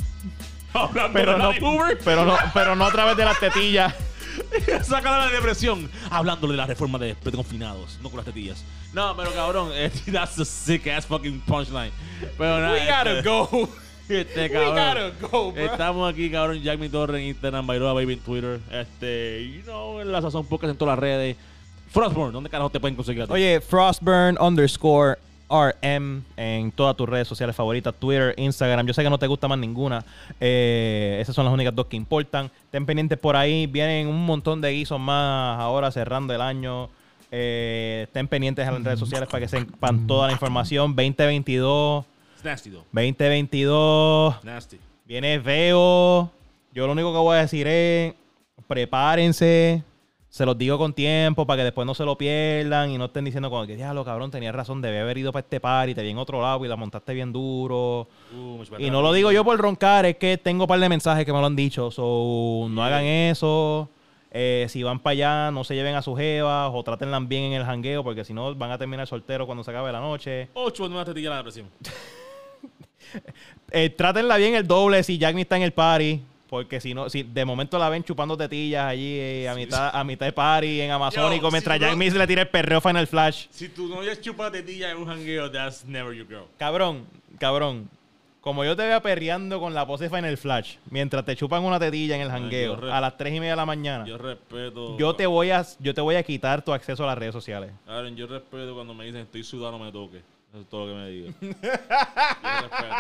Hablando 0.74 1.14
Pero 1.14 1.32
de 1.34 1.38
no, 1.40 1.52
Hoover. 1.54 1.98
pero 2.04 2.26
no, 2.26 2.36
pero 2.54 2.76
no 2.76 2.86
a 2.86 2.92
través 2.92 3.18
de 3.18 3.26
las 3.26 3.40
tetillas. 3.40 3.94
Sácala 4.84 5.26
de 5.26 5.26
la 5.28 5.32
depresión. 5.32 5.90
Hablándole 6.12 6.54
de 6.54 6.58
la 6.58 6.68
reforma 6.68 7.00
de, 7.00 7.16
de 7.24 7.32
confinados, 7.32 7.98
no 8.02 8.10
con 8.10 8.18
las 8.18 8.26
tetillas. 8.26 8.64
No, 8.94 9.16
pero 9.18 9.32
cabrón, 9.34 9.70
eh, 9.74 9.92
that's 10.12 10.38
a 10.40 10.46
sick 10.46 10.88
ass 10.88 11.06
fucking 11.06 11.42
punchline. 11.42 11.92
Pero 12.38 12.60
nada. 12.62 12.74
We 12.74 12.86
gotta 12.86 13.18
este- 13.20 13.30
go. 13.30 13.70
Este 14.10 14.44
We 14.48 14.66
gotta 14.66 15.10
go, 15.20 15.52
bro. 15.52 15.62
Estamos 15.66 16.14
aquí, 16.14 16.32
cabrón. 16.32 16.62
Jack 16.62 16.80
Mi 16.80 16.88
Torre 16.88 17.20
en 17.22 17.28
Instagram, 17.28 17.68
Bailoa 17.68 17.92
Baby 17.92 18.14
en 18.14 18.20
Twitter. 18.20 18.60
Este, 18.72 19.46
you 19.54 19.64
know, 19.64 20.00
en 20.00 20.10
la 20.14 20.22
Sazón 20.22 20.46
Podcast 20.46 20.72
en 20.72 20.78
todas 20.78 20.94
las 20.94 21.00
redes. 21.00 21.36
Frostborn, 21.92 22.32
¿dónde 22.32 22.50
carajo 22.50 22.70
te 22.70 22.80
pueden 22.80 22.96
conseguir 22.96 23.24
a 23.24 23.28
ti? 23.28 23.34
Oye, 23.34 23.60
Frostburn 23.60 24.38
underscore 24.40 25.18
RM 25.50 26.24
en 26.36 26.72
todas 26.72 26.96
tus 26.96 27.08
redes 27.08 27.28
sociales 27.28 27.56
favoritas, 27.56 27.94
Twitter, 27.96 28.34
Instagram. 28.38 28.86
Yo 28.86 28.94
sé 28.94 29.04
que 29.04 29.10
no 29.10 29.18
te 29.20 29.28
gusta 29.28 29.48
más 29.48 29.58
ninguna. 29.58 30.04
Eh, 30.40 31.18
esas 31.22 31.36
son 31.36 31.46
las 31.46 31.54
únicas 31.54 31.74
dos 31.74 31.88
que 31.88 31.96
importan. 31.98 32.52
Estén 32.66 32.86
pendientes 32.86 33.18
por 33.18 33.36
ahí. 33.36 33.68
Vienen 33.68 34.08
un 34.08 34.26
montón 34.26 34.62
de 34.62 34.72
guisos 34.72 35.00
más 35.00 35.60
ahora 35.60 35.92
cerrando 35.92 36.34
el 36.34 36.42
año. 36.42 36.90
Eh, 37.32 38.06
estén 38.08 38.28
pendientes 38.28 38.68
en 38.68 38.74
las 38.74 38.84
redes 38.84 39.00
sociales 39.00 39.28
para 39.30 39.42
que 39.42 39.48
sepan 39.48 40.08
toda 40.08 40.28
la 40.28 40.34
información. 40.34 40.96
2022, 40.96 42.06
It's 42.36 42.44
nasty, 42.46 42.70
though. 42.70 42.86
2022. 42.92 44.44
Nasty. 44.44 44.80
Viene 45.06 45.40
feo. 45.40 46.32
Yo 46.74 46.86
lo 46.86 46.92
único 46.94 47.12
que 47.12 47.20
voy 47.20 47.38
a 47.38 47.42
decir 47.42 47.66
es 47.68 48.14
prepárense. 48.68 49.84
Se 50.38 50.46
los 50.46 50.56
digo 50.56 50.78
con 50.78 50.94
tiempo 50.94 51.48
para 51.48 51.62
que 51.62 51.64
después 51.64 51.88
no 51.88 51.96
se 51.96 52.06
lo 52.06 52.16
pierdan 52.16 52.92
y 52.92 53.00
no 53.00 53.06
estén 53.06 53.26
diciendo 53.26 53.50
como 53.50 53.66
que 53.66 53.76
diablo, 53.76 54.06
cabrón, 54.06 54.30
tenías 54.30 54.54
razón, 54.54 54.84
debí 54.84 54.98
haber 54.98 55.18
ido 55.18 55.32
para 55.32 55.42
este 55.42 55.60
par 55.60 55.90
y 55.90 55.96
te 55.96 56.04
vi 56.04 56.12
en 56.12 56.20
otro 56.20 56.40
lado 56.40 56.64
y 56.64 56.68
la 56.68 56.76
montaste 56.76 57.16
bien 57.16 57.34
duro. 57.34 58.08
Uh, 58.38 58.62
Y 58.78 58.92
no 58.92 59.02
lo 59.02 59.14
digo 59.14 59.32
yo 59.32 59.44
por 59.44 59.58
roncar, 59.58 60.06
es 60.06 60.18
que 60.18 60.38
tengo 60.38 60.66
un 60.66 60.68
par 60.68 60.80
de 60.80 60.90
mensajes 60.90 61.26
que 61.26 61.34
me 61.34 61.40
lo 61.40 61.48
han 61.48 61.56
dicho. 61.56 61.90
So, 61.90 62.68
no 62.70 62.84
hagan 62.84 63.04
eso. 63.04 63.90
Eh, 64.30 64.68
si 64.70 64.84
van 64.84 65.00
para 65.00 65.14
allá, 65.14 65.52
no 65.52 65.64
se 65.64 65.74
lleven 65.74 65.96
a 65.96 66.04
sus 66.04 66.16
jevas 66.20 66.70
o 66.72 66.84
trátenlas 66.84 67.28
bien 67.28 67.46
en 67.46 67.54
el 67.54 67.66
jangueo 67.66 68.04
porque 68.04 68.24
si 68.24 68.32
no 68.36 68.54
van 68.54 68.70
a 68.70 68.78
terminar 68.78 69.08
solteros 69.08 69.48
cuando 69.48 69.64
se 69.64 69.72
acabe 69.72 69.92
la 69.92 70.02
noche. 70.02 70.50
Ocho 70.54 70.86
en 70.86 70.94
una 70.94 71.04
tetilla 71.04 71.32
la 71.32 71.38
depresión. 71.38 71.68
Eh, 73.72 73.90
trátenla 73.90 74.36
bien 74.36 74.54
el 74.54 74.68
doble 74.68 75.02
si 75.02 75.18
Jack 75.18 75.36
está 75.38 75.56
en 75.56 75.64
el 75.64 75.72
party. 75.72 76.22
Porque 76.50 76.80
si 76.80 76.94
no, 76.94 77.10
si 77.10 77.24
de 77.24 77.44
momento 77.44 77.78
la 77.78 77.90
ven 77.90 78.04
chupando 78.04 78.38
tetillas 78.38 78.86
allí 78.86 79.18
eh, 79.20 79.50
a, 79.50 79.56
mitad, 79.56 79.90
a 79.94 80.04
mitad 80.04 80.26
de 80.26 80.32
party 80.32 80.82
en 80.82 80.92
Amazónico, 80.92 81.48
Yo, 81.48 81.52
mientras 81.52 81.76
si 81.78 81.82
Jack 81.82 81.98
no- 81.98 82.18
le 82.20 82.28
tira 82.28 82.42
el 82.44 82.48
perreo 82.48 82.80
Final 82.80 83.06
Flash. 83.08 83.48
Si 83.50 83.68
tu 83.70 83.88
novia 83.90 84.20
chupa 84.20 84.46
la 84.46 84.52
tetilla 84.52 84.92
en 84.92 84.98
un 84.98 85.06
jangueo, 85.08 85.52
that's 85.52 85.84
never 85.86 86.14
your 86.16 86.26
girl. 86.28 86.46
Cabrón, 86.58 87.06
cabrón. 87.38 87.90
Como 88.40 88.64
yo 88.64 88.78
te 88.78 88.84
vea 88.88 89.02
perreando 89.02 89.60
con 89.60 89.74
la 89.74 89.86
pose 89.86 90.10
Final 90.10 90.38
Flash, 90.38 90.76
mientras 90.90 91.26
te 91.26 91.36
chupan 91.36 91.66
una 91.66 91.78
tetilla 91.80 92.16
en 92.16 92.22
el 92.22 92.30
jangueo 92.30 92.80
yo 92.80 92.94
a 92.94 93.02
las 93.02 93.18
3 93.18 93.34
y 93.34 93.40
media 93.42 93.52
de 93.54 93.58
la 93.58 93.66
mañana, 93.66 94.06
Yo 94.06 94.18
yo, 94.18 94.18
respeto. 94.24 95.16
te 95.18 95.26
voy 95.28 95.52
a, 95.52 95.66
yo 95.80 95.94
te 95.94 96.00
voy 96.00 96.16
a 96.16 96.24
quitar 96.24 96.62
tu 96.64 96.72
acceso 96.72 97.04
a 97.04 97.08
las 97.08 97.18
redes 97.18 97.34
sociales. 97.34 97.72
Aaron, 97.86 98.16
yo 98.16 98.26
respeto 98.26 98.74
cuando 98.74 98.94
me 98.94 99.04
dicen 99.04 99.22
estoy 99.22 99.44
sudando, 99.44 99.78
me 99.78 99.92
toque. 99.92 100.22
Eso 100.52 100.62
es 100.62 100.70
todo 100.70 100.88
lo 100.88 100.94
que 100.94 101.00
me 101.00 101.52
respeto. 102.62 102.96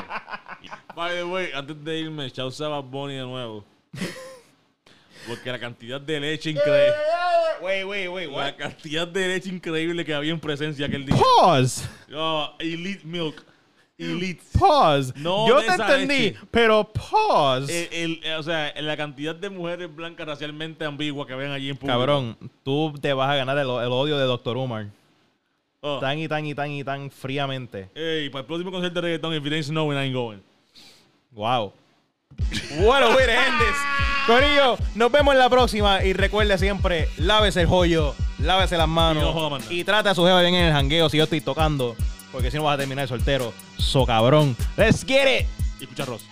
By 0.95 1.15
the 1.15 1.23
way, 1.23 1.49
antes 1.53 1.83
de 1.83 1.99
irme, 1.99 2.29
ya 2.29 2.45
usaba 2.45 2.79
Bonnie 2.79 3.15
de 3.17 3.23
nuevo. 3.23 3.63
Porque 5.27 5.51
la 5.51 5.59
cantidad 5.59 5.99
de 5.99 6.19
leche 6.19 6.51
increíble. 6.51 6.93
Wait, 7.61 7.85
wait, 7.85 8.07
wait, 8.09 8.29
La 8.31 8.55
cantidad 8.55 9.07
de 9.07 9.27
leche 9.27 9.49
increíble 9.49 10.05
que 10.05 10.13
había 10.13 10.31
en 10.31 10.39
presencia 10.39 10.85
aquel 10.85 11.05
día. 11.05 11.17
Pause. 11.39 11.89
Oh, 12.15 12.53
Elite 12.59 13.05
Milk. 13.05 13.43
Elite. 13.97 14.41
Pause. 14.57 15.13
No 15.15 15.47
yo 15.47 15.59
te 15.61 15.67
entendí, 15.67 16.19
leche. 16.31 16.39
pero 16.51 16.91
pause. 16.93 17.89
El- 17.91 18.21
el- 18.23 18.33
o 18.35 18.43
sea, 18.43 18.71
la 18.79 18.95
cantidad 18.95 19.33
de 19.35 19.49
mujeres 19.49 19.93
blancas 19.93 20.27
racialmente 20.27 20.85
ambiguas 20.85 21.27
que 21.27 21.33
ven 21.35 21.51
allí 21.51 21.69
en 21.69 21.77
público. 21.77 21.97
Cabrón, 21.97 22.37
tú 22.63 22.93
te 23.01 23.11
vas 23.13 23.29
a 23.31 23.35
ganar 23.35 23.57
el, 23.57 23.63
el 23.65 23.91
odio 23.91 24.17
de 24.17 24.25
Dr. 24.25 24.55
Umar. 24.57 24.87
Oh. 25.81 25.99
Tan 25.99 26.17
y 26.17 26.27
tan 26.27 26.45
y 26.45 26.55
tan 26.55 26.71
y 26.71 26.83
tan 26.83 27.11
fríamente. 27.11 27.89
Ey, 27.93 28.29
para 28.29 28.41
el 28.41 28.45
próximo 28.45 28.71
concierto 28.71 29.01
de 29.01 29.07
reggaetón, 29.07 29.33
if 29.35 29.45
it 29.45 29.53
ain't 29.53 29.65
snowing, 29.65 29.97
I 29.97 30.05
ain't 30.05 30.13
going. 30.13 30.41
Wow. 31.31 31.73
A 32.39 33.15
way 33.15 33.25
to 33.25 33.31
end 33.31 33.59
this. 33.59 33.75
Corillo, 34.25 34.77
nos 34.95 35.11
vemos 35.11 35.33
en 35.33 35.39
la 35.39 35.49
próxima 35.49 36.03
y 36.03 36.13
recuerde 36.13 36.57
siempre, 36.57 37.07
lávese 37.17 37.61
el 37.61 37.67
joyo, 37.67 38.13
lávese 38.39 38.75
las 38.75 38.87
manos 38.87 39.23
Y 39.23 39.25
no 39.25 39.31
joda 39.31 39.59
y 39.69 39.83
trate 39.85 40.09
a 40.09 40.15
su 40.15 40.25
jeva 40.25 40.41
bien 40.41 40.53
en 40.53 40.65
el 40.65 40.73
jangueo 40.73 41.07
si 41.07 41.17
yo 41.17 41.23
estoy 41.23 41.39
tocando, 41.39 41.95
porque 42.33 42.51
si 42.51 42.57
no 42.57 42.63
vas 42.63 42.75
a 42.75 42.77
terminar 42.79 43.07
soltero. 43.07 43.53
So 43.77 44.05
cabrón. 44.05 44.57
Let's 44.75 45.05
get 45.05 45.41
it. 45.41 45.47
Y 45.79 45.83
escucha 45.83 46.03
Ross. 46.03 46.26